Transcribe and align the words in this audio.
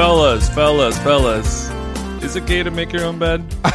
Fellas, 0.00 0.48
fellas, 0.54 0.98
fellas. 1.00 1.68
Is 2.24 2.34
it 2.34 2.46
gay 2.46 2.62
to 2.62 2.70
make 2.70 2.90
your 2.90 3.04
own 3.04 3.18
bed? 3.18 3.44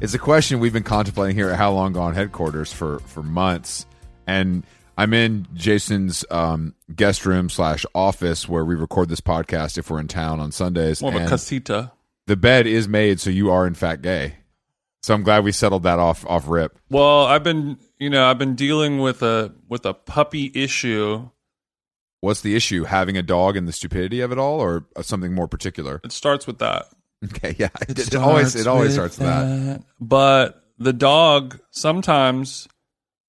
It's 0.00 0.14
a 0.14 0.18
question 0.18 0.60
we've 0.60 0.72
been 0.72 0.84
contemplating 0.84 1.34
here 1.34 1.50
at 1.50 1.56
How 1.56 1.72
Long 1.72 1.92
Gone 1.92 2.14
headquarters 2.14 2.72
for 2.72 3.00
for 3.00 3.22
months, 3.22 3.84
and 4.28 4.62
I'm 4.96 5.12
in 5.12 5.48
Jason's 5.54 6.24
um, 6.30 6.74
guest 6.94 7.26
room 7.26 7.48
slash 7.48 7.84
office 7.96 8.48
where 8.48 8.64
we 8.64 8.76
record 8.76 9.08
this 9.08 9.20
podcast 9.20 9.76
if 9.76 9.90
we're 9.90 9.98
in 9.98 10.06
town 10.06 10.38
on 10.38 10.52
Sundays. 10.52 11.02
More 11.02 11.12
of 11.12 11.20
a 11.20 11.26
casita. 11.26 11.90
the 12.28 12.36
bed 12.36 12.68
is 12.68 12.86
made, 12.86 13.18
so 13.18 13.30
you 13.30 13.50
are 13.50 13.66
in 13.66 13.74
fact 13.74 14.02
gay. 14.02 14.36
So 15.02 15.14
I'm 15.14 15.24
glad 15.24 15.42
we 15.42 15.50
settled 15.50 15.82
that 15.82 15.98
off 15.98 16.24
off 16.26 16.46
rip. 16.46 16.78
Well, 16.90 17.24
I've 17.24 17.42
been, 17.42 17.78
you 17.98 18.08
know, 18.08 18.24
I've 18.30 18.38
been 18.38 18.54
dealing 18.54 19.00
with 19.00 19.22
a 19.22 19.52
with 19.68 19.84
a 19.84 19.94
puppy 19.94 20.52
issue. 20.54 21.28
What's 22.24 22.40
the 22.40 22.56
issue? 22.56 22.84
Having 22.84 23.18
a 23.18 23.22
dog 23.22 23.56
and 23.56 23.68
the 23.68 23.72
stupidity 23.72 24.20
of 24.20 24.32
it 24.32 24.38
all, 24.38 24.58
or 24.58 24.86
something 25.02 25.34
more 25.34 25.46
particular? 25.46 26.00
It 26.02 26.12
starts 26.12 26.46
with 26.46 26.58
that. 26.58 26.86
Okay, 27.24 27.54
yeah, 27.58 27.68
it, 27.88 27.98
it 27.98 28.14
always 28.14 28.56
it 28.56 28.66
always 28.66 28.94
starts 28.94 29.18
with 29.18 29.26
that. 29.26 29.82
But 30.00 30.62
the 30.78 30.92
dog 30.92 31.60
sometimes 31.70 32.66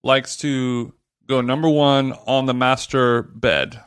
likes 0.03 0.37
to 0.37 0.93
go 1.27 1.41
number 1.41 1.69
one 1.69 2.13
on 2.25 2.45
the 2.45 2.53
master 2.53 3.23
bed. 3.23 3.81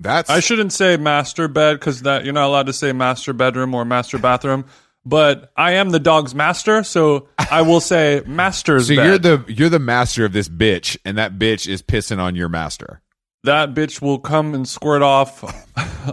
That's 0.00 0.28
I 0.28 0.40
shouldn't 0.40 0.72
say 0.72 0.98
master 0.98 1.48
bed 1.48 1.74
because 1.74 2.02
that 2.02 2.24
you're 2.24 2.34
not 2.34 2.46
allowed 2.46 2.66
to 2.66 2.72
say 2.72 2.92
master 2.92 3.32
bedroom 3.32 3.74
or 3.74 3.84
master 3.84 4.18
bathroom. 4.18 4.66
But 5.06 5.52
I 5.56 5.72
am 5.72 5.90
the 5.90 6.00
dog's 6.00 6.34
master, 6.34 6.82
so 6.82 7.28
I 7.38 7.62
will 7.62 7.80
say 7.80 8.22
master's 8.26 8.88
so 8.88 8.96
bed. 8.96 9.06
you're 9.06 9.18
the 9.18 9.52
you're 9.52 9.68
the 9.68 9.78
master 9.78 10.24
of 10.24 10.32
this 10.32 10.48
bitch, 10.48 10.98
and 11.04 11.16
that 11.16 11.38
bitch 11.38 11.68
is 11.68 11.80
pissing 11.80 12.18
on 12.18 12.36
your 12.36 12.48
master. 12.48 13.00
That 13.44 13.74
bitch 13.74 14.02
will 14.02 14.18
come 14.18 14.54
and 14.54 14.68
squirt 14.68 15.02
off 15.02 15.44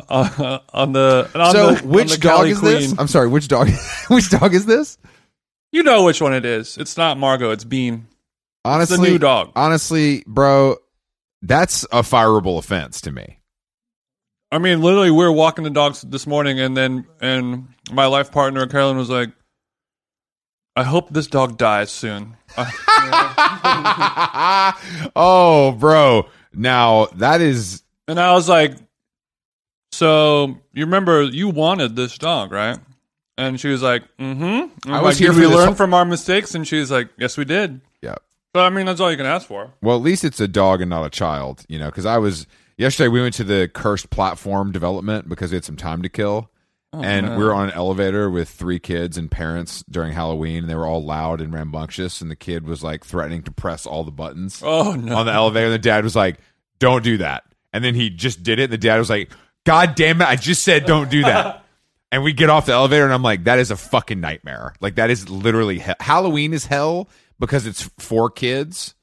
uh, 0.09 0.59
on 0.73 0.94
the 0.94 1.29
on 1.35 1.51
so 1.51 1.72
the, 1.73 1.88
which 1.88 2.11
the 2.13 2.17
dog 2.17 2.47
is 2.47 2.59
Queen. 2.59 2.73
this? 2.73 2.95
I'm 2.97 3.07
sorry, 3.07 3.28
which 3.28 3.47
dog? 3.47 3.69
which 4.07 4.29
dog 4.29 4.53
is 4.53 4.66
this? 4.66 4.97
You 5.72 5.83
know 5.83 6.03
which 6.03 6.22
one 6.22 6.33
it 6.33 6.45
is. 6.45 6.78
It's 6.78 6.97
not 6.97 7.17
Margot. 7.17 7.51
It's 7.51 7.63
Bean. 7.63 8.07
Honestly, 8.66 9.09
new 9.09 9.17
dog. 9.17 9.51
Honestly, 9.56 10.23
bro, 10.25 10.78
that's 11.41 11.83
a 11.85 12.01
fireable 12.01 12.57
offense 12.57 13.01
to 13.01 13.12
me. 13.12 13.39
I 14.51 14.59
mean, 14.59 14.81
literally, 14.81 15.09
we 15.09 15.17
were 15.17 15.31
walking 15.31 15.63
the 15.63 15.72
dogs 15.72 16.01
this 16.01 16.28
morning, 16.28 16.59
and 16.59 16.78
then 16.78 17.07
and 17.19 17.69
my 17.91 18.06
life 18.06 18.31
partner 18.31 18.67
Carolyn 18.67 18.97
was 18.97 19.09
like, 19.09 19.31
"I 20.75 20.83
hope 20.83 21.09
this 21.09 21.28
dog 21.28 21.57
dies 21.57 21.91
soon." 21.91 22.38
Oh, 25.16 25.72
bro. 25.78 26.28
Now 26.53 27.07
that 27.15 27.41
is 27.41 27.83
and 28.07 28.19
I 28.19 28.33
was 28.33 28.47
like, 28.49 28.73
"So 29.91 30.57
you 30.73 30.85
remember 30.85 31.23
you 31.23 31.49
wanted 31.49 31.95
this 31.95 32.17
dog, 32.17 32.51
right?" 32.51 32.77
And 33.37 33.59
she 33.59 33.67
was 33.69 33.81
like, 33.81 34.03
"Mm-hmm." 34.19 34.91
I 34.91 35.01
was 35.01 35.15
like, 35.15 35.17
here 35.17 35.31
Did 35.31 35.39
we 35.39 35.47
learn 35.47 35.67
whole- 35.67 35.75
from 35.75 35.93
our 35.93 36.05
mistakes, 36.05 36.53
and 36.55 36.67
she 36.67 36.79
was 36.79 36.91
like, 36.91 37.09
"Yes, 37.17 37.37
we 37.37 37.45
did." 37.45 37.81
yeah. 38.01 38.15
But 38.53 38.65
I 38.65 38.69
mean, 38.69 38.85
that's 38.85 38.99
all 38.99 39.09
you 39.09 39.17
can 39.17 39.25
ask 39.25 39.47
for. 39.47 39.73
Well, 39.81 39.95
at 39.95 40.03
least 40.03 40.23
it's 40.23 40.39
a 40.39 40.47
dog 40.47 40.81
and 40.81 40.89
not 40.89 41.03
a 41.05 41.09
child, 41.09 41.65
you 41.67 41.79
know. 41.79 41.87
Because 41.87 42.05
I 42.05 42.17
was 42.19 42.45
yesterday. 42.77 43.07
We 43.07 43.21
went 43.21 43.33
to 43.35 43.43
the 43.43 43.67
cursed 43.73 44.09
platform 44.11 44.71
development 44.71 45.27
because 45.27 45.51
we 45.51 45.55
had 45.55 45.65
some 45.65 45.75
time 45.77 46.03
to 46.03 46.09
kill, 46.09 46.49
Oh, 46.95 47.01
and 47.01 47.37
we 47.37 47.43
were 47.43 47.55
on 47.55 47.69
an 47.69 47.75
elevator 47.75 48.29
with 48.29 48.47
three 48.49 48.77
kids 48.77 49.17
and 49.17 49.31
parents 49.31 49.83
during 49.89 50.13
Halloween, 50.13 50.59
and 50.59 50.69
they 50.69 50.75
were 50.75 50.85
all 50.85 51.03
loud 51.03 51.41
and 51.41 51.51
rambunctious, 51.51 52.21
and 52.21 52.29
the 52.29 52.35
kid 52.35 52.67
was 52.67 52.83
like 52.83 53.03
threatening 53.03 53.41
to 53.43 53.51
press 53.51 53.87
all 53.87 54.03
the 54.03 54.11
buttons. 54.11 54.61
Oh 54.63 54.93
no! 54.93 55.15
on 55.17 55.25
the 55.25 55.31
elevator. 55.31 55.65
And 55.65 55.73
the 55.73 55.79
dad 55.79 56.03
was 56.03 56.15
like, 56.15 56.37
"Don't 56.77 57.03
do 57.03 57.17
that." 57.17 57.45
And 57.73 57.83
then 57.83 57.95
he 57.95 58.11
just 58.11 58.43
did 58.43 58.59
it. 58.59 58.65
And 58.65 58.73
the 58.73 58.77
dad 58.77 58.99
was 58.99 59.09
like, 59.09 59.31
"God 59.65 59.95
damn 59.95 60.21
it! 60.21 60.27
I 60.27 60.35
just 60.35 60.61
said 60.61 60.85
don't 60.85 61.09
do 61.09 61.23
that." 61.23 61.65
and 62.11 62.23
we 62.23 62.31
get 62.31 62.51
off 62.51 62.67
the 62.67 62.73
elevator, 62.73 63.05
and 63.05 63.13
I'm 63.13 63.23
like, 63.23 63.45
"That 63.45 63.57
is 63.57 63.71
a 63.71 63.75
fucking 63.75 64.21
nightmare. 64.21 64.75
Like 64.79 64.95
that 64.95 65.09
is 65.09 65.27
literally 65.29 65.79
he- 65.79 65.93
Halloween 65.99 66.53
is 66.53 66.67
hell 66.67 67.09
because 67.39 67.65
it's 67.65 67.89
for 67.97 68.29
kids." 68.29 68.93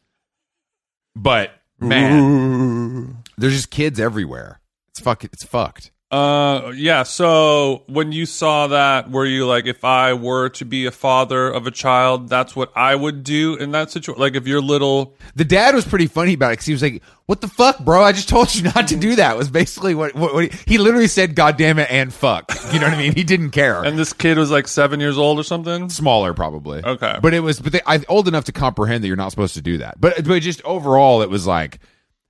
But 1.17 1.51
man, 1.81 3.19
there's 3.37 3.55
just 3.55 3.71
kids 3.71 3.99
everywhere. 3.99 4.61
It's 4.91 5.01
fuck. 5.01 5.25
It's 5.25 5.45
fucked. 5.45 5.91
Uh, 6.11 6.73
yeah. 6.75 7.05
So 7.05 7.83
when 7.87 8.11
you 8.11 8.27
saw 8.27 8.67
that, 8.67 9.11
were 9.11 9.27
you 9.27 9.47
like, 9.47 9.67
if 9.67 9.85
I 9.85 10.13
were 10.15 10.49
to 10.51 10.65
be 10.65 10.87
a 10.87 10.91
father 10.91 11.49
of 11.49 11.69
a 11.69 11.71
child, 11.71 12.29
that's 12.29 12.57
what 12.57 12.73
I 12.75 12.97
would 12.97 13.23
do 13.23 13.55
in 13.55 13.71
that 13.73 13.93
situation? 13.93 14.21
Like, 14.21 14.35
if 14.35 14.47
you're 14.47 14.61
little, 14.61 15.15
The 15.37 15.45
dad 15.45 15.75
was 15.75 15.85
pretty 15.85 16.09
funny 16.09 16.35
about 16.35 16.49
it 16.49 16.53
because 16.55 16.67
he 16.67 16.73
was 16.73 16.83
like, 16.83 17.03
"What 17.27 17.41
the 17.41 17.47
fuck, 17.47 17.79
bro? 17.79 18.03
I 18.03 18.11
just 18.11 18.29
told 18.29 18.53
you 18.55 18.63
not 18.75 18.89
to 18.89 18.97
do 18.97 19.15
that." 19.17 19.37
Was 19.37 19.51
basically 19.51 19.95
what, 19.95 20.15
what, 20.17 20.35
what 20.35 20.53
he, 20.53 20.73
he 20.73 20.79
literally 20.79 21.07
said. 21.07 21.37
God 21.37 21.57
damn 21.57 21.79
it 21.79 21.89
and 21.93 22.13
fuck. 22.13 22.51
You 22.73 22.81
know 22.81 22.87
what 22.87 22.95
I 22.95 22.99
mean? 22.99 23.15
He 23.15 23.23
didn't 23.23 23.51
care. 23.51 23.81
and 23.85 23.97
this 23.97 24.13
kid 24.13 24.37
was 24.37 24.51
like 24.51 24.67
seven 24.67 24.99
years 24.99 25.17
old 25.17 25.39
or 25.39 25.45
something. 25.45 25.89
smaller 25.91 26.35
probably 26.35 26.83
Okay. 26.85 27.19
but 27.23 27.35
it 27.35 27.41
was 27.41 27.61
but 27.61 27.73
they, 27.73 27.81
i'm 27.87 28.05
old 28.09 28.27
enough 28.29 28.45
to 28.45 28.53
comprehend 28.53 29.03
that 29.05 29.09
you're 29.09 29.17
not 29.17 29.31
supposed 29.31 29.55
to 29.55 29.63
do 29.63 29.79
that 29.79 30.01
but 30.01 30.25
but 30.27 30.41
just 30.43 30.63
overall 30.65 31.23
it 31.23 31.31
was 31.31 31.47
like 31.47 31.79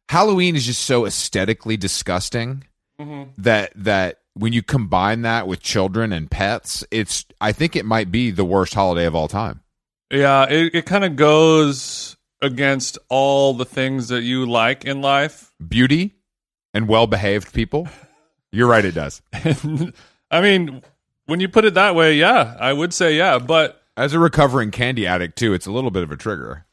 halloween 0.08 0.56
is 0.56 0.66
just 0.66 0.82
so 0.82 1.06
aesthetically 1.06 1.76
disgusting 1.76 2.64
Mm-hmm. 3.00 3.30
that 3.38 3.72
that 3.76 4.18
when 4.34 4.52
you 4.52 4.62
combine 4.62 5.22
that 5.22 5.48
with 5.48 5.60
children 5.60 6.12
and 6.12 6.30
pets 6.30 6.84
it's 6.90 7.24
i 7.40 7.50
think 7.50 7.74
it 7.74 7.86
might 7.86 8.10
be 8.12 8.30
the 8.30 8.44
worst 8.44 8.74
holiday 8.74 9.06
of 9.06 9.14
all 9.14 9.26
time. 9.26 9.62
Yeah, 10.12 10.44
it, 10.50 10.74
it 10.74 10.86
kind 10.86 11.04
of 11.04 11.16
goes 11.16 12.16
against 12.42 12.98
all 13.08 13.54
the 13.54 13.64
things 13.64 14.08
that 14.08 14.22
you 14.22 14.44
like 14.44 14.84
in 14.84 15.00
life. 15.00 15.52
beauty 15.66 16.16
and 16.74 16.88
well-behaved 16.88 17.52
people? 17.54 17.88
You're 18.52 18.68
right 18.68 18.84
it 18.84 18.92
does. 18.94 19.22
I 20.30 20.40
mean, 20.40 20.82
when 21.26 21.40
you 21.40 21.48
put 21.48 21.64
it 21.64 21.74
that 21.74 21.94
way, 21.94 22.14
yeah, 22.14 22.56
I 22.60 22.72
would 22.72 22.92
say 22.92 23.16
yeah, 23.16 23.38
but 23.38 23.80
as 23.96 24.12
a 24.12 24.18
recovering 24.18 24.70
candy 24.70 25.06
addict 25.06 25.38
too 25.38 25.54
it's 25.54 25.66
a 25.66 25.72
little 25.72 25.90
bit 25.90 26.02
of 26.02 26.10
a 26.10 26.16
trigger 26.16 26.66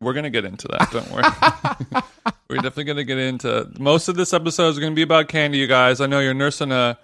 we're 0.00 0.12
gonna 0.14 0.30
get 0.30 0.44
into 0.44 0.68
that. 0.68 0.90
Don't 0.92 1.10
worry. 1.10 2.02
we're 2.48 2.56
definitely 2.56 2.84
gonna 2.84 3.04
get 3.04 3.18
into 3.18 3.70
most 3.78 4.08
of 4.08 4.16
this 4.16 4.32
episode 4.32 4.68
is 4.70 4.78
gonna 4.78 4.94
be 4.94 5.02
about 5.02 5.28
candy, 5.28 5.58
you 5.58 5.66
guys. 5.66 6.00
I 6.00 6.06
know 6.06 6.20
you're 6.20 6.34
nursing 6.34 6.72
a 6.72 6.98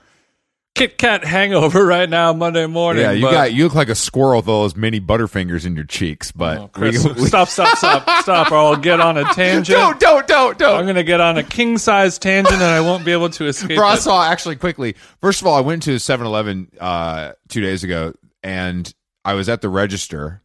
Kit 0.74 0.98
Kat 0.98 1.24
hangover 1.24 1.86
right 1.86 2.08
now, 2.08 2.32
Monday 2.32 2.66
morning. 2.66 3.02
yeah 3.02 3.12
you 3.12 3.22
but- 3.26 3.30
got 3.32 3.52
you 3.52 3.64
look 3.64 3.74
like 3.76 3.88
a 3.88 3.94
squirrel 3.94 4.38
with 4.38 4.48
all 4.48 4.62
those 4.62 4.74
mini 4.76 5.00
butterfingers 5.00 5.64
in 5.66 5.76
your 5.76 5.84
cheeks 5.84 6.32
but 6.32 6.58
Oh, 6.58 6.68
Chris, 6.68 7.04
we- 7.04 7.12
we- 7.12 7.26
stop, 7.26 7.48
stop, 7.48 7.76
stop, 7.78 8.08
stop, 8.22 8.50
or 8.50 8.56
I'll 8.56 8.76
get 8.76 9.00
on 9.00 9.16
a 9.16 9.24
tangent. 9.34 9.78
don't 9.78 10.00
don't 10.00 10.26
don't 10.26 10.58
don't 10.58 10.80
I'm 10.80 10.86
gonna 10.86 11.02
get 11.04 11.20
on 11.20 11.36
a 11.38 11.42
king 11.44 11.78
size 11.78 12.18
tangent 12.18 12.54
and 12.54 12.62
I 12.64 12.80
won't 12.80 13.04
be 13.04 13.12
able 13.12 13.30
to 13.30 13.46
escape. 13.46 13.76
Bro, 13.76 13.86
I 13.86 13.94
saw 13.96 14.24
actually 14.24 14.56
quickly. 14.56 14.94
First 15.20 15.40
of 15.40 15.46
all, 15.46 15.54
I 15.56 15.60
went 15.60 15.82
to 15.84 15.98
7 15.98 16.26
Eleven 16.26 16.68
uh, 16.80 17.32
two 17.48 17.60
days 17.60 17.84
ago 17.84 18.14
and 18.42 18.92
I 19.24 19.34
was 19.34 19.48
at 19.48 19.62
the 19.62 19.68
register 19.68 20.42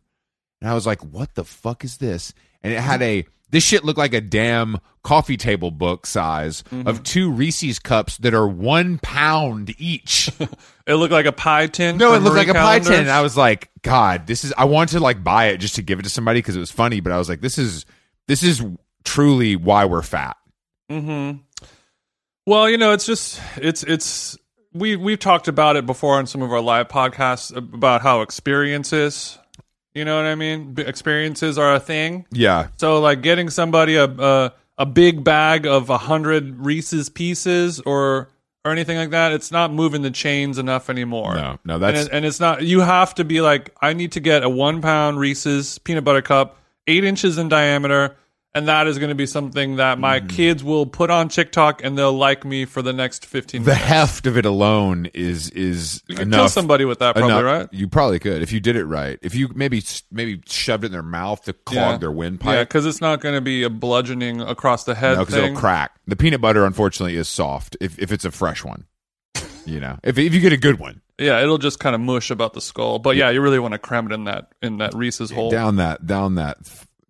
and 0.62 0.70
I 0.70 0.74
was 0.74 0.86
like, 0.86 1.02
"What 1.04 1.36
the 1.36 1.44
fuck 1.46 1.84
is 1.84 1.98
this?" 1.98 2.34
And 2.64 2.74
it 2.74 2.80
had 2.80 3.02
a 3.02 3.26
this 3.52 3.64
shit 3.64 3.84
looked 3.84 3.98
like 3.98 4.14
a 4.14 4.22
damn 4.22 4.78
coffee 5.04 5.38
table 5.38 5.72
book 5.72 6.06
size 6.06 6.62
Mm-hmm. 6.72 6.88
of 6.88 7.02
two 7.04 7.32
Reese's 7.32 7.80
cups 7.80 8.18
that 8.18 8.34
are 8.36 8.48
one 8.48 9.00
pound 9.00 9.74
each. 9.80 10.30
It 10.86 10.96
looked 10.96 11.14
like 11.14 11.28
a 11.28 11.32
pie 11.32 11.68
tin. 11.68 11.98
no, 11.98 12.16
it 12.16 12.24
looked 12.24 12.36
like 12.36 12.48
Marie 12.48 12.58
a 12.58 12.62
pie 12.64 12.80
tin. 12.80 13.02
And 13.02 13.12
I 13.12 13.22
was 13.22 13.38
like, 13.38 13.70
God, 13.84 14.26
this 14.26 14.44
is. 14.44 14.52
I 14.58 14.66
wanted 14.66 14.94
to 14.94 15.00
like 15.00 15.24
buy 15.24 15.50
it 15.50 15.58
just 15.58 15.76
to 15.76 15.84
give 15.84 16.00
it 16.00 16.02
to 16.04 16.10
somebody 16.10 16.40
because 16.40 16.56
it 16.56 16.60
was 16.60 16.72
funny, 16.72 17.00
but 17.00 17.12
I 17.12 17.20
was 17.20 17.30
like, 17.30 17.42
this 17.42 17.60
is 17.60 17.86
this 18.28 18.42
is 18.42 18.64
truly 19.04 19.56
why 19.56 19.86
we're 19.86 20.02
fat. 20.02 20.36
Hmm. 20.90 21.32
Well, 22.46 22.70
you 22.70 22.78
know, 22.78 22.94
it's 22.94 23.06
just 23.06 23.40
it's 23.58 23.84
it's 23.84 24.38
we 24.74 24.96
we've 24.96 25.20
talked 25.20 25.48
about 25.48 25.76
it 25.76 25.86
before 25.86 26.18
on 26.18 26.26
some 26.26 26.42
of 26.42 26.52
our 26.52 26.62
live 26.62 26.88
podcasts 26.88 27.56
about 27.56 28.02
how 28.02 28.22
experiences, 28.22 29.38
you 30.00 30.06
know 30.06 30.16
what 30.16 30.26
I 30.26 30.36
mean? 30.36 30.74
B- 30.74 30.82
Experiences 30.84 31.58
are 31.58 31.76
a 31.76 31.80
thing. 31.80 32.26
Yeah, 32.32 32.70
So 32.78 33.00
like 33.00 33.22
getting 33.22 33.50
somebody 33.50 33.96
a 33.96 34.06
a, 34.06 34.54
a 34.78 34.86
big 34.86 35.24
bag 35.24 35.68
of 35.68 35.90
a 35.90 35.98
hundred 35.98 36.58
Reese's 36.66 37.10
pieces 37.10 37.80
or 37.82 38.30
or 38.66 38.72
anything 38.72 38.98
like 38.98 39.12
that, 39.12 39.32
it's 39.32 39.52
not 39.52 39.72
moving 39.72 40.02
the 40.02 40.12
chains 40.12 40.58
enough 40.58 40.90
anymore. 40.90 41.36
no, 41.36 41.60
no, 41.64 41.74
and, 41.76 41.84
that's 41.84 42.06
it, 42.08 42.12
and 42.12 42.26
it's 42.26 42.40
not. 42.40 42.64
You 42.64 42.82
have 42.82 43.14
to 43.16 43.24
be 43.24 43.42
like, 43.42 43.76
I 43.82 43.94
need 43.94 44.14
to 44.14 44.20
get 44.20 44.44
a 44.44 44.50
one 44.50 44.82
pound 44.82 45.20
Reese's 45.20 45.78
peanut 45.80 46.04
butter 46.04 46.22
cup, 46.22 46.58
eight 46.88 47.04
inches 47.04 47.38
in 47.38 47.50
diameter, 47.50 48.16
and 48.56 48.68
that 48.68 48.88
is 48.88 48.98
going 48.98 49.10
to 49.10 49.16
be 49.16 49.26
something 49.28 49.76
that 49.76 50.00
my 50.00 50.20
Mm. 50.20 50.30
kids 50.30 50.64
will 50.64 50.86
put 50.88 51.10
on 51.12 51.30
TikTok 51.30 51.84
and 51.84 51.98
they'll 51.98 52.12
like 52.18 52.44
me 52.44 52.66
for 52.66 52.82
the 52.82 52.94
next 52.94 53.26
fifteen. 53.26 53.64
the 53.64 53.72
minutes. 53.72 53.86
heft 53.86 54.28
of 54.28 54.38
it 54.38 54.46
alone 54.46 55.08
is 55.14 55.50
is 55.52 56.02
You 56.08 56.16
could 56.16 56.28
enough. 56.28 56.40
kill 56.40 56.50
somebody 56.50 56.86
with 56.86 57.00
that, 57.00 57.16
probably, 57.16 57.32
enough- 57.32 57.44
right? 57.44 57.70
You 57.72 57.88
probably 57.88 58.20
could 58.20 58.42
if 58.42 58.52
you 58.52 58.60
did 58.60 58.76
it 58.76 58.86
right. 58.86 59.20
If 59.22 59.36
you 59.36 59.50
maybe 59.54 59.84
maybe 60.12 60.42
shoved 60.48 60.84
it 60.84 60.88
in 60.88 60.92
their 60.92 61.04
mouth 61.04 61.44
to 61.46 61.54
clog 61.54 61.92
Yeah. 61.94 61.98
their 61.98 62.12
windpipe. 62.12 62.54
Yeah, 62.54 62.64
because 62.64 62.86
it's 62.86 63.02
not 63.02 63.22
going 63.22 63.36
to 63.36 63.42
be 63.42 63.64
a 63.64 63.70
bludgeoning 63.70 64.42
across 64.42 64.84
the 64.84 64.96
head 64.96 65.16
no, 65.18 65.20
because 65.26 65.36
thing. 65.36 65.44
it'll 65.52 65.60
crack. 65.60 65.92
The 66.08 66.16
peanut 66.16 66.42
butter, 66.42 66.66
unfortunately, 66.66 67.16
is 67.18 67.28
soft 67.30 67.78
if 67.80 68.00
if 68.00 68.12
it's 68.12 68.26
a 68.26 68.32
fresh 68.32 68.64
one. 68.66 68.86
You 69.66 69.80
know, 69.80 70.00
if 70.04 70.18
if 70.18 70.34
you 70.34 70.40
get 70.40 70.54
a 70.54 70.58
good 70.58 70.80
one 70.80 71.02
Yeah, 71.20 71.42
it'll 71.44 71.60
just 71.60 71.80
kind 71.80 71.94
of 71.94 72.02
mush 72.02 72.32
about 72.32 72.54
the 72.54 72.62
skull. 72.62 72.98
But 72.98 73.16
yeah, 73.18 73.30
you 73.30 73.42
really 73.42 73.60
want 73.60 73.74
to 73.74 73.78
cram 73.78 74.08
it 74.08 74.14
in 74.14 74.24
that 74.24 74.52
in 74.64 74.78
that 74.78 74.96
Reese's 74.96 75.30
hole. 75.30 75.52
down 75.52 75.76
that 75.76 76.08
down 76.08 76.36
that 76.36 76.58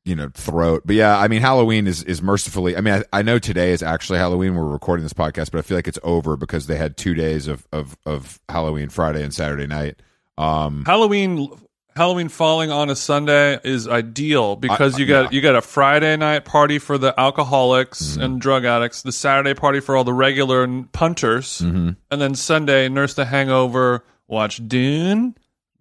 you 0.09 0.15
know 0.15 0.29
throat. 0.33 0.81
But 0.85 0.95
yeah, 0.95 1.17
I 1.17 1.27
mean, 1.27 1.41
Halloween 1.41 1.87
is 1.87 2.03
is 2.03 2.21
mercifully. 2.21 2.75
I 2.75 2.81
mean, 2.81 2.95
I, 3.13 3.19
I 3.19 3.21
know 3.21 3.39
today 3.39 3.71
is 3.71 3.81
actually 3.83 4.19
Halloween. 4.19 4.55
We're 4.55 4.65
recording 4.65 5.03
this 5.03 5.13
podcast, 5.13 5.51
but 5.51 5.59
I 5.59 5.61
feel 5.61 5.77
like 5.77 5.87
it's 5.87 5.99
over 6.03 6.35
because 6.35 6.67
they 6.67 6.75
had 6.77 6.97
two 6.97 7.13
days 7.13 7.47
of 7.47 7.67
of 7.71 7.95
of 8.05 8.39
Halloween, 8.49 8.89
Friday 8.89 9.23
and 9.23 9.33
Saturday 9.33 9.67
night. 9.67 9.95
Um, 10.37 10.83
Halloween 10.85 11.49
Halloween 11.95 12.29
falling 12.29 12.71
on 12.71 12.89
a 12.89 12.95
Sunday 12.95 13.59
is 13.63 13.87
ideal 13.87 14.55
because 14.55 14.95
I- 14.95 14.97
you 14.99 15.05
got 15.05 15.21
yeah. 15.31 15.35
you 15.35 15.41
got 15.41 15.55
a 15.55 15.61
Friday 15.61 16.15
night 16.17 16.45
party 16.45 16.79
for 16.79 16.97
the 16.97 17.17
alcoholics 17.19 18.01
Mm-hmm. 18.13 18.21
and 18.21 18.41
drug 18.41 18.65
addicts, 18.65 19.01
the 19.01 19.11
Saturday 19.11 19.53
party 19.53 19.79
for 19.81 19.95
all 19.97 20.03
the 20.03 20.13
regular 20.13 20.65
punters, 20.91 21.59
Mm-hmm. 21.59 21.89
and 22.11 22.21
then 22.21 22.35
Sunday 22.35 22.87
nurse 22.89 23.13
the 23.15 23.25
hangover, 23.25 24.03
watch 24.27 24.65
Dune, 24.65 25.35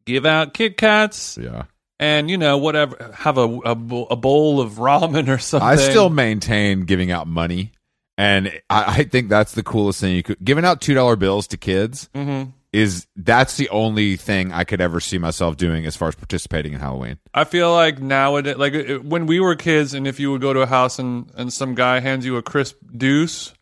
give 0.07 0.27
out 0.27 0.55
Kit 0.55 0.77
Kats, 0.77 1.39
yeah. 1.41 1.65
And 1.99 2.31
you 2.31 2.39
know 2.39 2.59
whatever, 2.59 3.11
have 3.15 3.39
a 3.39 3.43
a, 3.65 3.71
a 3.71 4.17
bowl 4.17 4.61
of 4.61 4.73
ramen 4.75 5.29
or 5.29 5.39
something. 5.39 5.69
I 5.69 5.77
still 5.77 6.11
maintain 6.11 6.83
giving 6.85 7.11
out 7.11 7.27
money, 7.27 7.73
and 8.17 8.49
I, 8.71 9.01
I 9.01 9.05
think 9.05 9.29
that's 9.29 9.53
the 9.53 9.63
coolest 9.63 10.01
thing 10.01 10.15
you 10.17 10.23
could 10.23 10.39
giving 10.43 10.65
out 10.65 10.81
two 10.81 10.95
dollar 10.95 11.17
bills 11.17 11.47
to 11.49 11.57
kids 11.57 12.09
Mm-hmm. 12.15 12.51
is 12.73 13.07
that's 13.17 13.57
the 13.57 13.69
only 13.71 14.17
thing 14.17 14.53
I 14.53 14.65
could 14.65 14.81
ever 14.81 15.01
see 15.01 15.19
myself 15.19 15.57
doing 15.57 15.87
as 15.87 15.97
far 15.97 16.09
as 16.09 16.15
participating 16.15 16.75
in 16.75 16.81
Halloween. 16.81 17.19
I 17.33 17.45
feel 17.45 17.73
like 17.73 18.01
nowadays, 18.01 18.57
like 18.57 18.75
it, 18.75 19.05
when 19.05 19.27
we 19.27 19.41
were 19.41 19.57
kids, 19.57 19.95
and 19.95 20.07
if 20.07 20.21
you 20.21 20.31
would 20.33 20.41
go 20.43 20.53
to 20.53 20.61
a 20.61 20.67
house 20.67 20.99
and 20.99 21.31
and 21.37 21.53
some 21.53 21.75
guy 21.75 22.01
hands 22.01 22.25
you 22.27 22.37
a 22.37 22.43
crisp 22.43 22.77
deuce, 22.97 23.55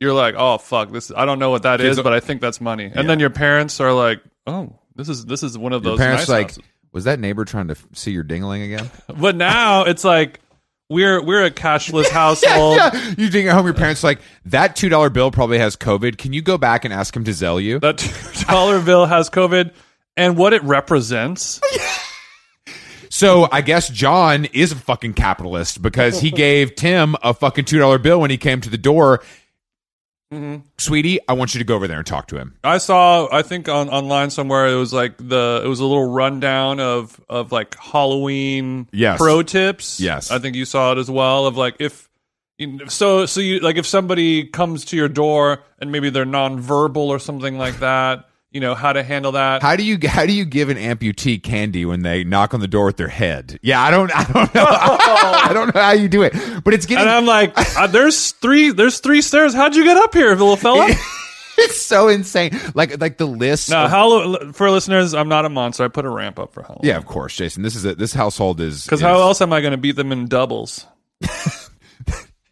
you're 0.00 0.14
like, 0.14 0.34
oh 0.36 0.58
fuck, 0.58 0.90
this 0.90 1.12
I 1.14 1.24
don't 1.26 1.38
know 1.38 1.50
what 1.50 1.62
that 1.64 1.80
is, 1.80 1.96
Kids- 1.96 2.02
but 2.02 2.12
I 2.12 2.20
think 2.20 2.40
that's 2.40 2.60
money. 2.60 2.90
And 2.92 3.08
then 3.08 3.20
your 3.20 3.30
parents 3.30 3.80
are 3.80 3.92
like, 3.92 4.22
oh, 4.46 4.78
this 4.96 5.08
is 5.08 5.24
this 5.26 5.42
is 5.42 5.56
one 5.58 5.72
of 5.72 5.84
Your 5.84 5.92
those 5.92 5.98
parents 6.00 6.22
nice 6.22 6.28
like, 6.28 6.46
houses. 6.50 6.64
Was 6.94 7.04
that 7.04 7.20
neighbor 7.20 7.44
trying 7.44 7.66
to 7.68 7.72
f- 7.72 7.86
see 7.92 8.12
your 8.12 8.24
dingling 8.24 8.64
again? 8.64 8.90
But 9.20 9.36
now 9.36 9.84
it's 9.84 10.04
like 10.04 10.40
we're 10.88 11.22
we're 11.22 11.44
a 11.44 11.50
cashless 11.50 12.08
household. 12.10 12.76
yeah, 12.76 13.14
you 13.18 13.28
ding 13.28 13.48
at 13.48 13.54
home. 13.54 13.66
Your 13.66 13.74
parents 13.74 14.02
like 14.02 14.20
that 14.46 14.76
two 14.76 14.88
dollar 14.88 15.10
bill 15.10 15.30
probably 15.30 15.58
has 15.58 15.76
COVID. 15.76 16.16
Can 16.16 16.32
you 16.32 16.40
go 16.40 16.56
back 16.56 16.84
and 16.86 16.94
ask 16.94 17.14
him 17.14 17.24
to 17.24 17.32
Zelle 17.32 17.62
you? 17.62 17.80
That 17.80 17.98
two 17.98 18.44
dollar 18.46 18.80
bill 18.80 19.04
has 19.06 19.28
COVID, 19.28 19.72
and 20.16 20.36
what 20.38 20.54
it 20.54 20.62
represents. 20.62 21.60
So 23.10 23.46
I 23.52 23.60
guess 23.60 23.88
John 23.88 24.44
is 24.46 24.72
a 24.72 24.74
fucking 24.74 25.14
capitalist 25.14 25.80
because 25.80 26.18
he 26.18 26.32
gave 26.32 26.74
Tim 26.74 27.14
a 27.22 27.32
fucking 27.32 27.64
two 27.64 27.78
dollar 27.78 27.98
bill 27.98 28.20
when 28.20 28.30
he 28.30 28.36
came 28.38 28.60
to 28.62 28.68
the 28.68 28.76
door. 28.76 29.22
Mm-hmm. 30.32 30.66
Sweetie, 30.78 31.20
I 31.28 31.34
want 31.34 31.54
you 31.54 31.58
to 31.58 31.64
go 31.64 31.76
over 31.76 31.86
there 31.86 31.98
and 31.98 32.06
talk 32.06 32.26
to 32.28 32.36
him. 32.38 32.56
I 32.64 32.78
saw, 32.78 33.28
I 33.30 33.42
think 33.42 33.68
on 33.68 33.88
online 33.88 34.30
somewhere, 34.30 34.66
it 34.68 34.74
was 34.76 34.92
like 34.92 35.16
the 35.18 35.62
it 35.64 35.68
was 35.68 35.80
a 35.80 35.84
little 35.84 36.10
rundown 36.10 36.80
of 36.80 37.20
of 37.28 37.52
like 37.52 37.76
Halloween 37.78 38.88
Yes. 38.92 39.18
pro 39.18 39.42
tips. 39.42 40.00
Yes. 40.00 40.30
I 40.30 40.38
think 40.38 40.56
you 40.56 40.64
saw 40.64 40.92
it 40.92 40.98
as 40.98 41.10
well. 41.10 41.46
Of 41.46 41.56
like 41.56 41.76
if 41.78 42.08
you 42.58 42.66
know, 42.68 42.86
so 42.86 43.26
so 43.26 43.40
you 43.40 43.60
like 43.60 43.76
if 43.76 43.86
somebody 43.86 44.44
comes 44.44 44.84
to 44.86 44.96
your 44.96 45.08
door 45.08 45.62
and 45.78 45.92
maybe 45.92 46.10
they're 46.10 46.24
nonverbal 46.24 46.96
or 46.96 47.18
something 47.20 47.56
like 47.58 47.78
that, 47.80 48.28
you 48.54 48.60
know 48.60 48.74
how 48.74 48.92
to 48.92 49.02
handle 49.02 49.32
that. 49.32 49.60
How 49.62 49.74
do 49.76 49.82
you 49.82 49.98
how 50.06 50.24
do 50.24 50.32
you 50.32 50.44
give 50.44 50.70
an 50.70 50.76
amputee 50.78 51.42
candy 51.42 51.84
when 51.84 52.02
they 52.02 52.22
knock 52.24 52.54
on 52.54 52.60
the 52.60 52.68
door 52.68 52.86
with 52.86 52.96
their 52.96 53.08
head? 53.08 53.58
Yeah, 53.62 53.82
I 53.82 53.90
don't 53.90 54.10
I 54.14 54.22
don't 54.24 54.54
know 54.54 54.64
I 54.66 55.50
don't 55.52 55.74
know 55.74 55.80
how 55.82 55.92
you 55.92 56.08
do 56.08 56.22
it, 56.22 56.32
but 56.64 56.72
it's 56.72 56.86
getting 56.86 57.02
and 57.02 57.10
I'm 57.10 57.26
like, 57.26 57.52
uh, 57.76 57.88
there's 57.88 58.30
three, 58.30 58.70
there's 58.70 59.00
three 59.00 59.20
stairs. 59.20 59.52
How'd 59.52 59.74
you 59.74 59.84
get 59.84 59.96
up 59.96 60.14
here, 60.14 60.30
little 60.30 60.56
fella? 60.56 60.86
it's 61.58 61.82
so 61.82 62.08
insane. 62.08 62.58
Like 62.74 63.00
like 63.00 63.18
the 63.18 63.26
list. 63.26 63.70
No, 63.70 63.86
of- 63.86 64.54
for 64.56 64.70
listeners, 64.70 65.14
I'm 65.14 65.28
not 65.28 65.44
a 65.44 65.48
monster. 65.48 65.84
I 65.84 65.88
put 65.88 66.04
a 66.04 66.10
ramp 66.10 66.38
up 66.38 66.52
for 66.54 66.62
Halloween. 66.62 66.88
yeah, 66.88 66.96
of 66.96 67.06
course, 67.06 67.34
Jason. 67.36 67.64
This 67.64 67.74
is 67.74 67.84
a, 67.84 67.96
this 67.96 68.12
household 68.14 68.60
is 68.60 68.84
Because 68.84 69.00
is- 69.00 69.04
how 69.04 69.20
else 69.20 69.40
am 69.42 69.52
I 69.52 69.60
going 69.60 69.72
to 69.72 69.78
beat 69.78 69.96
them 69.96 70.12
in 70.12 70.26
doubles? 70.26 70.86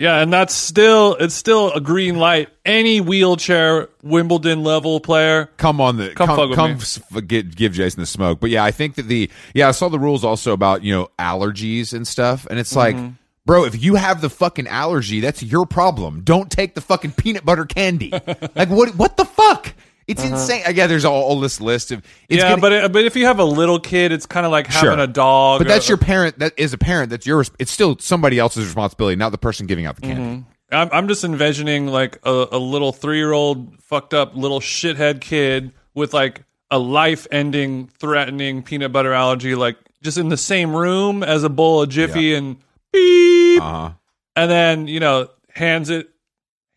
yeah, 0.03 0.21
and 0.21 0.33
that's 0.33 0.53
still 0.55 1.15
it's 1.21 1.35
still 1.35 1.73
a 1.73 1.81
green 1.81 2.17
light. 2.17 2.49
Any 2.65 3.01
wheelchair 3.01 3.89
Wimbledon 4.03 4.63
level 4.65 4.99
player. 5.01 5.47
come 5.57 5.81
on 5.81 5.97
the 5.97 6.11
Come 6.11 6.27
come 6.29 6.53
come, 6.55 6.71
f- 6.73 7.01
give, 7.27 7.55
give 7.57 7.73
Jason 7.73 8.01
the 8.01 8.07
smoke. 8.07 8.41
But 8.41 8.51
yeah, 8.51 8.65
I 8.65 8.73
think 8.73 8.97
that 8.97 9.07
the 9.07 9.31
yeah 9.55 9.69
I 9.69 9.71
saw 9.71 9.89
the 9.89 9.99
rules 9.99 10.25
also 10.25 10.53
about 10.53 10.83
you 10.83 10.93
know 10.93 11.09
allergies 11.19 11.93
and 11.95 12.07
stuff, 12.07 12.47
and 12.51 12.59
it's 12.59 12.75
Mm-hmm. 12.75 13.03
like. 13.07 13.13
Bro, 13.45 13.65
if 13.65 13.83
you 13.83 13.97
have 13.97 14.21
the 14.21 14.31
fucking 14.31 14.69
allergy, 14.69 15.19
that's 15.19 15.43
your 15.43 15.67
problem. 15.67 16.21
Don't 16.23 16.49
take 16.49 16.77
the 16.77 16.81
fucking 16.81 17.11
peanut 17.11 17.45
butter 17.45 17.65
candy. 17.65 18.13
like 18.55 18.69
what? 18.71 18.95
What 18.95 19.17
the 19.17 19.25
fuck? 19.25 19.75
It's 20.13 20.25
insane. 20.25 20.63
Yeah, 20.75 20.87
there's 20.87 21.05
all, 21.05 21.23
all 21.23 21.41
this 21.41 21.61
list 21.61 21.91
of. 21.93 22.03
It's 22.29 22.43
Uh-huh. 22.43 22.55
yeah, 22.55 22.61
but 22.61 22.73
it, 22.73 22.93
but 22.93 23.05
if 23.05 23.17
you 23.17 23.27
have 23.27 23.39
a 23.39 23.45
little 23.45 23.79
kid, 23.81 24.13
it's 24.13 24.27
kind 24.27 24.47
of 24.47 24.53
like 24.53 24.67
having 24.67 24.91
Sure. 24.91 24.99
a 25.01 25.07
dog. 25.07 25.61
But 25.61 25.69
that's 25.69 25.89
or- 25.89 25.93
your 25.93 25.99
parent. 25.99 26.39
That 26.39 26.53
is 26.57 26.73
a 26.73 26.79
parent. 26.79 27.11
That's 27.11 27.27
your. 27.27 27.45
It's 27.59 27.71
still 27.73 27.97
somebody 27.99 28.39
else's 28.39 28.65
responsibility, 28.65 29.17
not 29.17 29.31
the 29.33 29.39
person 29.39 29.67
giving 29.67 29.87
out 29.87 29.97
the 29.97 30.03
candy. 30.03 30.23
Mm-hmm. 30.23 30.75
I'm, 30.75 30.89
I'm 30.93 31.09
just 31.09 31.23
envisioning 31.25 31.87
like 31.89 32.19
a, 32.25 32.47
a 32.53 32.59
little 32.59 32.93
three 32.93 33.19
year 33.19 33.33
old 33.33 33.81
fucked 33.83 34.15
up 34.15 34.35
little 34.37 34.61
shithead 34.61 35.21
kid 35.21 35.73
with 35.95 36.15
like 36.15 36.45
a 36.71 36.79
life 36.79 37.27
ending, 37.31 37.89
threatening 37.99 38.63
peanut 38.63 38.91
butter 38.93 39.13
allergy, 39.13 39.55
like 39.55 39.77
just 40.03 40.17
in 40.17 40.31
the 40.31 40.37
same 40.39 40.75
room 40.75 41.23
as 41.23 41.45
a 41.45 41.51
bowl 41.51 41.83
of 41.83 41.91
Jiffy 41.91 42.35
and 42.35 42.57
beep. 42.93 43.61
Uh 43.61 43.71
huh. 43.71 43.91
and 44.35 44.51
then 44.51 44.87
you 44.89 44.99
know 45.01 45.29
hands 45.51 45.91
it 45.91 46.09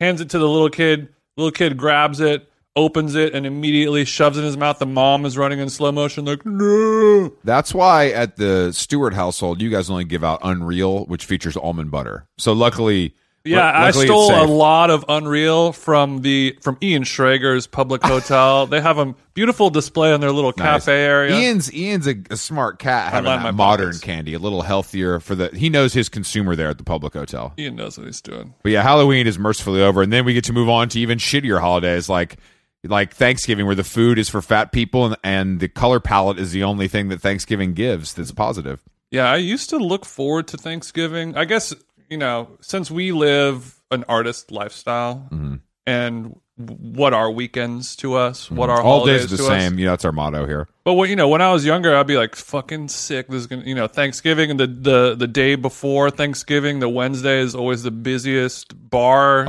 hands 0.01 0.19
it 0.19 0.29
to 0.31 0.39
the 0.39 0.47
little 0.49 0.69
kid 0.69 1.07
little 1.37 1.51
kid 1.51 1.77
grabs 1.77 2.19
it 2.19 2.49
opens 2.75 3.15
it 3.15 3.34
and 3.34 3.46
immediately 3.46 4.03
shoves 4.05 4.38
it 4.38 4.41
in 4.41 4.46
his 4.46 4.58
mouth 4.58 4.79
the 4.79 4.86
mom 4.86 5.25
is 5.25 5.38
running 5.38 5.60
in 5.60 5.70
slow 5.70 5.91
motion 5.91 6.25
like 6.25 6.46
no 6.46 7.34
That's 7.44 7.74
why 7.74 8.10
at 8.10 8.36
the 8.36 8.72
Stewart 8.74 9.13
household, 9.13 9.62
you 9.62 9.70
guys 9.70 9.89
only 9.89 10.03
give 10.03 10.24
out 10.24 10.39
Unreal, 10.44 11.05
which 11.05 11.25
features 11.25 11.55
almond 11.55 11.91
butter. 11.91 12.27
So 12.38 12.53
luckily, 12.53 13.15
yeah 13.48 13.79
lu- 13.79 13.86
i 13.86 13.91
stole 13.91 14.32
a 14.44 14.48
lot 14.48 14.89
of 14.89 15.05
unreal 15.08 15.72
from 15.72 16.22
the 16.24 16.58
from 16.62 16.75
ian 16.82 17.03
schrager's 17.03 17.67
public 17.67 18.01
hotel 18.13 18.65
they 18.65 18.82
have 18.82 18.98
a 18.98 19.13
beautiful 19.36 19.70
display 19.70 20.12
in 20.15 20.20
their 20.20 20.32
little 20.32 20.51
Nice. 20.58 20.86
cafe 20.86 21.03
area 21.03 21.38
Ian's 21.38 21.72
Ian's 21.72 22.08
a, 22.08 22.15
a 22.32 22.38
smart 22.38 22.79
cat 22.79 23.12
having 23.13 23.29
that 23.29 23.53
modern 23.53 23.89
pockets. 23.89 24.03
candy, 24.03 24.34
a 24.34 24.39
little 24.39 24.63
healthier 24.63 25.20
for 25.20 25.36
the. 25.36 25.50
He 25.50 25.70
knows 25.70 25.94
his 25.94 26.10
consumer 26.10 26.55
there 26.55 26.70
at 26.70 26.79
the 26.79 26.84
public 26.84 27.13
hotel. 27.13 27.53
ian 27.60 27.75
knows 27.75 27.98
what 28.00 28.08
he's 28.08 28.20
doing 28.22 28.55
But 28.63 28.72
yeah, 28.72 28.82
Halloween 28.82 29.27
is 29.27 29.38
mercifully 29.38 29.82
over, 29.84 30.01
and 30.01 30.12
then 30.12 30.25
we 30.25 30.34
get 30.34 30.46
to 30.46 30.53
move 30.53 30.67
on 30.67 30.89
to 30.89 31.00
even 31.00 31.20
shittier 31.20 31.62
holidays 31.62 32.10
like 32.10 32.38
like 32.87 33.13
Thanksgiving, 33.13 33.65
where 33.65 33.75
the 33.75 33.83
food 33.83 34.17
is 34.17 34.29
for 34.29 34.41
fat 34.41 34.71
people 34.71 35.05
and, 35.05 35.17
and 35.23 35.59
the 35.59 35.67
color 35.67 35.99
palette 35.99 36.39
is 36.39 36.51
the 36.51 36.63
only 36.63 36.87
thing 36.87 37.09
that 37.09 37.21
Thanksgiving 37.21 37.73
gives 37.73 38.13
that's 38.13 38.31
positive. 38.31 38.81
Yeah, 39.11 39.31
I 39.31 39.37
used 39.37 39.69
to 39.69 39.77
look 39.77 40.05
forward 40.05 40.47
to 40.49 40.57
Thanksgiving. 40.57 41.37
I 41.37 41.45
guess, 41.45 41.73
you 42.09 42.17
know, 42.17 42.57
since 42.61 42.91
we 42.91 43.11
live 43.11 43.81
an 43.91 44.03
artist 44.07 44.51
lifestyle, 44.51 45.27
Mm-hmm. 45.31 45.55
And 45.85 46.39
what 46.57 47.13
are 47.13 47.29
weekends 47.29 47.97
to 47.97 48.13
us? 48.13 48.49
What 48.49 48.67
hmm. 48.67 48.71
are 48.71 48.81
All 48.81 48.99
holidays 48.99 49.23
days 49.23 49.33
are 49.33 49.37
the 49.43 49.43
us? 49.43 49.61
same. 49.61 49.77
You 49.77 49.85
know, 49.85 49.91
that's 49.91 50.05
our 50.05 50.13
motto 50.13 50.45
here. 50.45 50.69
But 50.85 50.93
when 50.93 51.09
you 51.09 51.15
know, 51.15 51.27
when 51.27 51.41
I 51.41 51.51
was 51.51 51.65
younger, 51.65 51.95
I'd 51.95 52.07
be 52.07 52.15
like 52.15 52.35
fucking 52.35 52.87
sick. 52.89 53.27
This 53.27 53.41
is 53.41 53.47
gonna, 53.47 53.63
you 53.63 53.75
know, 53.75 53.87
Thanksgiving 53.87 54.51
and 54.51 54.59
the 54.59 54.67
the 54.67 55.15
the 55.15 55.27
day 55.27 55.55
before 55.55 56.11
Thanksgiving, 56.11 56.79
the 56.79 56.87
Wednesday 56.87 57.39
is 57.39 57.55
always 57.55 57.83
the 57.83 57.91
busiest 57.91 58.73
bar 58.89 59.41
Oh, 59.41 59.43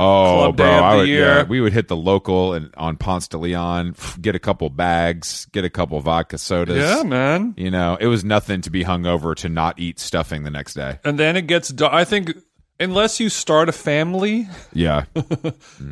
club 0.51 0.57
bro, 0.57 0.65
day 0.65 0.77
of 0.77 0.83
I 0.83 0.91
the 0.93 0.97
would, 0.97 1.07
year. 1.07 1.25
yeah, 1.25 1.43
we 1.43 1.61
would 1.61 1.73
hit 1.73 1.87
the 1.87 1.95
local 1.95 2.53
and 2.53 2.73
on 2.75 2.97
Ponce 2.97 3.27
de 3.27 3.37
Leon, 3.37 3.95
get 4.19 4.35
a 4.35 4.39
couple 4.39 4.69
bags, 4.69 5.45
get 5.51 5.63
a 5.63 5.69
couple 5.69 5.99
vodka 6.01 6.37
sodas. 6.37 6.77
yeah, 6.77 7.03
man. 7.03 7.53
You 7.55 7.71
know, 7.71 7.97
it 8.01 8.07
was 8.07 8.25
nothing 8.25 8.61
to 8.61 8.69
be 8.71 8.83
hungover 8.83 9.35
to 9.35 9.47
not 9.47 9.79
eat 9.79 9.99
stuffing 9.99 10.43
the 10.43 10.51
next 10.51 10.73
day. 10.73 10.99
And 11.05 11.17
then 11.19 11.37
it 11.37 11.47
gets. 11.47 11.71
I 11.81 12.03
think 12.03 12.35
unless 12.79 13.19
you 13.19 13.29
start 13.29 13.69
a 13.69 13.71
family, 13.71 14.47
Yeah. 14.73 15.05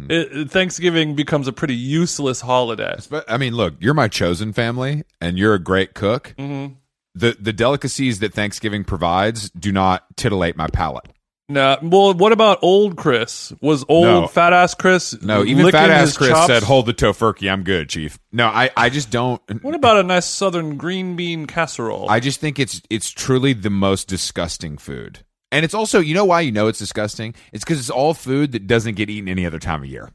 it, 0.10 0.50
Thanksgiving 0.52 1.16
becomes 1.16 1.48
a 1.48 1.54
pretty 1.54 1.76
useless 1.76 2.42
holiday. 2.42 2.96
I 3.28 3.38
mean, 3.38 3.54
look, 3.56 3.76
you're 3.80 3.94
my 3.94 4.08
chosen 4.08 4.54
family, 4.54 5.04
and 5.22 5.38
you're 5.38 5.54
a 5.54 5.60
great 5.60 5.94
cook. 5.94 6.34
Mm-hmm. 6.38 6.74
The 7.18 7.38
the 7.40 7.54
delicacies 7.54 8.20
that 8.20 8.34
Thanksgiving 8.34 8.84
provides 8.84 9.50
do 9.52 9.72
not 9.72 10.06
titillate 10.18 10.58
my 10.58 10.68
palate. 10.68 11.06
Now, 11.48 11.78
well, 11.82 12.14
what 12.16 12.32
about 12.32 12.58
old 12.64 12.98
Chris? 12.98 13.54
Was 13.62 13.86
old 13.88 14.06
No. 14.06 14.28
fat 14.28 14.52
ass 14.52 14.74
Chris? 14.74 15.22
No, 15.22 15.44
even 15.46 15.70
fat 15.72 15.92
ass 15.92 16.18
Chris 16.18 16.32
chops? 16.32 16.48
said, 16.48 16.64
"Hold 16.64 16.88
the 16.88 16.94
tofurkey, 16.94 17.50
I'm 17.52 17.64
good, 17.64 17.88
chief." 17.88 18.20
No, 18.34 18.48
I 18.48 18.70
I 18.76 18.90
just 18.90 19.12
don't. 19.12 19.42
What 19.64 19.76
about 19.76 19.98
a 19.98 20.04
nice 20.04 20.26
southern 20.26 20.76
green 20.76 21.16
bean 21.16 21.46
casserole? 21.46 22.10
I 22.10 22.20
just 22.20 22.40
think 22.42 22.60
it's 22.60 22.82
it's 22.90 23.12
truly 23.12 23.54
the 23.54 23.70
most 23.70 24.08
disgusting 24.10 24.78
food, 24.78 25.20
and 25.52 25.64
it's 25.66 25.74
also 25.74 26.00
you 26.00 26.14
know 26.14 26.26
why 26.26 26.42
you 26.42 26.52
know 26.52 26.68
it's 26.68 26.80
disgusting? 26.80 27.34
It's 27.52 27.64
because 27.64 27.80
it's 27.80 27.90
all 27.90 28.14
food 28.14 28.52
that 28.54 28.68
doesn't 28.68 28.96
get 28.96 29.10
eaten 29.10 29.30
any 29.30 29.46
other 29.46 29.60
time 29.60 29.84
of 29.84 29.90
year. 29.90 30.12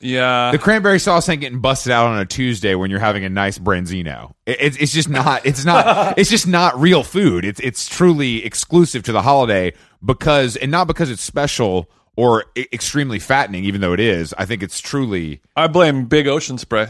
yeah, 0.00 0.50
The 0.50 0.58
cranberry 0.58 0.98
sauce 0.98 1.28
ain't 1.28 1.40
getting 1.40 1.60
busted 1.60 1.92
out 1.92 2.06
on 2.06 2.18
a 2.18 2.24
Tuesday 2.24 2.74
when 2.74 2.90
you're 2.90 3.00
having 3.00 3.24
a 3.24 3.28
nice 3.28 3.58
branzino. 3.58 4.32
It's 4.46 4.76
it's 4.78 4.92
just 4.92 5.08
not. 5.08 5.44
It's 5.44 5.64
not. 5.64 6.18
it's 6.18 6.30
just 6.30 6.46
not 6.46 6.80
real 6.80 7.02
food. 7.02 7.44
It's 7.44 7.60
it's 7.60 7.88
truly 7.88 8.44
exclusive 8.44 9.02
to 9.04 9.12
the 9.12 9.22
holiday 9.22 9.72
because, 10.04 10.56
and 10.56 10.70
not 10.70 10.86
because 10.86 11.10
it's 11.10 11.22
special 11.22 11.90
or 12.16 12.44
extremely 12.56 13.18
fattening, 13.18 13.64
even 13.64 13.80
though 13.80 13.92
it 13.92 14.00
is. 14.00 14.34
I 14.36 14.44
think 14.46 14.62
it's 14.62 14.80
truly. 14.80 15.40
I 15.56 15.66
blame 15.68 16.06
Big 16.06 16.26
Ocean 16.26 16.58
Spray. 16.58 16.86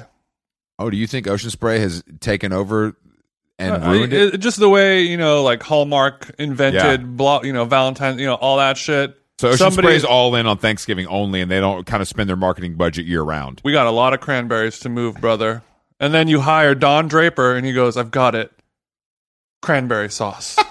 Oh, 0.78 0.88
do 0.88 0.96
you 0.96 1.06
think 1.06 1.28
Ocean 1.28 1.50
Spray 1.50 1.78
has 1.80 2.02
taken 2.20 2.52
over 2.54 2.96
and 3.60 3.84
ruined 3.86 4.12
I- 4.12 4.16
it? 4.16 4.34
it- 4.34 4.38
Just 4.38 4.58
the 4.58 4.68
way 4.68 5.02
you 5.02 5.16
know, 5.16 5.42
like 5.42 5.62
Hallmark 5.62 6.34
invented, 6.38 7.00
Yeah. 7.00 7.06
blah, 7.06 7.42
you 7.42 7.52
know, 7.52 7.64
Valentine, 7.64 8.18
you 8.18 8.26
know, 8.26 8.34
all 8.34 8.56
that 8.58 8.76
shit. 8.78 9.16
So 9.38 9.48
Ocean 9.48 9.58
Somebody- 9.58 9.86
Spray's 9.88 10.04
all 10.04 10.34
in 10.34 10.46
on 10.46 10.58
Thanksgiving 10.58 11.06
only, 11.06 11.40
and 11.40 11.50
they 11.50 11.60
don't 11.60 11.86
kind 11.86 12.02
of 12.02 12.08
spend 12.08 12.28
their 12.28 12.36
marketing 12.36 12.74
budget 12.74 13.06
year 13.06 13.22
round. 13.22 13.60
We 13.64 13.72
got 13.72 13.86
a 13.86 13.90
lot 13.90 14.12
of 14.12 14.20
cranberries 14.20 14.78
to 14.80 14.88
move, 14.88 15.16
brother. 15.20 15.62
And 15.98 16.12
then 16.12 16.28
you 16.28 16.40
hire 16.40 16.74
Don 16.74 17.08
Draper, 17.08 17.54
and 17.56 17.64
he 17.66 17.72
goes, 17.72 17.96
"I've 17.96 18.10
got 18.10 18.34
it, 18.34 18.52
cranberry 19.62 20.10
sauce." 20.10 20.56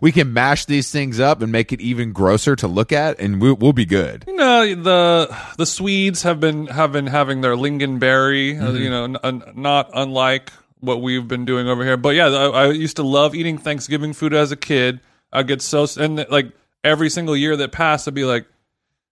We 0.00 0.10
can 0.10 0.32
mash 0.32 0.64
these 0.64 0.90
things 0.90 1.20
up 1.20 1.42
and 1.42 1.52
make 1.52 1.70
it 1.70 1.82
even 1.82 2.12
grosser 2.12 2.56
to 2.56 2.66
look 2.66 2.92
at, 2.92 3.20
and 3.20 3.40
we, 3.42 3.52
we'll 3.52 3.74
be 3.74 3.84
good. 3.84 4.24
you 4.26 4.34
know, 4.34 4.74
the 4.74 5.36
the 5.58 5.66
Swedes 5.66 6.22
have 6.22 6.40
been 6.40 6.66
have 6.68 6.92
been 6.92 7.06
having 7.06 7.42
their 7.42 7.54
lingonberry, 7.54 8.58
uh, 8.58 8.64
Mm-hmm. 8.68 8.76
you 8.82 8.90
know, 8.90 9.04
n- 9.22 9.42
not 9.54 9.90
unlike 9.92 10.50
what 10.80 11.02
we've 11.02 11.26
been 11.26 11.44
doing 11.44 11.68
over 11.68 11.84
here. 11.84 11.96
But 11.96 12.14
yeah, 12.14 12.26
I, 12.28 12.46
I 12.46 12.70
used 12.70 12.96
to 12.96 13.02
love 13.02 13.34
eating 13.34 13.58
Thanksgiving 13.58 14.12
food 14.12 14.34
as 14.34 14.52
a 14.52 14.56
kid. 14.56 15.00
I 15.32 15.42
get 15.42 15.62
so 15.62 15.86
and 15.98 16.26
like 16.30 16.52
every 16.84 17.10
single 17.10 17.36
year 17.36 17.56
that 17.56 17.72
passed, 17.72 18.08
I'd 18.08 18.14
be 18.14 18.24
like, 18.24 18.46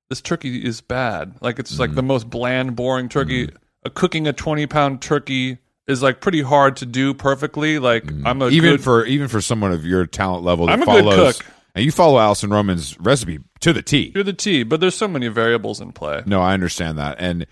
"This 0.08 0.20
turkey 0.20 0.64
is 0.64 0.80
bad." 0.80 1.34
Like 1.40 1.58
it's 1.58 1.72
Mm-hmm. 1.72 1.80
like 1.80 1.94
the 1.94 2.02
most 2.02 2.28
bland, 2.28 2.74
boring 2.76 3.08
turkey. 3.08 3.50
Uh, 3.84 3.90
cooking 3.94 4.26
a 4.26 4.32
twenty 4.32 4.66
pound 4.66 5.00
turkey 5.00 5.58
is 5.86 6.02
like 6.02 6.20
pretty 6.20 6.42
hard 6.42 6.76
to 6.78 6.86
do 6.86 7.14
perfectly. 7.14 7.78
Like 7.78 8.04
I'm 8.24 8.42
a 8.42 8.46
Mm-hmm. 8.46 8.54
even 8.54 8.70
good, 8.72 8.82
for 8.82 9.04
even 9.06 9.28
for 9.28 9.40
someone 9.40 9.72
of 9.72 9.84
your 9.86 10.06
talent 10.06 10.44
level 10.44 10.66
that 10.66 10.72
I'm 10.72 10.82
a 10.82 10.86
good 10.86 11.04
cook. 11.36 11.46
and 11.74 11.84
you 11.84 11.92
follow 11.92 12.18
Alison 12.18 12.50
Roman's 12.50 12.98
recipe 12.98 13.38
to 13.60 13.72
the 13.72 13.82
T. 13.82 14.10
to 14.12 14.24
the 14.24 14.32
T, 14.32 14.64
but 14.64 14.80
there's 14.80 14.96
so 14.96 15.06
many 15.08 15.28
variables 15.28 15.80
in 15.80 15.92
play. 15.92 16.22
No, 16.26 16.40
I 16.40 16.52
understand 16.54 16.98
that, 16.98 17.16
and 17.20 17.46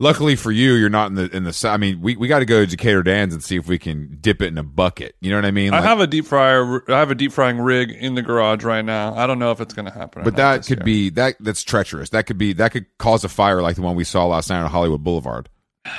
luckily 0.00 0.36
for 0.36 0.50
you, 0.52 0.74
you're 0.74 0.88
not 0.88 1.08
in 1.08 1.14
the 1.14 1.36
in 1.36 1.44
the. 1.44 1.68
I 1.68 1.76
mean, 1.76 2.00
we, 2.00 2.16
we 2.16 2.28
got 2.28 2.40
to 2.40 2.44
go 2.44 2.60
to 2.64 2.66
Decatur 2.66 3.02
Dan's 3.02 3.34
and 3.34 3.42
see 3.42 3.56
if 3.56 3.66
we 3.68 3.78
can 3.78 4.18
dip 4.20 4.42
it 4.42 4.46
in 4.48 4.58
a 4.58 4.62
bucket. 4.62 5.14
You 5.20 5.30
know 5.30 5.36
what 5.36 5.44
I 5.44 5.50
mean? 5.50 5.72
I 5.74 5.80
have 5.80 6.00
a 6.00 6.06
deep 6.06 6.26
fryer. 6.26 6.82
I 6.90 6.98
have 6.98 7.10
a 7.10 7.14
deep 7.14 7.32
frying 7.32 7.58
rig 7.58 7.90
in 7.90 8.14
the 8.14 8.22
garage 8.22 8.64
right 8.64 8.84
now. 8.84 9.14
I 9.14 9.26
don't 9.26 9.38
know 9.38 9.50
if 9.50 9.60
it's 9.60 9.74
going 9.74 9.86
to 9.86 9.92
happen. 9.92 10.24
but 10.24 10.36
that 10.36 10.66
could 10.66 10.78
year. 10.78 10.84
be 10.84 11.10
that 11.10 11.36
that's 11.40 11.62
treacherous. 11.62 12.10
That 12.10 12.26
could 12.26 12.38
be 12.38 12.52
that 12.54 12.72
could 12.72 12.86
cause 12.98 13.24
a 13.24 13.28
fire 13.28 13.62
like 13.62 13.76
the 13.76 13.82
one 13.82 13.96
we 13.96 14.04
saw 14.04 14.26
last 14.26 14.50
night 14.50 14.62
on 14.62 14.70
Hollywood 14.70 15.02
Boulevard. 15.04 15.48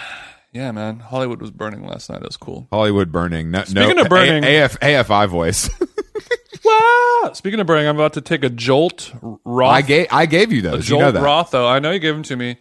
Yeah, 0.51 0.72
man. 0.72 0.98
Hollywood 1.00 1.41
was 1.41 1.51
burning 1.51 1.86
last 1.86 2.10
night. 2.10 2.24
It 2.24 2.25
was 2.25 2.36
cool. 2.36 2.68
Hollywood 2.72 3.12
burning. 3.12 3.51
No, 3.51 3.65
Speaking 3.65 3.98
no, 3.98 4.01
of 4.01 4.10
burning- 4.10 4.44
A- 4.44 4.63
AF, 4.63 4.79
AFI 4.79 5.29
voice. 5.29 5.70
Wow. 6.65 7.32
Speaking 7.34 7.60
of 7.60 7.68
burning, 7.68 7.88
I'm 7.88 7.96
about 7.96 8.13
to 8.13 8.22
take 8.22 8.44
a 8.44 8.50
Jolt 8.50 9.12
Roth. 9.46 9.72
I 9.72 9.82
gave 9.82 10.08
I 10.12 10.25
gave 10.25 10.51
you 10.51 10.60
a 10.60 10.72
those. 10.72 10.89
You 10.89 10.98
know 10.98 11.12
that. 11.12 11.24
Rotho. 11.24 11.70
I 11.70 11.79
know 11.79 11.91
you 11.91 12.00
gave 12.00 12.13
them 12.13 12.24
to 12.24 12.36
me. 12.36 12.58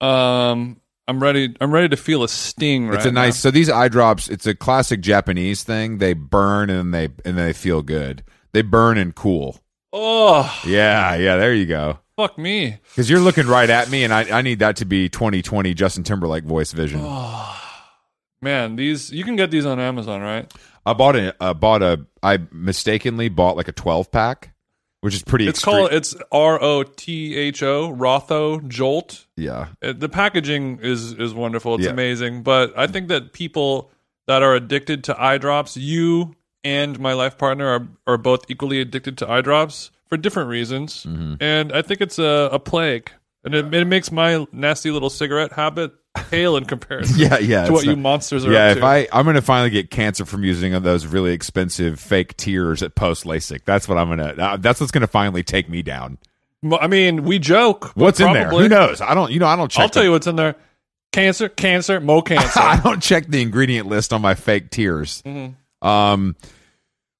Um, 0.00 0.80
I'm 1.08 1.22
ready. 1.22 1.54
I'm 1.60 1.72
ready 1.72 1.88
to 1.88 1.96
feel 1.96 2.22
a 2.24 2.28
sting. 2.28 2.88
Right 2.88 2.96
It's 2.96 3.06
a 3.06 3.12
nice. 3.12 3.38
So 3.38 3.50
these 3.50 3.70
eye 3.70 3.88
drops. 3.88 4.28
It's 4.28 4.46
a 4.46 4.54
classic 4.54 5.00
Japanese 5.00 5.62
thing. 5.62 5.98
They 5.98 6.14
burn 6.14 6.68
and 6.70 6.92
they 6.92 7.08
and 7.24 7.38
they 7.38 7.52
feel 7.52 7.82
good. 7.82 8.24
They 8.52 8.62
burn 8.62 8.98
and 8.98 9.14
cool. 9.14 9.58
Oh, 9.92 10.52
Yeah, 10.66 11.14
yeah. 11.14 11.36
There 11.36 11.54
you 11.54 11.66
go. 11.66 11.98
fuck 12.16 12.36
me. 12.36 12.78
Because 12.90 13.08
you're 13.08 13.20
looking 13.20 13.46
right 13.46 13.70
at 13.70 13.88
me, 13.88 14.04
and 14.04 14.12
I, 14.12 14.38
I 14.38 14.42
need 14.42 14.58
that 14.58 14.76
to 14.76 14.84
be 14.84 15.08
2020 15.08 15.72
Justin 15.74 16.02
Timberlake 16.04 16.44
voice 16.44 16.72
vision. 16.72 17.00
Oh. 17.02 17.62
Man, 18.42 18.76
these 18.76 19.10
you 19.10 19.24
can 19.24 19.36
get 19.36 19.50
these 19.50 19.64
on 19.64 19.80
Amazon, 19.80 20.20
right? 20.20 20.52
I 20.84 20.92
bought 20.92 21.16
a 21.16 21.34
uh, 21.42 21.54
bought 21.54 21.82
a 21.82 22.04
I 22.22 22.38
mistakenly 22.52 23.28
bought 23.28 23.56
like 23.56 23.68
a 23.68 23.72
12 23.72 24.10
pack, 24.12 24.54
which 25.00 25.14
is 25.14 25.22
pretty. 25.22 25.46
It's 25.48 25.58
extreme. 25.58 25.76
called 25.76 25.92
it's 25.92 26.14
R 26.32 26.60
O 26.62 26.82
T 26.82 27.36
H 27.36 27.62
O 27.62 27.92
Rotho 27.92 28.66
Jolt. 28.68 29.26
yeah. 29.36 29.68
Uh, 29.82 29.92
the 29.96 30.08
packaging 30.08 30.80
is 30.82 31.12
is 31.12 31.34
wonderful. 31.34 31.74
It's 31.76 31.84
Yeah. 31.84 31.90
amazing. 31.90 32.42
But 32.42 32.72
I 32.76 32.86
think 32.86 33.08
that 33.08 33.32
people 33.32 33.90
that 34.26 34.42
are 34.42 34.54
addicted 34.54 35.04
to 35.04 35.22
eye 35.22 35.38
drops, 35.38 35.76
you 35.76 36.34
and 36.64 36.98
my 36.98 37.12
life 37.12 37.38
partner 37.38 37.66
are 37.68 37.88
are 38.06 38.18
both 38.18 38.50
equally 38.50 38.80
addicted 38.80 39.16
to 39.18 39.30
eye 39.30 39.40
drops 39.40 39.90
for 40.08 40.16
different 40.16 40.48
reasons. 40.48 41.04
Mm-hmm. 41.04 41.34
And 41.40 41.72
I 41.72 41.82
think 41.82 42.00
it's 42.00 42.18
a, 42.18 42.48
a 42.52 42.58
plague. 42.58 43.10
And 43.44 43.54
it, 43.54 43.72
it 43.72 43.84
makes 43.86 44.10
my 44.10 44.44
nasty 44.50 44.90
little 44.90 45.10
cigarette 45.10 45.52
habit 45.52 45.92
pale 46.16 46.56
in 46.56 46.64
comparison 46.64 47.18
Yeah, 47.18 47.38
yeah. 47.38 47.66
to 47.66 47.72
what 47.72 47.78
it's 47.80 47.86
you 47.86 47.96
monsters 47.96 48.44
are 48.44 48.52
yeah, 48.52 48.66
up 48.66 48.76
if 48.76 48.82
to. 48.82 48.86
I 48.86 49.08
I'm 49.12 49.24
gonna 49.24 49.42
finally 49.42 49.70
get 49.70 49.90
cancer 49.90 50.24
from 50.24 50.44
using 50.44 50.72
those 50.82 51.06
really 51.06 51.32
expensive 51.32 52.00
fake 52.00 52.36
tears 52.36 52.82
at 52.82 52.94
post 52.94 53.24
LASIK. 53.24 53.64
That's 53.64 53.88
what 53.88 53.98
I'm 53.98 54.08
gonna. 54.08 54.34
Uh, 54.36 54.56
that's 54.56 54.80
what's 54.80 54.92
gonna 54.92 55.06
finally 55.06 55.42
take 55.42 55.68
me 55.68 55.82
down. 55.82 56.18
I 56.72 56.86
mean, 56.86 57.24
we 57.24 57.38
joke. 57.38 57.92
What's 57.94 58.20
in 58.20 58.32
there? 58.32 58.50
Who 58.50 58.68
knows? 58.68 59.00
I 59.00 59.14
don't. 59.14 59.30
You 59.30 59.38
know, 59.38 59.46
I 59.46 59.56
don't 59.56 59.70
check. 59.70 59.82
I'll 59.82 59.88
tell 59.88 60.04
you 60.04 60.10
what's 60.10 60.26
in 60.26 60.36
there. 60.36 60.56
Cancer, 61.12 61.48
cancer, 61.48 62.00
mo 62.00 62.22
cancer. 62.22 62.60
I 62.60 62.80
don't 62.80 63.02
check 63.02 63.26
the 63.26 63.40
ingredient 63.40 63.88
list 63.88 64.12
on 64.12 64.20
my 64.22 64.34
fake 64.34 64.70
tears. 64.70 65.22
Mm-hmm. 65.22 65.86
Um, 65.86 66.36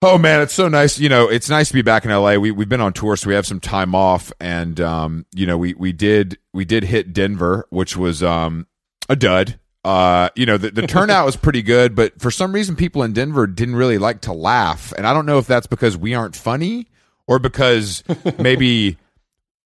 oh 0.02 0.18
man, 0.18 0.40
it's 0.42 0.54
so 0.54 0.68
nice. 0.68 0.98
You 0.98 1.08
know, 1.08 1.28
it's 1.28 1.48
nice 1.48 1.68
to 1.68 1.74
be 1.74 1.82
back 1.82 2.04
in 2.04 2.10
LA. 2.10 2.36
We 2.36 2.50
we've 2.50 2.68
been 2.68 2.80
on 2.80 2.92
tour, 2.92 3.16
so 3.16 3.28
we 3.28 3.34
have 3.34 3.46
some 3.46 3.60
time 3.60 3.94
off, 3.94 4.32
and 4.40 4.80
um, 4.80 5.26
you 5.34 5.46
know, 5.46 5.58
we 5.58 5.74
we 5.74 5.92
did 5.92 6.38
we 6.52 6.64
did 6.64 6.84
hit 6.84 7.12
Denver, 7.12 7.66
which 7.70 7.96
was 7.96 8.22
um 8.22 8.66
a 9.08 9.16
dud. 9.16 9.58
Uh, 9.84 10.30
you 10.34 10.46
know, 10.46 10.56
the, 10.56 10.70
the 10.70 10.86
turnout 10.86 11.26
was 11.26 11.36
pretty 11.36 11.62
good, 11.62 11.94
but 11.94 12.20
for 12.20 12.30
some 12.30 12.52
reason, 12.52 12.74
people 12.76 13.02
in 13.02 13.12
Denver 13.12 13.46
didn't 13.46 13.76
really 13.76 13.98
like 13.98 14.22
to 14.22 14.32
laugh, 14.32 14.92
and 14.96 15.06
I 15.06 15.12
don't 15.12 15.26
know 15.26 15.38
if 15.38 15.46
that's 15.46 15.66
because 15.66 15.96
we 15.96 16.14
aren't 16.14 16.34
funny 16.36 16.88
or 17.26 17.38
because 17.38 18.02
maybe. 18.38 18.96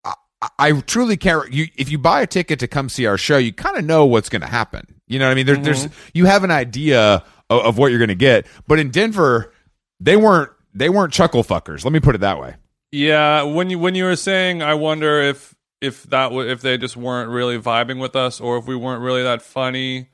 I- 0.04 0.14
I 0.58 0.72
truly 0.82 1.16
can't. 1.16 1.50
You, 1.50 1.66
if 1.76 1.90
you 1.90 1.98
buy 1.98 2.20
a 2.20 2.26
ticket 2.26 2.58
to 2.60 2.68
come 2.68 2.90
see 2.90 3.06
our 3.06 3.16
show, 3.16 3.38
you 3.38 3.54
kind 3.54 3.78
of 3.78 3.84
know 3.86 4.04
what's 4.04 4.28
going 4.28 4.42
to 4.42 4.46
happen. 4.46 4.86
You 5.08 5.18
know 5.18 5.24
what 5.26 5.32
I 5.32 5.34
mean? 5.34 5.46
There, 5.46 5.56
There's 5.56 5.88
you 6.12 6.26
have 6.26 6.44
an 6.44 6.50
idea 6.50 7.24
of, 7.48 7.60
of 7.64 7.78
what 7.78 7.88
you're 7.90 7.98
going 7.98 8.08
to 8.10 8.14
get. 8.14 8.46
But 8.68 8.78
in 8.78 8.90
Denver, 8.90 9.52
they 9.98 10.16
weren't 10.16 10.50
they 10.74 10.90
weren't 10.90 11.12
chuckle 11.14 11.42
fuckers. 11.42 11.84
Let 11.84 11.92
me 11.92 12.00
put 12.00 12.14
it 12.14 12.20
that 12.20 12.38
way. 12.38 12.54
Yeah, 12.92 13.42
when 13.44 13.70
you 13.70 13.78
when 13.78 13.94
you 13.94 14.04
were 14.04 14.14
saying, 14.14 14.62
I 14.62 14.74
wonder 14.74 15.20
if 15.22 15.55
if 15.80 16.04
that 16.04 16.28
w- 16.28 16.48
if 16.48 16.60
they 16.62 16.78
just 16.78 16.96
weren't 16.96 17.30
really 17.30 17.58
vibing 17.58 18.00
with 18.00 18.16
us, 18.16 18.40
or 18.40 18.56
if 18.58 18.66
we 18.66 18.76
weren't 18.76 19.02
really 19.02 19.22
that 19.22 19.42
funny. 19.42 20.08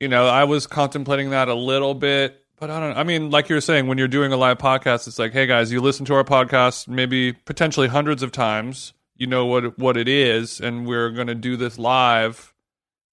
You 0.00 0.08
know, 0.08 0.26
I 0.26 0.44
was 0.44 0.66
contemplating 0.66 1.30
that 1.30 1.48
a 1.48 1.54
little 1.54 1.94
bit, 1.94 2.44
but 2.58 2.70
I 2.70 2.80
don't. 2.80 2.96
I 2.98 3.02
mean, 3.02 3.30
like 3.30 3.48
you 3.48 3.54
were 3.54 3.60
saying, 3.62 3.86
when 3.86 3.96
you're 3.98 4.08
doing 4.08 4.32
a 4.32 4.36
live 4.36 4.58
podcast, 4.58 5.06
it's 5.08 5.18
like, 5.18 5.32
hey 5.32 5.46
guys, 5.46 5.72
you 5.72 5.80
listen 5.80 6.04
to 6.06 6.14
our 6.14 6.24
podcast 6.24 6.86
maybe 6.88 7.32
potentially 7.32 7.88
hundreds 7.88 8.22
of 8.22 8.30
times. 8.32 8.92
You 9.16 9.26
know 9.26 9.46
what 9.46 9.78
what 9.78 9.96
it 9.96 10.08
is, 10.08 10.60
and 10.60 10.86
we're 10.86 11.10
going 11.10 11.28
to 11.28 11.34
do 11.34 11.56
this 11.56 11.78
live. 11.78 12.52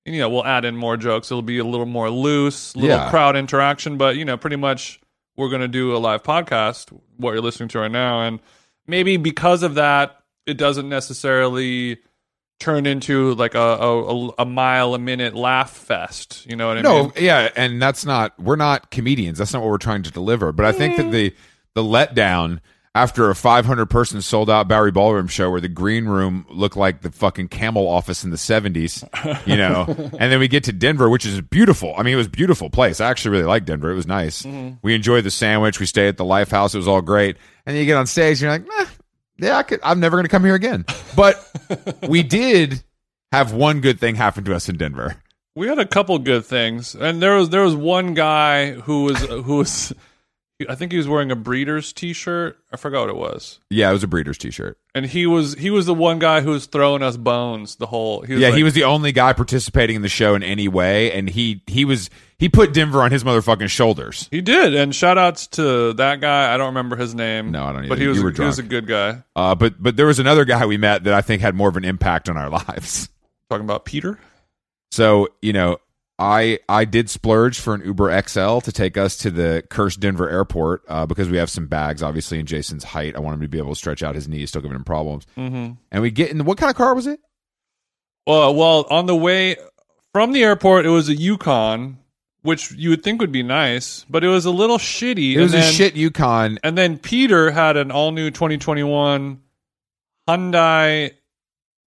And, 0.06 0.14
you 0.14 0.20
know, 0.20 0.28
we'll 0.30 0.46
add 0.46 0.66
in 0.66 0.76
more 0.76 0.98
jokes. 0.98 1.32
It'll 1.32 1.42
be 1.42 1.60
a 1.60 1.64
little 1.64 1.86
more 1.86 2.10
loose, 2.10 2.76
little 2.76 2.90
Yeah. 2.98 3.10
crowd 3.10 3.38
interaction, 3.38 3.96
but 3.98 4.18
you 4.18 4.26
know, 4.26 4.36
pretty 4.36 4.58
much 4.58 5.00
we're 5.38 5.48
going 5.48 5.62
to 5.62 5.70
do 5.70 5.96
a 5.96 6.00
live 6.00 6.24
podcast, 6.24 6.90
what 7.16 7.32
you're 7.32 7.42
listening 7.42 7.70
to 7.70 7.80
right 7.80 7.90
now, 7.92 8.22
and 8.24 8.42
maybe 8.86 9.16
because 9.16 9.64
of 9.64 9.76
that, 9.76 10.22
it 10.46 10.58
doesn't 10.58 10.90
necessarily 10.90 12.00
turn 12.60 12.86
into 12.86 13.34
like 13.36 13.56
a 13.56 13.60
a, 13.60 14.28
a 14.40 14.46
mile 14.46 14.94
a 14.94 15.00
minute 15.00 15.36
laugh 15.36 15.72
fest. 15.72 16.46
You 16.50 16.56
know 16.56 16.68
what 16.68 16.78
I 16.78 16.82
no, 16.82 17.04
mean? 17.04 17.12
No, 17.16 17.22
yeah, 17.22 17.50
and 17.56 17.82
that's 17.82 18.06
not 18.06 18.38
we're 18.40 18.56
not 18.56 18.92
comedians. 18.92 19.38
That's 19.38 19.54
not 19.54 19.62
what 19.62 19.70
we're 19.70 19.78
trying 19.78 20.04
to 20.04 20.12
deliver. 20.12 20.52
But 20.52 20.66
I 20.66 20.72
think 20.72 20.98
that 20.98 21.12
the 21.12 21.34
the 21.74 21.84
letdown 21.84 22.60
after 22.96 23.30
a 23.32 23.36
500 23.36 23.88
person 23.88 24.22
sold 24.22 24.52
out 24.52 24.68
Bowery 24.68 24.92
Ballroom 24.92 25.28
show 25.28 25.50
where 25.50 25.60
the 25.60 25.68
green 25.68 26.06
room 26.06 26.46
looked 26.50 26.78
like 26.78 27.02
the 27.02 27.12
fucking 27.12 27.48
camel 27.48 27.88
office 27.88 28.24
in 28.24 28.30
the 28.30 28.38
70s, 28.38 29.04
you 29.48 29.58
know, 29.58 29.86
and 30.20 30.32
then 30.32 30.40
we 30.40 30.48
get 30.48 30.66
to 30.66 30.72
Denver, 30.72 31.10
which 31.10 31.26
is 31.26 31.42
beautiful. 31.42 31.96
I 31.98 32.04
mean, 32.04 32.14
it 32.14 32.18
was 32.18 32.28
a 32.28 32.32
beautiful 32.32 32.70
place. 32.70 33.02
I 33.02 33.10
actually 33.10 33.32
really 33.32 33.46
liked 33.46 33.66
Denver. 33.66 33.92
It 33.92 33.96
was 33.96 34.06
nice. 34.06 34.44
Mm-hmm. 34.44 34.76
We 34.84 34.94
enjoyed 34.94 35.24
the 35.24 35.32
sandwich. 35.32 35.80
We 35.80 35.88
stayed 35.88 36.10
at 36.10 36.18
the 36.18 36.26
Life 36.26 36.52
House. 36.52 36.76
It 36.76 36.78
was 36.78 36.88
all 36.88 37.02
great. 37.02 37.38
And 37.66 37.76
then 37.76 37.82
you 37.82 37.88
get 37.88 37.98
on 37.98 38.06
stage, 38.06 38.44
and 38.44 38.64
you're 38.64 38.78
like, 38.78 38.90
yeah, 39.44 39.58
I 39.58 39.64
could, 39.64 39.80
I'm 39.84 40.00
never 40.00 40.16
going 40.18 40.26
to 40.26 40.30
come 40.30 40.44
here 40.44 40.56
again. 40.56 40.86
But 41.16 41.38
we 42.08 42.24
did 42.24 42.84
have 43.32 43.54
one 43.54 43.82
good 43.82 44.00
thing 44.00 44.16
happen 44.16 44.44
to 44.46 44.56
us 44.56 44.70
in 44.70 44.78
Denver. 44.78 45.22
We 45.56 45.68
had 45.68 45.78
a 45.80 45.86
couple 45.86 46.18
good 46.20 46.46
things, 46.46 46.96
and 46.96 47.22
there 47.22 47.36
was 47.36 47.50
there 47.50 47.62
was 47.62 47.76
one 47.76 48.14
guy 48.16 48.72
who 48.72 49.04
was 49.04 49.20
who 49.20 49.58
was. 49.58 49.94
I 50.70 50.76
think 50.76 50.92
he 50.92 50.98
was 50.98 51.08
wearing 51.08 51.30
a 51.32 51.36
Breeders 51.36 51.92
T-shirt. 51.92 52.58
I 52.72 52.78
forgot 52.78 53.02
what 53.02 53.10
it 53.10 53.16
was. 53.18 53.60
Yeah, 53.70 53.90
it 53.90 53.94
was 53.94 54.04
a 54.04 54.08
Breeders 54.08 54.38
t-shirt. 54.38 54.78
And 54.96 55.06
he 55.06 55.26
was 55.28 55.56
he 55.56 55.70
was 55.70 55.86
the 55.86 55.94
one 55.94 56.20
guy 56.20 56.42
who 56.42 56.52
was 56.52 56.68
throwing 56.68 57.04
us 57.04 57.18
bones 57.18 57.76
the 57.76 57.86
whole. 57.88 58.22
He 58.22 58.34
was 58.34 58.42
Yeah, 58.42 58.50
like, 58.50 58.58
he 58.58 58.64
was 58.64 58.74
the 58.74 58.84
only 58.86 59.12
guy 59.12 59.34
participating 59.34 59.96
in 59.98 60.02
the 60.04 60.10
show 60.10 60.36
in 60.36 60.44
any 60.44 60.68
way, 60.68 61.12
and 61.12 61.30
he 61.30 61.64
he 61.68 61.86
was 61.86 62.10
he 62.44 62.50
put 62.50 62.74
Denver 62.74 63.02
on 63.02 63.10
his 63.10 63.24
motherfucking 63.24 63.70
shoulders. 63.70 64.28
He 64.30 64.42
did, 64.42 64.76
and 64.76 64.94
shout 64.94 65.18
outs 65.18 65.48
to 65.48 65.94
that 65.94 66.20
guy. 66.20 66.54
I 66.54 66.58
don't 66.58 66.68
remember 66.68 66.98
his 66.98 67.16
name. 67.16 67.52
No, 67.52 67.64
I 67.64 67.72
don't 67.72 67.88
But 67.88 67.94
either. 67.94 68.02
he 68.02 68.08
was 68.10 68.22
were 68.22 68.32
he 68.32 68.42
was 68.42 68.60
a 68.60 68.64
good 68.64 68.86
guy. 68.86 69.24
Uh, 69.34 69.56
but 69.56 69.82
but 69.82 69.96
there 69.96 70.08
was 70.08 70.20
another 70.20 70.44
guy 70.44 70.66
we 70.66 70.76
met 70.76 71.06
that 71.06 71.14
I 71.14 71.22
think 71.22 71.42
had 71.42 71.56
more 71.56 71.70
of 71.70 71.78
an 71.78 71.86
impact 71.86 72.28
on 72.28 72.36
our 72.36 72.50
lives. 72.68 73.08
Talking 73.50 73.64
about 73.64 73.86
Peter. 73.86 74.20
So 74.92 75.30
you 75.42 75.54
know, 75.54 75.78
I 76.20 76.60
I 76.68 76.84
did 76.84 77.10
splurge 77.10 77.62
for 77.62 77.76
an 77.76 77.82
Uber 77.86 78.22
XL 78.28 78.60
to 78.60 78.74
take 78.74 78.98
us 78.98 79.16
to 79.20 79.32
the 79.32 79.64
cursed 79.70 80.02
Denver 80.02 80.30
airport 80.30 80.84
uh, 80.90 81.06
because 81.06 81.30
we 81.30 81.38
have 81.38 81.50
some 81.50 81.68
bags, 81.68 82.04
obviously, 82.04 82.40
in 82.40 82.46
Jason's 82.46 82.84
height. 82.84 83.16
I 83.16 83.20
want 83.20 83.36
him 83.36 83.42
to 83.44 83.48
be 83.48 83.58
able 83.58 83.70
to 83.72 83.76
stretch 83.78 84.04
out 84.04 84.16
his 84.16 84.28
knees, 84.28 84.50
still 84.50 84.62
giving 84.62 84.76
him 84.76 84.84
problems. 84.84 85.26
Mm-hmm. 85.38 85.76
And 85.94 86.02
we 86.02 86.12
get 86.12 86.30
in. 86.32 86.44
What 86.44 86.58
kind 86.58 86.70
of 86.70 86.76
car 86.76 86.94
was 86.94 87.08
it? 87.08 87.22
Well, 88.28 88.54
well, 88.54 88.86
on 88.90 89.06
the 89.06 89.16
way 89.16 89.56
from 90.14 90.34
the 90.34 90.44
airport, 90.44 90.86
it 90.86 90.90
was 90.90 91.08
a 91.08 91.16
Yukon, 91.16 92.00
which 92.44 92.72
you 92.74 92.90
would 92.92 93.04
think 93.04 93.20
would 93.20 93.32
be 93.32 93.44
nice, 93.44 94.06
but 94.10 94.24
it 94.24 94.28
was 94.28 94.46
a 94.46 94.52
little 94.52 94.78
shitty. 94.78 95.34
It 95.34 95.42
was 95.42 95.54
and 95.54 95.64
a 95.64 95.68
shit 95.68 95.96
Yukon. 95.96 96.60
And 96.64 96.78
then 96.78 96.98
Peter 97.00 97.52
had 97.52 97.76
an 97.78 97.90
all 97.92 98.12
new 98.12 98.30
2021 98.30 99.42
Hyundai 100.30 101.12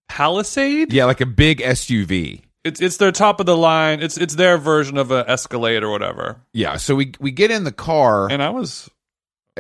Palisade. 0.08 0.92
Yeah, 0.92 1.04
like 1.04 1.20
a 1.20 1.26
big 1.26 1.58
SUV. 1.60 2.42
It's 2.64 2.80
it's 2.80 2.96
their 2.96 3.12
top 3.12 3.38
of 3.38 3.46
the 3.46 3.56
line. 3.56 4.00
It's 4.02 4.16
it's 4.16 4.34
their 4.34 4.58
version 4.58 4.98
of 4.98 5.10
a 5.12 5.24
Escalade 5.28 5.82
or 5.84 5.90
whatever. 5.90 6.40
Yeah. 6.52 6.76
So 6.78 6.94
we 6.96 7.12
we 7.20 7.30
get 7.30 7.50
in 7.50 7.64
the 7.64 7.72
car. 7.72 8.28
And 8.30 8.42
I 8.42 8.50
was 8.50 8.90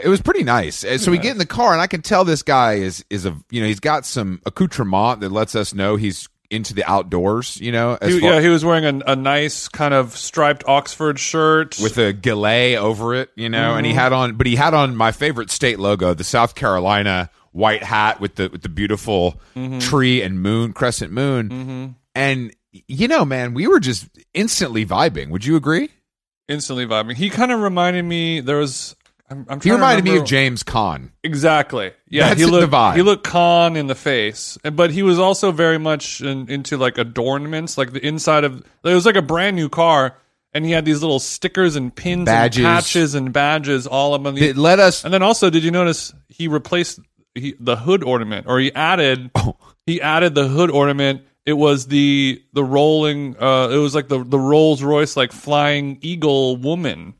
It 0.02 0.08
was 0.08 0.20
pretty 0.20 0.42
nice. 0.42 0.84
Uh, 0.84 0.98
So 0.98 1.10
we 1.12 1.18
get 1.18 1.30
in 1.32 1.38
the 1.38 1.46
car, 1.46 1.72
and 1.72 1.80
I 1.80 1.86
can 1.86 2.02
tell 2.02 2.24
this 2.24 2.42
guy 2.42 2.74
is 2.74 3.04
is 3.08 3.24
a 3.24 3.36
you 3.50 3.60
know 3.60 3.68
he's 3.68 3.80
got 3.80 4.06
some 4.06 4.40
accoutrement 4.44 5.20
that 5.20 5.30
lets 5.30 5.54
us 5.54 5.72
know 5.72 5.94
he's 5.96 6.28
into 6.50 6.74
the 6.74 6.88
outdoors. 6.90 7.60
You 7.60 7.72
know, 7.72 7.98
as 8.00 8.14
he, 8.14 8.20
far- 8.20 8.34
yeah, 8.34 8.40
he 8.40 8.48
was 8.48 8.64
wearing 8.64 8.84
a, 8.84 9.12
a 9.12 9.16
nice 9.16 9.68
kind 9.68 9.94
of 9.94 10.16
striped 10.16 10.64
Oxford 10.66 11.18
shirt 11.18 11.78
with 11.80 11.98
a 11.98 12.12
gilet 12.12 12.76
over 12.76 13.14
it. 13.14 13.30
You 13.36 13.48
know, 13.48 13.74
and 13.74 13.86
he 13.86 13.92
mm-hmm. 13.92 14.00
had 14.00 14.12
on, 14.12 14.34
but 14.36 14.46
he 14.46 14.56
had 14.56 14.74
on 14.74 14.96
my 14.96 15.12
favorite 15.12 15.50
state 15.50 15.78
logo, 15.78 16.14
the 16.14 16.24
South 16.24 16.54
Carolina 16.54 17.30
white 17.52 17.82
hat 17.82 18.20
with 18.20 18.34
the 18.36 18.48
with 18.48 18.62
the 18.62 18.68
beautiful 18.68 19.40
mm-hmm. 19.54 19.78
tree 19.78 20.22
and 20.22 20.40
moon 20.40 20.72
crescent 20.72 21.12
moon. 21.12 21.48
Mm-hmm. 21.48 21.86
And 22.14 22.54
you 22.72 23.08
know, 23.08 23.24
man, 23.24 23.54
we 23.54 23.66
were 23.66 23.80
just 23.80 24.08
instantly 24.34 24.84
vibing. 24.84 25.30
Would 25.30 25.44
you 25.44 25.56
agree? 25.56 25.90
instantly 26.48 26.86
vibing. 26.86 27.14
He 27.14 27.30
kind 27.30 27.52
of 27.52 27.60
reminded 27.60 28.04
me. 28.04 28.40
There 28.40 28.58
was. 28.58 28.96
I'm, 29.28 29.44
I'm 29.48 29.60
He 29.60 29.70
reminded 29.72 30.04
me 30.04 30.16
of 30.16 30.24
James 30.24 30.62
Caan. 30.62 31.10
Exactly. 31.24 31.92
Yeah, 32.08 32.28
That's 32.28 32.40
he 32.40 32.46
the 32.46 32.52
looked 32.52 32.72
vibe. 32.72 32.94
he 32.96 33.02
looked 33.02 33.26
in 33.76 33.86
the 33.88 33.94
face, 33.94 34.56
but 34.72 34.90
he 34.90 35.02
was 35.02 35.18
also 35.18 35.50
very 35.52 35.78
much 35.78 36.20
in, 36.20 36.48
into 36.48 36.76
like 36.76 36.96
adornments, 36.98 37.76
like 37.76 37.92
the 37.92 38.06
inside 38.06 38.44
of. 38.44 38.58
It 38.84 38.94
was 38.94 39.04
like 39.06 39.16
a 39.16 39.22
brand 39.22 39.56
new 39.56 39.68
car, 39.68 40.16
and 40.54 40.64
he 40.64 40.70
had 40.70 40.84
these 40.84 41.02
little 41.02 41.18
stickers 41.18 41.74
and 41.76 41.94
pins 41.94 42.26
Badges. 42.26 42.58
and 42.58 42.66
patches 42.66 43.14
and 43.14 43.32
badges 43.32 43.86
all 43.86 44.14
up 44.14 44.24
on 44.26 44.34
the. 44.36 44.50
It 44.50 44.56
let 44.56 44.78
us 44.78 45.04
and 45.04 45.12
then 45.12 45.22
also, 45.22 45.50
did 45.50 45.64
you 45.64 45.70
notice 45.72 46.14
he 46.28 46.46
replaced 46.48 47.00
he, 47.34 47.54
the 47.58 47.76
hood 47.76 48.04
ornament, 48.04 48.46
or 48.48 48.58
he 48.60 48.72
added 48.74 49.30
Oh. 49.34 49.56
he 49.86 50.00
added 50.00 50.34
the 50.34 50.46
hood 50.46 50.70
ornament. 50.70 51.22
It 51.44 51.54
was 51.54 51.86
the 51.86 52.42
the 52.52 52.64
rolling. 52.64 53.36
Uh, 53.40 53.68
it 53.72 53.76
was 53.78 53.94
like 53.94 54.06
the 54.08 54.22
the 54.22 54.38
Rolls 54.38 54.82
Royce 54.82 55.16
like 55.16 55.32
flying 55.32 55.98
eagle 56.00 56.56
woman. 56.56 57.14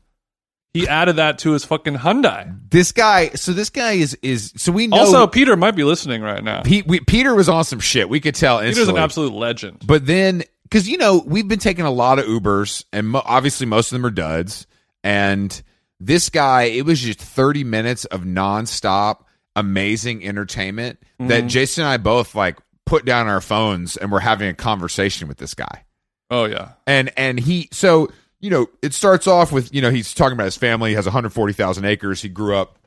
He 0.81 0.87
added 0.87 1.15
that 1.17 1.39
to 1.39 1.51
his 1.51 1.63
fucking 1.65 1.95
Hyundai. 1.95 2.57
this 2.69 2.91
guy. 2.91 3.29
So 3.29 3.53
this 3.53 3.69
guy 3.69 3.93
is 3.93 4.17
is 4.21 4.53
so 4.57 4.71
we 4.71 4.87
know 4.87 4.97
Also, 4.97 5.27
Peter 5.27 5.55
might 5.55 5.75
be 5.75 5.83
listening 5.83 6.21
right 6.21 6.43
now. 6.43 6.61
We, 6.65 6.99
Peter 7.01 7.33
was 7.35 7.49
on 7.49 7.63
some 7.63 7.79
shit. 7.79 8.09
We 8.09 8.19
could 8.19 8.35
tell. 8.35 8.59
Peter's 8.61 8.87
an 8.87 8.97
absolute 8.97 9.33
legend. 9.33 9.83
But 9.85 10.05
then, 10.05 10.43
because 10.63 10.87
you 10.89 10.97
know, 10.97 11.23
we've 11.25 11.47
been 11.47 11.59
taking 11.59 11.85
a 11.85 11.91
lot 11.91 12.19
of 12.19 12.25
Ubers, 12.25 12.83
and 12.93 13.09
mo- 13.09 13.23
obviously 13.25 13.65
most 13.65 13.91
of 13.91 13.97
them 13.97 14.05
are 14.05 14.11
duds. 14.11 14.67
And 15.03 15.61
this 15.99 16.29
guy, 16.29 16.63
it 16.63 16.85
was 16.85 16.99
just 17.01 17.19
thirty 17.19 17.63
minutes 17.63 18.05
of 18.05 18.21
nonstop, 18.21 19.23
amazing 19.55 20.25
entertainment 20.25 20.99
that 21.19 21.27
Mm-hmm. 21.39 21.47
Jason 21.47 21.83
and 21.83 21.89
I 21.91 21.97
both 21.97 22.35
like 22.35 22.57
put 22.85 23.03
down 23.05 23.27
our 23.27 23.41
phones 23.41 23.97
and 23.97 24.11
we're 24.11 24.19
having 24.19 24.47
a 24.49 24.53
conversation 24.53 25.27
with 25.27 25.37
this 25.37 25.53
guy. 25.53 25.83
Oh 26.29 26.45
yeah, 26.45 26.73
And 26.85 27.11
and 27.17 27.39
he, 27.39 27.69
so 27.71 28.09
you 28.39 28.49
know, 28.49 28.67
it 28.81 28.93
starts 28.93 29.27
off 29.27 29.51
with 29.51 29.73
you 29.73 29.81
know 29.81 29.89
he's 29.91 30.13
talking 30.13 30.33
about 30.33 30.45
his 30.45 30.57
family. 30.57 30.91
He 30.91 30.95
has 30.95 31.05
one 31.05 31.13
hundred 31.13 31.31
forty 31.31 31.53
thousand 31.53 31.85
acres. 31.85 32.21
He 32.21 32.29
grew 32.29 32.55
up, 32.55 32.77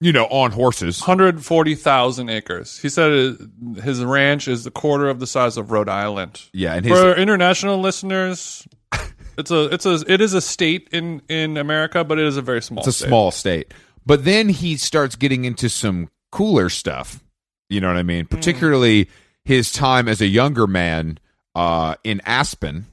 you 0.00 0.12
know, 0.12 0.24
on 0.26 0.52
horses. 0.52 1.00
hundred 1.00 1.44
forty 1.44 1.74
thousand 1.74 2.30
acres. 2.30 2.78
He 2.78 2.88
said 2.88 3.36
his 3.82 4.04
ranch 4.04 4.48
is 4.48 4.66
a 4.66 4.70
quarter 4.70 5.08
of 5.08 5.20
the 5.20 5.26
size 5.26 5.56
of 5.56 5.70
Rhode 5.70 5.88
Island. 5.88 6.42
Yeah, 6.52 6.74
and 6.74 6.84
his 6.84 6.98
For 6.98 7.14
international 7.14 7.80
listeners, 7.80 8.66
it's 9.38 9.50
a 9.50 9.72
it's 9.72 9.86
a 9.86 10.02
it 10.06 10.20
is 10.20 10.32
a 10.34 10.40
state 10.40 10.88
in 10.92 11.22
in 11.28 11.56
America, 11.56 12.04
but 12.04 12.18
it 12.18 12.26
is 12.26 12.36
a 12.36 12.42
very 12.42 12.62
small. 12.62 12.80
It's 12.80 12.88
a 12.88 12.92
state. 12.92 13.08
small 13.08 13.30
state. 13.30 13.74
But 14.06 14.24
then 14.24 14.48
he 14.48 14.76
starts 14.76 15.16
getting 15.16 15.44
into 15.44 15.68
some 15.68 16.08
cooler 16.30 16.68
stuff. 16.68 17.22
You 17.68 17.80
know 17.80 17.88
what 17.88 17.96
I 17.96 18.04
mean? 18.04 18.26
Particularly 18.26 19.10
his 19.44 19.72
time 19.72 20.08
as 20.08 20.20
a 20.20 20.26
younger 20.26 20.66
man 20.66 21.18
uh, 21.56 21.96
in 22.04 22.20
Aspen. 22.24 22.86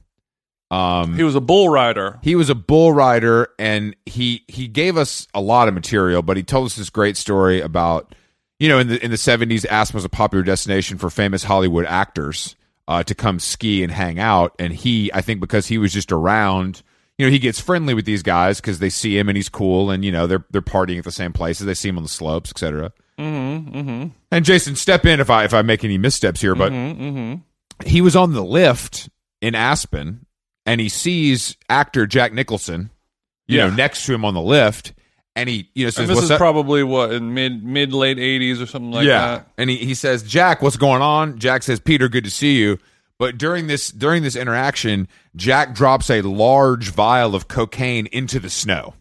Um, 0.70 1.14
He 1.14 1.22
was 1.22 1.34
a 1.34 1.40
bull 1.40 1.68
rider. 1.68 2.18
he 2.22 2.34
was 2.34 2.50
a 2.50 2.54
bull 2.54 2.92
rider, 2.92 3.48
and 3.58 3.94
he 4.06 4.42
he 4.48 4.66
gave 4.66 4.96
us 4.96 5.28
a 5.34 5.40
lot 5.40 5.68
of 5.68 5.74
material. 5.74 6.22
But 6.22 6.36
he 6.36 6.42
told 6.42 6.66
us 6.66 6.76
this 6.76 6.90
great 6.90 7.16
story 7.16 7.60
about 7.60 8.14
you 8.58 8.68
know 8.68 8.78
in 8.78 8.88
the 8.88 9.04
in 9.04 9.10
the 9.10 9.16
seventies, 9.16 9.64
Aspen 9.66 9.96
was 9.96 10.04
a 10.04 10.08
popular 10.08 10.42
destination 10.42 10.98
for 10.98 11.10
famous 11.10 11.44
Hollywood 11.44 11.84
actors 11.86 12.56
uh, 12.88 13.02
to 13.04 13.14
come 13.14 13.38
ski 13.38 13.82
and 13.82 13.92
hang 13.92 14.18
out. 14.18 14.54
And 14.58 14.72
he, 14.72 15.10
I 15.12 15.20
think, 15.20 15.40
because 15.40 15.66
he 15.66 15.78
was 15.78 15.92
just 15.92 16.10
around, 16.12 16.82
you 17.18 17.26
know, 17.26 17.30
he 17.30 17.38
gets 17.38 17.60
friendly 17.60 17.94
with 17.94 18.04
these 18.04 18.22
guys 18.22 18.60
because 18.60 18.78
they 18.78 18.90
see 18.90 19.16
him 19.18 19.28
and 19.28 19.36
he's 19.36 19.48
cool, 19.48 19.90
and 19.90 20.04
you 20.04 20.10
know 20.12 20.26
they're 20.26 20.44
they're 20.50 20.62
partying 20.62 20.98
at 20.98 21.04
the 21.04 21.12
same 21.12 21.32
places. 21.32 21.66
They 21.66 21.74
see 21.74 21.88
him 21.90 21.98
on 21.98 22.02
the 22.02 22.08
slopes, 22.08 22.50
etc. 22.50 22.92
Mm-hmm, 23.18 23.76
mm-hmm. 23.78 24.08
And 24.32 24.44
Jason, 24.44 24.74
step 24.74 25.04
in 25.06 25.20
if 25.20 25.30
I 25.30 25.44
if 25.44 25.54
I 25.54 25.62
make 25.62 25.84
any 25.84 25.98
missteps 25.98 26.40
here, 26.40 26.54
but 26.56 26.72
he 27.86 28.00
was 28.00 28.16
on 28.16 28.32
the 28.32 28.42
lift 28.42 29.08
in 29.40 29.54
Aspen 29.54 30.26
and 30.66 30.80
he 30.80 30.88
sees 30.88 31.56
actor 31.68 32.06
Jack 32.06 32.32
Nicholson, 32.32 32.90
you 33.46 33.58
Yeah. 33.58 33.68
know, 33.68 33.74
next 33.74 34.06
to 34.06 34.14
him 34.14 34.24
on 34.24 34.34
the 34.34 34.40
lift, 34.42 34.92
and 35.36 35.48
he, 35.48 35.68
you 35.74 35.84
know, 35.84 35.90
says, 35.90 36.00
And 36.00 36.08
this 36.10 36.14
"What's 36.16 36.24
is 36.26 36.30
up?" 36.32 36.38
probably 36.38 36.82
what 36.82 37.12
in 37.12 37.34
mid 37.34 37.64
mid 37.64 37.92
late 37.92 38.18
eighties 38.18 38.60
or 38.60 38.66
something 38.66 38.92
like 38.92 39.06
yeah, 39.06 39.26
that. 39.36 39.48
and 39.58 39.68
he, 39.70 39.76
he 39.76 39.94
says, 39.94 40.22
"Jack, 40.22 40.62
what's 40.62 40.76
going 40.76 41.02
on?" 41.02 41.38
Jack 41.38 41.62
says, 41.62 41.80
"Peter, 41.80 42.08
good 42.08 42.24
to 42.24 42.30
see 42.30 42.56
you." 42.58 42.78
But 43.18 43.38
during 43.38 43.68
this 43.68 43.90
during 43.90 44.22
this 44.24 44.34
interaction, 44.36 45.06
Jack 45.36 45.74
drops 45.74 46.10
a 46.10 46.20
large 46.22 46.90
vial 46.90 47.34
of 47.34 47.46
cocaine 47.48 48.06
into 48.06 48.38
the 48.40 48.50
snow. 48.50 48.94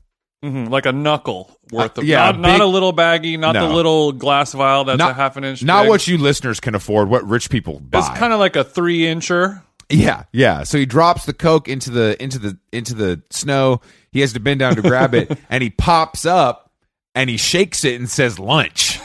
hmm 0.43 0.65
like 0.65 0.85
a 0.85 0.91
knuckle 0.91 1.57
worth 1.71 1.97
Uh, 1.97 2.01
of 2.01 2.07
yeah, 2.07 2.17
not, 2.31 2.39
not 2.41 2.51
big- 2.53 2.61
a 2.61 2.65
little 2.65 2.93
baggie, 2.93 3.39
not 3.39 3.53
the 3.53 3.63
little 3.67 4.11
glass 4.11 4.51
vial 4.53 4.83
that's 4.83 4.97
Not- 4.99 5.11
a 5.11 5.13
half 5.13 5.37
an 5.37 5.45
inch. 5.45 5.63
Not 5.63 5.83
big. 5.83 5.89
what 5.89 6.05
you 6.07 6.17
listeners 6.17 6.59
can 6.59 6.75
afford, 6.75 7.07
what 7.09 7.25
rich 7.27 7.49
people 7.49 7.79
buy. 7.79 7.99
It's 7.99 8.09
kind 8.19 8.33
of 8.33 8.39
like 8.41 8.55
a 8.57 8.63
three 8.65 9.01
incher. 9.03 9.61
Yeah, 9.89 10.23
yeah. 10.31 10.63
So 10.63 10.77
he 10.77 10.85
drops 10.85 11.25
the 11.25 11.33
coke 11.33 11.67
into 11.67 11.91
the 11.91 12.21
into 12.21 12.39
the 12.39 12.57
into 12.71 12.93
the 12.93 13.21
snow. 13.29 13.81
He 14.11 14.21
has 14.21 14.33
to 14.33 14.39
bend 14.39 14.59
down 14.59 14.75
to 14.75 14.81
grab 14.81 15.13
it, 15.13 15.37
and 15.49 15.63
he 15.63 15.69
pops 15.69 16.25
up 16.25 16.71
and 17.15 17.29
he 17.29 17.37
shakes 17.37 17.83
it 17.85 17.99
and 17.99 18.09
says 18.09 18.39
lunch 18.39 18.99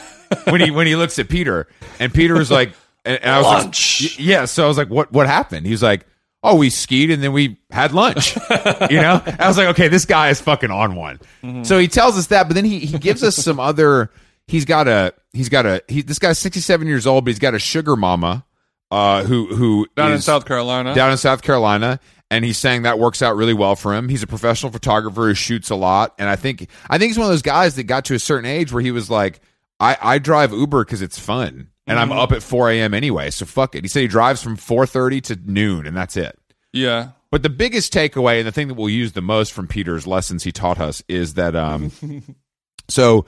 when 0.45 0.61
he 0.61 0.71
when 0.71 0.87
he 0.87 0.95
looks 0.95 1.19
at 1.19 1.29
Peter. 1.29 1.67
And 1.99 2.13
Peter 2.13 2.39
is 2.39 2.51
like, 2.51 2.73
and, 3.05 3.19
and 3.21 3.31
I 3.31 3.37
was 3.37 3.45
Lunch. 3.45 4.01
like, 4.01 4.19
yeah. 4.19 4.45
So 4.45 4.65
I 4.65 4.67
was 4.67 4.77
like, 4.77 4.89
what 4.89 5.11
what 5.11 5.27
happened? 5.27 5.65
He's 5.65 5.83
like, 5.83 6.05
oh, 6.43 6.55
we 6.55 6.69
skied 6.69 7.11
and 7.11 7.21
then 7.21 7.33
we 7.33 7.59
had 7.69 7.93
lunch. 7.93 8.35
you 8.89 9.01
know, 9.01 9.21
I 9.39 9.47
was 9.47 9.57
like, 9.57 9.67
okay, 9.69 9.87
this 9.87 10.05
guy 10.05 10.29
is 10.29 10.41
fucking 10.41 10.71
on 10.71 10.95
one. 10.95 11.19
Mm-hmm. 11.43 11.63
So 11.63 11.77
he 11.77 11.87
tells 11.87 12.17
us 12.17 12.27
that, 12.27 12.47
but 12.47 12.53
then 12.55 12.65
he 12.65 12.79
he 12.79 12.97
gives 12.97 13.23
us 13.23 13.35
some 13.35 13.59
other. 13.59 14.11
He's 14.47 14.65
got 14.65 14.87
a 14.87 15.13
he's 15.33 15.49
got 15.49 15.65
a 15.65 15.83
he. 15.87 16.01
This 16.01 16.19
guy's 16.19 16.39
sixty 16.39 16.61
seven 16.61 16.87
years 16.87 17.05
old, 17.05 17.25
but 17.25 17.29
he's 17.29 17.39
got 17.39 17.53
a 17.53 17.59
sugar 17.59 17.95
mama 17.95 18.45
uh, 18.91 19.23
who 19.23 19.47
who 19.47 19.87
Down 19.95 20.11
in 20.13 20.21
South 20.21 20.45
Carolina. 20.45 20.95
down 20.95 21.11
in 21.11 21.17
South 21.17 21.41
Carolina, 21.41 21.99
and 22.31 22.43
he's 22.45 22.57
saying 22.57 22.83
that 22.83 22.97
works 22.99 23.21
out 23.21 23.35
really 23.35 23.53
well 23.53 23.75
for 23.75 23.93
him. 23.93 24.09
He's 24.09 24.23
a 24.23 24.27
professional 24.27 24.71
photographer 24.71 25.27
who 25.27 25.33
shoots 25.33 25.69
a 25.69 25.75
lot, 25.75 26.15
and 26.17 26.29
I 26.29 26.35
think 26.35 26.67
I 26.89 26.97
think 26.97 27.09
he's 27.09 27.17
one 27.17 27.25
of 27.25 27.31
those 27.31 27.41
guys 27.41 27.75
that 27.75 27.83
got 27.83 28.05
to 28.05 28.15
a 28.15 28.19
certain 28.19 28.49
age 28.49 28.71
where 28.73 28.81
he 28.81 28.91
was 28.91 29.09
like, 29.09 29.41
I 29.79 29.97
I 30.01 30.17
drive 30.19 30.51
Uber 30.53 30.85
because 30.85 31.01
it's 31.01 31.19
fun, 31.19 31.69
and 31.87 31.99
I'm 31.99 32.11
up 32.11 32.31
at 32.31 32.41
4 32.43 32.71
a.m. 32.71 32.93
anyway, 32.93 33.29
so 33.29 33.45
fuck 33.45 33.75
it. 33.75 33.83
He 33.83 33.87
said 33.87 34.01
he 34.01 34.07
drives 34.07 34.41
from 34.41 34.57
4:30 34.57 35.21
to 35.23 35.39
noon, 35.45 35.85
and 35.87 35.95
that's 35.95 36.17
it. 36.17 36.37
yeah. 36.73 37.09
But 37.31 37.43
the 37.43 37.49
biggest 37.51 37.93
takeaway 37.93 38.39
and 38.39 38.47
the 38.47 38.51
thing 38.51 38.69
that 38.69 38.73
we'll 38.73 38.89
use 38.89 39.11
the 39.11 39.21
most 39.21 39.53
from 39.53 39.67
Peter's 39.67 40.07
lessons 40.07 40.43
he 40.43 40.51
taught 40.51 40.79
us 40.79 41.03
is 41.07 41.35
that 41.35 41.55
um 41.55 41.91
so 42.89 43.27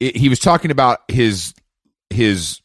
it, 0.00 0.16
he 0.16 0.28
was 0.28 0.38
talking 0.38 0.70
about 0.70 1.00
his 1.08 1.54
his 2.10 2.60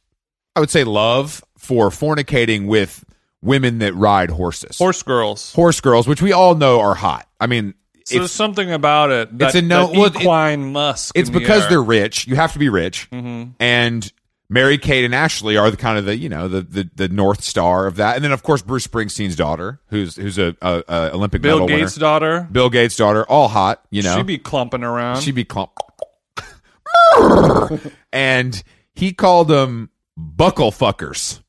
I 0.58 0.60
would 0.60 0.70
say 0.70 0.84
love 0.84 1.42
for 1.64 1.90
fornicating 1.90 2.68
with 2.68 3.04
women 3.42 3.80
that 3.80 3.94
ride 3.96 4.30
horses. 4.30 4.78
Horse 4.78 5.02
girls. 5.04 5.54
Horse 5.54 5.82
girls, 5.82 6.08
which 6.08 6.22
we 6.22 6.32
all 6.32 6.56
know 6.56 6.80
are 6.82 6.96
hot. 6.96 7.28
I 7.40 7.48
mean, 7.48 7.74
So 8.06 8.20
there's 8.20 8.32
something 8.32 8.72
about 8.72 9.12
it. 9.12 9.38
That, 9.38 9.48
it's 9.48 9.56
a 9.56 9.62
no- 9.62 9.90
well, 9.92 10.06
it- 10.06 10.16
equine 10.16 10.72
musk. 10.72 11.14
it's 11.18 11.30
the 11.30 11.40
because 11.40 11.64
air. 11.64 11.70
they're 11.70 11.84
rich. 11.84 12.28
You 12.28 12.36
have 12.36 12.54
to 12.54 12.60
be 12.60 12.70
rich. 12.70 13.10
Mm-hmm. 13.12 13.52
And 13.60 14.12
Mary 14.50 14.78
Kate 14.78 15.04
and 15.06 15.16
Ashley 15.16 15.58
are 15.58 15.72
the 15.72 15.78
kind 15.78 15.98
of 15.98 16.06
the 16.06 16.16
you 16.16 16.30
know 16.30 16.48
the, 16.48 16.62
the 16.62 16.90
the 16.96 17.08
north 17.10 17.44
star 17.44 17.88
of 17.88 17.96
that, 17.96 18.16
and 18.16 18.24
then 18.24 18.32
of 18.32 18.44
course 18.44 18.62
Bruce 18.62 18.86
Springsteen's 18.86 19.36
daughter, 19.36 19.80
who's 19.88 20.16
who's 20.16 20.38
a, 20.38 20.56
a, 20.62 20.84
a 20.88 21.12
Olympic 21.14 21.42
Bill 21.42 21.56
medal 21.62 21.68
Gates' 21.70 21.96
winner. 21.96 22.02
daughter. 22.06 22.48
Bill 22.52 22.70
Gates' 22.70 22.96
daughter, 22.96 23.24
all 23.26 23.48
hot, 23.48 23.84
you 23.90 24.04
know. 24.04 24.16
She'd 24.16 24.28
be 24.28 24.38
clumping 24.38 24.84
around. 24.84 25.22
She'd 25.22 25.34
be 25.34 25.46
clump. 25.46 25.72
and 28.14 28.64
he 28.94 29.14
called 29.14 29.48
them 29.48 29.90
buckle 30.16 30.72
fuckers. 30.72 31.40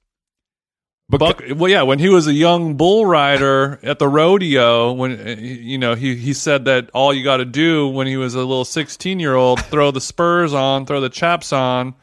Buck, 1.10 1.42
well, 1.56 1.70
yeah, 1.70 1.82
when 1.82 1.98
he 1.98 2.08
was 2.08 2.26
a 2.26 2.32
young 2.32 2.76
bull 2.76 3.04
rider 3.04 3.78
at 3.82 3.98
the 3.98 4.08
rodeo, 4.08 4.92
when 4.92 5.12
uh, 5.20 5.36
you 5.38 5.76
know 5.78 5.94
he 5.94 6.16
he 6.16 6.32
said 6.32 6.64
that 6.64 6.88
all 6.94 7.12
you 7.12 7.22
got 7.22 7.36
to 7.36 7.44
do 7.44 7.86
when 7.88 8.06
he 8.06 8.16
was 8.16 8.34
a 8.34 8.38
little 8.38 8.64
sixteen 8.64 9.20
year 9.20 9.34
old, 9.34 9.62
throw 9.66 9.90
the 9.90 10.00
spurs 10.00 10.54
on, 10.54 10.86
throw 10.86 11.00
the 11.00 11.10
chaps 11.10 11.52
on, 11.52 11.94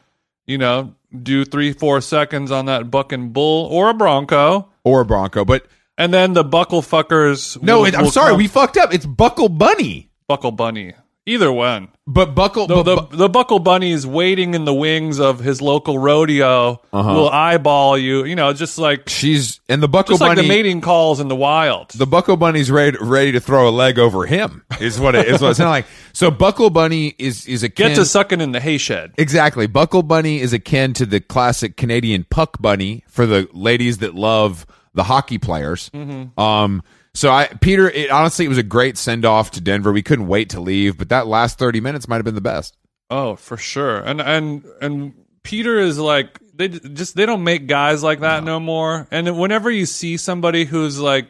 you 0.46 0.56
know, 0.56 0.94
do 1.22 1.44
three 1.44 1.72
four 1.72 2.00
seconds 2.00 2.50
on 2.52 2.66
that 2.66 2.90
bucking 2.92 3.30
bull 3.32 3.66
or 3.66 3.90
a 3.90 3.94
bronco, 3.94 4.68
or 4.84 5.00
a 5.00 5.04
Bronco, 5.04 5.44
but 5.44 5.66
and 5.98 6.14
then 6.14 6.32
the 6.32 6.44
buckle 6.44 6.80
fuckers. 6.80 7.60
no, 7.60 7.80
will- 7.80 7.86
it, 7.86 7.96
I'm 7.98 8.06
sorry, 8.06 8.30
come- 8.30 8.38
we 8.38 8.46
fucked 8.48 8.76
up. 8.76 8.94
It's 8.94 9.04
Buckle 9.04 9.48
Bunny, 9.48 10.10
buckle 10.28 10.52
bunny. 10.52 10.94
Either 11.24 11.52
one. 11.52 11.88
but 12.04 12.34
Buckle. 12.34 12.66
The, 12.66 12.82
but, 12.82 13.10
the, 13.10 13.16
the 13.16 13.28
buckle 13.28 13.60
bunny 13.60 13.92
is 13.92 14.04
waiting 14.04 14.54
in 14.54 14.64
the 14.64 14.74
wings 14.74 15.20
of 15.20 15.38
his 15.38 15.62
local 15.62 15.96
rodeo. 15.96 16.82
Uh-huh. 16.92 17.12
Will 17.12 17.28
eyeball 17.30 17.96
you. 17.96 18.24
You 18.24 18.34
know, 18.34 18.52
just 18.52 18.76
like 18.76 19.08
she's 19.08 19.60
and 19.68 19.80
the 19.80 19.88
Buckle 19.88 20.14
just 20.14 20.20
like 20.20 20.36
Bunny. 20.36 20.42
the 20.42 20.48
mating 20.48 20.80
calls 20.80 21.20
in 21.20 21.28
the 21.28 21.36
wild. 21.36 21.90
the 21.90 22.06
Buckle 22.06 22.36
Bunny's 22.36 22.70
ready, 22.72 22.98
ready 23.00 23.32
to 23.32 23.40
throw 23.40 23.68
a 23.68 23.70
leg 23.70 24.00
over 24.00 24.26
him. 24.26 24.64
Is 24.80 24.98
what 24.98 25.14
it 25.14 25.28
is. 25.28 25.40
What 25.40 25.52
it 25.52 25.54
sounded 25.54 25.70
like. 25.70 25.86
So 26.12 26.30
Buckle 26.32 26.70
Bunny 26.70 27.14
is 27.18 27.46
is 27.46 27.62
a 27.62 27.68
Get 27.68 27.94
to 27.94 28.04
sucking 28.04 28.40
in 28.40 28.50
the 28.50 28.60
hay 28.60 28.78
shed. 28.78 29.12
Exactly. 29.16 29.68
Buckle 29.68 30.02
Bunny 30.02 30.40
is 30.40 30.52
akin 30.52 30.92
to 30.94 31.06
the 31.06 31.20
classic 31.20 31.76
Canadian 31.76 32.24
Puck 32.24 32.60
Bunny 32.60 33.04
for 33.06 33.26
the 33.26 33.48
ladies 33.52 33.98
that 33.98 34.14
love 34.16 34.66
the 34.94 35.04
hockey 35.04 35.38
players. 35.38 35.88
Mm-hmm. 35.90 36.38
Um, 36.38 36.82
so 37.14 37.30
I, 37.30 37.46
Peter, 37.60 37.90
it, 37.90 38.10
honestly, 38.10 38.44
it 38.44 38.48
was 38.48 38.58
a 38.58 38.62
great 38.62 38.96
send 38.96 39.24
off 39.24 39.50
to 39.52 39.60
Denver. 39.60 39.92
We 39.92 40.02
couldn't 40.02 40.26
wait 40.28 40.50
to 40.50 40.60
leave, 40.60 40.96
but 40.98 41.08
that 41.10 41.26
last 41.26 41.58
30 41.58 41.80
minutes 41.80 42.08
might 42.08 42.16
have 42.16 42.24
been 42.24 42.34
the 42.34 42.40
best. 42.40 42.76
Oh, 43.10 43.36
for 43.36 43.56
sure. 43.58 43.98
And 43.98 44.20
and 44.22 44.64
and 44.80 45.12
Peter 45.42 45.78
is 45.78 45.98
like 45.98 46.38
they 46.54 46.68
just 46.68 47.14
they 47.14 47.26
don't 47.26 47.44
make 47.44 47.66
guys 47.66 48.02
like 48.02 48.20
that 48.20 48.42
no, 48.44 48.58
more. 48.58 49.06
And 49.10 49.38
whenever 49.38 49.70
you 49.70 49.84
see 49.84 50.16
somebody 50.16 50.64
who's 50.64 50.98
like 50.98 51.26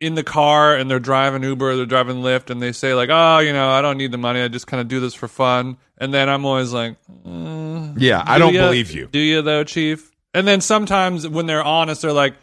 in 0.00 0.16
the 0.16 0.24
car 0.24 0.74
and 0.76 0.90
they're 0.90 0.98
driving 0.98 1.44
Uber, 1.44 1.76
they're 1.76 1.86
driving 1.86 2.16
Lyft, 2.16 2.50
and 2.50 2.60
they 2.60 2.72
say 2.72 2.92
like, 2.94 3.08
"Oh, 3.12 3.38
you 3.38 3.52
know, 3.52 3.70
I 3.70 3.82
don't 3.82 3.96
need 3.96 4.10
the 4.10 4.18
money. 4.18 4.40
I 4.42 4.48
just 4.48 4.66
kind 4.66 4.80
of 4.80 4.88
do 4.88 4.98
this 4.98 5.14
for 5.14 5.28
fun." 5.28 5.76
And 5.98 6.12
then 6.12 6.28
I'm 6.28 6.44
always 6.44 6.72
like, 6.72 6.96
mm, 7.24 7.94
Yeah, 7.96 8.24
I 8.26 8.38
Do 8.38 8.44
don't 8.44 8.54
ya? 8.54 8.66
believe 8.66 8.90
you. 8.90 9.06
Do 9.06 9.20
you 9.20 9.42
though, 9.42 9.62
Chief? 9.62 10.10
And 10.34 10.46
then 10.46 10.60
sometimes 10.60 11.28
when 11.28 11.46
they're 11.46 11.62
honest, 11.62 12.02
they're 12.02 12.12
like, 12.12 12.34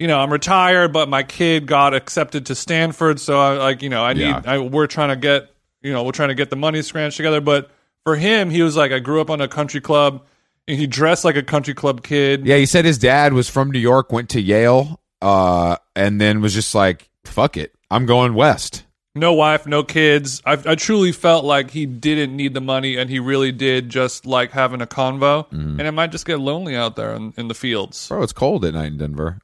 you 0.00 0.06
know, 0.06 0.18
I'm 0.18 0.32
retired, 0.32 0.94
but 0.94 1.10
my 1.10 1.22
kid 1.22 1.66
got 1.66 1.92
accepted 1.92 2.46
to 2.46 2.54
Stanford, 2.54 3.20
so 3.20 3.38
I 3.38 3.58
like, 3.58 3.82
you 3.82 3.90
know, 3.90 4.02
I 4.02 4.14
need. 4.14 4.22
Yeah. 4.22 4.42
I, 4.46 4.58
we're 4.58 4.86
trying 4.86 5.10
to 5.10 5.16
get, 5.16 5.54
you 5.82 5.92
know, 5.92 6.02
we're 6.02 6.12
trying 6.12 6.30
to 6.30 6.34
get 6.34 6.48
the 6.48 6.56
money 6.56 6.80
scratched 6.80 7.18
together. 7.18 7.42
But 7.42 7.70
for 8.04 8.16
him, 8.16 8.48
he 8.48 8.62
was 8.62 8.76
like, 8.76 8.92
I 8.92 8.98
grew 8.98 9.20
up 9.20 9.28
on 9.28 9.42
a 9.42 9.46
country 9.46 9.82
club, 9.82 10.24
and 10.66 10.78
he 10.78 10.86
dressed 10.86 11.22
like 11.22 11.36
a 11.36 11.42
country 11.42 11.74
club 11.74 12.02
kid. 12.02 12.46
Yeah, 12.46 12.56
he 12.56 12.64
said 12.64 12.86
his 12.86 12.96
dad 12.96 13.34
was 13.34 13.50
from 13.50 13.70
New 13.70 13.78
York, 13.78 14.10
went 14.10 14.30
to 14.30 14.40
Yale, 14.40 14.98
uh, 15.20 15.76
and 15.94 16.18
then 16.18 16.40
was 16.40 16.54
just 16.54 16.74
like, 16.74 17.10
fuck 17.26 17.58
it. 17.58 17.74
I'm 17.90 18.06
going 18.06 18.32
west. 18.32 18.86
No 19.14 19.34
wife, 19.34 19.66
no 19.66 19.82
kids. 19.82 20.40
I, 20.46 20.52
I 20.52 20.76
truly 20.76 21.12
felt 21.12 21.44
like 21.44 21.72
he 21.72 21.84
didn't 21.84 22.34
need 22.34 22.54
the 22.54 22.62
money, 22.62 22.96
and 22.96 23.10
he 23.10 23.18
really 23.18 23.52
did 23.52 23.90
just 23.90 24.24
like 24.24 24.52
having 24.52 24.80
a 24.80 24.86
convo. 24.86 25.46
Mm-hmm. 25.48 25.78
And 25.78 25.82
it 25.82 25.92
might 25.92 26.10
just 26.10 26.24
get 26.24 26.38
lonely 26.38 26.74
out 26.74 26.96
there 26.96 27.12
in, 27.12 27.34
in 27.36 27.48
the 27.48 27.54
fields. 27.54 28.08
Bro, 28.08 28.22
it's 28.22 28.32
cold 28.32 28.64
at 28.64 28.72
night 28.72 28.86
in 28.86 28.96
Denver. 28.96 29.00
Oh, 29.02 29.02
that 29.02 29.02
night 29.02 29.02
in 29.02 29.08
Denver. 29.08 29.40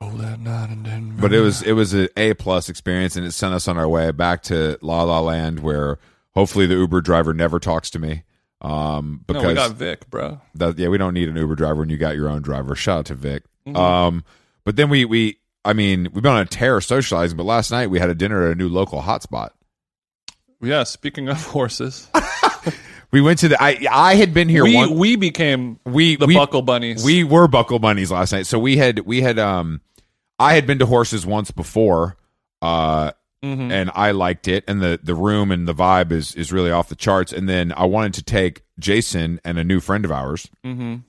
But 0.00 1.32
it 1.34 1.40
was 1.40 1.62
it 1.62 1.72
was 1.72 1.92
an 1.92 2.08
A 2.16 2.34
plus 2.34 2.68
experience, 2.68 3.16
and 3.16 3.26
it 3.26 3.32
sent 3.32 3.54
us 3.54 3.68
on 3.68 3.76
our 3.76 3.88
way 3.88 4.10
back 4.10 4.42
to 4.44 4.78
La 4.80 5.02
La 5.02 5.20
Land, 5.20 5.60
where 5.60 5.98
hopefully 6.32 6.66
the 6.66 6.74
Uber 6.74 7.02
driver 7.02 7.34
never 7.34 7.60
talks 7.60 7.90
to 7.90 7.98
me. 7.98 8.22
Um, 8.62 9.24
no, 9.28 9.34
because 9.34 9.46
we 9.46 9.54
got 9.54 9.72
Vic, 9.72 10.08
bro. 10.10 10.40
that, 10.54 10.78
yeah, 10.78 10.88
we 10.88 10.98
don't 10.98 11.14
need 11.14 11.28
an 11.28 11.36
Uber 11.36 11.54
driver 11.54 11.80
when 11.80 11.90
you 11.90 11.96
got 11.96 12.16
your 12.16 12.28
own 12.28 12.42
driver. 12.42 12.74
Shout 12.74 12.98
out 13.00 13.06
to 13.06 13.14
Vic. 13.14 13.44
Mm-hmm. 13.66 13.76
Um, 13.76 14.24
but 14.64 14.76
then 14.76 14.88
we 14.88 15.04
we 15.04 15.38
I 15.64 15.74
mean 15.74 16.08
we've 16.12 16.22
been 16.22 16.32
on 16.32 16.40
a 16.40 16.46
tear 16.46 16.80
socializing, 16.80 17.36
but 17.36 17.44
last 17.44 17.70
night 17.70 17.88
we 17.88 17.98
had 17.98 18.08
a 18.08 18.14
dinner 18.14 18.46
at 18.46 18.52
a 18.52 18.54
new 18.54 18.68
local 18.68 19.02
hotspot. 19.02 19.50
Yeah, 20.62 20.84
speaking 20.84 21.28
of 21.28 21.42
horses, 21.44 22.08
We 23.12 23.20
went 23.20 23.40
to 23.40 23.48
the 23.48 23.60
I 23.60 23.86
I 23.90 24.14
had 24.14 24.32
been 24.32 24.48
here 24.48 24.62
we 24.62 24.74
one 24.74 24.96
we 24.96 25.16
became 25.16 25.80
we 25.84 26.14
the 26.16 26.26
we, 26.26 26.34
buckle 26.34 26.62
bunnies. 26.62 27.04
We 27.04 27.24
were 27.24 27.48
buckle 27.48 27.80
bunnies 27.80 28.10
last 28.10 28.32
night. 28.32 28.46
So 28.46 28.58
we 28.58 28.76
had 28.76 29.00
we 29.00 29.20
had 29.20 29.38
um 29.38 29.80
I 30.40 30.54
had 30.54 30.66
been 30.66 30.78
to 30.80 30.86
horses 30.86 31.24
once 31.24 31.50
before. 31.52 32.16
Uh 32.60 33.12
Mhm. 33.42 33.70
and 33.72 33.90
I 33.94 34.10
liked 34.10 34.48
it 34.48 34.64
and 34.68 34.82
the 34.82 35.00
the 35.02 35.14
room 35.14 35.50
and 35.50 35.66
the 35.66 35.72
vibe 35.74 36.12
is 36.12 36.34
is 36.34 36.52
really 36.52 36.70
off 36.70 36.90
the 36.90 36.94
charts 36.94 37.32
and 37.32 37.48
then 37.48 37.72
I 37.74 37.86
wanted 37.86 38.12
to 38.14 38.22
take 38.22 38.64
Jason 38.78 39.40
and 39.46 39.58
a 39.58 39.64
new 39.64 39.80
friend 39.80 40.04
of 40.04 40.12
ours 40.12 40.46
Mhm. 40.62 41.04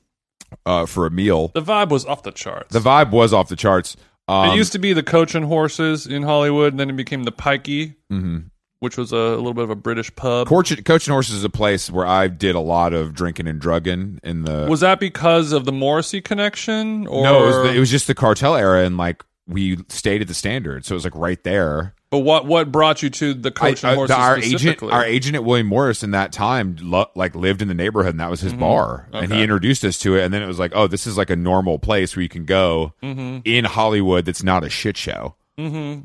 uh 0.65 0.85
for 0.85 1.05
a 1.05 1.09
meal. 1.11 1.49
the 1.53 1.61
vibe 1.61 1.89
was 1.89 2.05
off 2.05 2.23
the 2.23 2.31
charts. 2.31 2.71
The 2.71 2.79
vibe 2.79 3.11
was 3.11 3.33
off 3.33 3.49
the 3.49 3.57
charts. 3.57 3.97
Um 4.29 4.51
it 4.51 4.55
used 4.55 4.71
to 4.71 4.79
be 4.79 4.93
the 4.93 5.03
coach 5.03 5.35
and 5.35 5.43
horses 5.45 6.07
in 6.07 6.23
Hollywood, 6.23 6.71
and 6.71 6.79
then 6.79 6.89
it 6.89 6.95
became 6.95 7.23
the 7.23 7.33
Pikey, 7.33 7.95
mhm. 8.09 8.50
Which 8.81 8.97
was 8.97 9.11
a, 9.11 9.15
little 9.15 9.53
bit 9.53 9.63
of 9.63 9.69
a 9.69 9.75
British 9.75 10.13
pub. 10.15 10.47
Coach, 10.47 10.83
Coach 10.83 11.07
and 11.07 11.13
Horses 11.13 11.35
is 11.35 11.43
a 11.43 11.49
place 11.49 11.89
where 11.89 12.05
I 12.05 12.27
did 12.27 12.55
a 12.55 12.59
lot 12.59 12.93
of 12.93 13.13
drinking 13.13 13.47
and 13.47 13.59
drugging 13.61 14.19
in 14.23 14.41
the 14.43 14.65
was 14.69 14.79
that 14.81 14.99
because 14.99 15.51
of 15.53 15.65
the 15.65 15.71
Morrissey 15.71 16.19
connection, 16.19 17.05
or 17.07 17.23
No, 17.23 17.43
it 17.43 17.45
was, 17.45 17.55
the, 17.57 17.73
it 17.75 17.79
was 17.79 17.91
just 17.91 18.07
the 18.07 18.15
cartel 18.15 18.55
era 18.55 18.83
and 18.83 18.97
like 18.97 19.23
we 19.47 19.77
stayed 19.89 20.21
at 20.21 20.27
the 20.27 20.33
standard. 20.33 20.83
So 20.85 20.93
it 20.93 20.97
was 20.97 21.03
like 21.03 21.15
right 21.15 21.41
there. 21.43 21.93
But 22.09 22.19
what 22.19 22.45
what 22.47 22.71
brought 22.71 23.03
you 23.03 23.09
to 23.11 23.33
the 23.35 23.51
coach 23.51 23.83
I- 23.85 23.89
and 23.91 23.93
uh, 23.93 23.99
horses 23.99 24.15
our 24.15 24.37
agent, 24.39 24.83
our 24.83 25.05
agent 25.05 25.35
at 25.35 25.43
William 25.45 25.67
Morris 25.67 26.01
in 26.03 26.11
that 26.11 26.31
time, 26.31 26.75
lo- 26.81 27.09
like 27.15 27.35
lived 27.35 27.61
in 27.61 27.67
the 27.67 27.73
neighborhood, 27.75 28.11
and 28.11 28.19
that 28.19 28.29
was 28.31 28.41
his 28.41 28.51
bar. 28.53 29.07
And 29.13 29.27
he 29.27 29.33
Mm-hmm. 29.33 29.43
Introduced 29.43 29.85
us 29.85 29.97
to 29.99 30.15
it, 30.17 30.23
and 30.23 30.33
then 30.33 30.41
it 30.41 30.47
was 30.47 30.57
like, 30.59 30.71
oh, 30.75 30.87
this 30.87 31.05
is 31.07 31.17
like 31.17 31.29
a 31.29 31.35
normal 31.35 31.77
place 31.79 32.15
where 32.15 32.23
you 32.23 32.29
can 32.29 32.45
go 32.45 32.93
Mm-hmm. 33.03 33.39
in 33.45 33.63
Hollywood. 33.65 34.25
That's 34.25 34.43
not 34.43 34.63
a 34.63 34.69
shit 34.69 34.97
show. 34.97 35.35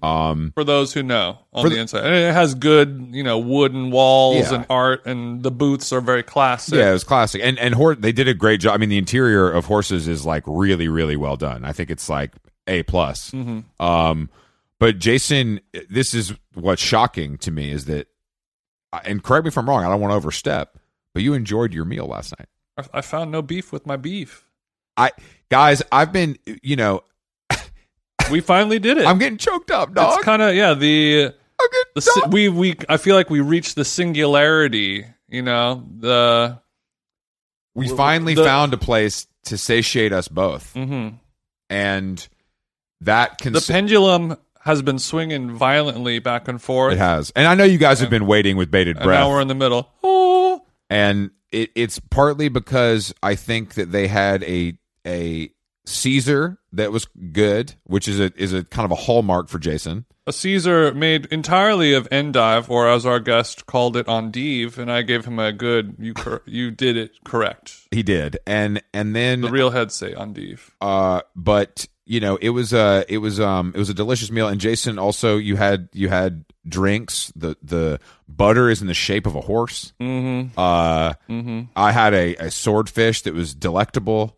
Um, 0.02 0.52
for 0.54 0.64
those 0.64 0.92
who 0.92 1.02
know 1.02 1.38
on 1.52 1.64
the, 1.64 1.70
the- 1.70 1.80
inside, 1.80 2.04
and 2.04 2.14
it 2.14 2.32
has 2.32 2.54
good 2.54 3.08
you 3.12 3.22
know 3.22 3.38
wooden 3.38 3.90
walls 3.90 4.50
Yeah. 4.50 4.56
and 4.56 4.66
art, 4.70 5.06
and 5.06 5.42
the 5.42 5.50
booths 5.50 5.92
are 5.92 6.00
very 6.00 6.22
classic. 6.22 6.74
yeah, 6.74 6.90
it 6.90 6.92
was 6.92 7.04
classic, 7.04 7.40
and 7.44 7.58
and 7.58 7.74
hor- 7.74 7.94
they 7.94 8.12
did 8.12 8.28
a 8.28 8.34
great 8.34 8.60
job. 8.60 8.74
I 8.74 8.76
mean, 8.78 8.88
the 8.88 8.98
interior 8.98 9.50
of 9.50 9.66
horses 9.66 10.08
is 10.08 10.24
like 10.26 10.42
really, 10.46 10.88
really 10.88 11.16
well 11.16 11.36
done. 11.36 11.64
I 11.64 11.72
think 11.72 11.90
it's 11.90 12.08
like 12.08 12.32
a 12.66 12.82
plus. 12.84 13.30
Mm-hmm. 13.30 13.82
Um, 13.84 14.28
but 14.78 14.98
Jason, 14.98 15.60
this 15.88 16.12
is 16.14 16.34
what's 16.54 16.82
shocking 16.82 17.38
to 17.38 17.50
me 17.50 17.70
is 17.70 17.86
that, 17.86 18.08
and 19.04 19.22
correct 19.22 19.44
me 19.44 19.48
if 19.48 19.56
I'm 19.58 19.68
wrong, 19.68 19.84
I 19.84 19.88
don't 19.88 20.00
want 20.00 20.12
to 20.12 20.16
overstep, 20.16 20.78
but 21.14 21.22
you 21.22 21.32
enjoyed 21.34 21.72
your 21.72 21.84
meal 21.84 22.06
last 22.06 22.34
night. 22.38 22.48
I, 22.76 22.98
I 22.98 23.00
found 23.00 23.30
no 23.30 23.40
beef 23.40 23.72
with 23.72 23.86
my 23.86 23.96
beef. 23.96 24.46
I 24.98 25.12
guys, 25.50 25.82
I've 25.92 26.12
been, 26.12 26.36
you 26.62 26.76
know, 26.76 27.02
We 28.30 28.40
finally 28.40 28.78
did 28.78 28.98
it. 28.98 29.06
I'm 29.06 29.18
getting 29.18 29.38
choked 29.38 29.70
up, 29.70 29.94
dog. 29.94 30.14
It's 30.16 30.24
kind 30.24 30.42
of 30.42 30.54
yeah 30.54 30.74
the 30.74 31.34
the 31.94 32.00
si- 32.00 32.22
we 32.30 32.48
we 32.48 32.76
I 32.88 32.96
feel 32.96 33.14
like 33.16 33.30
we 33.30 33.40
reached 33.40 33.76
the 33.76 33.84
singularity. 33.84 35.06
You 35.28 35.42
know 35.42 35.84
the 35.98 36.60
we 37.74 37.88
finally 37.88 38.34
the- 38.34 38.44
found 38.44 38.72
a 38.74 38.78
place 38.78 39.26
to 39.44 39.56
satiate 39.58 40.12
us 40.12 40.28
both, 40.28 40.72
mhm. 40.74 41.18
and 41.70 42.28
that 43.02 43.38
can 43.38 43.52
the 43.52 43.60
pendulum 43.60 44.36
has 44.60 44.82
been 44.82 44.98
swinging 44.98 45.52
violently 45.56 46.18
back 46.18 46.48
and 46.48 46.60
forth. 46.60 46.94
it 46.94 46.98
has. 46.98 47.32
And 47.36 47.46
I 47.46 47.54
know 47.54 47.64
you 47.64 47.78
guys 47.78 48.00
have 48.00 48.10
been 48.10 48.26
waiting 48.26 48.56
with 48.56 48.70
bated 48.70 48.96
and 48.96 49.04
breath. 49.04 49.20
now 49.20 49.28
we're 49.30 49.40
in 49.40 49.46
the 49.48 49.54
middle. 49.54 49.88
Oh, 50.02 50.64
and 50.90 51.30
it, 51.52 51.70
it's 51.76 52.00
partly 52.00 52.48
because 52.48 53.14
I 53.22 53.36
think 53.36 53.74
that 53.74 53.92
they 53.92 54.08
had 54.08 54.42
a 54.44 54.76
a 55.06 55.50
Caesar 55.86 56.58
that 56.72 56.92
was 56.92 57.06
good, 57.32 57.74
which 57.84 58.08
is 58.08 58.20
a 58.20 58.32
is 58.36 58.52
a 58.52 58.64
kind 58.64 58.84
of 58.84 58.90
a 58.92 59.00
hallmark 59.02 59.48
for 59.48 59.58
Jason. 59.58 60.04
A 60.28 60.32
Caesar 60.32 60.92
made 60.92 61.26
entirely 61.26 61.94
of 61.94 62.08
endive, 62.10 62.68
or 62.68 62.88
as 62.88 63.06
our 63.06 63.20
guest 63.20 63.66
called 63.66 63.96
it, 63.96 64.06
endive, 64.08 64.76
and 64.76 64.90
I 64.90 65.02
gave 65.02 65.24
him 65.24 65.38
a 65.38 65.52
good. 65.52 65.94
You 66.00 66.14
cor- 66.14 66.42
you 66.46 66.72
did 66.72 66.96
it 66.96 67.12
correct. 67.24 67.86
He 67.92 68.02
did, 68.02 68.36
and 68.46 68.82
and 68.92 69.14
then 69.14 69.40
The 69.42 69.50
real 69.50 69.70
heads 69.70 69.94
say 69.94 70.12
endive. 70.14 70.74
uh 70.80 71.20
but 71.36 71.86
you 72.04 72.18
know 72.20 72.36
it 72.36 72.50
was 72.50 72.72
a 72.72 73.04
it 73.08 73.18
was 73.18 73.38
um 73.40 73.72
it 73.74 73.78
was 73.78 73.88
a 73.90 73.94
delicious 73.94 74.30
meal 74.30 74.46
and 74.46 74.60
jason 74.60 74.96
also 74.96 75.36
you 75.38 75.56
had 75.56 75.88
you 75.92 76.08
had 76.08 76.44
drinks 76.68 77.32
the 77.34 77.56
the 77.64 77.98
butter 78.28 78.70
is 78.70 78.80
in 78.80 78.86
the 78.86 78.94
shape 78.94 79.26
of 79.26 79.34
a 79.34 79.40
horse 79.40 79.92
mm-hmm. 80.00 80.56
uh 80.56 81.14
Mm-hmm. 81.28 81.62
i 81.74 81.90
had 81.90 82.14
a, 82.14 82.36
a 82.36 82.50
swordfish 82.52 83.22
that 83.22 83.34
was 83.34 83.56
delectable 83.56 84.36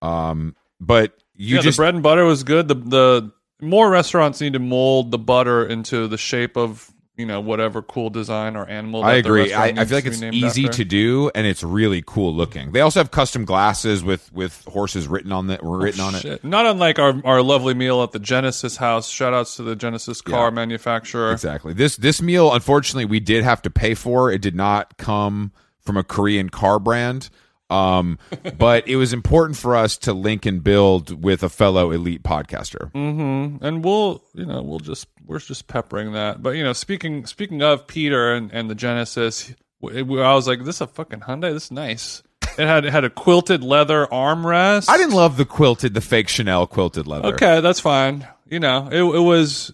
um 0.00 0.56
but 0.80 1.16
you 1.34 1.56
yeah, 1.56 1.62
just 1.62 1.76
the 1.76 1.82
bread 1.82 1.94
and 1.94 2.02
butter 2.02 2.24
was 2.24 2.44
good. 2.44 2.68
The 2.68 2.74
the 2.74 3.32
more 3.60 3.90
restaurants 3.90 4.40
need 4.40 4.54
to 4.54 4.58
mold 4.58 5.10
the 5.10 5.18
butter 5.18 5.66
into 5.66 6.08
the 6.08 6.18
shape 6.18 6.56
of 6.56 6.90
you 7.16 7.26
know 7.26 7.40
whatever 7.40 7.82
cool 7.82 8.08
design 8.08 8.56
or 8.56 8.66
animal. 8.66 9.04
I 9.04 9.14
agree. 9.14 9.52
I, 9.52 9.66
I 9.66 9.84
feel 9.84 9.98
like 9.98 10.06
it's 10.06 10.20
to 10.20 10.30
be 10.30 10.30
named 10.30 10.44
easy 10.44 10.64
after. 10.64 10.78
to 10.78 10.84
do, 10.84 11.30
and 11.34 11.46
it's 11.46 11.62
really 11.62 12.02
cool 12.06 12.34
looking. 12.34 12.72
They 12.72 12.80
also 12.80 12.98
have 13.00 13.10
custom 13.10 13.44
glasses 13.44 14.02
with 14.02 14.32
with 14.32 14.64
horses 14.66 15.06
written 15.06 15.30
on 15.30 15.48
that 15.48 15.62
were 15.62 15.76
oh, 15.76 15.80
written 15.80 16.00
on 16.00 16.14
it. 16.14 16.42
Not 16.42 16.64
unlike 16.66 16.98
our 16.98 17.20
our 17.24 17.42
lovely 17.42 17.74
meal 17.74 18.02
at 18.02 18.12
the 18.12 18.18
Genesis 18.18 18.78
house. 18.78 19.08
Shout 19.10 19.34
outs 19.34 19.56
to 19.56 19.62
the 19.62 19.76
Genesis 19.76 20.22
car 20.22 20.46
Yeah. 20.46 20.50
manufacturer. 20.54 21.32
Exactly. 21.32 21.74
This 21.74 21.96
this 21.96 22.22
meal, 22.22 22.52
unfortunately, 22.52 23.04
we 23.04 23.20
did 23.20 23.44
have 23.44 23.60
to 23.62 23.70
pay 23.70 23.94
for. 23.94 24.32
It 24.32 24.40
did 24.40 24.54
not 24.54 24.96
come 24.96 25.52
from 25.80 25.98
a 25.98 26.02
Korean 26.02 26.48
car 26.48 26.78
brand. 26.78 27.28
Um, 27.70 28.18
but 28.58 28.88
it 28.88 28.96
was 28.96 29.12
important 29.12 29.56
for 29.56 29.76
us 29.76 29.96
to 29.98 30.12
link 30.12 30.44
and 30.46 30.62
build 30.62 31.22
with 31.22 31.42
a 31.42 31.48
fellow 31.48 31.90
elite 31.90 32.22
podcaster. 32.22 32.90
Mm-hmm. 32.92 33.64
And 33.64 33.84
we'll 33.84 34.22
you 34.34 34.46
know 34.46 34.62
we'll 34.62 34.80
just 34.80 35.06
we're 35.26 35.38
just 35.38 35.66
peppering 35.68 36.12
that. 36.12 36.42
But 36.42 36.50
you 36.50 36.64
know 36.64 36.72
speaking 36.72 37.26
speaking 37.26 37.62
of 37.62 37.86
Peter 37.86 38.32
and, 38.32 38.50
and 38.52 38.68
the 38.68 38.74
Genesis, 38.74 39.54
I 39.82 40.02
was 40.02 40.48
like, 40.48 40.64
this 40.64 40.76
is 40.76 40.80
a 40.82 40.86
fucking 40.86 41.20
Hyundai. 41.20 41.52
This 41.52 41.66
is 41.66 41.70
nice. 41.70 42.22
It 42.58 42.66
had 42.66 42.84
it 42.84 42.92
had 42.92 43.04
a 43.04 43.10
quilted 43.10 43.62
leather 43.62 44.06
armrest. 44.06 44.88
I 44.88 44.96
didn't 44.96 45.14
love 45.14 45.36
the 45.36 45.44
quilted, 45.44 45.94
the 45.94 46.00
fake 46.00 46.28
Chanel 46.28 46.66
quilted 46.66 47.06
leather. 47.06 47.34
Okay, 47.34 47.60
that's 47.60 47.80
fine. 47.80 48.26
You 48.48 48.60
know, 48.60 48.88
it, 48.90 49.02
it 49.02 49.20
was. 49.20 49.72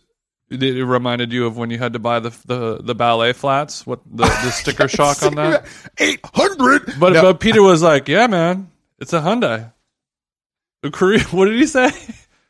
It, 0.48 0.84
reminded 0.84 1.32
you 1.32 1.46
of 1.46 1.56
when 1.56 1.70
you 1.70 1.78
had 1.78 1.94
to 1.94 1.98
buy 1.98 2.20
the 2.20 2.30
the, 2.46 2.78
the 2.82 2.94
ballet 2.94 3.32
flats. 3.32 3.86
What 3.86 4.00
the, 4.08 4.24
the 4.24 4.50
sticker 4.52 4.86
shock 4.88 5.22
on 5.22 5.34
that? 5.34 5.66
Eight 5.98 6.20
hundred. 6.24 6.94
But 7.00 7.14
No, 7.14 7.22
but 7.22 7.40
Peter 7.40 7.62
was 7.62 7.82
like, 7.82 8.06
"Yeah, 8.08 8.26
man, 8.28 8.70
it's 8.98 9.12
a 9.12 9.20
Hyundai." 9.20 9.72
The 10.82 10.90
Korean. 10.90 11.20
What 11.32 11.46
did 11.46 11.56
he 11.56 11.66
say? 11.66 11.90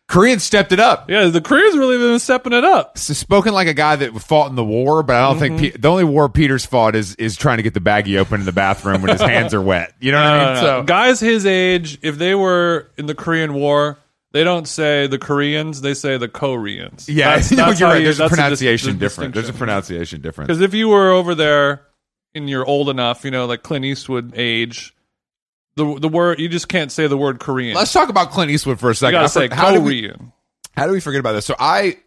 Koreans 0.09 0.45
stepped 0.45 0.71
it 0.71 0.79
up. 0.79 1.11
Yeah, 1.11 1.25
the 1.29 1.41
Koreans 1.41 1.77
really 1.77 1.99
been 1.99 2.19
stepping 2.21 2.53
it 2.53 2.63
up. 2.63 2.93
S- 2.95 3.17
spoken 3.19 3.53
like 3.53 3.67
a 3.67 3.75
guy 3.75 3.97
that 3.97 4.13
fought 4.21 4.49
in 4.51 4.55
the 4.55 4.63
war, 4.65 5.03
but 5.03 5.17
I 5.17 5.27
don't 5.29 5.39
Mm-hmm. 5.41 5.57
think 5.59 5.75
Pe- 5.75 5.81
the 5.81 5.89
only 5.89 6.05
war 6.05 6.29
Peter's 6.29 6.65
fought 6.65 6.95
is 6.95 7.15
is 7.17 7.35
trying 7.35 7.57
to 7.57 7.65
get 7.65 7.75
the 7.75 7.81
baggie 7.81 8.17
open 8.19 8.39
in 8.41 8.47
the 8.47 8.53
bathroom 8.53 9.03
when 9.03 9.11
his 9.11 9.21
hands 9.21 9.53
are 9.55 9.61
wet. 9.63 9.95
You 9.99 10.13
know 10.13 10.19
what 10.23 10.27
I 10.41 10.53
mean? 10.55 10.63
So 10.63 10.83
guys 10.85 11.19
his 11.19 11.45
age, 11.47 11.99
if 12.03 12.19
they 12.19 12.35
were 12.37 12.89
in 12.97 13.07
the 13.07 13.15
Korean 13.17 13.55
War, 13.55 13.99
they 14.33 14.45
don't 14.45 14.67
say 14.69 15.07
the 15.07 15.19
Koreans; 15.19 15.81
they 15.81 15.95
say 15.95 16.19
the 16.19 16.29
Koreans. 16.29 17.09
yeah, 17.09 17.31
That's- 17.37 17.51
no, 17.53 17.67
that's 17.67 17.81
you're 17.81 17.89
right. 17.89 17.99
you- 17.99 18.05
There's 18.05 18.21
a 18.21 18.25
dis- 18.25 18.33
pronunciation 18.33 18.93
the 18.93 18.99
different. 18.99 19.35
There's 19.35 19.49
a 19.49 19.53
pronunciation 19.53 20.21
difference. 20.21 20.49
Because 20.49 20.61
if 20.61 20.75
you 20.75 20.89
were 20.89 21.11
over 21.11 21.35
there 21.35 21.87
and 22.35 22.49
you're 22.51 22.67
old 22.67 22.89
enough, 22.91 23.25
you 23.25 23.31
know, 23.31 23.47
like 23.47 23.62
Clint 23.62 23.85
Eastwood 23.85 24.33
age, 24.37 24.95
the 25.77 25.99
the 25.99 26.09
word 26.09 26.39
you 26.41 26.49
just 26.49 26.69
can't 26.69 26.91
say 26.93 27.07
the 27.07 27.17
word 27.17 27.39
Korean. 27.41 27.75
Let's 27.75 27.93
talk 27.93 28.09
about 28.09 28.31
Clint 28.31 28.51
Eastwood 28.51 28.79
for 28.81 28.89
a 28.89 28.91
you 28.91 28.95
second. 28.95 29.12
gotta 29.15 29.25
I 29.25 29.29
say 29.29 29.49
for- 29.49 29.55
how, 29.55 29.73
do 29.73 29.81
we, 29.81 30.03
Korean. 30.03 30.33
how 30.77 30.87
do 30.87 30.93
we 30.93 31.01
forget 31.01 31.21
about 31.21 31.33
this? 31.33 31.47
So 31.47 31.55
I 31.59 31.99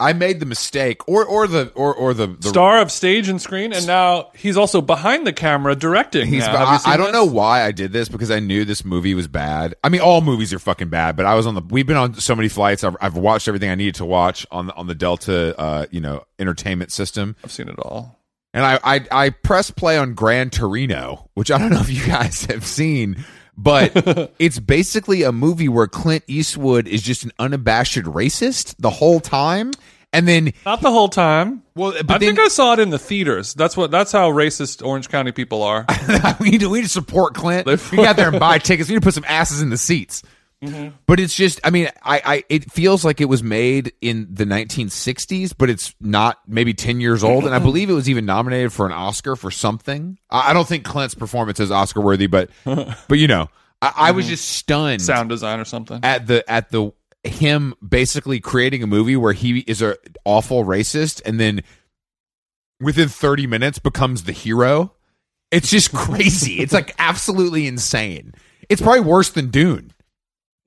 I 0.00 0.12
made 0.12 0.38
the 0.38 0.46
mistake, 0.46 1.06
or 1.08 1.24
or 1.24 1.48
the 1.48 1.72
or 1.74 1.92
or 1.92 2.14
the, 2.14 2.28
the 2.28 2.48
Star 2.48 2.80
of 2.80 2.92
stage 2.92 3.28
and 3.28 3.42
screen, 3.42 3.72
and 3.72 3.84
now 3.84 4.30
he's 4.34 4.56
also 4.56 4.80
behind 4.80 5.26
the 5.26 5.32
camera 5.32 5.74
directing. 5.74 6.28
He's. 6.28 6.44
I, 6.44 6.78
I 6.84 6.96
don't 6.96 7.06
this? 7.06 7.12
know 7.14 7.24
why 7.24 7.64
I 7.64 7.72
did 7.72 7.92
this 7.92 8.08
because 8.08 8.30
I 8.30 8.38
knew 8.38 8.64
this 8.64 8.84
movie 8.84 9.14
was 9.14 9.26
bad. 9.26 9.74
I 9.82 9.88
mean, 9.88 10.00
all 10.00 10.20
movies 10.20 10.52
are 10.54 10.60
fucking 10.60 10.88
bad, 10.88 11.16
but 11.16 11.26
I 11.26 11.34
was 11.34 11.46
on 11.46 11.54
the. 11.56 11.62
We've 11.62 11.86
been 11.86 11.96
on 11.96 12.14
so 12.14 12.36
many 12.36 12.48
flights. 12.48 12.84
I've, 12.84 12.96
I've 13.00 13.16
watched 13.16 13.48
everything 13.48 13.70
I 13.70 13.74
needed 13.74 13.96
to 13.96 14.04
watch 14.04 14.46
on 14.52 14.66
the, 14.68 14.74
on 14.74 14.86
the 14.86 14.94
Delta, 14.94 15.58
uh, 15.58 15.86
you 15.90 16.00
know, 16.00 16.24
entertainment 16.38 16.92
system. 16.92 17.34
I've 17.42 17.50
seen 17.50 17.68
it 17.68 17.78
all. 17.80 18.20
And 18.54 18.64
I, 18.64 18.78
I 18.84 19.06
I 19.10 19.30
press 19.30 19.70
play 19.72 19.98
on 19.98 20.14
Gran 20.14 20.50
Torino, 20.50 21.28
which 21.34 21.50
I 21.50 21.58
don't 21.58 21.70
know 21.70 21.80
if 21.80 21.90
you 21.90 22.06
guys 22.06 22.44
have 22.50 22.64
seen, 22.64 23.24
but 23.58 24.32
it's 24.38 24.58
basically 24.58 25.22
a 25.24 25.32
movie 25.32 25.68
where 25.68 25.86
Clint 25.86 26.24
Eastwood 26.26 26.86
is 26.88 27.02
just 27.02 27.24
an 27.24 27.32
unabashed 27.38 27.96
racist 27.98 28.74
the 28.78 28.88
whole 28.90 29.20
time, 29.20 29.72
and 30.12 30.26
then 30.26 30.52
Not 30.64 30.80
the 30.80 30.90
whole 30.90 31.08
time. 31.08 31.62
well, 31.74 31.92
but 31.92 32.10
I 32.12 32.18
then 32.18 32.36
think 32.36 32.38
I 32.38 32.48
saw 32.48 32.72
it 32.72 32.78
in 32.78 32.88
the 32.90 32.98
theaters. 32.98 33.52
That's 33.52 33.76
what. 33.76 33.90
That's 33.90 34.12
how 34.12 34.30
racist 34.30 34.82
Orange 34.86 35.08
County 35.10 35.32
people 35.32 35.62
are. 35.62 35.84
we 36.40 36.50
need 36.50 36.60
to 36.60 36.68
we 36.70 36.78
need 36.78 36.84
to 36.84 36.90
support 36.90 37.34
Clint. 37.34 37.66
They- 37.66 37.76
we 37.96 38.02
got 38.02 38.16
there 38.16 38.28
and 38.30 38.40
buy 38.40 38.58
tickets. 38.58 38.88
We 38.88 38.94
need 38.94 39.02
to 39.02 39.06
put 39.06 39.14
some 39.14 39.24
asses 39.28 39.60
in 39.60 39.68
the 39.70 39.76
seats. 39.76 40.22
Mm-hmm. 40.62 40.96
But 41.06 41.20
it's 41.20 41.34
just, 41.34 41.60
I 41.62 41.70
mean, 41.70 41.88
I, 42.02 42.20
I, 42.24 42.44
it 42.48 42.70
feels 42.70 43.04
like 43.04 43.20
it 43.20 43.26
was 43.26 43.42
made 43.42 43.92
in 44.00 44.26
the 44.30 44.44
1960s, 44.44 45.54
but 45.56 45.70
it's 45.70 45.94
not 46.00 46.40
maybe 46.48 46.74
10 46.74 47.00
years 47.00 47.22
old. 47.22 47.44
And 47.44 47.54
I 47.54 47.58
believe 47.60 47.90
it 47.90 47.94
was 47.94 48.08
even 48.08 48.26
nominated 48.26 48.72
for 48.72 48.84
an 48.86 48.92
Oscar 48.92 49.36
for 49.36 49.50
something. 49.50 50.18
I, 50.30 50.50
I 50.50 50.52
don't 50.52 50.66
think 50.66 50.84
Clint's 50.84 51.14
performance 51.14 51.60
is 51.60 51.70
Oscar 51.70 52.00
worthy, 52.00 52.26
but, 52.26 52.50
but 52.64 53.18
you 53.18 53.28
know, 53.28 53.48
I, 53.80 53.92
I 53.96 54.10
was 54.10 54.26
just 54.26 54.48
stunned 54.48 55.00
Sound 55.00 55.28
design 55.28 55.60
or 55.60 55.64
something. 55.64 56.00
at 56.02 56.26
the, 56.26 56.48
at 56.50 56.70
the, 56.70 56.92
him 57.22 57.74
basically 57.86 58.40
creating 58.40 58.82
a 58.82 58.86
movie 58.86 59.16
where 59.16 59.32
he 59.32 59.60
is 59.60 59.82
a 59.82 59.96
awful 60.24 60.64
racist 60.64 61.20
and 61.24 61.38
then 61.38 61.62
within 62.80 63.08
30 63.08 63.46
minutes 63.46 63.78
becomes 63.78 64.24
the 64.24 64.32
hero. 64.32 64.92
It's 65.50 65.70
just 65.70 65.92
crazy. 65.92 66.58
it's 66.58 66.72
like 66.72 66.94
absolutely 66.98 67.66
insane. 67.66 68.34
It's 68.68 68.82
probably 68.82 69.00
worse 69.00 69.30
than 69.30 69.50
Dune. 69.50 69.92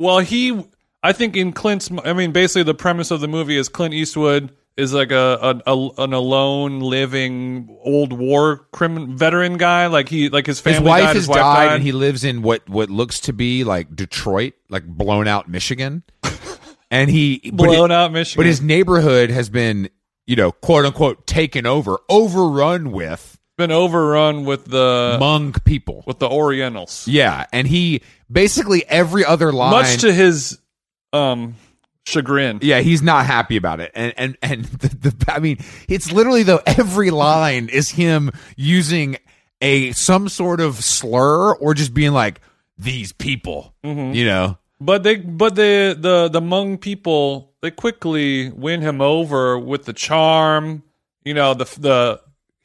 Well, 0.02 0.20
he, 0.20 0.66
I 1.04 1.14
think 1.14 1.36
in 1.38 1.54
Clint's, 1.54 1.90
I 2.04 2.14
mean, 2.14 2.32
basically 2.32 2.64
the 2.64 2.74
premise 2.74 3.12
of 3.12 3.22
the 3.22 3.28
movie 3.28 3.58
is 3.58 3.70
Clint 3.70 3.94
Eastwood 3.94 4.52
is 4.78 4.94
like 4.94 5.12
a, 5.12 5.62
a, 5.66 5.72
a 5.72 5.90
an 6.04 6.14
alone 6.14 6.80
living 6.80 7.78
old 7.84 8.14
war 8.14 8.68
crimin 8.72 9.16
veteran 9.18 9.58
guy. 9.58 9.88
Like 9.88 10.10
he, 10.10 10.30
like 10.30 10.46
his 10.48 10.60
family 10.60 10.80
His 10.80 10.88
wife 10.88 11.02
died, 11.02 11.08
has 11.08 11.16
his 11.16 11.28
wife 11.28 11.38
died, 11.38 11.66
died. 11.68 11.76
and 11.76 11.84
he 11.84 11.92
lives 11.92 12.24
in 12.24 12.42
what 12.42 12.68
what 12.70 12.90
looks 12.90 13.20
to 13.22 13.34
be 13.34 13.64
like 13.64 13.96
Detroit, 13.96 14.54
like 14.70 14.86
blown 14.86 15.28
out 15.28 15.50
Michigan. 15.50 16.04
and 16.92 17.10
he 17.10 17.52
blown 17.54 17.92
it- 17.92 17.94
out 17.94 18.12
Michigan. 18.12 18.40
But 18.40 18.48
his 18.48 18.62
neighborhood 18.62 19.30
has 19.30 19.50
been, 19.50 19.90
you 20.26 20.36
know, 20.36 20.52
quote 20.52 20.86
unquote 20.86 21.28
taken 21.28 21.66
over, 21.66 22.00
overrun 22.10 22.92
with 22.92 23.38
been 23.62 23.72
overrun 23.72 24.46
with 24.46 24.66
the 24.66 25.18
Hmong 25.20 25.64
people. 25.64 26.04
with 26.08 26.20
the 26.20 26.30
Orientals. 26.30 27.08
Yeah, 27.08 27.46
and 27.54 27.68
he 27.68 28.02
basically 28.32 28.84
every 28.88 29.24
other 29.24 29.52
line 29.52 29.72
Much 29.72 30.02
to 30.02 30.12
his 30.14 30.60
um 31.14 31.56
chagrin. 32.06 32.60
Yeah, 32.62 32.80
he's 32.82 33.02
not 33.02 33.26
happy 33.26 33.58
about 33.58 33.80
it, 33.80 33.92
and 33.96 34.14
and 34.18 34.38
and 34.42 34.66
the, 34.82 35.10
the 35.10 35.32
I 35.34 35.40
mean, 35.40 35.58
it's 35.88 36.12
literally 36.12 36.44
though 36.44 36.62
every 36.66 37.10
line 37.12 37.70
is 37.70 37.90
him 37.92 38.32
using 38.58 39.18
a 39.62 39.92
some 39.94 40.28
sort 40.30 40.60
of 40.60 40.84
slur 40.84 41.54
or 41.54 41.74
just 41.74 41.94
being 41.94 42.12
like 42.14 42.42
these 42.78 43.12
people, 43.14 43.74
Mm-hmm. 43.84 44.14
you 44.16 44.26
know. 44.26 44.58
But 44.80 45.04
they, 45.04 45.18
but 45.18 45.54
the 45.54 45.96
the 45.98 46.28
the 46.28 46.42
Hmong 46.42 46.82
people, 46.82 47.54
they 47.62 47.70
quickly 47.70 48.50
win 48.50 48.82
him 48.82 49.00
over 49.00 49.60
with 49.60 49.86
the 49.86 49.94
charm. 49.94 50.82
You 51.24 51.36
know, 51.36 51.54
the 51.54 51.66
the 51.80 52.22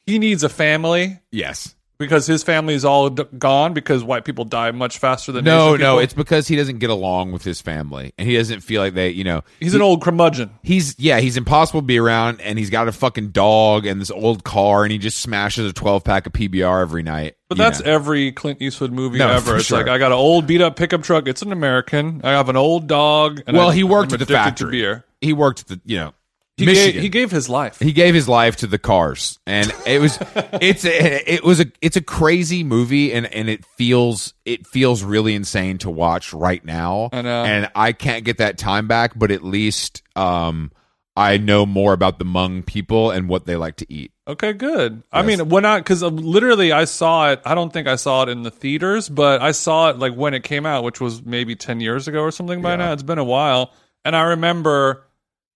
he 0.07 0.17
needs 0.17 0.41
a 0.43 0.49
family 0.49 1.19
Yes. 1.31 1.75
because 1.99 2.25
his 2.27 2.43
family 2.43 2.73
is 2.75 2.85
all 2.85 3.09
d- 3.09 3.23
gone 3.37 3.73
because 3.73 4.03
white 4.03 4.23
people 4.23 4.45
die 4.45 4.69
much 4.71 4.99
faster 4.99 5.31
than 5.31 5.43
No, 5.45 5.69
Asian 5.69 5.81
no, 5.81 5.93
people. 5.93 5.99
it's 5.99 6.13
because 6.13 6.47
he 6.47 6.55
doesn't 6.55 6.77
get 6.79 6.89
along 6.91 7.31
with 7.33 7.43
his 7.43 7.59
family, 7.61 8.13
and 8.17 8.27
he 8.29 8.37
doesn't 8.37 8.61
feel 8.61 8.81
like 8.81 8.93
they, 8.93 9.09
you 9.09 9.23
know, 9.23 9.43
he's 9.59 9.73
an 9.75 9.81
old 9.81 10.01
curmudgeon. 10.03 10.51
he's 10.63 10.95
yeah, 10.99 11.19
he's 11.19 11.37
impossible 11.37 11.81
to 11.81 11.85
be 11.85 11.99
around, 11.99 12.39
and 12.41 12.57
he's 12.59 12.69
got 12.69 12.87
a 12.87 12.91
fucking 12.91 13.29
dog 13.29 13.85
and 13.85 13.99
this 13.99 14.11
old 14.11 14.43
car, 14.43 14.83
and 14.83 14.91
he 14.91 14.97
just 14.97 15.17
smashes 15.19 15.69
a 15.69 15.73
twelve 15.73 16.03
pack 16.03 16.25
of 16.27 16.33
PBR 16.33 16.81
every 16.81 17.03
night. 17.03 17.35
But 17.49 17.57
you 17.57 17.63
that's 17.63 17.83
know. 17.83 17.91
every 17.91 18.31
Clint 18.31 18.61
Eastwood 18.61 18.91
movie 18.91 19.17
No, 19.19 19.29
ever. 19.29 19.55
It's 19.57 19.65
sure. 19.65 19.77
like 19.79 19.87
I 19.87 19.97
got 19.97 20.11
an 20.11 20.17
old 20.17 20.45
beat 20.47 20.61
up 20.61 20.75
pickup 20.75 21.01
truck. 21.03 21.27
It's 21.27 21.41
an 21.41 21.51
American. 21.51 22.21
I 22.23 22.31
have 22.31 22.49
an 22.49 22.57
old 22.57 22.87
dog. 22.87 23.41
And 23.47 23.55
well, 23.57 23.69
I, 23.69 23.73
he 23.75 23.83
worked 23.83 24.11
I'm 24.11 24.21
at 24.21 24.27
the 24.27 24.33
addicted 24.35 24.43
factory. 24.43 24.67
To 24.67 24.71
beer. 24.71 25.05
He 25.21 25.33
worked 25.33 25.61
at 25.61 25.67
the 25.67 25.81
you 25.85 25.97
know 25.97 26.13
He 26.57 26.65
Michigan. 26.65 26.93
gave, 26.93 27.01
he 27.03 27.09
gave 27.09 27.29
his 27.31 27.49
life. 27.49 27.77
he 27.79 27.91
gave 27.93 28.15
his 28.15 28.27
life 28.27 28.55
to 28.57 28.67
the 28.67 28.79
cars 28.79 29.37
and 29.45 29.71
it 29.85 30.01
was 30.01 30.17
it's 30.59 30.85
a, 30.85 31.33
it 31.35 31.43
was 31.43 31.59
a 31.59 31.67
it's 31.81 31.97
a 31.97 32.01
crazy 32.01 32.63
movie 32.63 33.13
and 33.13 33.27
and 33.31 33.47
it 33.47 33.63
feels 33.63 34.33
it 34.43 34.65
feels 34.65 35.03
really 35.03 35.35
insane 35.35 35.77
to 35.77 35.91
watch 35.91 36.33
right 36.33 36.65
now 36.65 37.09
I 37.13 37.17
and 37.17 37.69
i 37.75 37.91
can't 37.91 38.25
get 38.25 38.39
that 38.39 38.57
time 38.57 38.87
back 38.87 39.13
but 39.15 39.29
at 39.29 39.43
least 39.43 40.01
um 40.15 40.71
I 41.15 41.37
know 41.37 41.65
more 41.65 41.93
about 41.93 42.19
the 42.19 42.25
Hmong 42.25 42.63
people 42.63 43.09
and 43.09 43.27
what 43.27 43.45
they 43.45 43.55
like 43.55 43.77
to 43.77 43.91
eat. 43.91 44.11
Okay, 44.27 44.53
good. 44.53 45.01
I 45.11 45.23
mean, 45.23 45.49
when 45.49 45.65
I 45.65 45.79
because 45.79 46.03
literally 46.03 46.71
I 46.71 46.85
saw 46.85 47.31
it. 47.31 47.41
I 47.43 47.55
don't 47.55 47.73
think 47.73 47.87
I 47.87 47.95
saw 47.95 48.21
it 48.21 48.29
in 48.29 48.43
the 48.43 48.51
theaters, 48.51 49.09
but 49.09 49.41
I 49.41 49.49
saw 49.51 49.89
it 49.89 49.97
like 49.97 50.13
when 50.13 50.35
it 50.35 50.43
came 50.43 50.67
out, 50.67 50.83
which 50.83 51.01
was 51.01 51.25
maybe 51.25 51.55
ten 51.55 51.79
years 51.81 52.07
ago 52.07 52.19
or 52.21 52.29
something. 52.29 52.61
By 52.61 52.73
Yeah. 52.73 52.75
now, 52.75 52.93
it's 52.93 53.01
been 53.01 53.17
a 53.17 53.23
while, 53.23 53.73
and 54.05 54.15
I 54.15 54.21
remember 54.25 55.06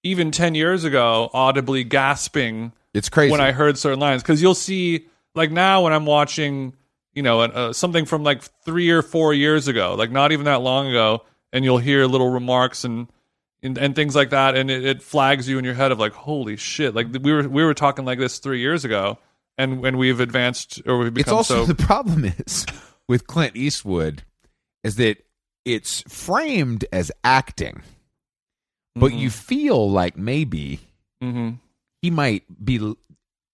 even 0.03 0.31
ten 0.31 0.55
years 0.55 0.83
ago 0.83 1.29
audibly 1.33 1.83
gasping 1.83 2.73
It's 2.93 3.09
crazy. 3.09 3.31
when 3.31 3.41
I 3.41 3.51
heard 3.51 3.77
certain 3.77 3.99
lines 3.99 4.21
because 4.21 4.41
you'll 4.41 4.55
see 4.55 5.07
like 5.35 5.51
now 5.51 5.83
when 5.83 5.93
I'm 5.93 6.05
watching, 6.05 6.73
you 7.13 7.23
know, 7.23 7.41
uh, 7.41 7.73
something 7.73 8.05
from 8.05 8.23
like 8.23 8.43
three 8.65 8.89
or 8.89 9.01
four 9.01 9.33
years 9.33 9.67
ago, 9.67 9.95
like 9.95 10.11
not 10.11 10.31
even 10.31 10.45
that 10.45 10.61
long 10.61 10.87
ago, 10.87 11.23
and 11.53 11.63
you'll 11.63 11.77
hear 11.77 12.05
little 12.05 12.29
remarks 12.29 12.83
and 12.83 13.07
and, 13.63 13.77
and 13.77 13.95
things 13.95 14.15
like 14.15 14.31
that, 14.31 14.55
and 14.55 14.71
it, 14.71 14.83
it 14.83 15.03
flags 15.03 15.47
you 15.47 15.59
in 15.59 15.65
your 15.65 15.75
head 15.75 15.91
of 15.91 15.99
like, 15.99 16.13
holy 16.13 16.57
shit! 16.57 16.95
Like 16.95 17.07
we 17.21 17.31
were 17.31 17.47
we 17.47 17.63
were 17.63 17.73
talking 17.73 18.05
like 18.05 18.17
this 18.17 18.39
three 18.39 18.59
years 18.59 18.85
ago, 18.85 19.19
and 19.57 19.81
when 19.81 19.97
we've 19.97 20.19
advanced 20.19 20.81
or 20.85 20.97
we've 20.97 21.07
it's 21.09 21.15
become 21.15 21.35
also 21.35 21.65
so 21.65 21.65
the 21.73 21.75
problem 21.75 22.25
is 22.25 22.65
with 23.07 23.27
Clint 23.27 23.55
Eastwood 23.55 24.23
is 24.83 24.95
that 24.95 25.17
it's 25.63 26.01
framed 26.07 26.85
as 26.91 27.11
acting, 27.23 27.83
but 28.95 29.13
you 29.13 29.29
feel 29.29 29.89
like 29.89 30.17
maybe 30.17 30.79
hmm 31.21 31.51
he 32.01 32.09
might 32.09 32.43
be 32.63 32.79
l- 32.79 32.97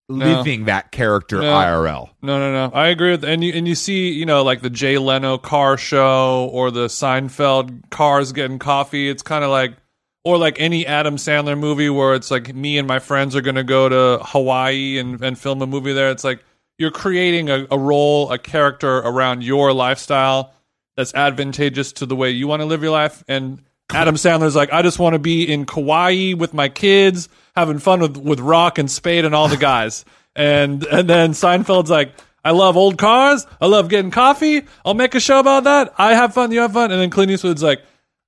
living 0.10 0.65
that 0.65 0.89
character 0.93 1.41
No. 1.41 1.52
IRL. 1.54 2.10
No, 2.21 2.39
no, 2.39 2.54
no. 2.69 2.73
I 2.73 2.88
agree 2.88 3.12
with 3.12 3.26
and 3.26 3.43
you 3.43 3.52
and 3.54 3.67
you 3.67 3.76
see, 3.76 4.10
you 4.12 4.26
know, 4.26 4.41
like 4.43 4.62
the 4.62 4.69
Jay 4.69 4.97
Leno 4.97 5.38
car 5.38 5.78
show 5.78 6.50
or 6.54 6.71
the 6.71 6.88
Seinfeld 6.88 7.89
cars 7.89 8.32
getting 8.32 8.58
coffee. 8.58 9.10
It's 9.10 9.21
kind 9.21 9.43
of 9.43 9.50
like 9.50 9.73
or 10.23 10.38
like 10.38 10.62
any 10.62 10.86
Adam 10.86 11.17
Sandler 11.17 11.60
movie 11.60 11.89
where 11.89 12.13
it's 12.15 12.32
like 12.32 12.56
me 12.56 12.78
and 12.78 12.88
my 12.88 13.00
friends 13.00 13.36
are 13.36 13.41
going 13.41 13.56
to 13.56 13.65
go 13.65 13.89
to 13.89 14.23
Hawaii 14.23 14.97
and 14.97 15.21
and 15.21 15.38
film 15.38 15.62
a 15.62 15.67
movie 15.67 15.91
there. 15.91 16.10
It's 16.10 16.23
like 16.23 16.41
you're 16.78 16.91
creating 16.91 17.50
a, 17.50 17.67
a 17.69 17.78
role, 17.78 18.32
a 18.32 18.38
character 18.38 19.00
around 19.00 19.43
your 19.43 19.73
lifestyle 19.73 20.54
that's 20.95 21.13
advantageous 21.15 21.91
to 21.93 22.06
the 22.06 22.15
way 22.15 22.32
you 22.32 22.47
want 22.47 22.62
to 22.62 22.65
live 22.65 22.82
your 22.82 22.91
life 22.91 23.26
and 23.28 23.62
Adam 23.91 24.15
Sandler's 24.15 24.56
like, 24.56 24.71
I 24.73 24.82
just 24.82 25.00
want 25.00 25.13
to 25.13 25.19
be 25.19 25.52
in 25.52 25.65
Kauai 25.65 26.34
with 26.34 26.54
my 26.54 26.67
kids, 26.69 27.30
having 27.56 27.80
fun 27.80 28.02
with, 28.02 28.17
with 28.17 28.39
Rock 28.39 28.78
and 28.78 28.91
Spade 28.91 29.23
and 29.26 29.34
all 29.34 29.47
the 29.47 29.58
guys. 29.58 30.04
and 30.36 30.84
and 30.86 31.10
then 31.10 31.32
Seinfeld's 31.32 31.89
like, 31.89 32.13
I 32.43 32.52
love 32.52 32.78
old 32.78 32.97
cars. 32.97 33.45
I 33.60 33.65
love 33.65 33.89
getting 33.89 34.12
coffee. 34.12 34.63
I'll 34.86 34.93
make 34.93 35.15
a 35.15 35.19
show 35.19 35.39
about 35.39 35.65
that. 35.65 35.93
I 35.97 36.13
have 36.13 36.34
fun. 36.34 36.52
You 36.52 36.62
have 36.62 36.73
fun. 36.73 36.91
And 36.91 37.02
then 37.02 37.10
Clint 37.10 37.32
Eastwood's 37.32 37.63
like, 37.63 37.82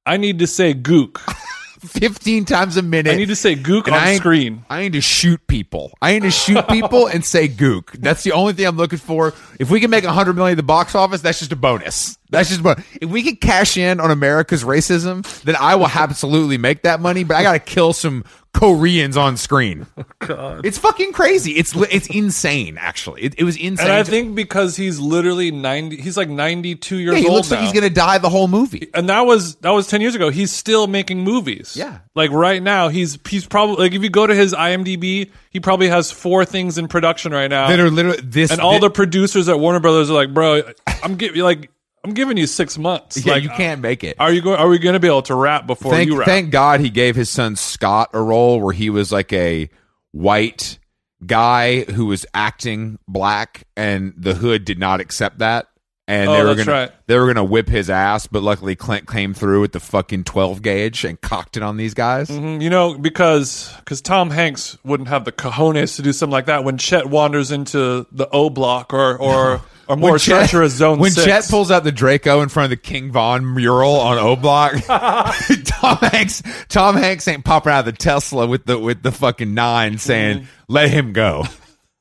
I 0.06 0.18
need 0.18 0.40
to 0.40 0.48
say 0.48 0.74
gook. 0.74 1.20
15 1.80 2.44
times 2.44 2.76
a 2.76 2.82
minute. 2.82 3.14
I 3.14 3.16
need 3.16 3.30
to 3.30 3.38
say 3.38 3.56
gook 3.56 3.88
on 3.88 3.94
I 3.94 4.18
screen. 4.18 4.66
I 4.70 4.82
need 4.82 4.94
to 4.94 5.02
shoot 5.02 5.40
people. 5.48 5.94
I 6.02 6.12
need 6.12 6.24
to 6.24 6.32
shoot 6.32 6.68
people 6.68 7.08
and 7.08 7.24
say 7.24 7.48
gook. 7.48 7.92
That's 7.94 8.24
the 8.24 8.34
only 8.34 8.52
thing 8.52 8.66
I'm 8.66 8.76
looking 8.76 9.00
for. 9.00 9.34
If 9.60 9.72
we 9.72 9.80
can 9.80 9.90
make 9.90 10.04
a 10.04 10.12
hundred 10.12 10.36
million 10.36 10.56
at 10.56 10.58
the 10.58 10.64
box 10.64 10.94
office, 10.94 11.22
that's 11.22 11.40
just 11.40 11.54
a 11.54 11.56
bonus. 11.56 12.19
That's 12.30 12.50
just 12.50 12.62
bonus. 12.64 12.86
If 13.02 13.10
we 13.10 13.24
can 13.24 13.36
cash 13.38 13.76
in 13.78 14.00
on 14.00 14.12
America's 14.12 14.64
racism, 14.64 15.24
then 15.44 15.56
I 15.60 15.76
will 15.76 15.88
absolutely 15.88 16.58
make 16.58 16.84
that 16.84 17.00
money. 17.00 17.24
But 17.24 17.38
I 17.38 17.44
got 17.44 17.54
to 17.54 17.60
kill 17.60 17.92
some 17.94 18.24
Koreans 18.54 19.18
on 19.18 19.38
screen. 19.38 19.86
Oh, 20.32 20.62
it's 20.64 20.78
fucking 20.78 21.14
crazy. 21.14 21.54
It's 21.54 21.74
it's 21.76 22.06
insane. 22.08 22.78
Actually, 22.78 23.24
it, 23.24 23.36
it 23.40 23.44
was 23.46 23.56
insane. 23.58 23.88
And 23.88 23.92
I 23.96 24.04
think 24.04 24.36
because 24.36 24.76
he's 24.76 25.00
literally 25.00 25.50
90, 25.50 25.96
he's 25.96 26.18
like 26.18 26.30
92 26.30 26.98
years 26.98 27.14
yeah, 27.16 27.20
he 27.22 27.26
old 27.28 27.38
looks 27.38 27.50
like 27.52 27.62
he's 27.62 27.72
gonna 27.74 27.90
die 27.90 28.20
the 28.20 28.30
whole 28.30 28.48
movie. 28.48 28.90
and 28.94 29.10
that 29.10 29.22
was 29.22 29.56
that 29.58 29.72
was 29.72 29.88
10 29.88 30.02
years 30.02 30.14
ago 30.14 30.30
he's 30.30 30.52
still 30.52 30.86
making 30.88 31.22
movies 31.24 31.76
Yeah. 31.76 32.00
like 32.16 32.30
right 32.32 32.62
now 32.62 32.90
he's 32.90 33.18
he's 33.28 33.48
probably 33.48 33.78
like 33.78 33.94
if 33.94 34.04
you 34.04 34.10
go 34.10 34.28
to 34.28 34.36
his 34.36 34.54
imdb 34.54 35.32
he 35.50 35.60
probably 35.62 35.88
has 35.88 36.12
four 36.12 36.46
things 36.46 36.78
in 36.78 36.88
production 36.90 37.32
right 37.32 37.50
now 37.50 37.70
That 37.70 37.80
are 37.80 37.90
literally 37.90 38.22
this. 38.22 38.52
and 38.52 38.62
all 38.62 38.74
thi- 38.74 38.80
the 38.82 38.90
producers 38.92 39.50
at 39.50 39.58
warner 39.60 39.80
brothers 39.80 40.12
are 40.12 40.16
like 40.16 40.34
bro 40.34 40.62
i'm 41.02 41.16
giving 41.16 41.42
like 41.42 41.72
i'm 42.04 42.14
giving 42.14 42.38
you 42.38 42.48
six 42.48 42.78
months 42.78 43.24
yeah, 43.26 43.34
like 43.34 43.44
you 43.44 43.50
can't 43.50 43.82
make 43.82 44.04
it. 44.04 44.16
are 44.20 44.32
you 44.32 44.42
going 44.42 44.58
are 44.58 44.68
we 44.68 44.80
going 44.80 44.94
to 44.94 45.00
be 45.00 45.08
able 45.08 45.22
to 45.22 45.36
rap 45.36 45.68
before 45.68 45.92
thank, 45.92 46.10
you 46.10 46.18
rap 46.18 46.28
thank 46.28 46.52
God 46.52 46.80
he 46.80 46.90
gave 46.90 47.16
his 47.16 47.30
son 47.30 47.56
Scott 47.56 48.10
a 48.14 48.22
role 48.22 48.60
where 48.62 48.74
he 48.74 48.90
was 48.90 49.12
like 49.12 49.32
a 49.34 49.70
white 50.12 50.80
guy 51.26 51.82
who 51.82 52.06
was 52.06 52.26
acting 52.34 53.00
black, 53.08 53.64
and 53.76 54.14
the 54.18 54.36
hood 54.36 54.66
did 54.66 54.80
not 54.80 55.00
accept 55.00 55.40
that. 55.40 55.68
And 56.12 56.28
Oh, 56.28 56.34
they 56.34 56.44
were 56.44 56.56
gonna 56.56 56.72
right. 56.72 56.92
they 57.06 57.20
were 57.20 57.28
gonna 57.28 57.44
whip 57.44 57.70
his 57.70 57.88
ass, 57.88 58.26
but 58.26 58.42
luckily 58.42 58.76
Clint 58.76 59.08
came 59.08 59.36
through 59.36 59.62
with 59.62 59.74
the 59.74 59.80
fucking 59.80 60.24
twelve 60.24 60.64
gauge 60.64 61.06
and 61.06 61.22
cocked 61.22 61.56
it 61.56 61.62
on 61.62 61.78
these 61.78 61.94
guys. 61.94 62.30
Mhm, 62.30 62.62
you 62.64 62.70
know 62.72 62.98
because 62.98 63.72
because 63.78 64.02
tom 64.02 64.32
hanks 64.32 64.76
wouldn't 64.84 65.08
have 65.10 65.24
the 65.24 65.32
cojones 65.32 65.96
to 65.98 66.02
do 66.02 66.12
something 66.12 66.32
like 66.32 66.48
that 66.48 66.64
when 66.64 66.80
chet 66.80 67.06
wanders 67.06 67.52
into 67.52 68.08
the 68.12 68.28
o 68.32 68.50
block 68.50 68.92
or 68.92 69.18
or 69.18 69.62
or 69.88 69.96
more 69.98 70.12
When 70.12 70.20
Chet- 70.20 70.50
treacherous 70.50 70.74
zone 70.74 70.98
When 70.98 71.12
six. 71.12 71.26
Chet 71.28 71.48
pulls 71.48 71.70
out 71.70 71.84
the 71.84 71.92
Draco 71.92 72.42
in 72.42 72.50
front 72.50 72.66
of 72.66 72.70
the 72.72 72.78
King 72.78 73.12
Von 73.12 73.54
mural 73.56 74.00
on 74.00 74.18
O 74.18 74.36
Block, 74.36 74.74
Tom 74.88 75.98
Hanks 75.98 76.42
Tom 76.70 76.96
Hanks 76.96 77.28
ain't 77.28 77.46
popping 77.46 77.72
out 77.72 77.80
of 77.82 77.86
the 77.86 77.92
Tesla 77.92 78.48
with 78.48 78.66
the 78.66 78.80
with 78.80 79.04
the 79.04 79.12
fucking 79.12 79.54
nine 79.54 79.98
saying, 80.00 80.48
"Let 80.68 80.90
him 80.90 81.14
go, 81.14 81.46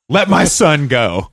let 0.09 0.29
my 0.31 0.45
son 0.45 0.89
go." 0.89 1.31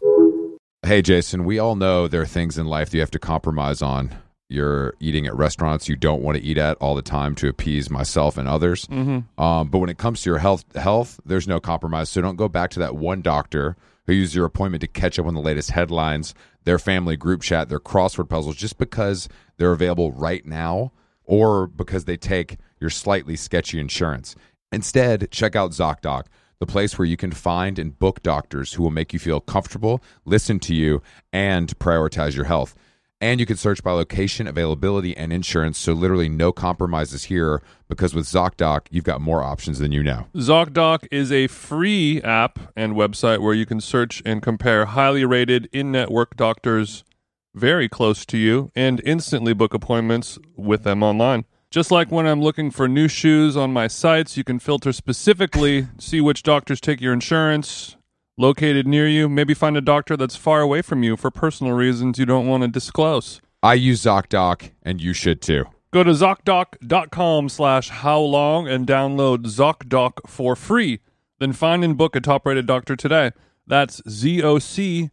Hey, 0.85 1.01
Jason, 1.01 1.45
we 1.45 1.57
all 1.57 1.75
know 1.75 2.07
there 2.07 2.21
are 2.21 2.27
things 2.27 2.59
in 2.59 2.67
life 2.67 2.91
that 2.91 2.97
you 2.97 3.01
have 3.01 3.09
to 3.09 3.17
compromise 3.17 3.81
on. 3.81 4.15
You're 4.49 4.93
eating 4.99 5.25
at 5.25 5.35
restaurants 5.35 5.89
you 5.89 5.95
don't 5.95 6.21
want 6.21 6.37
to 6.37 6.43
eat 6.43 6.59
at 6.59 6.77
all 6.77 6.93
the 6.93 7.01
time 7.01 7.33
to 7.35 7.49
appease 7.49 7.89
myself 7.89 8.37
and 8.37 8.47
others. 8.47 8.85
Mm-hmm. 8.85 9.41
Um, 9.41 9.69
but 9.69 9.79
when 9.79 9.89
it 9.89 9.97
comes 9.97 10.21
to 10.21 10.29
your 10.29 10.37
health, 10.37 10.63
health, 10.75 11.19
there's 11.25 11.47
no 11.47 11.59
compromise. 11.59 12.09
So 12.09 12.21
don't 12.21 12.35
go 12.35 12.47
back 12.47 12.69
to 12.71 12.79
that 12.81 12.95
one 12.95 13.23
doctor 13.23 13.75
who 14.05 14.13
used 14.13 14.35
your 14.35 14.45
appointment 14.45 14.81
to 14.81 14.87
catch 14.87 15.17
up 15.17 15.25
on 15.25 15.33
the 15.33 15.41
latest 15.41 15.71
headlines, 15.71 16.35
their 16.65 16.77
family 16.77 17.17
group 17.17 17.41
chat, 17.41 17.67
their 17.67 17.79
crossword 17.79 18.29
puzzles, 18.29 18.55
just 18.55 18.77
because 18.77 19.27
they're 19.57 19.71
available 19.71 20.11
right 20.11 20.45
now 20.45 20.91
or 21.23 21.65
because 21.65 22.05
they 22.05 22.15
take 22.15 22.57
your 22.79 22.91
slightly 22.91 23.35
sketchy 23.35 23.79
insurance. 23.79 24.35
Instead, 24.71 25.31
check 25.31 25.55
out 25.55 25.71
ZocDoc, 25.71 26.25
the 26.59 26.65
place 26.65 26.97
where 26.97 27.05
you 27.05 27.17
can 27.17 27.31
find 27.31 27.77
and 27.79 27.97
book 27.97 28.23
doctors 28.23 28.73
who 28.73 28.83
will 28.83 28.91
make 28.91 29.13
you 29.13 29.19
feel 29.19 29.39
comfortable, 29.39 30.03
listen 30.25 30.59
to 30.59 30.73
you, 30.73 31.01
and 31.33 31.77
prioritize 31.79 32.35
your 32.35 32.45
health. 32.45 32.75
And 33.21 33.39
you 33.39 33.45
can 33.45 33.55
search 33.55 33.81
by 33.81 33.91
location, 33.91 34.45
availability, 34.45 35.15
and 35.15 35.31
insurance, 35.31 35.77
so 35.77 35.93
literally 35.93 36.27
no 36.27 36.51
compromises 36.51 37.25
here 37.25 37.63
because 37.87 38.13
with 38.13 38.25
ZocDoc, 38.25 38.87
you've 38.91 39.05
got 39.05 39.21
more 39.21 39.41
options 39.41 39.79
than 39.79 39.91
you 39.91 40.03
know. 40.03 40.27
ZocDoc 40.35 41.07
is 41.11 41.31
a 41.31 41.47
free 41.47 42.21
app 42.21 42.59
and 42.75 42.93
website 42.93 43.39
where 43.39 43.53
you 43.53 43.65
can 43.65 43.79
search 43.79 44.21
and 44.25 44.41
compare 44.41 44.85
highly 44.85 45.23
rated 45.23 45.69
in 45.71 45.91
network 45.91 46.35
doctors 46.35 47.05
very 47.53 47.87
close 47.87 48.25
to 48.25 48.37
you 48.37 48.69
and 48.75 49.01
instantly 49.05 49.53
book 49.53 49.73
appointments 49.73 50.37
with 50.57 50.83
them 50.83 51.01
online. 51.01 51.45
Just 51.71 51.91
like 51.91 52.11
when 52.11 52.25
I'm 52.25 52.41
looking 52.41 52.71
for 52.71 52.87
new 52.87 53.07
shoes 53.07 53.57
on 53.57 53.73
my 53.73 53.87
sites, 53.87 54.37
you 54.37 54.43
can 54.43 54.59
filter 54.59 54.93
specifically, 54.93 55.87
see 55.97 56.21
which 56.21 56.43
doctors 56.43 56.79
take 56.79 57.01
your 57.01 57.11
insurance, 57.13 57.97
located 58.37 58.87
near 58.87 59.07
you, 59.07 59.27
maybe 59.27 59.53
find 59.53 59.75
a 59.75 59.81
doctor 59.81 60.15
that's 60.15 60.35
far 60.35 60.61
away 60.61 60.81
from 60.81 61.03
you 61.03 61.17
for 61.17 61.29
personal 61.31 61.73
reasons 61.73 62.17
you 62.17 62.25
don't 62.25 62.47
want 62.47 62.63
to 62.63 62.69
disclose. 62.69 63.41
I 63.61 63.73
use 63.73 64.03
ZocDoc, 64.03 64.71
and 64.83 65.01
you 65.01 65.11
should 65.13 65.41
too. 65.41 65.65
Go 65.91 66.03
to 66.03 66.11
ZocDoc.com 66.11 67.49
slash 67.49 67.89
how 67.89 68.19
long 68.19 68.67
and 68.67 68.85
download 68.85 69.45
ZocDoc 69.45 70.27
for 70.27 70.55
free. 70.55 70.99
Then 71.39 71.51
find 71.53 71.83
and 71.83 71.97
book 71.97 72.15
a 72.15 72.21
top 72.21 72.45
rated 72.45 72.67
doctor 72.67 72.95
today. 72.95 73.31
That's 73.67 74.01
Z-O-C-D-O-C 74.07 75.09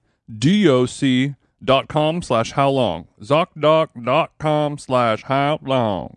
dot 1.64 1.88
com 1.88 2.22
slash 2.22 2.52
how 2.52 2.70
long. 2.70 3.08
ZocDoc.com 3.20 4.78
slash 4.78 5.22
how 5.22 5.58
long. 5.62 6.16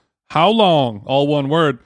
How 0.31 0.49
Long, 0.49 1.03
all 1.05 1.27
one 1.27 1.49
word. 1.49 1.79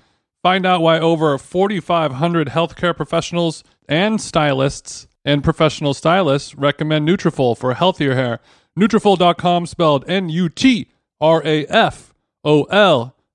Find 0.44 0.68
out 0.68 0.84
why 0.84 1.00
over 1.00 1.36
4,500 1.36 2.50
healthcare 2.50 2.96
professionals 2.96 3.64
and 3.90 4.22
stylists 4.22 5.08
and 5.26 5.44
professional 5.44 5.96
stylists 5.96 6.54
recommend 6.54 7.08
Nutrafol 7.08 7.58
for 7.58 7.74
healthier 7.74 8.14
hair. 8.14 8.40
Nutrafol.com 8.78 9.66
spelled 9.66 10.08
N-U-T-R-A-F-O-L. 10.08 10.76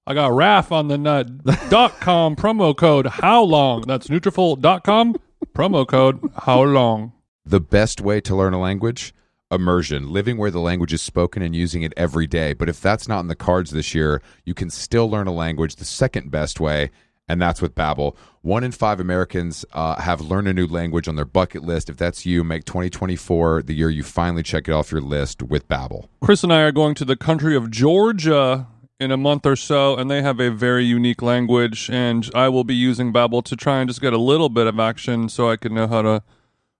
I 0.06 0.14
got 0.14 0.32
RAF 0.32 0.70
on 0.70 0.86
the 0.86 0.96
nut. 0.98 1.44
dot 1.70 1.98
com 1.98 2.36
promo 2.36 2.76
code 2.76 3.08
How 3.08 3.42
Long. 3.42 3.80
That's 3.88 4.06
Nutrafol.com 4.06 5.16
promo 5.52 5.88
code 5.88 6.20
How 6.44 6.62
Long. 6.62 7.14
The 7.44 7.58
best 7.58 8.00
way 8.00 8.20
to 8.20 8.36
learn 8.36 8.52
a 8.54 8.60
language? 8.60 9.12
Immersion, 9.50 10.12
living 10.12 10.36
where 10.36 10.50
the 10.50 10.60
language 10.60 10.92
is 10.92 11.02
spoken 11.02 11.42
and 11.42 11.54
using 11.56 11.82
it 11.82 11.92
every 11.96 12.26
day. 12.26 12.52
But 12.52 12.68
if 12.68 12.80
that's 12.80 13.08
not 13.08 13.20
in 13.20 13.26
the 13.26 13.34
cards 13.34 13.70
this 13.70 13.94
year, 13.94 14.22
you 14.44 14.54
can 14.54 14.70
still 14.70 15.10
learn 15.10 15.26
a 15.26 15.32
language 15.32 15.76
the 15.76 15.84
second 15.84 16.30
best 16.30 16.60
way, 16.60 16.90
and 17.28 17.42
that's 17.42 17.60
with 17.60 17.74
Babbel. 17.74 18.16
One 18.42 18.62
in 18.62 18.72
five 18.72 19.00
Americans 19.00 19.64
uh, 19.72 20.00
have 20.00 20.20
learned 20.20 20.48
a 20.48 20.54
new 20.54 20.66
language 20.66 21.08
on 21.08 21.16
their 21.16 21.24
bucket 21.24 21.62
list. 21.62 21.90
If 21.90 21.96
that's 21.96 22.24
you, 22.24 22.44
make 22.44 22.64
2024 22.64 23.62
the 23.62 23.74
year 23.74 23.90
you 23.90 24.02
finally 24.02 24.42
check 24.42 24.68
it 24.68 24.72
off 24.72 24.92
your 24.92 25.00
list 25.00 25.42
with 25.42 25.68
Babbel. 25.68 26.08
Chris 26.20 26.44
and 26.44 26.52
I 26.52 26.60
are 26.60 26.72
going 26.72 26.94
to 26.94 27.04
the 27.04 27.16
country 27.16 27.56
of 27.56 27.70
Georgia 27.70 28.68
in 29.00 29.10
a 29.10 29.16
month 29.16 29.46
or 29.46 29.56
so, 29.56 29.96
and 29.96 30.10
they 30.10 30.22
have 30.22 30.38
a 30.38 30.50
very 30.50 30.84
unique 30.84 31.22
language. 31.22 31.90
And 31.90 32.30
I 32.34 32.48
will 32.50 32.64
be 32.64 32.74
using 32.74 33.12
Babbel 33.12 33.42
to 33.44 33.56
try 33.56 33.80
and 33.80 33.88
just 33.88 34.00
get 34.00 34.12
a 34.12 34.18
little 34.18 34.48
bit 34.48 34.66
of 34.66 34.78
action, 34.78 35.28
so 35.28 35.50
I 35.50 35.56
can 35.56 35.74
know 35.74 35.88
how 35.88 36.02
to 36.02 36.22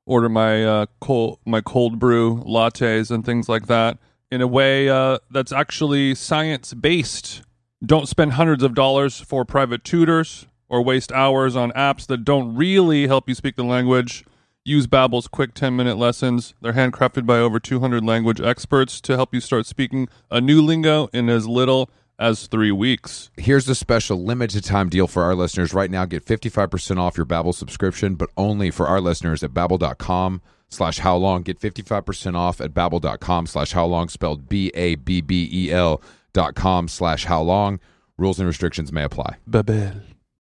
order 0.07 0.29
my 0.29 0.65
uh, 0.65 0.87
cold 1.01 1.39
my 1.45 1.61
cold 1.61 1.99
brew 1.99 2.43
lattes 2.45 3.11
and 3.11 3.25
things 3.25 3.49
like 3.49 3.67
that 3.67 3.99
in 4.31 4.41
a 4.41 4.47
way 4.47 4.89
uh, 4.89 5.19
that's 5.31 5.53
actually 5.53 6.15
science 6.15 6.75
based. 6.75 7.43
Don't 7.85 8.09
spend 8.09 8.35
hundreds 8.35 8.63
of 8.63 8.75
dollars 8.75 9.21
for 9.21 9.45
private 9.45 9.85
tutors 9.85 10.47
or 10.69 10.83
waste 10.83 11.11
hours 11.13 11.57
on 11.57 11.73
apps 11.73 12.07
that 12.07 12.25
don't 12.25 12.55
really 12.55 13.07
help 13.07 13.29
you 13.29 13.35
speak 13.35 13.57
the 13.57 13.65
language. 13.65 14.25
Use 14.63 14.87
Babbel's 14.87 15.27
quick 15.27 15.55
10-minute 15.55 15.97
lessons. 15.97 16.55
They're 16.61 16.75
handcrafted 16.75 17.25
by 17.25 17.39
over 17.39 17.59
200 17.59 18.05
language 18.05 18.41
experts 18.41 19.01
to 19.01 19.17
help 19.17 19.35
you 19.35 19.41
start 19.41 19.65
speaking 19.67 20.07
a 20.31 20.41
new 20.41 20.61
lingo 20.61 21.09
in 21.15 21.31
as 21.31 21.49
little 21.49 21.91
as 22.21 22.47
3 22.47 22.71
weeks. 22.71 23.31
Here's 23.37 23.69
a 23.69 23.75
special 23.75 24.23
limited 24.23 24.63
time 24.63 24.89
deal 24.89 25.07
for 25.09 25.25
our 25.25 25.35
listeners. 25.35 25.75
Right 25.75 25.91
now, 25.91 26.05
get 26.05 26.25
55% 26.25 26.99
off 26.99 27.17
your 27.17 27.27
Babbel 27.27 27.55
subscription, 27.55 28.15
but 28.15 28.29
only 28.37 28.71
for 28.71 28.87
our 28.87 29.01
listeners 29.01 29.43
at 29.43 29.51
babbel.com 29.51 30.43
slash 30.69 30.99
how 31.01 31.17
long. 31.17 31.43
Get 31.43 31.59
55% 31.59 32.37
off 32.37 32.61
at 32.61 32.73
babbel.com 32.73 33.47
slash 33.47 33.73
how 33.73 33.87
long, 33.87 34.09
spelled 34.09 34.49
B-A-B-B-E-L 34.49 36.03
dot 36.33 36.55
com 36.55 36.87
slash 36.87 37.25
how 37.25 37.43
long. 37.43 37.81
Rules 38.17 38.39
and 38.39 38.47
restrictions 38.47 38.93
may 38.93 39.03
apply. 39.03 39.39
Babbel. 39.49 40.01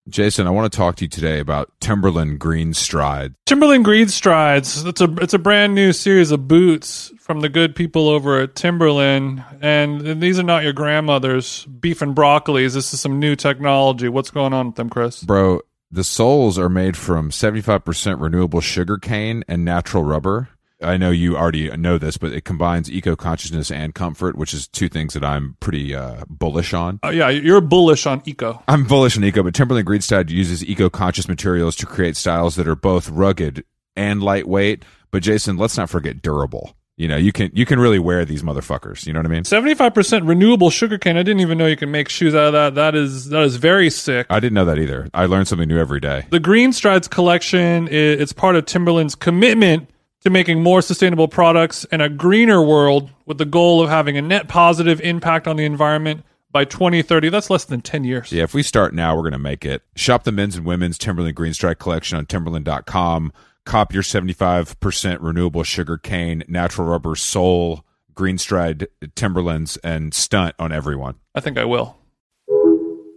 Jason, 0.09 0.47
I 0.47 0.51
want 0.51 0.73
to 0.73 0.77
talk 0.77 0.97
to 0.97 1.05
you 1.05 1.09
today 1.09 1.39
about 1.39 1.71
Timberland 1.81 2.39
Green 2.39 2.73
Stride. 2.73 3.35
Timberland 3.47 3.85
Green 3.85 4.09
Strides. 4.09 4.85
It's 4.85 5.01
a 5.01 5.13
it's 5.21 5.35
a 5.35 5.39
brand 5.39 5.75
new 5.75 5.93
series 5.93 6.31
of 6.31 6.49
boots 6.49 7.13
from 7.19 7.41
the 7.41 7.49
good 7.49 7.75
people 7.77 8.09
over 8.09 8.41
at 8.41 8.55
Timberland, 8.55 9.45
and 9.61 10.21
these 10.21 10.39
are 10.39 10.45
not 10.45 10.63
your 10.65 10.73
grandmother's 10.73 11.65
beef 11.67 12.01
and 12.03 12.15
broccolis. 12.17 12.75
This 12.75 12.95
is 12.95 13.01
some 13.01 13.19
new 13.19 13.37
technology. 13.37 14.09
What's 14.09 14.31
going 14.31 14.53
on 14.53 14.67
with 14.67 14.77
them, 14.77 14.89
Chris? 14.89 15.23
Bro, 15.23 15.61
the 15.91 16.05
soles 16.05 16.59
are 16.59 16.69
made 16.69 16.97
from 16.97 17.31
75% 17.31 18.21
renewable 18.21 18.61
sugar 18.61 18.99
cane 18.99 19.45
and 19.49 19.65
natural 19.65 20.05
rubber. 20.05 20.49
I 20.81 20.97
know 20.97 21.11
you 21.11 21.37
already 21.37 21.69
know 21.77 21.99
this, 21.99 22.17
but 22.17 22.33
it 22.33 22.45
combines 22.45 22.91
eco 22.91 23.17
consciousness 23.17 23.71
and 23.71 23.95
comfort, 23.95 24.37
which 24.37 24.55
is 24.55 24.69
two 24.69 24.89
things 24.89 25.15
that 25.15 25.25
I'm 25.25 25.57
pretty 25.61 25.95
uh, 25.95 26.25
bullish 26.29 26.73
on. 26.73 27.01
Uh, 27.05 27.09
yeah, 27.09 27.29
you're 27.29 27.61
bullish 27.61 28.07
on 28.07 28.23
eco. 28.27 28.63
I'm 28.69 28.85
bullish 28.85 29.17
on 29.17 29.25
eco, 29.25 29.43
but 29.43 29.55
Timberland 29.55 29.87
Green 29.87 30.01
Stride 30.01 30.31
uses 30.31 30.65
eco 30.65 30.89
conscious 30.89 31.29
materials 31.29 31.75
to 31.77 31.87
create 31.87 32.17
styles 32.17 32.57
that 32.57 32.69
are 32.69 32.77
both 32.77 33.09
rugged 33.09 33.65
and 33.97 34.23
lightweight. 34.23 34.85
But 35.11 35.23
Jason, 35.23 35.57
let's 35.57 35.77
not 35.77 35.91
forget 35.91 36.23
durable. 36.23 36.77
You 36.97 37.07
know, 37.07 37.17
you 37.17 37.31
can 37.31 37.51
you 37.55 37.65
can 37.65 37.79
really 37.79 38.01
wear 38.01 38.25
these 38.25 38.43
motherfuckers. 38.43 39.07
You 39.07 39.13
know 39.13 39.21
what 39.21 39.27
I 39.27 39.31
mean? 39.31 39.45
Seventy 39.45 39.75
five 39.75 39.95
percent 39.95 40.25
renewable 40.25 40.69
sugarcane. 40.69 41.17
I 41.17 41.23
didn't 41.23 41.41
even 41.41 41.57
know 41.57 41.67
you 41.67 41.77
can 41.77 41.93
make 41.93 42.09
shoes 42.09 42.35
out 42.35 42.49
of 42.49 42.53
that. 42.55 42.75
That 42.75 42.97
is 42.97 43.29
that 43.29 43.43
is 43.43 43.55
very 43.55 43.89
sick. 43.89 44.27
I 44.31 44.41
didn't 44.41 44.55
know 44.55 44.65
that 44.65 44.79
either. 44.79 45.09
I 45.15 45.27
learn 45.27 45.45
something 45.45 45.69
new 45.69 45.79
every 45.79 46.01
day. 46.01 46.27
The 46.31 46.41
Green 46.41 46.73
Strides 46.73 47.07
collection. 47.07 47.89
It's 47.89 48.33
part 48.33 48.57
of 48.57 48.67
Timberland's 48.67 49.15
commitment 49.15 49.89
to 50.23 50.31
making 50.31 50.63
more 50.63 50.83
sustainable 50.83 51.29
products 51.29 51.87
and 51.93 52.03
a 52.03 52.09
greener 52.09 52.63
world, 52.63 53.11
with 53.27 53.39
the 53.39 53.45
goal 53.45 53.83
of 53.83 53.89
having 53.89 54.17
a 54.17 54.23
net 54.23 54.49
positive 54.49 55.01
impact 55.01 55.47
on 55.47 55.57
the 55.57 55.65
environment 55.65 56.25
by 56.51 56.65
2030. 56.65 57.29
That's 57.29 57.51
less 57.51 57.65
than 57.65 57.83
10 57.83 58.05
years. 58.05 58.33
Yeah, 58.33 58.43
if 58.43 58.55
we 58.55 58.63
start 58.63 58.95
now, 58.95 59.15
we're 59.15 59.23
going 59.23 59.33
to 59.33 59.39
make 59.39 59.65
it. 59.65 59.83
Shop 59.95 60.25
the 60.25 60.33
men's 60.33 60.57
and 60.57 60.67
women's 60.67 60.99
Timberland 60.99 61.37
Green 61.37 61.55
Stride 61.55 61.79
collection 61.79 62.19
on 62.19 62.27
timberland.com. 62.27 63.33
Cop 63.65 63.93
your 63.93 64.03
75% 64.03 65.19
renewable 65.21 65.63
sugar 65.63 65.99
cane, 65.99 66.43
natural 66.49 66.89
rubber 66.89 67.15
sole, 67.15 67.85
green 68.15 68.39
stride 68.39 68.89
Timberlands, 69.15 69.77
and 69.79 70.15
stunt 70.15 70.55
on 70.59 70.73
everyone. 70.73 71.17
I 71.35 71.41
think 71.41 71.59
I 71.59 71.67
will. 71.67 71.97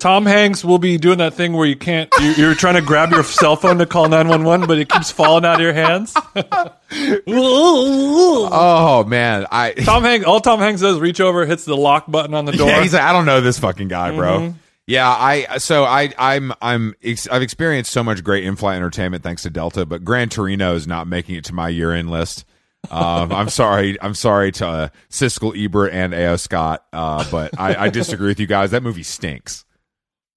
Tom 0.01 0.25
Hanks 0.25 0.65
will 0.65 0.79
be 0.79 0.97
doing 0.97 1.19
that 1.19 1.35
thing 1.35 1.53
where 1.53 1.67
you 1.67 1.75
can't, 1.75 2.09
you- 2.19 2.31
you're 2.31 2.55
trying 2.55 2.73
to 2.73 2.81
grab 2.81 3.11
your 3.11 3.23
cell 3.23 3.55
phone 3.55 3.77
to 3.77 3.85
call 3.85 4.09
911, 4.09 4.67
but 4.67 4.79
it 4.79 4.89
keeps 4.89 5.11
falling 5.11 5.45
out 5.45 5.55
of 5.55 5.61
your 5.61 5.73
hands. 5.73 6.13
Oh, 8.53 9.03
man. 9.07 9.45
I. 9.51 9.71
Tom 9.85 10.03
Hanks, 10.03 10.25
all 10.25 10.39
Tom 10.41 10.59
Hanks 10.59 10.81
does 10.81 10.99
reach 10.99 11.21
over, 11.21 11.45
hits 11.45 11.65
the 11.65 11.77
lock 11.77 12.09
button 12.09 12.33
on 12.33 12.45
the 12.45 12.51
door. 12.51 12.67
Yeah, 12.67 12.81
he's 12.81 12.93
like, 12.93 13.03
I 13.03 13.13
don't 13.13 13.25
know 13.25 13.41
this 13.41 13.59
fucking 13.59 13.87
guy, 13.87 14.13
bro. 14.15 14.53
Yeah, 14.87 15.07
I 15.07 15.59
so 15.59 15.83
I 15.85 16.11
I'm 16.17 16.51
I'm 16.61 16.95
I've 17.31 17.41
experienced 17.43 17.91
so 17.91 18.03
much 18.03 18.23
great 18.25 18.43
in-flight 18.43 18.75
entertainment 18.75 19.23
thanks 19.23 19.43
to 19.43 19.49
Delta, 19.49 19.85
but 19.85 20.03
Gran 20.03 20.27
Torino 20.27 20.75
is 20.75 20.85
not 20.85 21.07
making 21.07 21.35
it 21.35 21.45
to 21.45 21.53
my 21.53 21.69
year-end 21.69 22.09
list. 22.11 22.43
Um, 22.89 23.31
I'm 23.31 23.47
sorry, 23.49 24.01
I'm 24.01 24.15
sorry 24.15 24.51
to 24.53 24.67
uh, 24.67 24.89
Siskel 25.09 25.53
Ebert 25.55 25.93
and 25.93 26.13
A.O. 26.13 26.35
Scott, 26.35 26.83
uh, 26.91 27.23
but 27.31 27.57
I, 27.57 27.85
I 27.85 27.89
disagree 27.89 28.27
with 28.29 28.39
you 28.39 28.47
guys. 28.47 28.71
That 28.71 28.83
movie 28.83 29.03
stinks. 29.03 29.63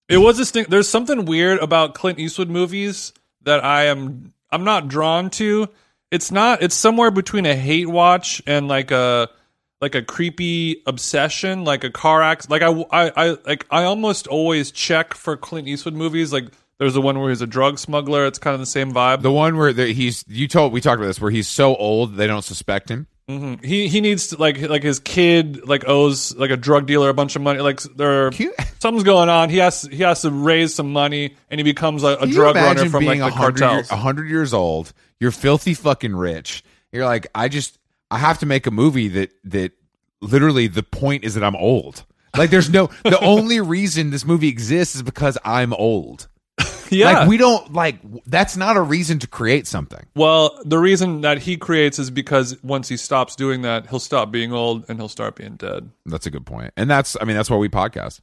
It 0.09 0.19
was 0.19 0.39
a 0.39 0.45
stink. 0.45 0.69
There's 0.69 0.89
something 0.89 1.25
weird 1.25 1.59
about 1.61 1.95
Clint 1.95 2.19
Eastwood 2.19 2.51
movies 2.51 3.13
that 3.43 3.65
I 3.65 3.85
am 3.85 4.33
I'm 4.51 4.65
not 4.65 4.89
drawn 4.89 5.31
to. 5.31 5.69
It's 6.11 6.31
not. 6.31 6.63
It's 6.63 6.75
somewhere 6.75 7.11
between 7.11 7.47
a 7.47 7.55
hate 7.55 7.89
watch 7.89 8.43
and 8.47 8.69
like 8.69 8.91
a 8.91 9.31
like 9.81 9.95
a 9.95 10.03
creepy 10.03 10.83
obsession, 10.87 11.65
like 11.65 11.85
a 11.85 11.91
car 11.91 12.23
accident. 12.23 12.63
Like 12.63 12.87
I, 12.93 13.07
I, 13.07 13.13
I 13.17 13.37
like 13.47 13.67
I 13.71 13.85
almost 13.85 14.27
always 14.27 14.71
check 14.71 15.15
for 15.15 15.37
Clint 15.37 15.69
Eastwood 15.69 15.95
movies. 15.95 16.33
Like 16.33 16.49
there's 16.79 16.95
the 16.95 17.01
one 17.01 17.19
where 17.19 17.31
he's 17.31 17.43
a 17.43 17.47
drug 17.47 17.79
smuggler. 17.79 18.27
It's 18.27 18.39
kind 18.39 18.55
of 18.55 18.61
the 18.61 18.67
same 18.67 18.93
vibe. 18.93 19.23
The 19.23 19.33
one 19.33 19.57
where 19.57 19.73
he's 19.73 20.25
you 20.29 20.49
told 20.49 20.73
we 20.73 20.81
talked 20.81 20.99
about 20.99 21.07
this 21.07 21.21
where 21.21 21.31
he's 21.31 21.49
so 21.49 21.75
old 21.77 22.17
they 22.17 22.27
don't 22.27 22.43
suspect 22.43 22.91
him. 22.91 23.07
Mm-hmm. 23.29 23.64
he 23.64 23.89
he 23.89 24.03
needs 24.03 24.29
to 24.29 24.37
like 24.37 24.61
like 24.61 24.83
his 24.83 25.01
kid 25.01 25.66
like 25.66 25.89
owes 25.89 26.37
like 26.37 26.51
a 26.51 26.59
drug 26.59 26.87
dealer 26.87 27.09
a 27.09 27.14
bunch 27.14 27.37
of 27.37 27.43
money. 27.43 27.61
Like 27.61 27.81
there 27.81 28.31
something's 28.79 29.05
going 29.05 29.31
on. 29.31 29.49
He 29.49 29.59
has 29.59 29.83
he 29.83 30.03
has 30.03 30.22
to 30.22 30.31
raise 30.31 30.75
some 30.75 30.93
money 30.93 31.37
and 31.51 31.59
he 31.59 31.62
becomes 31.62 32.03
a, 32.03 32.16
a 32.20 32.27
drug 32.27 32.57
runner 32.57 32.89
from 32.91 33.05
like 33.05 33.18
the 33.18 33.25
100 33.25 33.59
cartels. 33.59 33.91
100 33.91 34.29
years 34.29 34.53
old, 34.53 34.93
you're 35.20 35.31
filthy 35.31 35.72
fucking 35.72 36.14
rich. 36.14 36.62
You're 36.95 37.07
like, 37.07 37.27
I 37.35 37.49
just, 37.49 37.77
I 38.09 38.18
have 38.18 38.39
to 38.39 38.47
make 38.47 38.68
a 38.68 38.70
movie 38.70 39.09
that, 39.09 39.33
that 39.45 39.72
literally 40.20 40.68
the 40.68 40.85
point 40.85 41.25
is 41.25 41.35
that 41.35 41.43
I'm 41.43 41.57
old. 41.57 42.05
Like, 42.37 42.51
there's 42.51 42.70
no, 42.70 42.89
the 43.03 43.18
only 43.22 43.61
reason 43.61 44.11
this 44.11 44.25
movie 44.25 44.47
exists 44.47 44.95
is 44.95 45.03
because 45.03 45.37
I'm 45.45 45.72
old. 45.72 46.29
Yeah. 46.95 47.20
Like, 47.20 47.28
we 47.28 47.36
don't, 47.36 47.72
like, 47.72 47.97
that's 48.26 48.57
not 48.57 48.76
a 48.76 48.80
reason 48.82 49.18
to 49.20 49.26
create 49.26 49.66
something. 49.66 50.05
Well, 50.14 50.59
the 50.64 50.78
reason 50.78 51.20
that 51.22 51.38
he 51.38 51.57
creates 51.57 51.99
is 51.99 52.11
because 52.11 52.57
once 52.62 52.88
he 52.88 52.97
stops 52.97 53.36
doing 53.36 53.62
that, 53.62 53.88
he'll 53.88 53.99
stop 54.01 54.30
being 54.30 54.53
old 54.53 54.84
and 54.88 54.99
he'll 54.99 55.09
start 55.09 55.36
being 55.36 55.57
dead. 55.57 55.90
That's 56.07 56.26
a 56.26 56.30
good 56.30 56.47
point. 56.47 56.72
And 56.76 56.90
that's, 56.90 57.16
I 57.20 57.24
mean, 57.24 57.36
that's 57.36 57.51
why 57.51 57.57
we 57.57 57.68
podcast. 57.68 58.20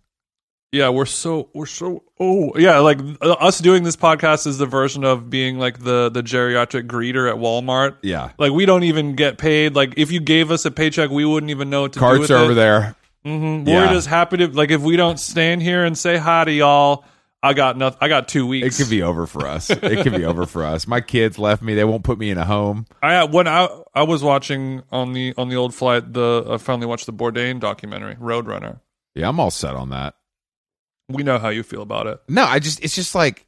Yeah, 0.73 0.87
we're 0.87 1.05
so 1.05 1.49
we're 1.53 1.65
so 1.65 2.01
oh 2.17 2.53
yeah, 2.55 2.79
like 2.79 2.97
uh, 3.21 3.31
us 3.33 3.59
doing 3.59 3.83
this 3.83 3.97
podcast 3.97 4.47
is 4.47 4.57
the 4.57 4.65
version 4.65 5.03
of 5.03 5.29
being 5.29 5.59
like 5.59 5.79
the 5.83 6.09
the 6.09 6.23
geriatric 6.23 6.87
greeter 6.87 7.29
at 7.29 7.35
Walmart. 7.35 7.97
Yeah. 8.03 8.29
Like 8.37 8.53
we 8.53 8.65
don't 8.65 8.83
even 8.83 9.17
get 9.17 9.37
paid. 9.37 9.75
Like 9.75 9.95
if 9.97 10.13
you 10.13 10.21
gave 10.21 10.49
us 10.49 10.63
a 10.63 10.71
paycheck, 10.71 11.09
we 11.09 11.25
wouldn't 11.25 11.49
even 11.49 11.69
know 11.69 11.81
what 11.81 11.91
to 11.91 11.99
do 11.99 12.05
Carts 12.05 12.19
with 12.21 12.31
are 12.31 12.37
it. 12.37 12.43
over 12.43 12.53
there. 12.53 12.95
Mhm. 13.25 13.67
Yeah. 13.67 13.85
We're 13.87 13.93
just 13.93 14.07
happy 14.07 14.37
to 14.37 14.47
like 14.47 14.71
if 14.71 14.79
we 14.79 14.95
don't 14.95 15.19
stand 15.19 15.61
here 15.61 15.83
and 15.83 15.97
say 15.97 16.15
hi 16.15 16.45
to 16.45 16.51
y'all. 16.53 17.03
I 17.43 17.53
got 17.53 17.75
nothing. 17.77 17.97
I 18.01 18.07
got 18.07 18.27
two 18.27 18.45
weeks. 18.45 18.79
It 18.79 18.83
could 18.83 18.89
be 18.89 19.01
over 19.01 19.25
for 19.25 19.47
us. 19.47 19.69
It 19.71 20.03
could 20.03 20.13
be 20.13 20.25
over 20.25 20.45
for 20.45 20.63
us. 20.63 20.87
My 20.87 21.01
kids 21.01 21.39
left 21.39 21.63
me. 21.63 21.73
They 21.73 21.83
won't 21.83 22.03
put 22.03 22.19
me 22.19 22.29
in 22.29 22.37
a 22.37 22.45
home. 22.45 22.85
I 23.01 23.23
when 23.23 23.47
I 23.47 23.67
I 23.95 24.03
was 24.03 24.23
watching 24.23 24.83
on 24.91 25.13
the 25.13 25.33
on 25.37 25.49
the 25.49 25.55
old 25.55 25.73
flight. 25.73 26.13
The 26.13 26.45
I 26.47 26.57
finally 26.57 26.85
watched 26.85 27.07
the 27.07 27.13
Bourdain 27.13 27.59
documentary, 27.59 28.15
Roadrunner. 28.15 28.79
Yeah, 29.15 29.27
I'm 29.29 29.39
all 29.39 29.51
set 29.51 29.75
on 29.75 29.89
that. 29.89 30.15
We 31.09 31.23
know 31.23 31.39
how 31.39 31.49
you 31.49 31.63
feel 31.63 31.81
about 31.81 32.07
it. 32.07 32.21
No, 32.29 32.43
I 32.43 32.59
just 32.59 32.83
it's 32.83 32.95
just 32.95 33.15
like 33.15 33.45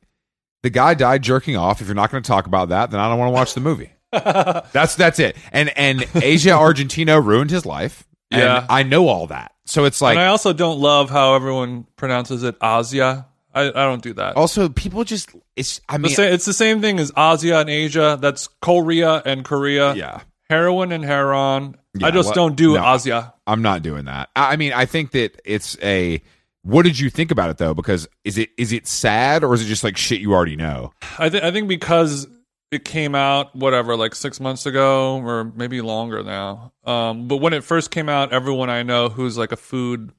the 0.64 0.70
guy 0.70 0.96
died 0.96 1.22
jerking 1.22 1.56
off. 1.56 1.80
If 1.80 1.88
you're 1.88 1.96
not 1.96 2.10
going 2.10 2.24
to 2.24 2.28
talk 2.28 2.48
about 2.48 2.70
that, 2.70 2.90
then 2.90 3.00
I 3.00 3.08
don't 3.10 3.20
want 3.20 3.30
to 3.30 3.34
watch 3.34 3.54
the 3.54 3.62
movie. 3.62 3.92
that's 4.12 4.96
that's 4.96 5.20
it. 5.20 5.38
And 5.52 5.76
and 5.78 6.08
Asia 6.16 6.50
Argentino 6.50 7.24
ruined 7.24 7.52
his 7.52 7.66
life. 7.66 8.06
And 8.32 8.42
Yeah. 8.42 8.66
I 8.70 8.84
know 8.84 9.08
all 9.08 9.28
that. 9.28 9.54
So 9.66 9.86
it's 9.86 10.02
like 10.02 10.18
and 10.18 10.20
I 10.20 10.28
also 10.28 10.52
don't 10.52 10.80
love 10.80 11.10
how 11.10 11.36
everyone 11.36 11.86
pronounces 11.96 12.44
it 12.44 12.56
Asia. 12.62 13.28
I, 13.54 13.68
I 13.70 13.72
don't 13.72 14.02
do 14.02 14.14
that. 14.14 14.36
also 14.36 14.70
people 14.70 15.04
just 15.04 15.30
it's 15.56 15.80
I 15.88 15.98
The 15.98 16.04
mean 16.04 16.16
sa- 16.16 16.24
it's 16.24 16.46
the 16.46 16.54
same 16.54 16.82
thing 16.82 17.00
as 17.00 17.12
Asia 17.18 17.60
and 17.60 17.70
Asia. 17.70 18.18
That's 18.20 18.48
Korea 18.62 19.22
and 19.26 19.44
Korea. 19.46 19.94
yeah. 19.96 20.22
Heroin 20.50 20.92
and 20.92 21.04
heron. 21.04 21.76
Yeah, 21.96 22.08
I 22.08 22.12
just 22.12 22.28
well, 22.28 22.36
don't 22.48 22.56
do 22.56 22.74
no. 22.76 22.96
Asia. 22.96 23.34
I'm 23.48 23.62
not 23.62 23.82
doing 23.82 24.06
that. 24.06 24.30
I 24.36 24.54
I 24.54 24.56
mean, 24.56 24.74
I 24.74 24.86
think 24.86 25.12
that 25.12 25.40
it's 25.46 25.78
a. 25.82 26.22
What 26.64 26.84
did 26.84 26.98
you 27.00 27.10
think 27.10 27.32
about 27.32 27.50
it 27.50 27.58
though? 27.58 27.74
Because 27.74 28.08
is 28.24 28.38
it 28.38 28.50
is 28.58 28.72
it 28.72 28.88
sad 28.88 29.44
or 29.44 29.54
is 29.54 29.62
it 29.62 29.66
just 29.66 29.84
like 29.84 29.98
shit 29.98 30.22
you 30.22 30.34
already 30.34 30.56
know? 30.56 30.92
I, 31.20 31.30
th- 31.30 31.44
I 31.44 31.52
think 31.52 31.68
because 31.68 32.28
it 32.72 32.86
came 32.86 33.16
out 33.16 33.56
whatever 33.56 33.96
like 33.96 34.16
six 34.16 34.40
months 34.40 34.66
ago 34.66 35.22
or 35.22 35.44
maybe 35.56 35.82
longer 35.82 36.24
now. 36.24 36.72
Um, 36.86 37.28
but 37.28 37.38
when 37.38 37.54
it 37.54 37.64
first 37.64 37.92
came 37.92 38.10
out, 38.10 38.32
everyone 38.34 38.70
I 38.70 38.84
know 38.84 39.10
who's 39.10 39.38
like 39.38 39.52
a 39.52 39.58
food 39.58 40.12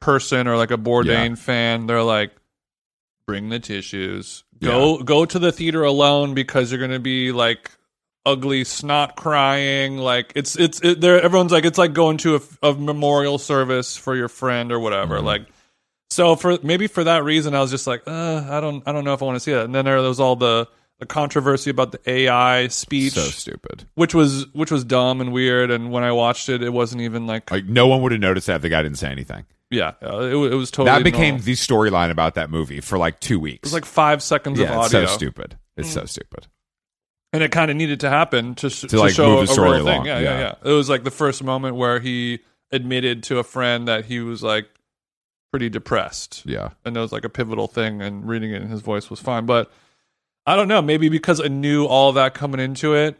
person 0.00 0.46
or 0.46 0.56
like 0.56 0.70
a 0.70 0.76
Bourdain 0.76 1.38
fan, 1.38 1.86
they're 1.86 2.02
like, 2.02 2.32
"Bring 3.32 3.48
the 3.48 3.58
tissues. 3.60 4.44
Go 4.60 5.02
go 5.02 5.24
to 5.24 5.38
the 5.38 5.50
theater 5.52 5.82
alone 5.82 6.34
because 6.34 6.70
you're 6.72 6.80
gonna 6.80 6.98
be 7.00 7.32
like." 7.32 7.70
ugly 8.24 8.62
snot 8.62 9.16
crying 9.16 9.96
like 9.98 10.32
it's 10.36 10.54
it's 10.56 10.80
it, 10.84 11.00
there 11.00 11.20
everyone's 11.20 11.50
like 11.50 11.64
it's 11.64 11.76
like 11.76 11.92
going 11.92 12.16
to 12.16 12.36
a, 12.36 12.68
a 12.68 12.72
memorial 12.72 13.36
service 13.36 13.96
for 13.96 14.14
your 14.14 14.28
friend 14.28 14.70
or 14.70 14.78
whatever 14.78 15.16
Mm-hmm. 15.16 15.26
like 15.26 15.46
so 16.08 16.36
for 16.36 16.56
maybe 16.62 16.86
for 16.86 17.02
that 17.04 17.24
reason, 17.24 17.52
I 17.54 17.60
was 17.60 17.70
just 17.70 17.86
like, 17.86 18.02
uh, 18.06 18.44
I 18.48 18.60
don't, 18.60 18.82
I 18.86 18.92
don't 18.92 19.02
know 19.04 19.14
if 19.14 19.22
I 19.22 19.24
want 19.24 19.36
to 19.36 19.40
see 19.40 19.52
that. 19.52 19.64
And 19.64 19.74
then 19.74 19.86
there 19.86 19.96
was 19.96 20.20
all 20.20 20.36
the, 20.36 20.68
the 21.00 21.06
controversy 21.06 21.70
about 21.70 21.90
the 21.92 22.00
AI 22.08 22.68
speech, 22.68 23.14
So 23.14 23.22
stupid. 23.22 23.86
which 23.94 24.14
was 24.14 24.46
which 24.52 24.70
was 24.70 24.84
dumb 24.84 25.22
and 25.22 25.32
weird. 25.32 25.70
And 25.70 25.90
when 25.90 26.04
I 26.04 26.12
watched 26.12 26.50
it, 26.50 26.62
it 26.62 26.70
wasn't 26.72 27.00
even 27.00 27.26
like, 27.26 27.50
Like 27.50 27.64
no 27.64 27.86
one 27.86 28.02
would 28.02 28.12
have 28.12 28.20
noticed 28.20 28.46
that 28.48 28.56
if 28.56 28.62
the 28.62 28.68
guy 28.68 28.82
didn't 28.82 28.98
say 28.98 29.08
anything. 29.10 29.46
Yeah, 29.72 29.92
uh, 30.02 30.20
it, 30.20 30.52
it 30.52 30.54
was 30.56 30.70
totally 30.70 30.96
that 30.96 31.04
became 31.04 31.34
normal. 31.34 31.44
the 31.44 31.52
storyline 31.52 32.10
about 32.10 32.34
that 32.34 32.50
movie 32.50 32.80
for 32.80 32.98
like 32.98 33.18
two 33.20 33.40
weeks. 33.40 33.60
it 33.60 33.64
was 33.64 33.72
like 33.72 33.84
five 33.84 34.22
seconds 34.22 34.58
yeah, 34.58 34.66
of 34.66 34.70
audio. 34.72 34.84
it's 34.84 34.94
audio, 34.94 35.06
so 35.06 35.14
stupid. 35.14 35.56
It's 35.76 35.90
so 35.90 36.04
stupid. 36.04 36.46
and 37.32 37.42
it 37.42 37.50
kind 37.50 37.70
of 37.70 37.76
needed 37.76 38.00
to 38.00 38.10
happen 38.10 38.54
to, 38.56 38.68
sh- 38.70 38.82
to, 38.82 38.98
like, 38.98 39.14
show 39.14 39.26
move 39.36 39.46
the 39.46 39.52
a 39.52 39.54
story 39.54 39.70
real 39.78 39.84
thing. 39.84 40.04
Yeah, 40.04 40.18
yeah, 40.18 40.24
yeah. 40.24 40.38
yeah. 40.62 40.70
It 40.70 40.74
was 40.74 40.88
like 40.88 41.02
the 41.04 41.10
first 41.10 41.42
moment 41.42 41.76
where 41.76 41.98
he 41.98 42.40
admitted 42.70 43.22
to 43.24 43.38
a 43.38 43.44
friend 43.44 43.88
that 43.88 44.04
he 44.04 44.20
was 44.20 44.42
like 44.42 44.68
pretty 45.50 45.68
depressed. 45.68 46.42
Yeah. 46.46 46.70
and 46.84 46.96
it 46.96 47.00
was 47.00 47.12
like 47.12 47.24
a 47.24 47.28
pivotal 47.28 47.66
thing 47.68 48.00
and 48.00 48.26
reading 48.26 48.52
it 48.52 48.62
in 48.62 48.68
his 48.68 48.80
voice 48.80 49.10
was 49.10 49.20
fine 49.20 49.44
but 49.44 49.70
i 50.46 50.56
don't 50.56 50.66
know 50.66 50.80
maybe 50.82 51.08
because 51.10 51.40
i 51.40 51.46
knew 51.48 51.84
all 51.84 52.12
that 52.12 52.32
coming 52.34 52.58
into 52.58 52.94
it 52.94 53.18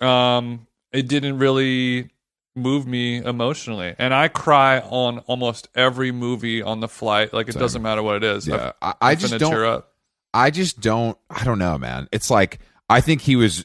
um 0.00 0.66
it 0.92 1.06
didn't 1.08 1.38
really 1.38 2.08
move 2.56 2.86
me 2.86 3.16
emotionally 3.24 3.94
and 3.98 4.14
i 4.14 4.28
cry 4.28 4.78
on 4.80 5.18
almost 5.20 5.66
every 5.74 6.12
movie 6.12 6.62
on 6.62 6.78
the 6.80 6.86
flight 6.88 7.32
like 7.32 7.48
it 7.48 7.52
Same. 7.54 7.60
doesn't 7.60 7.82
matter 7.82 8.02
what 8.02 8.14
it 8.16 8.24
is 8.24 8.46
Yeah. 8.46 8.72
I, 8.80 8.94
I 9.00 9.14
just 9.16 9.38
don't. 9.38 9.84
I 10.32 10.50
just 10.50 10.80
don't. 10.80 11.16
I 11.30 11.44
don't 11.44 11.58
know, 11.60 11.78
man. 11.78 12.08
It's 12.10 12.28
like 12.30 12.58
I 12.88 13.00
think 13.00 13.20
he 13.22 13.36
was 13.36 13.64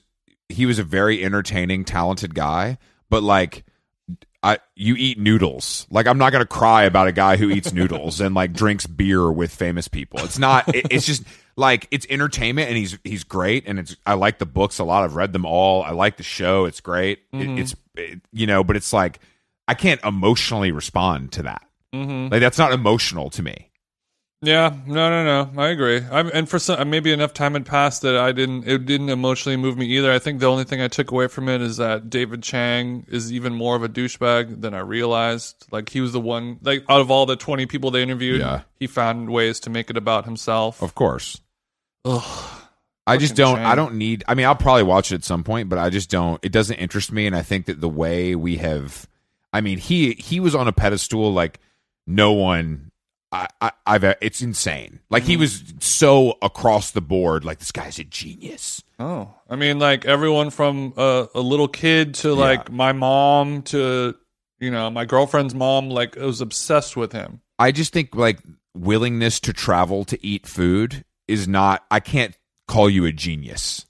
he 0.49 0.65
was 0.67 0.77
a 0.79 0.83
very 0.83 1.23
entertaining, 1.23 1.83
talented 1.85 2.33
guy, 2.35 2.77
but 3.09 3.23
like. 3.23 3.63
I 4.41 4.59
you 4.73 4.95
eat 4.95 5.19
noodles. 5.19 5.85
Like 5.91 6.07
I'm 6.07 6.17
not 6.17 6.31
gonna 6.31 6.45
cry 6.45 6.83
about 6.83 7.07
a 7.09 7.11
guy 7.11 7.35
who 7.35 7.49
eats 7.49 7.73
noodles 7.73 8.21
and 8.21 8.33
like 8.33 8.53
drinks 8.53 8.87
beer 8.87 9.29
with 9.29 9.53
famous 9.53 9.89
people. 9.89 10.19
It's 10.21 10.39
not. 10.39 10.73
It, 10.73 10.87
it's 10.91 11.05
just 11.05 11.23
like 11.57 11.89
it's 11.91 12.05
entertainment, 12.09 12.69
and 12.69 12.77
he's 12.77 12.97
he's 13.03 13.25
great, 13.25 13.65
and 13.67 13.79
it's. 13.79 13.97
I 14.05 14.13
like 14.13 14.39
the 14.39 14.45
books 14.45 14.79
a 14.79 14.85
lot. 14.85 15.03
I've 15.03 15.15
read 15.15 15.33
them 15.33 15.45
all. 15.45 15.83
I 15.83 15.91
like 15.91 16.15
the 16.15 16.23
show. 16.23 16.63
It's 16.65 16.79
great. 16.79 17.19
It- 17.33 17.37
Mhm. 17.49 17.59
it's 17.59 17.73
it, 17.73 17.79
you 18.31 18.47
know, 18.47 18.63
but 18.63 18.75
it's 18.75 18.93
like 18.93 19.19
I 19.67 19.73
can't 19.73 20.03
emotionally 20.03 20.71
respond 20.71 21.31
to 21.33 21.43
that. 21.43 21.61
Mhm. 21.93 22.31
Like 22.31 22.39
that's 22.41 22.57
not 22.57 22.71
emotional 22.73 23.29
to 23.31 23.43
me. 23.43 23.65
Yeah, 24.41 24.73
no, 24.87 25.09
no, 25.09 25.25
no. 25.51 25.61
I 25.61 25.67
agree. 25.67 26.01
I'm, 26.09 26.29
and 26.33 26.47
for 26.47 26.59
some, 26.59 26.89
maybe 26.89 27.11
enough 27.11 27.33
time 27.33 27.55
had 27.55 27.65
passed 27.65 28.03
that 28.03 28.15
I 28.15 28.31
didn't. 28.31 28.65
It 28.65 28.85
didn't 28.85 29.09
emotionally 29.09 29.57
move 29.57 29.77
me 29.77 29.85
either. 29.87 30.09
I 30.13 30.17
think 30.17 30.39
the 30.39 30.45
only 30.45 30.63
thing 30.63 30.79
I 30.79 30.87
took 30.87 31.11
away 31.11 31.27
from 31.27 31.49
it 31.49 31.59
is 31.59 31.75
that 31.75 32.09
David 32.09 32.41
Chang 32.41 33.05
is 33.09 33.33
even 33.33 33.53
more 33.53 33.75
of 33.75 33.83
a 33.83 33.89
douchebag 33.89 34.61
than 34.61 34.73
I 34.73 34.79
realized. 34.79 35.65
Like 35.71 35.89
he 35.89 35.99
was 35.99 36.13
the 36.13 36.21
one. 36.21 36.57
Like 36.61 36.85
out 36.87 37.01
of 37.01 37.11
all 37.11 37.25
the 37.25 37.35
twenty 37.35 37.65
people 37.65 37.91
they 37.91 38.01
interviewed, 38.01 38.39
Yeah. 38.39 38.61
he 38.79 38.87
found 38.87 39.29
ways 39.29 39.59
to 39.61 39.69
make 39.69 39.89
it 39.89 39.97
about 39.97 40.23
himself. 40.23 40.81
Of 40.81 40.95
course. 40.95 41.41
Ugh. 42.05 42.58
I 43.09 43.17
just 43.17 43.35
don't. 43.35 43.59
I 43.59 43.75
don't 43.75 43.95
need. 43.95 44.23
I 44.27 44.35
mean, 44.35 44.45
I'll 44.45 44.55
probably 44.55 44.83
watch 44.83 45.11
it 45.11 45.15
at 45.15 45.23
some 45.23 45.43
point, 45.43 45.69
but 45.69 45.79
I 45.79 45.89
just 45.89 46.09
don't. 46.09 46.43
It 46.43 46.51
doesn't 46.51 46.75
interest 46.77 47.11
me, 47.11 47.25
and 47.25 47.35
I 47.35 47.41
think 47.41 47.65
that 47.65 47.81
the 47.81 47.89
way 47.89 48.35
we 48.35 48.57
have, 48.57 49.07
I 49.51 49.61
mean, 49.61 49.77
he 49.79 50.13
he 50.13 50.39
was 50.39 50.55
on 50.55 50.67
a 50.67 50.71
pedestal 50.71 51.33
like 51.33 51.59
no 52.05 52.33
one. 52.33 52.91
I, 53.31 53.47
I 53.61 53.71
I've. 53.85 54.03
It's 54.21 54.41
insane. 54.41 54.99
Like 55.09 55.23
he 55.23 55.37
mm. 55.37 55.39
was 55.39 55.63
so 55.79 56.37
across 56.41 56.91
the 56.91 57.01
board. 57.01 57.45
Like 57.45 57.59
this 57.59 57.71
guy's 57.71 57.99
a 57.99 58.03
genius. 58.03 58.83
Oh, 58.99 59.33
I 59.49 59.55
mean, 59.55 59.79
like 59.79 60.05
everyone 60.05 60.49
from 60.49 60.93
a, 60.97 61.27
a 61.35 61.41
little 61.41 61.67
kid 61.67 62.15
to 62.15 62.33
like 62.33 62.71
my 62.71 62.91
mom 62.91 63.63
to 63.63 64.15
you 64.59 64.71
know 64.71 64.89
my 64.89 65.05
girlfriend's 65.05 65.55
mom. 65.55 65.89
Like 65.89 66.15
was 66.15 66.41
obsessed 66.41 66.95
with 66.95 67.11
him. 67.11 67.41
I 67.57 67.71
just 67.71 67.93
think 67.93 68.15
like 68.15 68.39
willingness 68.75 69.39
to 69.41 69.53
travel 69.53 70.05
to 70.05 70.25
eat 70.25 70.47
food 70.47 71.05
is 71.27 71.47
not. 71.47 71.85
I 71.91 71.99
can't 71.99 72.35
call 72.69 72.89
you 72.89 73.03
a 73.05 73.11
genius. 73.11 73.85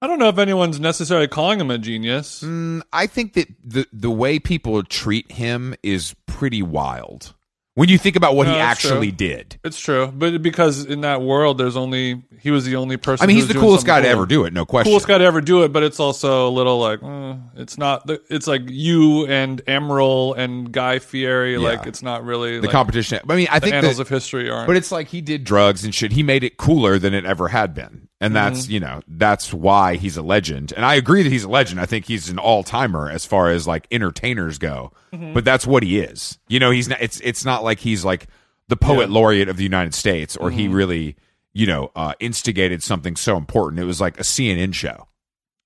I 0.00 0.06
don't 0.06 0.18
know 0.18 0.28
if 0.28 0.38
anyone's 0.38 0.78
necessarily 0.78 1.26
calling 1.26 1.60
him 1.60 1.70
a 1.70 1.78
genius. 1.78 2.42
Mm, 2.42 2.82
I 2.92 3.06
think 3.06 3.34
that 3.34 3.48
the 3.62 3.86
the 3.92 4.10
way 4.10 4.38
people 4.38 4.82
treat 4.84 5.32
him 5.32 5.74
is 5.82 6.14
pretty 6.26 6.62
wild. 6.62 7.34
When 7.76 7.90
you 7.90 7.98
think 7.98 8.16
about 8.16 8.34
what 8.34 8.46
No, 8.46 8.54
he 8.54 8.58
actually 8.58 9.10
true. 9.10 9.16
did. 9.18 9.58
It's 9.62 9.78
true, 9.78 10.06
but 10.06 10.40
because 10.40 10.86
in 10.86 11.02
that 11.02 11.20
world, 11.20 11.58
there's 11.58 11.76
only 11.76 12.22
he 12.40 12.50
was 12.50 12.64
the 12.64 12.76
only 12.76 12.96
person. 12.96 13.22
I 13.22 13.26
mean, 13.26 13.36
he's 13.36 13.48
the 13.48 13.52
coolest 13.54 13.84
guy 13.84 14.00
to 14.00 14.06
cool. 14.06 14.12
ever 14.12 14.24
do 14.24 14.44
it, 14.46 14.54
no 14.54 14.64
question. 14.64 14.90
Coolest 14.90 15.06
guy 15.06 15.18
to 15.18 15.24
ever 15.24 15.42
do 15.42 15.62
it, 15.62 15.74
but 15.74 15.82
it's 15.82 16.00
also 16.00 16.48
a 16.48 16.50
little 16.50 16.78
like 16.78 17.02
eh, 17.02 17.34
it's 17.56 17.76
not. 17.76 18.06
the- 18.06 18.22
It's 18.30 18.46
like 18.46 18.62
you 18.66 19.26
and 19.26 19.62
Emeril 19.66 20.38
and 20.38 20.72
Guy 20.72 21.00
Fieri. 21.00 21.58
Like 21.58 21.86
it's 21.86 22.02
not 22.02 22.24
really 22.24 22.56
the 22.60 22.62
like, 22.68 22.70
competition. 22.72 23.20
I 23.28 23.36
mean, 23.36 23.48
I 23.50 23.58
the 23.58 23.66
think 23.66 23.74
annals 23.74 23.98
of 23.98 24.08
history 24.08 24.48
aren't. 24.48 24.66
but 24.68 24.76
it's 24.76 24.90
like 24.90 25.08
he 25.08 25.20
did 25.20 25.44
drugs 25.44 25.84
and 25.84 25.94
shit. 25.94 26.12
He 26.12 26.22
made 26.22 26.44
it 26.44 26.56
cooler 26.56 26.98
than 26.98 27.12
it 27.12 27.26
ever 27.26 27.48
had 27.48 27.74
been, 27.74 28.08
and 28.20 28.34
that's 28.34 28.62
Mm-hmm. 28.64 28.72
you 28.72 28.80
know 28.80 29.02
that's 29.08 29.52
why 29.52 29.96
he's 29.96 30.16
a 30.16 30.22
legend. 30.22 30.72
And 30.76 30.84
I 30.84 30.94
agree 30.94 31.22
that 31.22 31.30
he's 31.32 31.44
a 31.44 31.48
legend. 31.48 31.80
I 31.80 31.86
think 31.86 32.06
he's 32.06 32.28
an 32.28 32.38
all 32.38 32.62
timer 32.62 33.10
as 33.10 33.24
far 33.26 33.50
as 33.50 33.66
like 33.66 33.86
entertainers 33.90 34.58
go. 34.58 34.92
Mm-hmm. 35.12 35.34
But 35.34 35.44
that's 35.44 35.66
what 35.66 35.82
he 35.82 35.98
is. 35.98 36.38
You 36.48 36.58
know, 36.60 36.70
he's 36.70 36.88
not. 36.88 37.00
It's 37.00 37.20
it's 37.20 37.44
not 37.44 37.62
like 37.64 37.78
he's 37.78 38.04
like 38.04 38.26
the 38.68 38.76
poet 38.76 39.10
laureate 39.10 39.48
of 39.48 39.56
the 39.56 39.62
United 39.62 39.94
States, 39.94 40.36
or 40.36 40.48
Mm-hmm. 40.50 40.58
he 40.58 40.68
really 40.68 41.16
you 41.52 41.66
know 41.66 41.90
uh, 41.96 42.14
instigated 42.20 42.82
something 42.82 43.16
so 43.16 43.36
important. 43.36 43.80
It 43.80 43.84
was 43.86 44.00
like 44.00 44.18
a 44.18 44.22
CNN 44.22 44.74
show. 44.74 45.08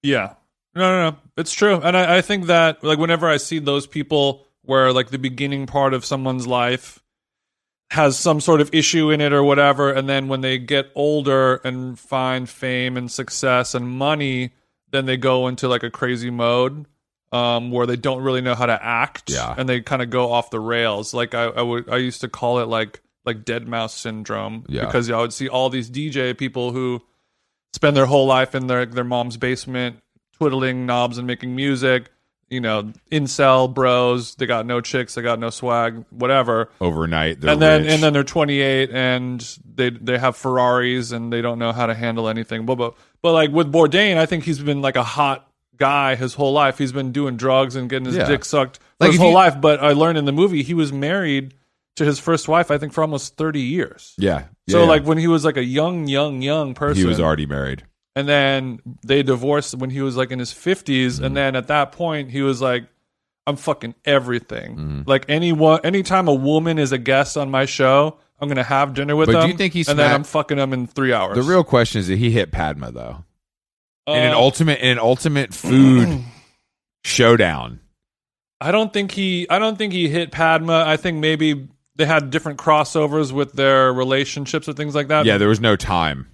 Yeah. 0.02 0.34
No, 0.74 0.82
no, 0.82 1.10
no. 1.10 1.16
It's 1.36 1.52
true. 1.52 1.80
And 1.80 1.96
I, 1.96 2.18
I 2.18 2.20
think 2.20 2.46
that, 2.46 2.84
like, 2.84 2.98
whenever 2.98 3.28
I 3.28 3.38
see 3.38 3.58
those 3.58 3.88
people 3.88 4.46
where, 4.62 4.92
like, 4.92 5.10
the 5.10 5.18
beginning 5.18 5.66
part 5.66 5.94
of 5.94 6.04
someone's 6.04 6.46
life 6.46 7.02
has 7.90 8.18
some 8.18 8.40
sort 8.40 8.60
of 8.60 8.70
issue 8.72 9.10
in 9.10 9.20
it 9.20 9.32
or 9.32 9.42
whatever, 9.42 9.92
and 9.92 10.08
then 10.08 10.28
when 10.28 10.40
they 10.40 10.58
get 10.58 10.90
older 10.94 11.56
and 11.56 11.98
find 11.98 12.48
fame 12.48 12.96
and 12.96 13.10
success 13.10 13.74
and 13.74 13.88
money, 13.88 14.52
then 14.90 15.06
they 15.06 15.16
go 15.16 15.48
into, 15.48 15.68
like, 15.68 15.82
a 15.82 15.90
crazy 15.90 16.30
mode 16.30 16.86
um, 17.32 17.70
where 17.70 17.86
they 17.86 17.96
don't 17.96 18.22
really 18.22 18.40
know 18.40 18.54
how 18.54 18.66
to 18.66 18.84
act. 18.84 19.30
Yeah. 19.30 19.54
And 19.56 19.68
they 19.68 19.80
kind 19.80 20.02
of 20.02 20.10
go 20.10 20.32
off 20.32 20.50
the 20.50 20.60
rails. 20.60 21.12
Like, 21.14 21.34
I, 21.34 21.44
I, 21.44 21.62
would, 21.62 21.88
I 21.88 21.96
used 21.96 22.20
to 22.22 22.28
call 22.28 22.60
it, 22.60 22.66
like, 22.66 23.00
like 23.24 23.44
Deadmau5 23.44 23.90
syndrome 23.90 24.64
Yeah. 24.68 24.86
because 24.86 25.10
I 25.10 25.18
would 25.18 25.32
see 25.32 25.48
all 25.48 25.68
these 25.68 25.90
DJ 25.90 26.36
people 26.36 26.72
who 26.72 27.02
spend 27.72 27.96
their 27.96 28.06
whole 28.06 28.26
life 28.26 28.54
in 28.54 28.66
their 28.66 28.86
their 28.86 29.04
mom's 29.04 29.36
basement 29.36 29.96
twiddling 30.32 30.86
knobs 30.86 31.18
and 31.18 31.26
making 31.26 31.54
music 31.54 32.10
you 32.50 32.60
know 32.60 32.92
incel 33.12 33.72
bros 33.72 34.34
they 34.34 34.44
got 34.46 34.66
no 34.66 34.80
chicks 34.80 35.14
they 35.14 35.22
got 35.22 35.38
no 35.38 35.50
swag 35.50 36.04
whatever 36.10 36.68
Overnight, 36.80 37.40
they're 37.40 37.52
and 37.52 37.62
then 37.62 37.82
rich. 37.82 37.92
and 37.92 38.02
then 38.02 38.12
they're 38.12 38.24
28 38.24 38.90
and 38.90 39.58
they 39.74 39.90
they 39.90 40.18
have 40.18 40.36
ferraris 40.36 41.12
and 41.12 41.32
they 41.32 41.40
don't 41.40 41.58
know 41.60 41.72
how 41.72 41.86
to 41.86 41.94
handle 41.94 42.28
anything 42.28 42.66
but 42.66 42.74
but, 42.76 42.94
but 43.22 43.32
like 43.32 43.50
with 43.52 43.72
bourdain 43.72 44.16
i 44.16 44.26
think 44.26 44.44
he's 44.44 44.58
been 44.58 44.82
like 44.82 44.96
a 44.96 45.02
hot 45.04 45.48
guy 45.76 46.14
his 46.16 46.34
whole 46.34 46.52
life 46.52 46.76
he's 46.76 46.92
been 46.92 47.12
doing 47.12 47.36
drugs 47.36 47.76
and 47.76 47.88
getting 47.88 48.06
his 48.06 48.16
Yeah. 48.16 48.26
dick 48.26 48.44
sucked 48.44 48.78
for 48.78 48.82
Like, 49.00 49.10
his 49.12 49.20
whole 49.20 49.28
you- 49.30 49.34
life 49.34 49.60
but 49.60 49.80
i 49.82 49.92
learned 49.92 50.18
in 50.18 50.24
the 50.24 50.32
movie 50.32 50.62
he 50.62 50.74
was 50.74 50.92
married 50.92 51.54
to 51.96 52.04
his 52.04 52.18
first 52.18 52.48
wife 52.48 52.70
i 52.70 52.78
think 52.78 52.92
for 52.92 53.02
almost 53.02 53.36
30 53.36 53.60
years 53.60 54.14
yeah. 54.18 54.44
so 54.68 54.80
Yeah, 54.82 54.88
like 54.88 55.04
when 55.04 55.18
he 55.18 55.28
was 55.28 55.44
like 55.44 55.56
a 55.56 55.64
young 55.64 56.08
young 56.08 56.42
young 56.42 56.74
person 56.74 57.00
he 57.00 57.06
was 57.06 57.20
already 57.20 57.46
married. 57.46 57.84
And 58.16 58.28
then 58.28 58.80
they 59.06 59.22
divorced 59.22 59.74
when 59.76 59.90
he 59.90 60.00
was 60.02 60.16
like 60.16 60.30
in 60.30 60.38
his 60.38 60.52
50s 60.52 60.84
Mm-hmm. 60.84 61.24
and 61.24 61.36
then 61.36 61.56
at 61.56 61.68
that 61.68 61.92
point 61.92 62.30
he 62.30 62.42
was 62.42 62.60
like 62.60 62.84
i'm 63.46 63.56
fucking 63.56 63.94
everything 64.04 64.76
Mm-hmm. 64.76 65.02
like 65.06 65.24
anyone 65.28 65.80
anytime 65.84 66.28
a 66.28 66.34
woman 66.34 66.78
is 66.78 66.92
a 66.92 66.98
guest 66.98 67.36
on 67.36 67.50
my 67.50 67.64
show 67.66 68.18
I'm 68.42 68.48
gonna 68.48 68.62
have 68.62 68.94
dinner 68.94 69.14
with 69.16 69.26
But 69.26 69.32
do 69.32 69.38
them. 69.40 69.50
you 69.50 69.56
think 69.56 69.74
he's 69.74 69.88
and 69.88 69.98
then 69.98 70.10
I'm 70.10 70.24
fucking 70.24 70.56
them 70.56 70.72
in 70.72 70.86
three 70.86 71.12
hours. 71.12 71.36
The 71.36 71.42
real 71.42 71.62
question 71.62 71.98
is 72.00 72.08
that 72.08 72.16
he 72.16 72.30
hit 72.30 72.50
Padma 72.50 72.90
though. 72.90 73.24
in 74.06 74.14
an 74.16 74.32
Uh, 74.32 74.38
ultimate 74.38 74.80
in 74.80 74.92
an 74.92 74.98
ultimate 74.98 75.52
food 75.52 76.24
showdown. 77.04 77.80
I 78.60 78.72
don't 78.72 78.92
think 78.92 79.10
he. 79.12 79.46
I 79.48 79.58
don't 79.58 79.76
think 79.76 79.92
he 79.92 80.08
hit 80.08 80.30
Padma. 80.32 80.84
I 80.86 80.96
think 80.96 81.18
maybe 81.18 81.68
they 81.96 82.06
had 82.06 82.30
different 82.30 82.58
crossovers 82.58 83.32
with 83.32 83.52
their 83.52 83.92
relationships 83.92 84.68
or 84.68 84.72
things 84.74 84.94
like 84.94 85.08
that. 85.08 85.24
Yeah, 85.26 85.38
there 85.38 85.48
was 85.48 85.60
no 85.60 85.76
time. 85.76 86.26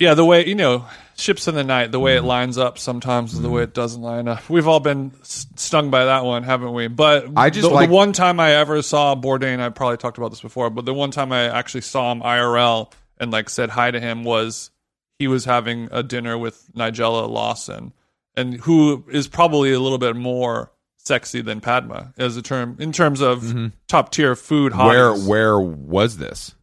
Yeah. 0.00 0.14
The 0.14 0.24
way 0.24 0.46
you 0.46 0.54
know, 0.54 0.86
ships 1.16 1.46
in 1.48 1.54
the 1.54 1.64
night. 1.64 1.92
The 1.92 1.98
Mm-hmm. 1.98 2.04
way 2.04 2.16
it 2.16 2.22
lines 2.22 2.58
up 2.58 2.78
sometimes 2.78 3.32
is 3.34 3.40
the 3.40 3.48
way 3.50 3.62
it 3.62 3.74
doesn't 3.74 4.00
line 4.02 4.28
up. 4.28 4.48
We've 4.50 4.66
all 4.68 4.80
been 4.80 5.12
stung 5.22 5.90
by 5.90 6.06
that 6.06 6.24
one, 6.24 6.42
haven't 6.42 6.72
we? 6.72 6.88
But 6.88 7.28
I 7.36 7.50
just 7.50 7.68
the, 7.68 7.74
like- 7.74 7.88
the 7.88 7.94
one 7.94 8.12
time 8.12 8.40
I 8.40 8.52
ever 8.52 8.82
saw 8.82 9.14
Bourdain. 9.14 9.60
I 9.60 9.68
probably 9.70 9.96
talked 9.96 10.18
about 10.18 10.30
this 10.30 10.40
before, 10.40 10.70
but 10.70 10.84
the 10.84 10.94
one 10.94 11.10
time 11.10 11.32
I 11.32 11.44
actually 11.44 11.82
saw 11.82 12.10
him 12.12 12.20
IRL 12.20 12.92
and 13.18 13.30
like 13.30 13.48
said 13.48 13.70
hi 13.70 13.90
to 13.90 14.00
him 14.00 14.24
was 14.24 14.70
he 15.18 15.28
was 15.28 15.44
having 15.44 15.88
a 15.92 16.02
dinner 16.02 16.36
with 16.36 16.68
Nigella 16.74 17.28
Lawson, 17.28 17.92
and 18.36 18.54
who 18.54 19.04
is 19.10 19.28
probably 19.28 19.72
a 19.72 19.78
little 19.78 19.98
bit 19.98 20.16
more 20.16 20.72
sexy 20.98 21.40
than 21.42 21.60
Padma 21.60 22.12
as 22.18 22.36
a 22.36 22.42
term 22.42 22.76
in 22.80 22.90
terms 22.90 23.20
of 23.20 23.70
top 23.86 24.10
tier 24.10 24.34
food. 24.34 24.72
Mm-hmm. 24.72 24.86
Where 24.86 25.14
where 25.14 25.60
was 25.60 26.16
this? 26.16 26.54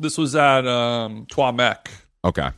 This 0.00 0.18
was 0.18 0.34
at 0.36 0.66
um, 0.66 1.26
Trois 1.30 1.52
Mec. 1.52 1.90
Okay. 2.24 2.50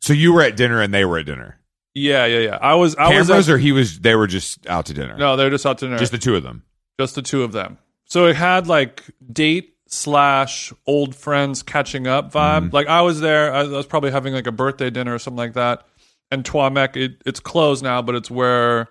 So 0.00 0.12
you 0.12 0.32
were 0.32 0.42
at 0.42 0.56
dinner 0.56 0.80
and 0.80 0.92
they 0.94 1.04
were 1.04 1.18
at 1.18 1.26
dinner. 1.26 1.58
Yeah, 1.94 2.26
yeah, 2.26 2.38
yeah. 2.40 2.58
I 2.60 2.74
was. 2.74 2.94
I 2.96 3.08
Cameras 3.08 3.28
was. 3.28 3.48
At, 3.48 3.54
or 3.56 3.58
he 3.58 3.72
was 3.72 3.98
they 4.00 4.14
were 4.14 4.26
just 4.28 4.66
out 4.68 4.86
to 4.86 4.94
dinner. 4.94 5.16
no, 5.16 5.36
they're 5.36 5.50
just 5.50 5.66
out 5.66 5.78
to 5.78 5.86
dinner. 5.86 5.98
Just 5.98 6.12
the 6.12 6.18
two 6.18 6.36
of 6.36 6.42
them. 6.42 6.62
just 7.00 7.14
the 7.14 7.22
two 7.22 7.42
of 7.42 7.52
them. 7.52 7.78
So 8.04 8.26
it 8.26 8.36
had 8.36 8.66
like 8.68 9.02
date 9.32 9.74
slash 9.88 10.72
old 10.86 11.14
friends 11.16 11.62
catching 11.62 12.06
up 12.06 12.32
vibe. 12.32 12.66
Mm-hmm. 12.66 12.74
Like 12.74 12.86
I 12.86 13.02
was 13.02 13.20
there. 13.20 13.52
I 13.52 13.64
was 13.64 13.86
probably 13.86 14.10
having 14.12 14.32
like 14.34 14.46
a 14.46 14.52
birthday 14.52 14.90
dinner 14.90 15.14
or 15.14 15.18
something 15.18 15.38
like 15.38 15.54
that. 15.54 15.84
And 16.30 16.44
Trois 16.44 16.70
Mec, 16.70 16.96
it, 16.96 17.22
it's 17.26 17.40
closed 17.40 17.82
now, 17.82 18.02
but 18.02 18.14
it's 18.14 18.30
where 18.30 18.88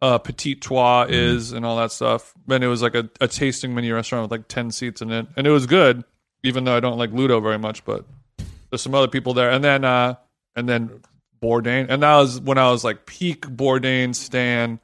uh, 0.00 0.18
Petit 0.18 0.56
Trois 0.56 1.04
Mm-hmm. 1.04 1.12
is 1.14 1.52
and 1.52 1.64
all 1.64 1.76
that 1.76 1.92
stuff. 1.92 2.32
And 2.48 2.64
it 2.64 2.66
was 2.68 2.82
like 2.82 2.94
a, 2.94 3.08
a 3.20 3.28
tasting 3.28 3.74
mini 3.74 3.90
restaurant 3.92 4.22
with 4.24 4.30
like 4.32 4.48
ten 4.48 4.70
seats 4.70 5.00
in 5.02 5.12
it, 5.12 5.26
and 5.36 5.46
it 5.46 5.50
was 5.50 5.66
good. 5.66 6.02
Even 6.44 6.64
though 6.64 6.76
I 6.76 6.80
don't 6.80 6.98
like 6.98 7.12
Ludo 7.12 7.40
very 7.40 7.58
much, 7.58 7.84
but 7.84 8.04
there's 8.70 8.82
some 8.82 8.94
other 8.94 9.08
people 9.08 9.34
there. 9.34 9.50
And 9.50 9.62
then 9.62 9.84
uh, 9.84 10.16
and 10.56 10.68
then 10.68 11.00
Bourdain, 11.40 11.86
and 11.88 12.02
that 12.02 12.16
was 12.16 12.40
when 12.40 12.58
I 12.58 12.70
was 12.70 12.84
like 12.84 13.06
peak 13.06 13.42
Bourdain 13.42 14.14
stan 14.14 14.80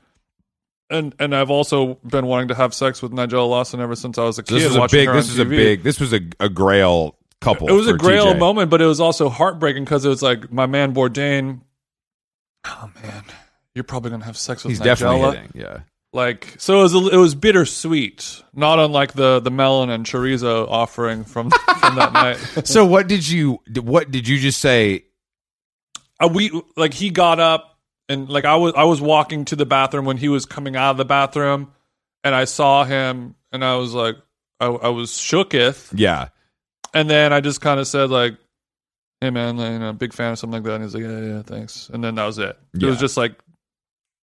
and 0.90 1.14
and 1.18 1.34
I've 1.34 1.50
also 1.50 1.94
been 2.06 2.26
wanting 2.26 2.48
to 2.48 2.54
have 2.54 2.74
sex 2.74 3.02
with 3.02 3.12
Nigella 3.12 3.48
Lawson 3.48 3.80
ever 3.80 3.94
since 3.94 4.18
I 4.18 4.24
was 4.24 4.38
a 4.38 4.42
kid. 4.42 4.54
this 4.54 4.64
was 4.64 4.76
a 4.76 4.88
big 4.88 5.08
this 5.08 5.26
is 5.26 5.38
was 5.38 5.38
a 5.40 5.44
big 5.44 5.82
this 5.82 6.00
was 6.00 6.12
a, 6.12 6.20
a 6.40 6.48
grail 6.48 7.16
couple. 7.40 7.68
It 7.68 7.72
was 7.72 7.88
a 7.88 7.94
grail 7.94 8.34
TJ. 8.34 8.38
moment, 8.38 8.70
but 8.70 8.80
it 8.80 8.86
was 8.86 9.00
also 9.00 9.28
heartbreaking 9.28 9.84
because 9.84 10.04
it 10.04 10.08
was 10.08 10.22
like 10.22 10.50
my 10.50 10.66
man 10.66 10.94
Bourdain. 10.94 11.60
Oh 12.64 12.90
man, 13.02 13.24
you're 13.74 13.84
probably 13.84 14.10
gonna 14.10 14.24
have 14.24 14.36
sex 14.36 14.64
with 14.64 14.70
He's 14.70 14.80
Nigella. 14.80 14.84
definitely 14.84 15.20
hitting. 15.20 15.50
Yeah. 15.54 15.78
Like 16.12 16.54
so, 16.58 16.80
it 16.80 16.82
was 16.84 16.94
a, 16.94 17.08
it 17.08 17.16
was 17.18 17.34
bittersweet, 17.34 18.42
not 18.54 18.78
unlike 18.78 19.12
the 19.12 19.40
the 19.40 19.50
melon 19.50 19.90
and 19.90 20.06
chorizo 20.06 20.66
offering 20.68 21.24
from 21.24 21.50
from 21.50 21.96
that 21.96 22.12
night. 22.12 22.38
So 22.66 22.86
what 22.86 23.08
did 23.08 23.28
you 23.28 23.60
what 23.80 24.10
did 24.10 24.26
you 24.26 24.38
just 24.38 24.60
say? 24.60 25.04
uh, 26.20 26.28
we 26.32 26.50
like 26.76 26.94
he 26.94 27.10
got 27.10 27.38
up 27.40 27.78
and 28.08 28.28
like 28.28 28.44
I 28.46 28.56
was 28.56 28.72
I 28.74 28.84
was 28.84 29.00
walking 29.02 29.44
to 29.46 29.56
the 29.56 29.66
bathroom 29.66 30.06
when 30.06 30.16
he 30.16 30.28
was 30.30 30.46
coming 30.46 30.76
out 30.76 30.92
of 30.92 30.96
the 30.96 31.04
bathroom, 31.04 31.72
and 32.24 32.34
I 32.34 32.44
saw 32.46 32.84
him, 32.84 33.34
and 33.52 33.62
I 33.62 33.76
was 33.76 33.92
like, 33.92 34.16
I, 34.60 34.66
I 34.66 34.88
was 34.88 35.10
shooketh, 35.10 35.92
Yeah. 35.94 36.28
and 36.94 37.08
then 37.10 37.34
I 37.34 37.40
just 37.42 37.60
kind 37.60 37.78
of 37.78 37.86
said 37.86 38.08
like, 38.08 38.34
"Hey 39.20 39.28
man, 39.28 39.58
like, 39.58 39.72
you 39.72 39.78
know, 39.78 39.92
big 39.92 40.14
fan 40.14 40.32
of 40.32 40.38
something 40.38 40.62
like 40.62 40.64
that." 40.64 40.74
And 40.76 40.84
he's 40.84 40.94
like, 40.94 41.04
"Yeah, 41.04 41.20
yeah, 41.20 41.42
thanks," 41.42 41.90
and 41.92 42.02
then 42.02 42.14
that 42.14 42.24
was 42.24 42.38
it. 42.38 42.58
It 42.72 42.84
was 42.86 42.98
just 42.98 43.18
like 43.18 43.34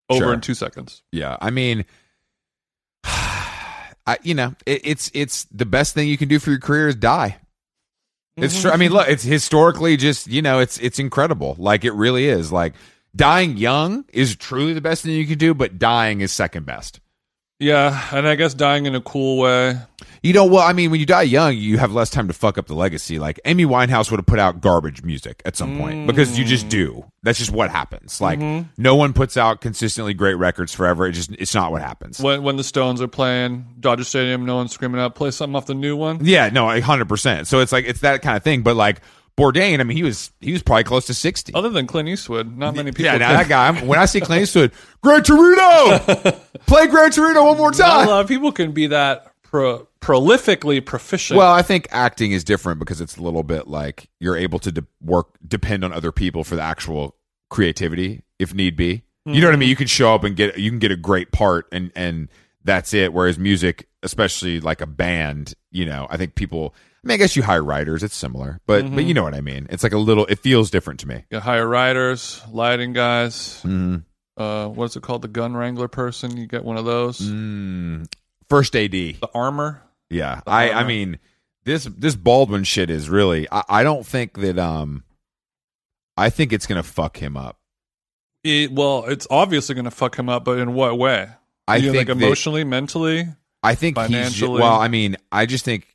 over 0.09 0.19
Sure. 0.25 0.33
in 0.33 0.41
two 0.41 0.53
seconds. 0.53 1.01
Yeah, 1.11 1.37
I 1.41 1.49
mean, 1.49 1.85
I 3.03 4.17
you 4.23 4.33
know 4.33 4.53
it, 4.65 4.81
it's 4.83 5.11
it's 5.13 5.45
the 5.45 5.65
best 5.65 5.93
thing 5.93 6.07
you 6.07 6.17
can 6.17 6.27
do 6.27 6.39
for 6.39 6.51
your 6.51 6.59
career 6.59 6.87
is 6.87 6.95
die. 6.95 7.37
It's 8.37 8.61
true. 8.61 8.71
I 8.71 8.77
mean, 8.77 8.91
look, 8.91 9.07
it's 9.09 9.23
historically 9.23 9.97
just 9.97 10.27
you 10.27 10.41
know 10.41 10.59
it's 10.59 10.77
it's 10.79 10.99
incredible. 10.99 11.55
Like 11.57 11.85
it 11.85 11.93
really 11.93 12.27
is. 12.27 12.51
Like 12.51 12.73
dying 13.15 13.57
young 13.57 14.05
is 14.11 14.35
truly 14.35 14.73
the 14.73 14.81
best 14.81 15.03
thing 15.03 15.13
you 15.13 15.25
can 15.25 15.37
do, 15.37 15.53
but 15.53 15.79
dying 15.79 16.21
is 16.21 16.31
second 16.31 16.65
best. 16.65 16.99
Yeah, 17.59 18.07
and 18.11 18.27
I 18.27 18.35
guess 18.35 18.53
dying 18.53 18.85
in 18.85 18.95
a 18.95 19.01
cool 19.01 19.39
way. 19.39 19.77
You 20.23 20.33
know, 20.33 20.45
well, 20.45 20.61
I 20.63 20.73
mean, 20.73 20.91
when 20.91 20.99
you 20.99 21.05
die 21.05 21.23
young, 21.23 21.55
you 21.55 21.77
have 21.77 21.91
less 21.93 22.09
time 22.09 22.27
to 22.27 22.33
fuck 22.33 22.57
up 22.57 22.67
the 22.67 22.75
legacy. 22.75 23.19
Like 23.19 23.39
Amy 23.45 23.65
Winehouse 23.65 24.11
would 24.11 24.19
have 24.19 24.25
put 24.25 24.39
out 24.39 24.61
garbage 24.61 25.03
music 25.03 25.41
at 25.45 25.55
some 25.55 25.77
point 25.77 26.07
because 26.07 26.37
you 26.37 26.45
just 26.45 26.69
do. 26.69 27.05
That's 27.23 27.39
just 27.39 27.51
what 27.51 27.71
happens. 27.71 28.21
Like 28.21 28.39
mm-hmm. 28.39 28.69
no 28.77 28.95
one 28.95 29.13
puts 29.13 29.37
out 29.37 29.61
consistently 29.61 30.13
great 30.13 30.35
records 30.35 30.73
forever. 30.73 31.07
It 31.07 31.13
just 31.13 31.31
it's 31.31 31.55
not 31.55 31.71
what 31.71 31.81
happens. 31.81 32.19
When 32.19 32.43
when 32.43 32.57
the 32.57 32.63
Stones 32.63 33.01
are 33.01 33.07
playing 33.07 33.65
Dodger 33.79 34.03
Stadium, 34.03 34.45
no 34.45 34.57
one's 34.57 34.71
screaming 34.71 35.01
out, 35.01 35.15
"Play 35.15 35.31
something 35.31 35.55
off 35.55 35.65
the 35.65 35.73
new 35.73 35.95
one." 35.95 36.23
Yeah, 36.23 36.49
no, 36.49 36.69
hundred 36.81 37.09
percent. 37.09 37.47
So 37.47 37.59
it's 37.59 37.71
like 37.71 37.85
it's 37.85 38.01
that 38.01 38.21
kind 38.21 38.37
of 38.37 38.43
thing. 38.43 38.61
But 38.61 38.75
like 38.75 39.01
Bourdain, 39.37 39.79
I 39.79 39.83
mean, 39.83 39.97
he 39.97 40.03
was 40.03 40.31
he 40.39 40.53
was 40.53 40.63
probably 40.63 40.85
close 40.85 41.07
to 41.07 41.13
sixty. 41.13 41.53
Other 41.53 41.69
than 41.69 41.87
Clint 41.87 42.07
Eastwood, 42.07 42.57
not 42.57 42.75
many 42.75 42.91
people. 42.91 43.05
yeah, 43.05 43.17
now 43.17 43.33
that 43.33 43.49
guy. 43.49 43.67
I'm, 43.67 43.85
when 43.87 43.99
I 43.99 44.05
see 44.05 44.21
Clint 44.21 44.41
Eastwood, 44.43 44.71
Gran 45.01 45.23
Torino, 45.23 45.99
play 46.67 46.87
Gran 46.87 47.11
Torino 47.11 47.43
one 47.45 47.57
more 47.57 47.71
Not 47.71 47.79
a 47.79 47.81
time. 47.81 48.07
lot 48.07 48.21
of 48.21 48.27
people 48.27 48.51
can 48.51 48.71
be 48.71 48.87
that 48.87 49.33
pro- 49.43 49.87
prolifically 50.05 50.85
proficient. 50.85 51.37
Well, 51.37 51.51
I 51.51 51.63
think 51.63 51.87
acting 51.89 52.31
is 52.31 52.43
different 52.43 52.77
because 52.79 53.01
it's 53.01 53.17
a 53.17 53.23
little 53.23 53.41
bit 53.41 53.67
like 53.67 54.07
you're 54.19 54.37
able 54.37 54.59
to 54.59 54.71
de- 54.71 54.85
work 55.01 55.29
depend 55.45 55.83
on 55.83 55.91
other 55.91 56.11
people 56.11 56.43
for 56.43 56.55
the 56.55 56.61
actual 56.61 57.15
creativity 57.49 58.21
if 58.37 58.53
need 58.53 58.75
be. 58.75 59.01
You 59.27 59.41
know 59.41 59.47
what 59.47 59.55
I 59.55 59.57
mean? 59.57 59.69
You 59.69 59.75
can 59.75 59.87
show 59.87 60.13
up 60.13 60.23
and 60.23 60.35
get 60.35 60.59
you 60.59 60.69
can 60.69 60.77
get 60.77 60.91
a 60.91 60.95
great 60.95 61.31
part 61.31 61.67
and 61.71 61.91
and 61.95 62.29
that's 62.63 62.93
it. 62.93 63.11
Whereas 63.11 63.39
music, 63.39 63.87
especially 64.03 64.59
like 64.59 64.81
a 64.81 64.85
band, 64.85 65.55
you 65.71 65.85
know, 65.85 66.05
I 66.11 66.17
think 66.17 66.35
people. 66.35 66.75
I 67.03 67.07
mean, 67.07 67.15
I 67.15 67.17
guess 67.17 67.35
you 67.35 67.41
hire 67.41 67.63
writers. 67.63 68.03
It's 68.03 68.15
similar, 68.15 68.59
but 68.67 68.93
but 68.93 69.03
you 69.05 69.15
know 69.15 69.23
what 69.23 69.33
I 69.33 69.41
mean. 69.41 69.65
It's 69.71 69.81
like 69.81 69.93
a 69.93 69.97
little. 69.97 70.27
It 70.27 70.39
feels 70.39 70.69
different 70.69 70.99
to 70.99 71.07
me. 71.07 71.25
you 71.31 71.39
hire 71.39 71.67
riders, 71.67 72.39
lighting 72.51 72.93
guys. 72.93 73.61
Mm. 73.63 74.03
Uh, 74.37 74.67
what's 74.67 74.95
it 74.95 75.01
called? 75.01 75.23
The 75.23 75.27
gun 75.27 75.57
wrangler 75.57 75.87
person. 75.87 76.37
You 76.37 76.45
get 76.45 76.63
one 76.63 76.77
of 76.77 76.85
those. 76.85 77.19
Mm. 77.19 78.05
First 78.47 78.75
AD. 78.75 78.91
The 78.91 79.29
armor. 79.33 79.81
Yeah, 80.15 80.41
I 80.47 80.71
I 80.71 80.83
mean 80.85 81.19
this 81.63 81.85
this 81.85 82.15
Baldwin 82.15 82.63
shit 82.63 82.89
is 82.89 83.09
really. 83.09 83.47
I, 83.51 83.63
I 83.69 83.83
don't 83.83 84.05
think 84.05 84.37
that 84.39 84.57
um. 84.57 85.03
I 86.17 86.29
think 86.29 86.53
it's 86.53 86.65
gonna 86.65 86.83
fuck 86.83 87.17
him 87.17 87.35
up. 87.35 87.57
It, 88.43 88.71
well, 88.71 89.05
it's 89.05 89.25
obviously 89.31 89.73
going 89.73 89.85
to 89.85 89.91
fuck 89.91 90.15
him 90.19 90.29
up, 90.29 90.45
but 90.45 90.59
in 90.59 90.75
what 90.75 90.99
way? 90.99 91.27
I 91.67 91.77
You 91.77 91.91
think 91.91 92.07
like 92.07 92.15
that- 92.17 92.23
emotionally, 92.23 92.63
mentally. 92.63 93.27
I 93.63 93.73
think 93.73 93.97
he's 93.97 94.05
financially? 94.05 94.61
well. 94.61 94.79
I 94.79 94.87
mean, 94.87 95.17
I 95.31 95.47
just 95.47 95.65
think 95.65 95.87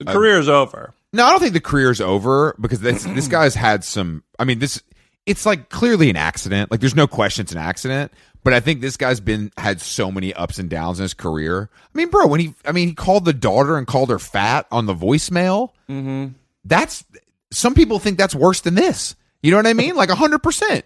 The 0.00 0.06
career's 0.06 0.48
over. 0.48 0.94
no. 1.12 1.22
I 1.26 1.30
don't 1.30 1.40
think 1.40 1.52
the 1.52 1.60
career's 1.60 2.00
over 2.00 2.56
because 2.58 2.80
this 2.80 3.04
this 3.04 3.28
guy's 3.28 3.54
had 3.54 3.84
some. 3.84 4.24
I 4.38 4.44
mean, 4.44 4.58
this 4.58 4.82
it's 5.26 5.44
like 5.44 5.68
clearly 5.68 6.08
an 6.10 6.16
accident. 6.16 6.70
Like, 6.70 6.80
there's 6.80 6.94
no 6.96 7.06
question 7.06 7.42
it's 7.42 7.52
an 7.52 7.58
accident. 7.58 8.12
But 8.44 8.52
I 8.52 8.60
think 8.60 8.80
this 8.80 8.96
guy's 8.96 9.18
been 9.18 9.50
had 9.56 9.80
so 9.80 10.12
many 10.12 10.32
ups 10.32 10.60
and 10.60 10.70
downs 10.70 11.00
in 11.00 11.02
his 11.02 11.14
career. 11.14 11.68
I 11.74 11.98
mean, 11.98 12.10
bro, 12.10 12.28
when 12.28 12.38
he, 12.38 12.54
I 12.64 12.70
mean, 12.70 12.86
he 12.88 12.94
called 12.94 13.24
the 13.24 13.32
daughter 13.32 13.76
and 13.76 13.88
called 13.88 14.08
her 14.08 14.20
fat 14.20 14.66
on 14.70 14.86
the 14.86 14.94
voicemail. 14.94 15.70
Mm-hmm. 15.90 16.34
That's 16.64 17.04
some 17.50 17.74
people 17.74 17.98
think 17.98 18.18
that's 18.18 18.36
worse 18.36 18.60
than 18.60 18.76
this. 18.76 19.16
You 19.42 19.50
know 19.50 19.56
what 19.56 19.66
I 19.66 19.72
mean? 19.72 19.96
Like 19.96 20.10
hundred 20.10 20.44
percent. 20.44 20.84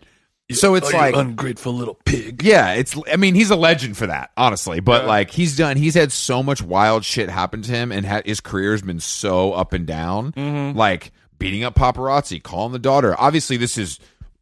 So 0.53 0.74
it's 0.74 0.93
like 0.93 1.14
ungrateful 1.14 1.72
little 1.72 1.95
pig. 2.05 2.43
Yeah, 2.43 2.72
it's. 2.72 2.97
I 3.12 3.16
mean, 3.16 3.34
he's 3.34 3.51
a 3.51 3.57
legend 3.57 3.97
for 3.97 4.07
that, 4.09 4.30
honestly. 4.36 4.80
But 4.80 5.03
Yeah. 5.03 5.09
like, 5.09 5.30
he's 5.30 5.57
done. 5.57 5.76
He's 5.76 5.95
had 5.95 6.11
so 6.12 6.43
much 6.43 6.61
wild 6.61 7.05
shit 7.05 7.28
happen 7.28 7.62
to 7.62 7.70
him, 7.70 7.93
and 7.93 8.05
ha- 8.05 8.22
his 8.24 8.41
career's 8.41 8.82
been 8.82 9.01
so 9.01 9.53
up 9.53 9.72
and 9.74 9.86
down. 9.86 10.32
Mm-hmm. 10.32 10.76
Like 10.76 11.12
beating 11.38 11.62
up 11.62 11.74
paparazzi, 11.76 12.43
calling 12.43 12.72
the 12.72 12.78
daughter. 12.80 13.14
Obviously, 13.18 13.59
this 13.59 13.78
is 13.78 14.01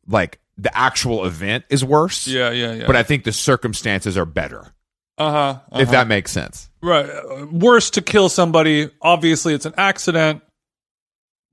like 0.08 0.40
the 0.56 0.76
actual 0.76 1.24
event 1.24 1.64
is 1.70 1.84
worse. 1.84 2.26
Yeah, 2.26 2.50
yeah, 2.50 2.72
yeah. 2.72 2.86
But 2.86 2.96
I 2.96 3.02
think 3.02 3.24
the 3.24 3.32
circumstances 3.32 4.16
are 4.16 4.24
better, 4.24 4.72
uh 5.16 5.30
huh. 5.30 5.60
if 5.80 5.90
that 5.90 6.08
makes 6.08 6.32
sense. 6.32 6.68
Right. 6.82 7.08
Uh, 7.08 7.46
Worse 7.50 7.90
to 7.90 8.02
kill 8.02 8.28
somebody. 8.28 8.90
Obviously, 9.02 9.54
it's 9.54 9.66
an 9.66 9.74
accident, 9.76 10.42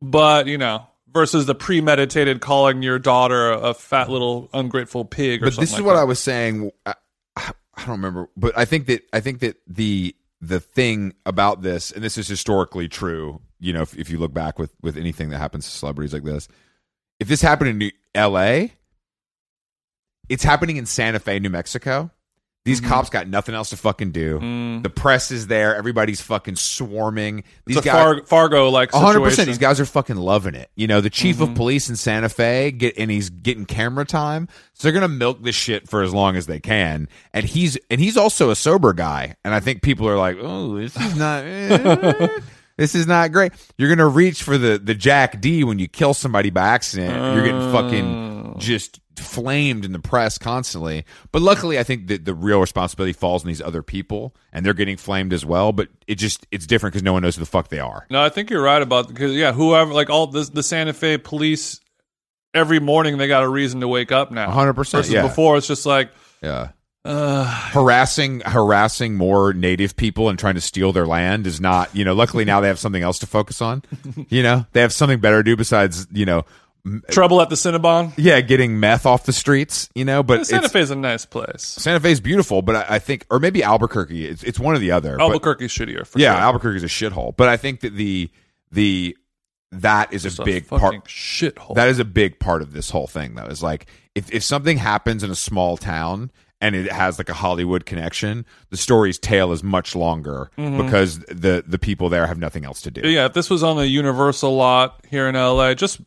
but 0.01 0.47
you 0.47 0.57
know, 0.57 0.87
versus 1.11 1.45
the 1.45 1.55
premeditated 1.55 2.41
calling 2.41 2.81
your 2.81 2.99
daughter 2.99 3.51
a, 3.51 3.73
fat 3.73 4.09
little 4.09 4.49
ungrateful 4.53 5.05
pig. 5.05 5.41
Or 5.41 5.47
But 5.47 5.55
this 5.57 5.69
is 5.71 5.75
like 5.75 5.85
what 5.85 5.93
that. 5.93 6.01
I 6.01 6.03
was 6.03 6.19
saying. 6.19 6.71
I, 6.85 6.95
I 7.35 7.51
don't 7.79 7.89
remember, 7.89 8.29
but 8.37 8.57
I 8.57 8.65
think 8.65 8.87
that 8.87 9.03
I 9.11 9.19
think 9.19 9.39
that 9.39 9.57
the 9.67 10.15
the 10.41 10.59
thing 10.59 11.13
about 11.25 11.61
this, 11.61 11.91
and 11.91 12.03
this 12.03 12.17
is 12.17 12.27
historically 12.27 12.87
true. 12.87 13.41
You 13.59 13.73
know, 13.73 13.81
if, 13.81 13.97
if 13.97 14.09
you 14.09 14.17
look 14.17 14.33
back 14.33 14.59
with 14.59 14.73
with 14.81 14.97
anything 14.97 15.29
that 15.29 15.39
happens 15.39 15.65
to 15.65 15.71
celebrities 15.71 16.13
like 16.13 16.23
this, 16.23 16.47
if 17.19 17.27
this 17.27 17.41
happened 17.41 17.69
in 17.71 17.77
New, 17.77 17.91
L.A., 18.13 18.73
it's 20.29 20.43
happening 20.43 20.77
in 20.77 20.85
Santa 20.85 21.19
Fe, 21.19 21.39
New 21.39 21.49
Mexico. 21.49 22.09
These 22.63 22.81
Mm-hmm. 22.81 22.89
cops 22.89 23.11
got 23.11 23.27
nothing 23.27 23.53
else 23.53 23.69
to 23.69 23.77
fucking 23.77 24.09
do. 24.11 24.79
The 24.81 24.89
press 24.89 25.29
is 25.29 25.45
there. 25.45 25.75
Everybody's 25.75 26.19
fucking 26.19 26.55
swarming. 26.55 27.43
These 27.67 27.77
Mm. 27.77 27.83
Guys, 27.83 27.93
Far- 27.93 28.23
Fargo 28.25 28.69
like 28.69 28.91
one 28.91 29.03
hundred 29.03 29.21
percent. 29.21 29.45
These 29.45 29.59
guys 29.59 29.79
are 29.79 29.85
fucking 29.85 30.15
loving 30.15 30.55
it. 30.55 30.71
You 30.75 30.87
know, 30.87 30.99
the 30.99 31.11
chief 31.11 31.35
Mm-hmm. 31.35 31.51
of 31.51 31.55
police 31.55 31.89
in 31.91 31.95
Santa 31.95 32.27
Fe 32.27 32.71
get 32.71 32.97
and 32.97 33.11
he's 33.11 33.29
getting 33.29 33.67
camera 33.67 34.03
time, 34.03 34.47
so 34.73 34.87
they're 34.87 34.99
gonna 34.99 35.07
milk 35.13 35.43
this 35.43 35.53
shit 35.55 35.87
for 35.87 36.01
as 36.01 36.11
long 36.11 36.35
as 36.37 36.47
they 36.47 36.59
can. 36.59 37.07
And 37.35 37.45
he's 37.45 37.77
and 37.91 38.01
he's 38.01 38.17
also 38.17 38.49
a 38.49 38.55
sober 38.55 38.93
guy. 38.93 39.35
And 39.45 39.53
I 39.53 39.59
think 39.59 39.83
people 39.83 40.09
are 40.09 40.17
like, 40.17 40.37
oh, 40.41 40.75
this 40.79 40.95
is 40.97 41.15
not. 41.15 41.43
eh, 41.45 42.27
This 42.77 42.93
is 42.95 43.07
not 43.07 43.31
great. 43.31 43.53
You're 43.77 43.89
gonna 43.89 44.07
reach 44.07 44.43
for 44.43 44.57
the 44.57 44.77
the 44.77 44.95
Jack 44.95 45.39
D 45.41 45.63
when 45.63 45.79
you 45.79 45.87
kill 45.87 46.13
somebody 46.13 46.49
by 46.49 46.67
accident. 46.67 47.13
You're 47.35 47.45
getting 47.45 47.61
Oh. 47.61 47.71
fucking 47.71 48.55
just 48.57 48.99
flamed 49.17 49.85
in 49.85 49.93
the 49.93 49.99
press 49.99 50.37
constantly. 50.37 51.05
But 51.31 51.41
luckily, 51.41 51.79
I 51.79 51.83
think 51.83 52.07
that 52.07 52.25
the 52.25 52.33
real 52.33 52.59
responsibility 52.59 53.13
falls 53.13 53.43
on 53.43 53.47
these 53.47 53.61
other 53.61 53.81
people, 53.81 54.35
and 54.51 54.65
they're 54.65 54.73
getting 54.73 54.97
flamed 54.97 55.31
as 55.31 55.45
well. 55.45 55.71
But 55.71 55.87
it 56.05 56.15
just 56.15 56.45
it's 56.51 56.67
different 56.67 56.93
because 56.93 57.03
no 57.03 57.13
one 57.13 57.21
knows 57.21 57.35
who 57.37 57.39
the 57.41 57.45
fuck 57.45 57.69
they 57.69 57.79
are. 57.79 58.05
No, 58.09 58.21
I 58.21 58.27
think 58.29 58.49
you're 58.49 58.61
right 58.61 58.81
about 58.81 59.07
because 59.07 59.31
yeah, 59.33 59.53
whoever 59.53 59.93
like 59.93 60.09
all 60.09 60.27
the 60.27 60.41
the 60.43 60.63
Santa 60.63 60.91
Fe 60.93 61.17
police 61.17 61.79
every 62.53 62.79
morning 62.79 63.17
they 63.17 63.27
got 63.27 63.43
a 63.43 63.49
reason 63.49 63.79
to 63.81 63.87
wake 63.87 64.11
up 64.11 64.31
now. 64.31 64.49
100%, 64.49 64.75
Versus 64.75 65.09
yeah. 65.11 65.21
before 65.21 65.57
it's 65.57 65.67
just 65.67 65.85
like 65.85 66.09
Yeah. 66.41 66.69
Uh, 67.05 67.45
harassing 67.71 68.39
harassing 68.41 69.15
more 69.15 69.53
native 69.53 69.95
people 69.95 70.27
and 70.27 70.39
trying 70.39 70.55
to 70.55 70.61
steal 70.61 70.91
their 70.91 71.05
land 71.05 71.45
is 71.45 71.61
not 71.61 71.95
you 71.95 72.03
know 72.03 72.13
luckily 72.13 72.43
now 72.45 72.59
they 72.59 72.67
have 72.67 72.79
something 72.79 73.03
else 73.03 73.19
to 73.19 73.27
focus 73.27 73.61
on 73.61 73.83
you 74.29 74.41
know 74.41 74.65
they 74.73 74.81
have 74.81 74.91
something 74.91 75.19
better 75.19 75.37
to 75.37 75.43
do 75.43 75.55
besides 75.55 76.07
you 76.11 76.25
know 76.25 76.43
trouble 77.09 77.41
at 77.41 77.49
the 77.49 77.55
Cinnabon. 77.55 78.13
yeah 78.17 78.41
getting 78.41 78.79
meth 78.79 79.05
off 79.05 79.25
the 79.25 79.33
streets 79.33 79.87
you 79.95 80.03
know 80.05 80.23
but 80.23 80.45
Santa 80.47 80.67
Fe 80.69 80.81
is 80.81 80.91
a 80.91 80.95
nice 80.95 81.25
place. 81.25 81.63
Santa 81.63 81.99
fe 81.99 82.11
is 82.11 82.19
beautiful 82.21 82.61
but 82.61 82.75
I, 82.75 82.95
I 82.95 82.99
think 82.99 83.25
or 83.29 83.39
maybe 83.39 83.63
Albuquerque 83.63 84.25
it's, 84.27 84.43
it's 84.43 84.59
one 84.59 84.75
or 84.75 84.79
the 84.79 84.91
other 84.91 85.17
but- 85.17 85.25
Albuquerque's 85.25 85.73
shittier. 85.75 86.05
For 86.07 86.19
yeah 86.19 86.33
sure. 86.33 86.41
Albuquerque's 86.41 86.83
a 86.83 86.87
shithole 86.87 87.35
but 87.37 87.49
I 87.49 87.57
think 87.57 87.81
that 87.81 87.93
the 87.95 88.29
the 88.71 89.15
that 89.71 90.13
is 90.13 90.25
It's 90.25 90.39
a 90.39 90.43
a 90.43 90.45
big 90.45 90.65
fucking 90.65 90.79
part 91.01 91.05
shithole. 91.05 91.75
that 91.75 91.89
is 91.89 91.99
a 91.99 92.05
big 92.05 92.39
part 92.39 92.61
of 92.61 92.71
this 92.73 92.89
whole 92.89 93.07
thing 93.07 93.35
though 93.35 93.45
is 93.45 93.61
like 93.63 93.87
if, 94.13 94.31
if 94.31 94.43
something 94.43 94.77
happens 94.77 95.23
in 95.23 95.29
a 95.31 95.35
small 95.35 95.75
town 95.77 96.31
and 96.65 96.75
it 96.75 96.91
has 96.91 97.17
like 97.17 97.29
a 97.29 97.33
hollywood 97.33 97.85
connection 97.85 98.45
the 98.69 98.77
story's 98.77 99.17
tale 99.19 99.51
is 99.51 99.63
much 99.63 99.95
longer 99.95 100.49
because 100.57 101.19
the 101.19 101.63
the 101.67 101.77
people 101.79 102.09
there 102.09 102.25
have 102.27 102.37
nothing 102.37 102.65
else 102.65 102.81
to 102.81 102.91
do 102.91 103.01
yeah, 103.09 103.25
if 103.25 103.33
this 103.33 103.49
was 103.49 103.63
on 103.63 103.77
the 103.77 103.87
Universal 103.87 104.55
lot 104.55 105.05
here 105.09 105.27
in 105.27 105.35
LA, 105.35 105.73
just 105.73 106.01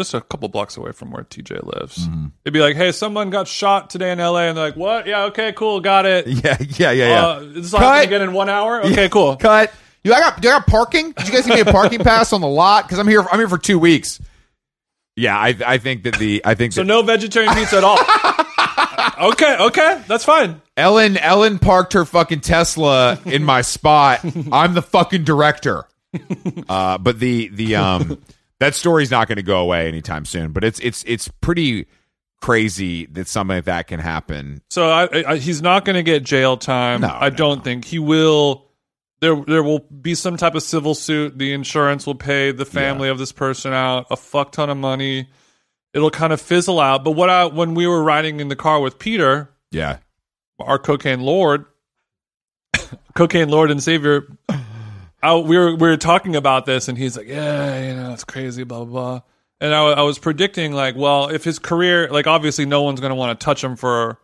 just 0.00 0.14
a 0.14 0.20
couple 0.20 0.48
blocks 0.48 0.76
away 0.76 0.90
from 0.92 1.10
where 1.10 1.22
TJ 1.24 1.62
lives, 1.64 2.08
Mm-hmm. 2.08 2.26
it'd 2.44 2.52
be 2.54 2.60
like, 2.60 2.76
hey, 2.76 2.92
someone 2.92 3.30
got 3.30 3.46
shot 3.46 3.90
today 3.90 4.10
in 4.10 4.18
LA, 4.18 4.44
and 4.48 4.56
they're 4.56 4.64
like, 4.66 4.76
what? 4.76 5.06
Yeah, 5.06 5.24
okay, 5.24 5.52
cool, 5.52 5.80
got 5.80 6.06
it. 6.06 6.26
yeah 6.44 6.56
yeah 6.60 6.90
yeah 6.90 7.08
yeah 7.08 7.26
Uh, 7.26 7.40
this 7.40 7.70
Cut. 7.72 8.04
again 8.06 8.22
in 8.22 8.32
one 8.32 8.48
hour. 8.48 8.82
Okay, 8.84 9.08
cool. 9.08 9.36
cut 9.36 9.72
you 10.04 10.12
I 10.12 10.18
got 10.20 10.40
do 10.40 10.48
I 10.48 10.52
got 10.58 10.66
parking 10.66 11.12
did 11.12 11.28
you 11.28 11.32
guys 11.34 11.46
give 11.46 11.54
me 11.54 11.60
a 11.60 11.64
parking 11.72 11.98
pass 12.10 12.32
on 12.32 12.40
the 12.40 12.48
lot 12.48 12.84
because 12.84 12.98
i'm 12.98 13.06
here 13.06 13.20
I'm 13.30 13.38
here 13.38 13.48
for 13.48 13.58
two 13.58 13.78
weeks 13.78 14.18
yeah 15.14 15.36
I 15.38 15.54
I 15.64 15.78
think 15.78 16.02
that 16.04 16.16
the 16.18 16.40
I 16.44 16.54
think 16.54 16.72
So 16.72 16.80
that 16.82 16.86
no 16.86 17.02
vegetarian 17.02 17.54
pizza 17.54 17.76
at 17.76 17.84
all. 17.84 17.98
okay, 19.22 19.56
okay, 19.58 20.02
that's 20.06 20.24
fine. 20.24 20.60
Ellen 20.76 21.16
Ellen 21.16 21.58
parked 21.58 21.92
her 21.94 22.04
fucking 22.04 22.40
Tesla 22.40 23.18
in 23.24 23.44
my 23.44 23.62
spot. 23.62 24.20
I'm 24.52 24.74
the 24.74 24.82
fucking 24.82 25.24
director. 25.24 25.84
Uh, 26.68 26.98
but 26.98 27.18
the 27.18 27.48
the 27.48 27.76
um 27.76 28.22
that 28.60 28.74
story's 28.74 29.10
not 29.10 29.26
going 29.28 29.36
to 29.36 29.42
go 29.42 29.60
away 29.60 29.88
anytime 29.88 30.24
soon. 30.24 30.52
But 30.52 30.64
it's 30.64 30.78
it's 30.80 31.02
it's 31.06 31.28
pretty 31.40 31.86
crazy 32.40 33.06
that 33.06 33.28
something 33.28 33.56
like 33.56 33.64
that 33.64 33.86
can 33.86 34.00
happen. 34.00 34.62
So 34.70 34.88
I, 34.88 35.32
I, 35.32 35.36
he's 35.36 35.62
not 35.62 35.84
going 35.84 35.96
to 35.96 36.02
get 36.02 36.22
jail 36.24 36.56
time. 36.56 37.00
No, 37.00 37.08
I 37.08 37.30
no, 37.30 37.36
don't 37.36 37.64
think 37.64 37.84
he 37.84 37.98
will. 37.98 38.66
There, 39.20 39.36
there 39.36 39.62
will 39.62 39.78
be 39.78 40.16
some 40.16 40.36
type 40.36 40.56
of 40.56 40.64
civil 40.64 40.96
suit. 40.96 41.38
The 41.38 41.52
insurance 41.52 42.06
will 42.06 42.16
pay 42.16 42.50
the 42.50 42.64
family 42.64 43.08
of 43.08 43.18
this 43.18 43.30
person 43.30 43.72
out 43.72 44.06
a 44.10 44.16
fuck 44.16 44.50
ton 44.50 44.68
of 44.68 44.76
money. 44.76 45.28
It'll 45.94 46.10
kind 46.10 46.32
of 46.32 46.40
fizzle 46.40 46.80
out. 46.80 47.04
But 47.04 47.12
what 47.12 47.28
I, 47.28 47.46
when 47.46 47.74
we 47.74 47.86
were 47.86 48.02
riding 48.02 48.40
in 48.40 48.48
the 48.48 48.56
car 48.56 48.80
with 48.80 48.98
Peter, 48.98 49.50
Yeah, 49.70 49.98
our 50.58 50.78
cocaine 50.78 51.20
lord, 51.20 51.66
cocaine 53.14 53.48
lord 53.48 53.70
and 53.70 53.82
savior, 53.82 54.26
I, 55.22 55.36
we 55.36 55.56
were 55.56 55.74
we 55.74 55.88
were 55.88 55.96
talking 55.96 56.34
about 56.36 56.66
this, 56.66 56.88
and 56.88 56.96
he's 56.96 57.16
like, 57.16 57.28
"Yeah, 57.28 57.88
you 57.88 57.94
know, 57.94 58.12
it's 58.12 58.24
crazy, 58.24 58.64
blah 58.64 58.84
blah." 58.84 58.86
blah. 58.86 59.20
And 59.60 59.72
I, 59.72 59.92
I 59.92 60.02
was 60.02 60.18
predicting, 60.18 60.72
like, 60.72 60.96
well, 60.96 61.28
if 61.28 61.44
his 61.44 61.60
career, 61.60 62.08
like, 62.10 62.26
obviously, 62.26 62.66
no 62.66 62.82
one's 62.82 62.98
going 62.98 63.10
to 63.10 63.14
want 63.14 63.38
to 63.38 63.44
touch 63.44 63.62
him 63.62 63.76
for, 63.76 64.18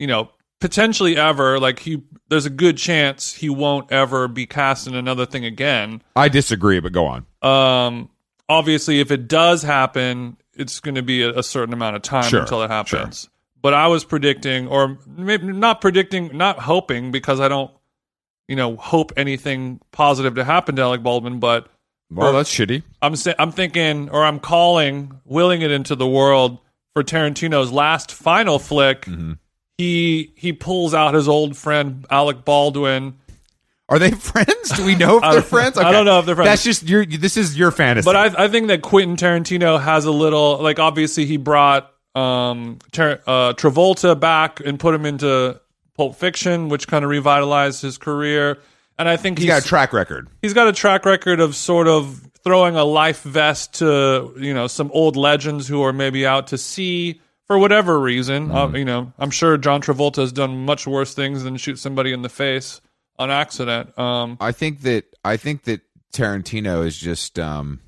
you 0.00 0.08
know, 0.08 0.30
potentially 0.60 1.16
ever. 1.16 1.60
Like, 1.60 1.78
he, 1.78 2.02
there's 2.28 2.46
a 2.46 2.50
good 2.50 2.78
chance 2.78 3.32
he 3.32 3.48
won't 3.48 3.92
ever 3.92 4.26
be 4.26 4.44
cast 4.44 4.88
in 4.88 4.96
another 4.96 5.24
thing 5.24 5.44
again. 5.44 6.02
I 6.16 6.28
disagree, 6.28 6.80
but 6.80 6.90
go 6.90 7.06
on. 7.06 7.26
Um, 7.42 8.08
obviously, 8.48 8.98
if 8.98 9.12
it 9.12 9.28
does 9.28 9.62
happen, 9.62 10.36
it's 10.54 10.80
going 10.80 10.94
to 10.96 11.02
be 11.02 11.22
a, 11.22 11.38
a 11.38 11.42
certain 11.42 11.72
amount 11.72 11.96
of 11.96 12.02
time 12.02 12.24
Sure, 12.24 12.40
until 12.40 12.62
it 12.62 12.70
happens. 12.70 13.28
But 13.60 13.74
I 13.74 13.86
was 13.86 14.04
predicting, 14.04 14.66
or 14.66 14.98
maybe 15.06 15.46
not 15.52 15.80
predicting, 15.80 16.36
not 16.36 16.58
hoping, 16.58 17.12
because 17.12 17.38
I 17.40 17.48
don't, 17.48 17.70
you 18.48 18.56
know, 18.56 18.76
hope 18.76 19.12
anything 19.16 19.80
positive 19.92 20.34
to 20.34 20.44
happen 20.44 20.76
to 20.76 20.82
Alec 20.82 21.02
Baldwin. 21.02 21.38
But 21.38 21.68
Well, 22.10 22.32
that's 22.32 22.52
shitty. 22.52 22.82
I'm 23.00 23.14
sa- 23.16 23.34
I'm 23.38 23.52
thinking, 23.52 24.10
or 24.10 24.24
I'm 24.24 24.40
calling, 24.40 25.20
willing 25.24 25.62
it 25.62 25.70
into 25.70 25.94
the 25.94 26.08
world 26.08 26.58
for 26.94 27.02
Tarantino's 27.04 27.70
last 27.70 28.12
final 28.12 28.58
flick. 28.58 29.02
Mm-hmm. 29.02 29.34
He 29.78 30.32
he 30.36 30.52
pulls 30.52 30.92
out 30.92 31.14
his 31.14 31.28
old 31.28 31.56
friend 31.56 32.04
Alec 32.10 32.44
Baldwin. 32.44 33.14
Are 33.92 33.98
they 33.98 34.10
friends? 34.32 34.70
Do 34.70 34.86
we 34.86 34.94
know 34.94 35.18
if 35.18 35.22
they're 35.22 35.42
friends? 35.42 35.76
I 35.76 35.92
don't 35.92 36.06
know 36.06 36.18
if 36.18 36.24
they're 36.26 36.34
friends. 36.34 36.48
That's 36.48 36.64
just 36.64 36.88
your. 36.88 37.04
This 37.04 37.36
is 37.36 37.58
your 37.58 37.70
fantasy. 37.70 38.06
But 38.06 38.16
I, 38.16 38.44
I 38.44 38.48
think 38.48 38.68
that 38.68 38.80
Quentin 38.80 39.16
Tarantino 39.16 39.78
has 39.80 40.06
a 40.06 40.10
little 40.10 40.58
like 40.62 40.78
obviously 40.78 41.26
he 41.26 41.36
brought 41.36 41.92
um 42.14 42.78
uh, 42.94 43.52
Travolta 43.52 44.18
back 44.18 44.60
and 44.60 44.80
put 44.80 44.94
him 44.94 45.04
into 45.04 45.60
Pulp 45.94 46.16
Fiction, 46.16 46.70
which 46.70 46.88
kind 46.88 47.04
of 47.04 47.10
revitalized 47.10 47.82
his 47.82 47.98
career. 47.98 48.58
And 48.98 49.08
I 49.08 49.18
think 49.18 49.38
he's 49.38 49.46
got 49.46 49.62
a 49.62 49.66
track 49.66 49.92
record. 49.92 50.28
he's 50.40 50.54
got 50.54 50.68
a 50.68 50.72
track 50.72 51.04
record 51.04 51.40
of 51.40 51.54
sort 51.54 51.86
of 51.86 52.30
throwing 52.44 52.76
a 52.76 52.84
life 52.84 53.22
vest 53.22 53.74
to 53.74 54.32
you 54.38 54.54
know 54.54 54.68
some 54.68 54.90
old 54.94 55.16
legends 55.16 55.68
who 55.68 55.82
are 55.82 55.92
maybe 55.92 56.26
out 56.26 56.46
to 56.48 56.56
sea 56.56 57.20
for 57.46 57.58
whatever 57.58 58.00
reason. 58.00 58.50
Uh, 58.50 58.68
you 58.68 58.86
know, 58.86 59.12
I'm 59.18 59.30
sure 59.30 59.58
John 59.58 59.82
Travolta 59.82 60.16
has 60.16 60.32
done 60.32 60.64
much 60.64 60.86
worse 60.86 61.12
things 61.12 61.42
than 61.42 61.58
shoot 61.58 61.78
somebody 61.78 62.12
in 62.12 62.22
the 62.22 62.30
face 62.30 62.80
on 63.18 63.30
accident. 63.30 63.96
Um, 63.98 64.36
I 64.40 64.52
think 64.52 64.82
that 64.82 65.04
I 65.24 65.36
think 65.36 65.64
that 65.64 65.80
Tarantino 66.12 66.84
is 66.86 66.96
just. 66.98 67.38
um 67.38 67.80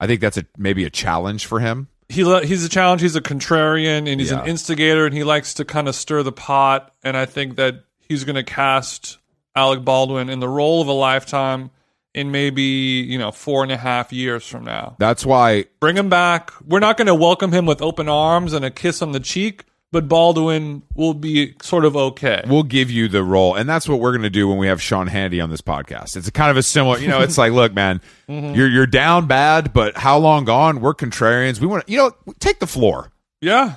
I 0.00 0.06
think 0.06 0.20
that's 0.20 0.36
a 0.36 0.46
maybe 0.56 0.84
a 0.84 0.90
challenge 0.90 1.46
for 1.46 1.58
him. 1.60 1.88
he 2.08 2.22
he's 2.46 2.64
a 2.64 2.68
challenge. 2.68 3.00
He's 3.02 3.16
a 3.16 3.20
contrarian 3.20 4.08
and 4.10 4.20
he's 4.20 4.30
Yeah. 4.30 4.42
an 4.42 4.48
instigator, 4.48 5.06
and 5.06 5.14
he 5.14 5.24
likes 5.24 5.54
to 5.54 5.64
kind 5.64 5.88
of 5.88 5.94
stir 5.94 6.22
the 6.22 6.32
pot. 6.32 6.94
And 7.02 7.16
I 7.16 7.26
think 7.26 7.56
that 7.56 7.82
he's 7.98 8.22
going 8.24 8.36
to 8.36 8.44
cast 8.44 9.18
Alec 9.56 9.84
Baldwin 9.84 10.28
in 10.30 10.38
the 10.40 10.48
role 10.48 10.80
of 10.80 10.86
a 10.88 10.92
lifetime 10.92 11.70
in 12.14 12.30
maybe 12.30 12.62
you 12.62 13.18
know 13.18 13.32
four 13.32 13.64
and 13.64 13.72
a 13.72 13.76
half 13.76 14.12
years 14.12 14.46
from 14.46 14.64
now. 14.64 14.94
That's 15.00 15.26
why 15.26 15.64
Bring 15.80 15.96
him 15.96 16.08
back. 16.08 16.52
We're 16.64 16.78
not 16.78 16.96
going 16.96 17.06
to 17.08 17.14
welcome 17.14 17.50
him 17.52 17.66
with 17.66 17.82
open 17.82 18.08
arms 18.08 18.52
and 18.52 18.64
a 18.64 18.70
kiss 18.70 19.02
on 19.02 19.10
the 19.12 19.20
cheek, 19.20 19.64
but 19.90 20.08
Baldwin 20.08 20.82
will 20.94 21.14
be 21.14 21.54
sort 21.62 21.84
of 21.84 21.96
okay. 21.96 22.42
we'll 22.46 22.62
give 22.62 22.90
you 22.90 23.08
the 23.08 23.22
role, 23.24 23.54
and 23.54 23.68
that's 23.68 23.88
what 23.88 24.00
we're 24.00 24.12
going 24.12 24.22
to 24.22 24.30
do 24.30 24.46
when 24.48 24.58
we 24.58 24.66
have 24.66 24.80
Sean 24.82 25.08
Hannity 25.08 25.42
on 25.42 25.50
this 25.50 25.60
podcast. 25.62 26.16
It's 26.16 26.28
a 26.28 26.32
kind 26.32 26.50
of 26.50 26.56
a 26.56 26.62
similar, 26.62 26.98
you 26.98 27.08
know. 27.08 27.20
It's 27.20 27.38
like, 27.38 27.52
look, 27.52 27.72
man, 27.72 28.00
Mm-hmm. 28.28 28.54
you're 28.54 28.68
you're 28.68 28.86
down 28.86 29.26
bad, 29.26 29.72
but 29.72 29.96
how 29.96 30.18
long 30.18 30.44
gone? 30.44 30.80
We're 30.82 30.94
contrarians. 30.94 31.60
We 31.60 31.66
want 31.66 31.86
to, 31.86 31.92
you 31.92 31.98
know, 31.98 32.12
take 32.40 32.58
the 32.58 32.66
floor. 32.66 33.10
Yeah, 33.40 33.76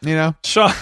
You 0.00 0.14
know, 0.14 0.34
Sean, 0.44 0.72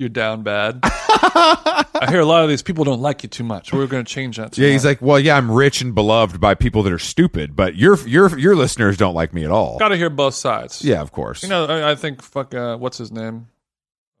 you're 0.00 0.08
down 0.08 0.42
bad. 0.42 0.80
I 0.82 2.06
hear 2.08 2.20
a 2.20 2.24
lot 2.24 2.42
of 2.42 2.48
these 2.48 2.62
people 2.62 2.84
don't 2.84 3.00
like 3.02 3.22
you 3.22 3.28
too 3.28 3.44
much. 3.44 3.72
We're 3.72 3.86
going 3.86 4.04
to 4.04 4.10
change 4.10 4.38
that. 4.38 4.56
yeah. 4.56 4.70
He's 4.70 4.84
like, 4.84 5.02
well, 5.02 5.20
yeah, 5.20 5.36
I'm 5.36 5.50
rich 5.50 5.82
and 5.82 5.94
beloved 5.94 6.40
by 6.40 6.54
people 6.54 6.82
that 6.84 6.92
are 6.92 6.98
stupid, 6.98 7.54
but 7.54 7.76
your 7.76 7.96
your 8.08 8.36
your 8.38 8.56
listeners 8.56 8.96
don't 8.96 9.14
like 9.14 9.34
me 9.34 9.44
at 9.44 9.50
all. 9.50 9.78
got 9.78 9.88
to 9.88 9.96
hear 9.96 10.10
both 10.10 10.34
sides. 10.34 10.82
Yeah, 10.84 11.00
of 11.02 11.12
course. 11.12 11.42
You 11.42 11.50
know, 11.50 11.66
I, 11.66 11.92
I 11.92 11.94
think 11.94 12.22
fuck. 12.22 12.54
Uh, 12.54 12.76
what's 12.78 12.98
his 12.98 13.12
name? 13.12 13.48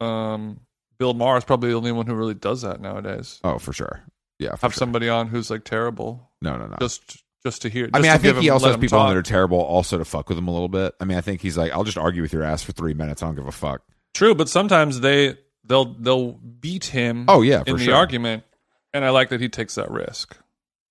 Um, 0.00 0.60
Bill 0.98 1.14
Maher 1.14 1.38
is 1.38 1.44
probably 1.44 1.70
the 1.70 1.76
only 1.76 1.92
one 1.92 2.06
who 2.06 2.14
really 2.14 2.34
does 2.34 2.62
that 2.62 2.80
nowadays. 2.80 3.40
oh, 3.42 3.58
for 3.58 3.72
sure. 3.72 4.02
Yeah, 4.38 4.54
for 4.56 4.62
Have 4.66 4.72
sure. 4.72 4.78
somebody 4.78 5.08
on 5.08 5.28
who's 5.28 5.50
like 5.50 5.64
terrible, 5.64 6.30
no, 6.40 6.56
no, 6.56 6.66
no. 6.66 6.76
just 6.80 7.22
just 7.42 7.62
to 7.62 7.68
hear. 7.70 7.88
I 7.94 8.00
mean, 8.00 8.10
I 8.10 8.18
think 8.18 8.36
he 8.38 8.50
also 8.50 8.68
has 8.68 8.76
people 8.76 8.98
on 8.98 9.08
that 9.10 9.16
are 9.18 9.22
terrible, 9.22 9.58
also 9.58 9.96
to 9.98 10.04
fuck 10.04 10.28
with 10.28 10.36
him 10.36 10.48
a 10.48 10.52
little 10.52 10.68
bit. 10.68 10.94
I 11.00 11.04
mean, 11.06 11.16
I 11.16 11.22
think 11.22 11.40
he's 11.40 11.56
like, 11.56 11.72
I'll 11.72 11.84
just 11.84 11.98
argue 11.98 12.20
with 12.22 12.32
your 12.32 12.42
ass 12.42 12.62
for 12.62 12.72
three 12.72 12.92
minutes. 12.94 13.22
I 13.22 13.26
don't 13.26 13.34
give 13.34 13.46
a 13.46 13.52
fuck. 13.52 13.82
True, 14.14 14.34
but 14.34 14.48
sometimes 14.48 15.00
they 15.00 15.36
they'll 15.64 15.94
they'll 15.94 16.32
beat 16.32 16.86
him. 16.86 17.26
Oh, 17.28 17.42
yeah, 17.42 17.62
in 17.66 17.74
for 17.74 17.78
the 17.78 17.84
sure. 17.86 17.94
argument, 17.94 18.44
and 18.92 19.04
I 19.04 19.10
like 19.10 19.30
that 19.30 19.40
he 19.40 19.48
takes 19.48 19.74
that 19.76 19.90
risk 19.90 20.36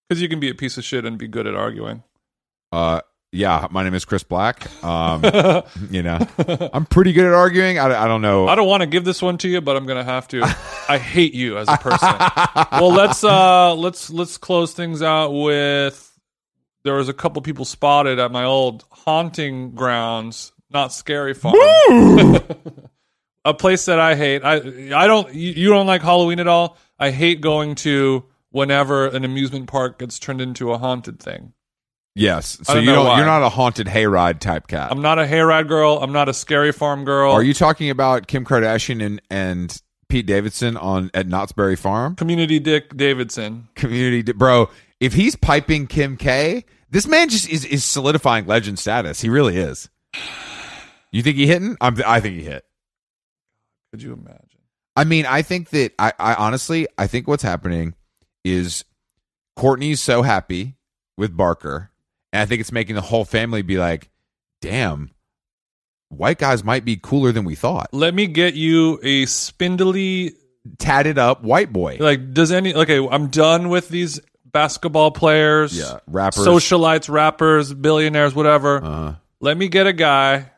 because 0.07 0.21
you 0.21 0.29
can 0.29 0.39
be 0.39 0.49
a 0.49 0.55
piece 0.55 0.77
of 0.77 0.83
shit 0.83 1.05
and 1.05 1.17
be 1.17 1.27
good 1.27 1.47
at 1.47 1.55
arguing. 1.55 2.03
Uh, 2.71 3.01
yeah, 3.31 3.67
my 3.69 3.83
name 3.83 3.93
is 3.93 4.05
Chris 4.05 4.23
Black. 4.23 4.67
Um, 4.83 5.23
you 5.91 6.01
know, 6.01 6.19
I'm 6.73 6.85
pretty 6.85 7.13
good 7.13 7.25
at 7.25 7.33
arguing. 7.33 7.77
I, 7.77 8.05
I 8.05 8.07
don't 8.07 8.21
know. 8.21 8.47
I 8.47 8.55
don't 8.55 8.67
want 8.67 8.81
to 8.81 8.87
give 8.87 9.05
this 9.05 9.21
one 9.21 9.37
to 9.39 9.47
you, 9.47 9.61
but 9.61 9.75
I'm 9.75 9.85
gonna 9.85 10.03
have 10.03 10.27
to. 10.29 10.41
I 10.87 10.97
hate 10.97 11.33
you 11.33 11.57
as 11.57 11.67
a 11.67 11.77
person. 11.77 12.09
well, 12.71 12.91
let's 12.91 13.23
uh 13.23 13.75
let's 13.75 14.09
let's 14.09 14.37
close 14.37 14.73
things 14.73 15.03
out 15.03 15.31
with 15.31 16.05
there 16.83 16.95
was 16.95 17.09
a 17.09 17.13
couple 17.13 17.41
people 17.41 17.65
spotted 17.65 18.17
at 18.17 18.31
my 18.31 18.45
old 18.45 18.85
haunting 18.89 19.71
grounds, 19.71 20.51
not 20.71 20.91
scary 20.91 21.35
farm. 21.35 21.55
a 23.49 23.53
place 23.53 23.85
that 23.85 23.99
I 23.99 24.15
hate. 24.15 24.43
I 24.43 24.55
I 24.95 25.07
don't 25.07 25.33
you, 25.33 25.69
don't 25.69 25.87
like 25.87 26.01
Halloween 26.01 26.39
at 26.39 26.47
all? 26.47 26.77
I 26.99 27.11
hate 27.11 27.41
going 27.41 27.75
to 27.75 28.25
whenever 28.51 29.07
an 29.07 29.25
amusement 29.25 29.67
park 29.67 29.99
gets 29.99 30.19
turned 30.19 30.41
into 30.41 30.71
a 30.71 30.77
haunted 30.77 31.19
thing. 31.19 31.53
Yes. 32.15 32.59
So 32.63 32.73
don't 32.73 32.83
you 32.83 32.89
know 32.89 32.95
don't 32.95 33.05
why. 33.05 33.17
you're 33.17 33.25
not 33.25 33.43
a 33.43 33.49
haunted 33.49 33.87
hayride 33.87 34.39
type 34.39 34.67
cat. 34.67 34.91
I'm 34.91 35.01
not 35.01 35.19
a 35.19 35.23
hayride 35.23 35.67
girl. 35.67 35.99
I'm 36.01 36.11
not 36.11 36.27
a 36.27 36.33
scary 36.33 36.71
farm 36.71 37.05
girl. 37.05 37.31
Are 37.31 37.43
you 37.43 37.53
talking 37.53 37.89
about 37.89 38.27
Kim 38.27 38.45
Kardashian 38.45 39.03
and 39.05 39.21
and 39.29 39.81
Pete 40.09 40.25
Davidson 40.25 40.75
on 40.75 41.11
at 41.13 41.27
Knott's 41.27 41.51
Berry 41.51 41.75
Farm? 41.75 42.15
Community 42.15 42.59
Dick 42.59 42.95
Davidson? 42.97 43.69
Community 43.75 44.23
di- 44.23 44.31
bro, 44.33 44.69
if 44.99 45.13
he's 45.13 45.35
piping 45.35 45.87
Kim 45.87 46.17
K, 46.17 46.65
this 46.89 47.07
man 47.07 47.29
just 47.29 47.47
is 47.47 47.63
is 47.63 47.85
solidifying 47.85 48.45
legend 48.47 48.79
status. 48.79 49.21
He 49.21 49.29
really 49.29 49.57
is. 49.57 49.89
You 51.11 51.23
think 51.23 51.37
he 51.37 51.47
hitting? 51.47 51.77
I'm, 51.81 51.97
I 52.05 52.19
think 52.19 52.35
he 52.35 52.43
hit. 52.43 52.65
Could 53.91 54.01
you 54.01 54.13
imagine? 54.13 54.59
I 54.95 55.03
mean, 55.03 55.25
I 55.25 55.41
think 55.41 55.69
that 55.69 55.93
I, 55.97 56.13
I 56.19 56.33
honestly, 56.35 56.87
I 56.97 57.07
think 57.07 57.27
what's 57.27 57.43
happening 57.43 57.93
is 58.43 58.83
Kourtney's 59.57 60.01
so 60.01 60.21
happy 60.21 60.75
with 61.17 61.35
Barker, 61.35 61.91
and 62.33 62.41
I 62.41 62.45
think 62.45 62.61
it's 62.61 62.71
making 62.71 62.95
the 62.95 63.01
whole 63.01 63.25
family 63.25 63.61
be 63.61 63.77
like, 63.77 64.09
"Damn, 64.61 65.11
white 66.09 66.37
guys 66.37 66.63
might 66.63 66.85
be 66.85 66.97
cooler 67.01 67.31
than 67.31 67.45
we 67.45 67.55
thought." 67.55 67.93
Let 67.93 68.13
me 68.13 68.27
get 68.27 68.55
you 68.55 68.99
a 69.03 69.25
spindly 69.25 70.33
Tatted 70.77 71.17
up 71.17 71.41
white 71.41 71.71
boy, 71.71 71.97
like 71.99 72.33
does 72.33 72.51
any 72.51 72.75
okay, 72.75 73.05
I'm 73.09 73.29
done 73.29 73.69
with 73.69 73.87
these 73.89 74.19
basketball 74.45 75.09
players, 75.11 75.75
yeah, 75.75 75.99
rappers, 76.05 76.45
socialites, 76.45 77.09
rappers, 77.09 77.73
billionaires, 77.73 78.35
whatever. 78.35 78.83
uh 78.83 79.15
Let 79.39 79.57
me 79.57 79.69
get 79.69 79.87
a 79.87 79.93
guy 79.93 80.51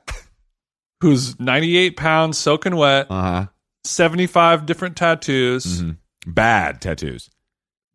who's 1.02 1.40
98 1.40 1.98
pounds 1.98 2.38
soaking 2.38 2.76
wet, 2.76 3.08
huh, 3.10 3.48
75 3.84 4.66
different 4.66 4.96
tattoos, 4.96 5.80
hmm 5.82 5.92
bad 6.28 6.80
tattoos, 6.82 7.30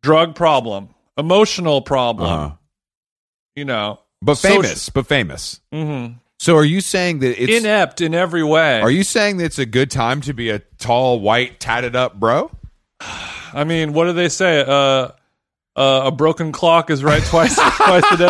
drug 0.03 0.35
problem, 0.35 0.89
emotional 1.17 1.81
problem, 1.81 2.29
uh 2.29 2.51
you 3.55 3.65
know, 3.65 3.99
but 4.21 4.35
Social- 4.35 4.61
famous, 4.63 4.89
but 4.89 5.07
famous. 5.07 5.61
hmm 5.71 6.07
So, 6.39 6.55
are 6.57 6.65
you 6.65 6.81
saying 6.81 7.19
that 7.19 7.41
it's? 7.41 7.63
inept 7.63 8.01
in 8.01 8.13
every 8.13 8.43
way. 8.43 8.81
are 8.81 8.91
you 8.91 9.03
saying 9.03 9.37
that 9.37 9.45
it's 9.45 9.59
a 9.59 9.65
good 9.65 9.89
time 9.89 10.21
to 10.21 10.33
be 10.33 10.49
a 10.49 10.59
tall, 10.77 11.19
white, 11.21 11.59
tatted 11.59 11.95
up 11.95 12.19
bro? 12.19 12.51
I 13.53 13.63
mean, 13.63 13.93
what 13.93 14.05
do 14.05 14.13
they 14.13 14.27
say? 14.29 14.59
Uh, 14.67 15.09
uh, 15.75 16.01
a 16.05 16.11
broken 16.11 16.51
clock 16.51 16.89
is 16.89 17.03
right 17.03 17.23
twice 17.23 17.55
twice 17.77 18.03
a 18.11 18.17
day. 18.17 18.27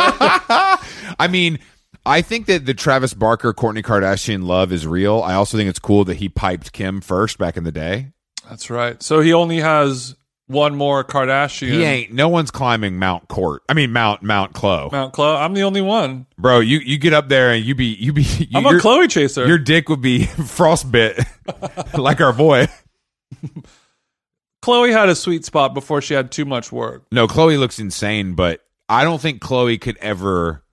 I 1.20 1.28
mean, 1.30 1.60
I 2.08 2.22
think 2.22 2.46
that 2.48 2.66
the 2.66 2.74
Travis 2.74 3.14
Barker 3.14 3.54
Kourtney 3.54 3.84
Kardashian 3.84 4.44
love 4.46 4.72
is 4.72 4.88
real. 4.88 5.22
I 5.22 5.34
also 5.34 5.58
think 5.58 5.70
it's 5.70 5.80
cool 5.80 6.06
that 6.06 6.16
he 6.16 6.30
piped 6.30 6.72
Kim 6.72 7.02
first 7.02 7.38
back 7.38 7.58
in 7.58 7.64
the 7.64 7.72
day. 7.72 8.14
That's 8.50 8.70
right. 8.70 9.02
So 9.04 9.20
he 9.20 9.34
only 9.34 9.60
has 9.60 10.16
one 10.48 10.76
more 10.76 11.04
Kardashian. 11.04 11.70
He 11.70 11.84
ain't. 11.84 12.14
No 12.14 12.30
one's 12.30 12.50
climbing 12.52 12.98
Mount 12.98 13.28
Court. 13.28 13.62
I 13.68 13.74
mean 13.74 13.92
Mount 13.92 14.24
Mount 14.24 14.54
Khloé, 14.54 14.92
Mount 14.92 15.14
Khloé. 15.14 15.42
I'm 15.42 15.54
the 15.54 15.64
only 15.64 15.82
one. 15.82 16.26
bro. 16.38 16.60
You 16.62 16.80
you 16.80 16.98
get 16.98 17.14
up 17.14 17.28
there 17.28 17.52
and 17.52 17.64
you 17.66 17.76
be 17.76 17.88
you 17.88 18.14
be. 18.14 18.24
You, 18.24 18.48
I'm 18.56 18.66
a 18.66 18.80
Khloé 18.80 19.10
chaser. 19.10 19.46
Your 19.46 19.58
dick 19.58 19.90
would 19.90 20.02
be 20.02 20.20
frostbit, 20.26 21.26
like 21.98 22.22
our 22.22 22.34
boy. 22.34 22.68
Khloé 24.64 24.92
had 24.92 25.10
a 25.10 25.16
sweet 25.16 25.46
spot 25.46 25.74
before 25.74 26.02
she 26.02 26.14
had 26.14 26.32
too 26.32 26.46
much 26.46 26.72
work. 26.72 27.06
No, 27.12 27.28
Khloé 27.28 27.60
looks 27.60 27.80
insane, 27.80 28.34
but 28.34 28.62
I 28.90 29.04
don't 29.04 29.22
think 29.22 29.42
Khloé 29.42 29.80
could 29.80 29.98
ever. 29.98 30.64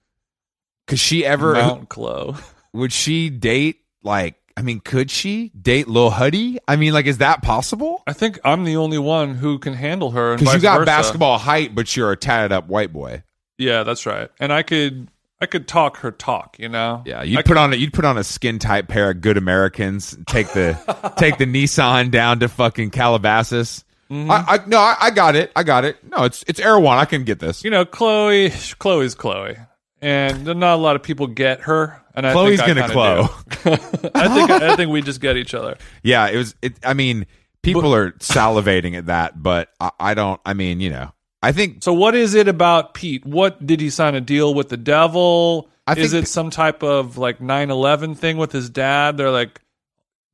Could 0.86 0.98
she 0.98 1.24
ever? 1.24 1.54
Mount 1.54 1.88
Khloé. 1.90 2.42
Would 2.72 2.92
she 2.92 3.30
date 3.30 3.80
like? 4.02 4.36
I 4.56 4.62
mean, 4.62 4.80
could 4.80 5.10
she 5.10 5.48
date 5.50 5.88
Lil 5.88 6.10
Huddy? 6.10 6.58
I 6.68 6.76
mean, 6.76 6.92
like, 6.92 7.06
is 7.06 7.18
that 7.18 7.42
possible? 7.42 8.02
I 8.06 8.12
think 8.12 8.38
I'm 8.44 8.62
the 8.64 8.76
only 8.76 8.98
one 8.98 9.34
who 9.34 9.58
can 9.58 9.74
handle 9.74 10.12
her. 10.12 10.36
Because 10.36 10.54
you 10.54 10.60
got 10.60 10.78
versa. 10.78 10.86
basketball 10.86 11.38
height, 11.38 11.74
but 11.74 11.96
you're 11.96 12.12
a 12.12 12.16
tatted 12.16 12.52
up 12.52 12.68
white 12.68 12.92
boy. 12.92 13.24
Yeah, 13.58 13.82
that's 13.82 14.06
right. 14.06 14.30
And 14.38 14.52
I 14.52 14.62
could 14.62 15.08
I 15.40 15.46
could 15.46 15.66
talk 15.66 15.98
her 15.98 16.10
talk. 16.12 16.56
You 16.58 16.68
know. 16.68 17.02
Yeah, 17.04 17.22
you'd 17.22 17.44
put 17.44 17.56
on 17.56 17.72
a 17.72 17.76
you'd 17.76 17.92
put 17.92 18.04
on 18.04 18.16
a 18.16 18.24
skin 18.24 18.58
tight 18.58 18.86
pair 18.88 19.10
of 19.10 19.20
good 19.20 19.36
Americans. 19.36 20.16
Take 20.26 20.48
the 20.52 20.78
take 21.16 21.38
the 21.38 21.46
Nissan 21.46 22.10
down 22.10 22.40
to 22.40 22.48
fucking 22.48 22.90
Calabasas. 22.90 23.84
Mm-hmm. 24.10 24.30
I, 24.30 24.44
I 24.46 24.66
no, 24.66 24.78
I, 24.78 24.96
I 25.00 25.10
got 25.10 25.34
it. 25.34 25.50
I 25.56 25.62
got 25.64 25.84
it. 25.84 25.96
No, 26.08 26.24
it's 26.24 26.44
it's 26.46 26.60
Erewhon. 26.60 26.98
I 26.98 27.06
can 27.06 27.24
get 27.24 27.40
this. 27.40 27.64
you 27.64 27.70
know, 27.70 27.84
Khloé. 27.84 28.50
Khloé's 28.76 29.14
Khloé, 29.16 29.66
and 30.04 30.44
not 30.44 30.74
a 30.74 30.76
lot 30.76 30.96
of 30.96 31.02
people 31.02 31.26
get 31.26 31.62
her. 31.62 32.00
And 32.14 32.26
I 32.26 32.34
Khloé's 32.34 32.60
think 32.60 32.78
I 32.78 32.88
gonna 32.88 32.94
Khloé. 32.94 34.10
I 34.14 34.28
think 34.28 34.50
I 34.50 34.76
think 34.76 34.90
we 34.92 35.02
just 35.02 35.20
get 35.20 35.36
each 35.36 35.54
other. 35.54 35.76
Yeah, 36.02 36.28
it 36.28 36.36
was. 36.36 36.54
It. 36.62 36.74
I 36.84 36.94
mean, 36.94 37.26
people 37.62 37.94
are 37.94 38.12
salivating 38.12 38.96
at 38.96 39.06
that, 39.06 39.42
but 39.42 39.70
I, 39.80 39.90
I 39.98 40.14
don't. 40.14 40.40
I 40.44 40.54
mean, 40.54 40.80
you 40.80 40.90
know, 40.90 41.12
I 41.42 41.52
think 41.52 41.82
So 41.82 41.92
what 41.92 42.14
is 42.14 42.34
it 42.34 42.46
about 42.46 42.94
Pete? 42.94 43.24
What 43.26 43.66
did 43.66 43.80
he 43.80 43.90
sign 43.90 44.14
a 44.14 44.20
deal 44.20 44.54
with 44.54 44.68
the 44.68 44.76
devil? 44.76 45.70
I 45.86 45.92
is 45.94 46.12
think- 46.12 46.24
it 46.24 46.28
some 46.28 46.50
type 46.50 46.82
of 46.82 47.18
like 47.18 47.40
9/11 47.40 48.16
thing 48.16 48.36
with 48.36 48.52
his 48.52 48.70
dad? 48.70 49.16
They're 49.16 49.30
like 49.30 49.60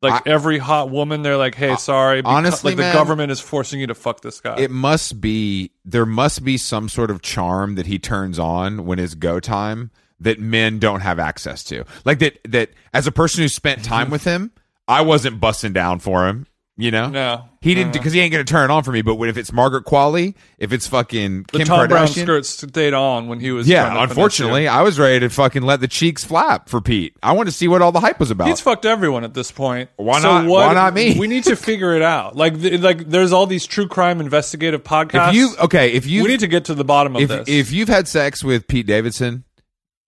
like 0.03 0.27
every 0.27 0.59
hot 0.59 0.91
woman 0.91 1.23
they're 1.23 1.37
like, 1.37 1.55
"Hey, 1.55 1.77
sorry, 1.77 2.23
because, 2.23 2.35
honestly, 2.35 2.75
like 2.75 2.87
the 2.87 2.93
government 2.93 3.31
is 3.33 3.41
forcing 3.41 3.81
you 3.81 3.87
to 3.89 3.95
fuck 3.95 4.23
this 4.23 4.41
guy." 4.41 4.57
it 4.59 4.71
must 4.71 5.21
be 5.21 5.73
there 5.85 6.07
must 6.07 6.45
be 6.45 6.57
some 6.57 6.89
sort 6.89 7.11
of 7.11 7.23
charm 7.23 7.75
that 7.75 7.87
he 7.87 7.99
turns 7.99 8.39
on 8.39 8.87
when 8.87 8.99
it's 8.99 9.15
go 9.15 9.41
time 9.41 9.91
that 10.21 10.39
men 10.39 10.79
don't 10.79 11.01
have 11.01 11.19
access 11.19 11.65
to. 11.65 11.85
Like 12.05 12.19
that. 12.21 12.39
That 12.45 12.71
as 12.93 13.07
a 13.07 13.13
person 13.13 13.43
who 13.43 13.49
spent 13.49 13.85
time 13.85 14.11
with 14.11 14.25
him, 14.25 14.53
I 14.87 15.03
wasn't 15.03 15.41
busting 15.41 15.73
down 15.73 15.99
for 15.99 16.29
him. 16.29 16.47
You 16.81 16.91
know, 16.91 17.09
no. 17.09 17.45
He 17.61 17.75
didn't 17.75 17.93
because 17.93 18.15
he 18.15 18.21
ain't 18.21 18.33
gonna 18.33 18.45
turn 18.45 18.71
it 18.71 18.73
on 18.73 18.83
for 18.85 18.91
me. 18.91 19.03
But 19.03 19.21
if 19.29 19.37
it's 19.37 19.53
Margaret 19.53 19.85
Qualley, 19.85 20.35
if 20.59 20.73
it's 20.73 20.87
fucking 20.87 21.45
The 21.53 21.59
Kim 21.59 21.67
Tom 21.67 21.89
Brown 21.89 22.07
Kardashian, 22.07 22.23
skirt 22.23 22.47
stayed 22.47 22.95
on 22.95 23.29
when 23.29 23.39
he 23.39 23.53
was 23.53 23.69
yeah. 23.69 24.03
Unfortunately. 24.03 24.67
I 24.67 24.81
was 24.81 24.99
ready 24.99 25.21
to 25.21 25.29
fucking 25.29 25.61
let 25.63 25.81
the 25.81 25.89
cheeks 25.89 26.25
flap 26.25 26.71
for 26.71 26.81
Pete. 26.81 27.15
I 27.23 27.33
wanted 27.33 27.51
to 27.51 27.57
see 27.57 27.69
what 27.69 27.83
all 27.83 27.93
the 27.93 28.01
hype 28.01 28.19
was 28.19 28.31
about. 28.31 28.49
He's 28.49 28.63
fucked 28.63 28.87
everyone 28.87 29.25
at 29.25 29.35
this 29.35 29.53
point. 29.53 29.91
Why 29.97 30.21
So 30.21 30.29
not- 30.31 30.47
what- 30.47 30.67
why 30.69 30.73
not 30.73 30.95
me? 30.95 31.19
We 31.19 31.27
need 31.27 31.45
to 31.45 31.57
figure 31.71 31.93
it 31.95 32.01
out. 32.03 32.35
Like, 32.35 32.59
th- 32.59 32.81
like 32.81 33.11
there's 33.11 33.31
all 33.33 33.47
these 33.47 33.67
true 33.67 33.87
crime 33.87 34.21
investigative 34.21 34.83
podcasts. 34.83 35.29
if 35.29 35.35
you 35.35 35.55
okay, 35.65 35.93
if 35.93 36.07
you 36.07 36.23
we 36.23 36.29
need 36.31 36.41
to 36.41 36.49
get 36.49 36.65
to 36.67 36.75
the 36.75 36.85
bottom 36.85 37.15
of 37.15 37.21
if 37.23 37.29
this. 37.29 37.49
if 37.49 37.73
you've 37.73 37.89
had 37.91 38.09
sex 38.09 38.43
with 38.43 38.67
Pete 38.69 38.87
Davidson, 38.87 39.45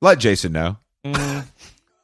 let 0.01 0.18
Jason 0.18 0.53
know. 0.53 0.79
Mm. 1.05 1.45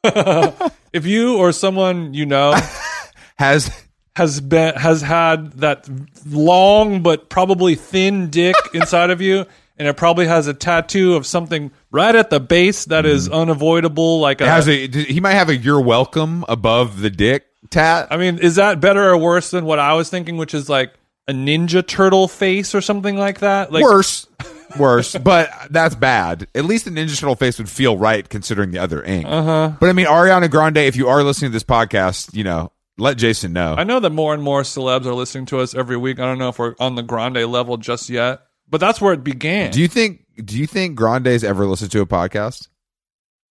if 0.93 1.05
you 1.05 1.37
or 1.37 1.51
someone 1.51 2.13
you 2.13 2.25
know 2.25 2.53
Has 3.37 3.71
has 4.19 4.41
been 4.41 4.75
has 4.75 5.01
had 5.01 5.53
that 5.53 5.89
long 6.27 7.01
but 7.01 7.29
probably 7.29 7.75
thin 7.75 8.29
dick 8.29 8.55
inside 8.73 9.11
of 9.11 9.21
you, 9.21 9.45
and 9.77 9.87
it 9.87 9.95
probably 9.95 10.27
has 10.27 10.45
a 10.47 10.53
tattoo 10.53 11.15
of 11.15 11.25
something 11.25 11.71
right 11.89 12.13
at 12.13 12.29
the 12.29 12.41
base 12.41 12.83
that 12.85 13.05
is 13.05 13.29
unavoidable, 13.29 14.19
like 14.19 14.41
a. 14.41 14.45
has 14.45 14.67
a 14.67 14.87
he 14.87 15.21
might 15.21 15.35
have 15.35 15.47
a 15.47 15.55
"You're 15.55 15.79
welcome" 15.79 16.43
above 16.49 16.99
the 16.99 17.09
dick 17.09 17.45
tat. 17.69 18.09
I 18.11 18.17
mean, 18.17 18.39
is 18.39 18.55
that 18.55 18.81
better 18.81 19.09
or 19.09 19.17
worse 19.17 19.51
than 19.51 19.63
what 19.63 19.79
I 19.79 19.93
was 19.93 20.09
thinking, 20.09 20.35
which 20.35 20.53
is 20.53 20.67
like 20.67 20.93
a 21.29 21.31
ninja 21.31 21.85
turtle 21.87 22.27
face 22.27 22.75
or 22.75 22.81
something 22.81 23.15
like 23.15 23.39
that? 23.39 23.71
Like, 23.71 23.83
worse, 23.83 24.27
worse, 24.77 25.15
but 25.15 25.49
that's 25.69 25.95
bad. 25.95 26.45
At 26.53 26.65
least 26.65 26.83
the 26.83 26.91
Ninja 26.91 27.17
Turtle 27.17 27.35
face 27.35 27.57
would 27.57 27.69
feel 27.69 27.97
right 27.97 28.27
considering 28.27 28.71
the 28.71 28.79
other 28.79 29.01
ink. 29.01 29.25
Uh-huh. 29.25 29.71
But 29.79 29.87
I 29.87 29.93
mean, 29.93 30.07
Ariana 30.07 30.51
Grande, 30.51 30.79
if 30.79 30.97
you 30.97 31.07
are 31.07 31.23
listening 31.23 31.51
to 31.51 31.53
this 31.53 31.63
podcast, 31.63 32.35
you 32.35 32.43
know, 32.43 32.73
let 32.99 33.17
Jason 33.17 33.53
know. 33.53 33.75
I 33.77 33.83
know 33.83 33.99
that 33.99 34.09
more 34.11 34.33
and 34.33 34.43
more 34.43 34.61
celebs 34.63 35.05
are 35.05 35.13
listening 35.13 35.45
to 35.47 35.59
us 35.59 35.73
every 35.73 35.97
week. 35.97 36.19
I 36.19 36.25
don't 36.25 36.37
know 36.37 36.49
if 36.49 36.59
we're 36.59 36.75
on 36.79 36.95
the 36.95 37.01
grande 37.03 37.37
level 37.51 37.77
just 37.77 38.09
yet, 38.09 38.41
but 38.69 38.79
that's 38.79 39.01
where 39.01 39.13
it 39.13 39.23
began. 39.23 39.71
do 39.71 39.81
you 39.81 39.87
think? 39.87 40.25
Do 40.43 40.57
you 40.57 40.67
think 40.67 40.95
Grande's 40.95 41.43
ever 41.43 41.65
listened 41.65 41.91
to 41.91 42.01
a 42.01 42.05
podcast? 42.05 42.67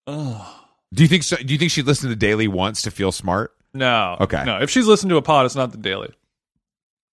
Ugh. 0.06 0.46
Do 0.94 1.02
you 1.02 1.08
think? 1.08 1.22
So, 1.22 1.36
do 1.36 1.52
you 1.52 1.58
think 1.58 1.70
she 1.70 1.82
listened 1.82 2.10
to 2.10 2.16
Daily 2.16 2.48
once 2.48 2.82
to 2.82 2.90
feel 2.90 3.12
smart? 3.12 3.52
no. 3.74 4.16
Okay. 4.20 4.42
No. 4.44 4.58
If 4.58 4.70
she's 4.70 4.86
listened 4.86 5.10
to 5.10 5.16
a 5.16 5.22
pod, 5.22 5.44
it's 5.46 5.54
not 5.54 5.70
the 5.72 5.78
daily. 5.78 6.08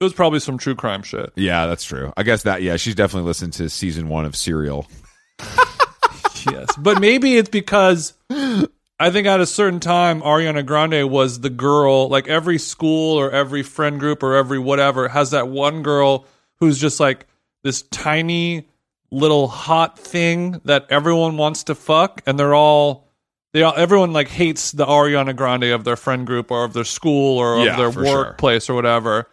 It 0.00 0.04
was 0.04 0.12
probably 0.12 0.40
some 0.40 0.58
true 0.58 0.74
crime 0.74 1.02
shit. 1.02 1.32
Yeah, 1.36 1.66
that's 1.66 1.84
true. 1.84 2.12
I 2.16 2.22
guess 2.24 2.42
that. 2.44 2.62
Yeah, 2.62 2.76
she's 2.76 2.94
definitely 2.94 3.26
listened 3.26 3.52
to 3.54 3.68
season 3.68 4.08
one 4.08 4.24
of 4.24 4.36
Serial. 4.36 4.86
yes. 6.50 6.68
But 6.78 7.00
maybe 7.00 7.36
it's 7.36 7.48
because 7.48 8.12
I 9.04 9.10
think 9.10 9.26
at 9.26 9.40
a 9.40 9.46
certain 9.46 9.80
time, 9.80 10.22
Ariana 10.22 10.64
Grande 10.64 11.10
was 11.10 11.40
the 11.40 11.50
girl, 11.50 12.08
like 12.08 12.26
every 12.26 12.58
school 12.58 13.18
or 13.20 13.30
every 13.30 13.62
friend 13.62 14.00
group 14.00 14.22
or 14.22 14.34
every 14.34 14.58
whatever 14.58 15.08
has 15.08 15.32
that 15.32 15.48
one 15.48 15.82
girl 15.82 16.26
who's 16.60 16.78
just 16.78 17.00
like 17.00 17.26
this 17.62 17.82
tiny 17.82 18.66
little 19.10 19.46
hot 19.46 19.98
thing 19.98 20.60
that 20.64 20.86
everyone 20.88 21.36
wants 21.36 21.64
to 21.64 21.74
fuck. 21.74 22.22
And 22.26 22.38
they're 22.38 22.54
all, 22.54 23.06
they 23.52 23.62
all, 23.62 23.74
everyone 23.76 24.12
like 24.14 24.28
hates 24.28 24.72
the 24.72 24.86
Ariana 24.86 25.36
Grande 25.36 25.64
of 25.64 25.84
their 25.84 25.96
friend 25.96 26.26
group 26.26 26.50
or 26.50 26.64
of 26.64 26.72
their 26.72 26.84
school 26.84 27.36
or 27.38 27.62
Yeah, 27.62 27.72
of 27.72 27.76
their 27.76 27.92
for 27.92 28.06
sure. 28.06 28.16
workplace 28.24 28.70
or 28.70 28.74
whatever. 28.74 29.28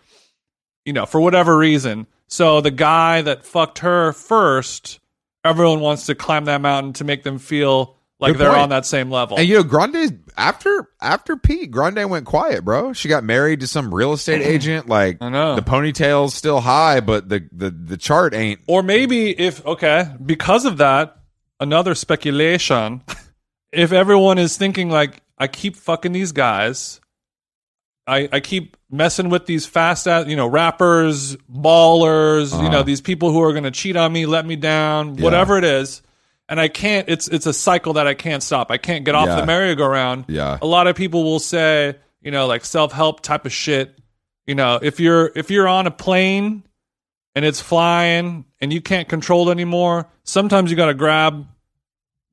you 0.85 0.91
know, 0.93 1.05
for 1.05 1.21
whatever 1.21 1.57
reason. 1.57 2.07
So 2.27 2.59
the 2.59 2.71
guy 2.71 3.21
that 3.21 3.45
fucked 3.45 3.79
her 3.79 4.11
first, 4.11 4.99
everyone 5.45 5.79
wants 5.79 6.07
to 6.07 6.15
climb 6.15 6.45
that 6.45 6.59
mountain 6.59 6.91
to 6.93 7.03
make 7.05 7.23
them 7.23 7.39
feel 7.39 7.95
like 8.21 8.33
Good 8.33 8.39
they're 8.39 8.49
point. 8.51 8.61
on 8.61 8.69
that 8.69 8.85
same 8.85 9.09
level. 9.09 9.37
And 9.37 9.47
you 9.47 9.55
know, 9.55 9.63
Grande 9.63 10.19
after 10.37 10.87
after 11.01 11.35
Pete, 11.35 11.71
Grande 11.71 12.09
went 12.09 12.25
quiet, 12.25 12.63
bro. 12.63 12.93
She 12.93 13.09
got 13.09 13.23
married 13.23 13.59
to 13.61 13.67
some 13.67 13.93
real 13.93 14.13
estate 14.13 14.41
agent. 14.45 14.87
Like 14.87 15.17
I 15.21 15.29
know. 15.29 15.55
the 15.55 15.61
ponytail's 15.63 16.33
still 16.35 16.61
high, 16.61 16.99
but 17.01 17.27
the 17.29 17.47
the 17.51 17.71
the 17.71 17.97
chart 17.97 18.33
ain't. 18.33 18.61
Or 18.67 18.83
maybe 18.83 19.31
if 19.37 19.65
okay, 19.65 20.05
because 20.23 20.65
of 20.65 20.77
that, 20.77 21.17
another 21.59 21.95
speculation. 21.95 23.01
if 23.71 23.91
everyone 23.91 24.37
is 24.37 24.55
thinking 24.55 24.89
like, 24.89 25.21
I 25.37 25.47
keep 25.47 25.75
fucking 25.75 26.11
these 26.11 26.31
guys, 26.31 27.01
I 28.05 28.29
I 28.31 28.39
keep 28.39 28.77
messing 28.89 29.29
with 29.29 29.45
these 29.47 29.65
fast 29.65 30.07
ass, 30.07 30.27
you 30.27 30.35
know, 30.35 30.47
rappers, 30.47 31.35
ballers, 31.51 32.51
you 32.55 32.63
know, 32.69 32.77
Uh-huh. 32.77 32.83
these 32.83 33.01
people 33.01 33.31
who 33.31 33.41
are 33.41 33.53
gonna 33.53 33.71
cheat 33.71 33.95
on 33.95 34.11
me, 34.13 34.25
let 34.25 34.45
me 34.45 34.55
down, 34.55 35.15
whatever 35.15 35.57
it 35.57 35.63
is. 35.63 36.01
And 36.51 36.59
I 36.59 36.67
can't. 36.67 37.07
It's 37.09 37.27
it's 37.29 37.45
a 37.45 37.53
cycle 37.53 37.93
that 37.93 38.05
I 38.07 38.13
can't 38.13 38.43
stop. 38.43 38.69
I 38.71 38.77
can't 38.77 39.05
get 39.05 39.15
off 39.15 39.27
Yeah. 39.27 39.37
the 39.39 39.45
merry-go-round. 39.45 40.25
Yeah. 40.27 40.57
A 40.61 40.65
lot 40.67 40.85
of 40.87 40.95
people 40.97 41.23
will 41.23 41.39
say, 41.39 41.95
you 42.21 42.29
know, 42.29 42.45
like 42.45 42.65
self-help 42.65 43.21
type 43.21 43.45
of 43.45 43.53
shit. 43.53 43.97
You 44.45 44.55
know, 44.55 44.77
if 44.81 44.99
you're 44.99 45.31
if 45.33 45.49
you're 45.49 45.67
on 45.67 45.87
a 45.87 45.91
plane 45.91 46.63
and 47.35 47.45
it's 47.45 47.61
flying 47.61 48.43
and 48.59 48.73
you 48.73 48.81
can't 48.81 49.07
control 49.07 49.47
it 49.47 49.53
anymore, 49.53 50.09
sometimes 50.25 50.69
you 50.69 50.75
got 50.77 50.87
to 50.87 50.93
grab 50.93 51.47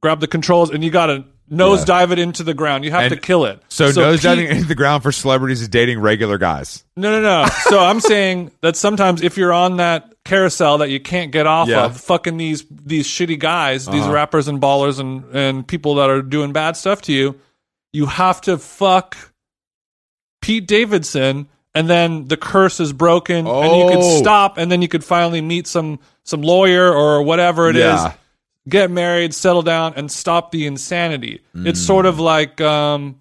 grab 0.02 0.18
the 0.20 0.26
controls 0.26 0.70
and 0.70 0.82
you 0.82 0.90
got 0.90 1.06
to 1.06 1.24
nosedive 1.50 2.10
it 2.10 2.18
into 2.18 2.42
the 2.42 2.54
ground. 2.54 2.84
You 2.84 2.90
have 2.90 3.04
And 3.12 3.14
to 3.14 3.20
kill 3.20 3.44
it. 3.44 3.62
So, 3.68 3.90
nose 3.92 4.20
diving 4.22 4.46
Pete- 4.48 4.56
into 4.56 4.68
the 4.68 4.74
ground 4.74 5.02
for 5.02 5.12
celebrities 5.12 5.62
is 5.62 5.68
dating 5.68 6.00
regular 6.00 6.38
guys. 6.38 6.84
No, 6.96 7.10
no, 7.10 7.22
no. 7.22 7.48
So 7.68 7.78
I'm 7.78 8.00
saying 8.12 8.50
that 8.62 8.74
sometimes 8.76 9.22
if 9.22 9.36
you're 9.38 9.52
on 9.52 9.76
that 9.76 10.12
carousel 10.28 10.78
that 10.78 10.90
you 10.90 11.00
can't 11.00 11.32
get 11.32 11.46
off 11.46 11.68
Yeah. 11.68 11.86
of, 11.86 12.00
fucking 12.00 12.36
these 12.36 12.64
these 12.70 13.06
shitty 13.06 13.38
guys, 13.38 13.86
these 13.86 14.02
Uh-huh. 14.02 14.12
rappers 14.12 14.46
and 14.48 14.60
ballers 14.60 15.00
and 15.00 15.24
and 15.34 15.66
people 15.66 15.94
that 15.96 16.08
are 16.10 16.22
doing 16.22 16.52
bad 16.52 16.76
stuff 16.76 17.02
to 17.02 17.12
you, 17.12 17.34
you 17.92 18.06
have 18.06 18.40
to 18.42 18.58
fuck 18.58 19.16
Pete 20.40 20.66
Davidson. 20.66 21.48
And 21.74 21.88
then 21.88 22.26
the 22.26 22.36
curse 22.36 22.80
is 22.80 22.92
broken, 22.92 23.46
and 23.46 23.76
you 23.76 23.86
could 23.88 24.02
Oh. 24.02 24.18
stop, 24.18 24.58
and 24.58 24.72
then 24.72 24.82
you 24.82 24.88
could 24.88 25.04
finally 25.04 25.40
meet 25.40 25.66
some 25.66 25.98
some 26.24 26.42
lawyer 26.42 26.92
or 26.92 27.22
whatever 27.22 27.68
it 27.70 27.76
is. 27.76 27.82
Yeah. 27.84 28.12
get 28.68 28.90
married, 28.90 29.32
settle 29.32 29.62
down, 29.62 29.94
and 29.96 30.10
stop 30.12 30.50
the 30.50 30.66
insanity. 30.66 31.40
It's 31.54 31.80
sort 31.80 32.04
Mm. 32.04 32.08
of 32.10 32.20
like 32.20 32.60
um, 32.60 33.16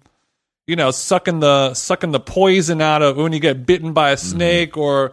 you 0.66 0.76
know, 0.76 0.90
sucking 0.90 1.40
the 1.40 1.72
sucking 1.72 2.10
the 2.12 2.20
poison 2.20 2.82
out 2.82 3.00
of 3.00 3.16
when 3.16 3.32
you 3.32 3.38
get 3.40 3.64
bitten 3.64 3.94
by 3.94 4.10
a 4.10 4.16
Mm-hmm. 4.16 4.28
snake 4.36 4.76
or 4.76 5.12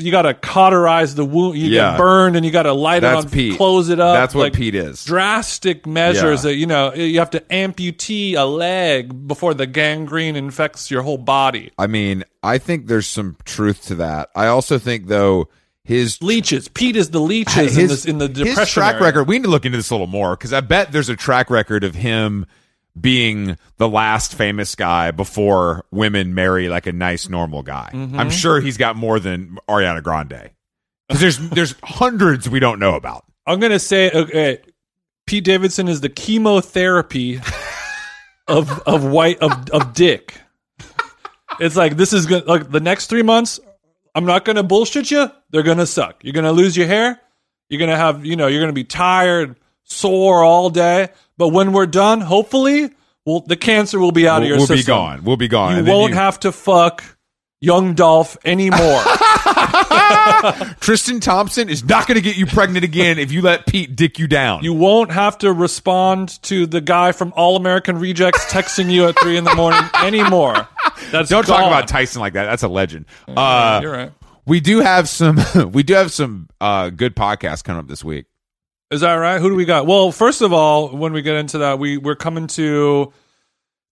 you 0.00 0.10
got 0.10 0.22
to 0.22 0.34
cauterize 0.34 1.14
the 1.14 1.24
wound. 1.24 1.56
You 1.58 1.68
Yeah. 1.70 1.92
get 1.92 1.98
burned 1.98 2.36
and 2.36 2.44
you 2.44 2.50
got 2.52 2.64
to 2.64 2.72
light 2.72 3.00
That's 3.00 3.24
it 3.24 3.26
on, 3.26 3.30
Pete. 3.32 3.56
close 3.56 3.88
it 3.88 4.00
up. 4.00 4.14
That's 4.16 4.34
what 4.34 4.42
like, 4.44 4.52
Pete 4.54 4.74
is. 4.74 5.04
Drastic 5.04 5.86
measures 5.86 6.44
Yeah. 6.44 6.50
that 6.50 6.56
you 6.56 6.66
know 6.66 6.92
you 6.94 7.18
have 7.18 7.30
to 7.30 7.40
amputee 7.50 8.34
a 8.36 8.44
leg 8.44 9.26
before 9.28 9.54
the 9.54 9.66
gangrene 9.66 10.36
infects 10.36 10.90
your 10.90 11.02
whole 11.02 11.18
body. 11.18 11.70
I 11.78 11.86
mean, 11.86 12.24
I 12.42 12.58
think 12.58 12.86
there's 12.86 13.06
some 13.06 13.36
truth 13.44 13.86
to 13.86 13.94
that. 13.96 14.30
I 14.34 14.46
also 14.46 14.78
think 14.78 15.06
though 15.06 15.48
his 15.82 16.22
Leeches. 16.22 16.68
Pete 16.68 16.94
is 16.96 17.10
the 17.10 17.18
leeches 17.20 17.76
in, 17.76 17.88
this, 17.88 18.04
in 18.04 18.18
the 18.18 18.28
depression. 18.28 18.60
his 18.60 18.70
track 18.70 18.94
area. 18.96 19.06
record. 19.06 19.24
We 19.28 19.38
need 19.38 19.44
to 19.44 19.50
look 19.50 19.64
into 19.64 19.78
this 19.78 19.90
a 19.90 19.94
little 19.94 20.06
more 20.06 20.36
because 20.36 20.52
I 20.52 20.60
bet 20.60 20.92
there's 20.92 21.08
a 21.08 21.16
track 21.16 21.50
record 21.50 21.82
of 21.84 21.94
him 21.94 22.46
being 23.00 23.56
the 23.78 23.88
last 23.88 24.34
famous 24.34 24.74
guy 24.74 25.10
before 25.10 25.84
women 25.90 26.34
marry 26.34 26.68
like 26.68 26.86
a 26.86 26.92
nice 26.92 27.28
normal 27.28 27.62
guy. 27.62 27.90
Mm-hmm. 27.92 28.18
I'm 28.18 28.30
sure 28.30 28.60
he's 28.60 28.76
got 28.76 28.96
more 28.96 29.18
than 29.18 29.58
Ariana 29.68 30.02
Grande 30.02 30.50
because 31.08 31.20
there's 31.20 31.50
there's 31.50 31.74
hundreds 31.82 32.48
we 32.48 32.60
don't 32.60 32.78
know 32.78 32.94
about. 32.94 33.24
I'm 33.46 33.60
gonna 33.60 33.78
say 33.78 34.10
okay. 34.10 34.60
Pete 35.26 35.44
Davidson 35.44 35.88
is 35.88 36.00
the 36.00 36.08
chemotherapy 36.08 37.40
of 38.48 38.80
of 38.80 39.04
white 39.04 39.38
of 39.38 39.70
of 39.70 39.92
dick. 39.92 40.40
It's 41.58 41.76
like 41.76 41.96
this 41.96 42.12
is 42.12 42.26
good. 42.26 42.46
Like 42.46 42.70
the 42.70 42.80
next 42.80 43.08
three 43.08 43.22
months, 43.22 43.60
I'm 44.14 44.24
not 44.24 44.44
gonna 44.44 44.62
bullshit 44.62 45.10
you. 45.10 45.30
They're 45.50 45.62
gonna 45.62 45.86
suck. 45.86 46.24
You're 46.24 46.32
gonna 46.32 46.52
lose 46.52 46.76
your 46.76 46.86
hair. 46.86 47.20
You're 47.68 47.80
gonna 47.80 47.96
have 47.96 48.24
you 48.24 48.36
know 48.36 48.46
you're 48.46 48.60
gonna 48.60 48.72
be 48.72 48.84
tired, 48.84 49.56
sore 49.84 50.42
all 50.42 50.70
day. 50.70 51.10
But 51.40 51.48
when 51.48 51.72
we're 51.72 51.86
done, 51.86 52.20
hopefully, 52.20 52.90
well, 53.24 53.40
the 53.40 53.56
cancer 53.56 53.98
will 53.98 54.12
be 54.12 54.28
out 54.28 54.42
of 54.42 54.48
We'll, 54.48 54.58
your 54.58 54.58
we'll 54.58 54.76
be 54.76 54.82
gone. 54.82 55.24
We'll 55.24 55.38
be 55.38 55.48
gone. 55.48 55.72
You 55.72 55.78
And 55.78 55.88
won't 55.88 56.12
have 56.12 56.38
to 56.40 56.52
fuck 56.52 57.02
young 57.62 57.94
Dolph 57.94 58.36
anymore. 58.44 58.78
Tristan 60.80 61.18
Thompson 61.18 61.70
is 61.70 61.82
not 61.82 62.06
going 62.06 62.16
to 62.16 62.20
get 62.20 62.36
you 62.36 62.44
pregnant 62.44 62.84
again 62.84 63.18
if 63.18 63.32
you 63.32 63.40
let 63.40 63.64
Pete 63.64 63.96
dick 63.96 64.18
you 64.18 64.28
down. 64.28 64.62
You 64.62 64.74
won't 64.74 65.12
have 65.12 65.38
to 65.38 65.50
respond 65.50 66.42
to 66.42 66.66
the 66.66 66.82
guy 66.82 67.12
from 67.12 67.32
All 67.34 67.56
American 67.56 67.98
Rejects 67.98 68.44
texting 68.52 68.90
you 68.90 69.08
at 69.08 69.18
three 69.18 69.38
in 69.38 69.44
the 69.44 69.54
morning 69.54 69.80
anymore. 70.04 70.68
That's 71.10 71.30
don't 71.30 71.46
talk 71.46 71.66
about 71.66 71.88
Tyson 71.88 72.20
like 72.20 72.34
that. 72.34 72.44
That's 72.44 72.64
a 72.64 72.68
legend. 72.68 73.06
Uh, 73.26 73.80
You're 73.82 73.92
right. 73.92 74.12
we 74.44 74.60
do 74.60 74.80
have 74.80 75.08
some. 75.08 75.38
we 75.72 75.84
do 75.84 75.94
have 75.94 76.12
some 76.12 76.50
uh, 76.60 76.90
good 76.90 77.16
podcasts 77.16 77.64
coming 77.64 77.80
up 77.80 77.88
this 77.88 78.04
week. 78.04 78.26
Is 78.90 79.02
that 79.02 79.14
right? 79.14 79.40
Who 79.40 79.50
do 79.50 79.54
we 79.54 79.64
got? 79.64 79.86
Well, 79.86 80.10
first 80.10 80.42
of 80.42 80.52
all, 80.52 80.88
when 80.88 81.12
we 81.12 81.22
get 81.22 81.36
into 81.36 81.58
that, 81.58 81.78
we 81.78 81.96
we're 81.96 82.16
coming 82.16 82.48
to 82.48 83.12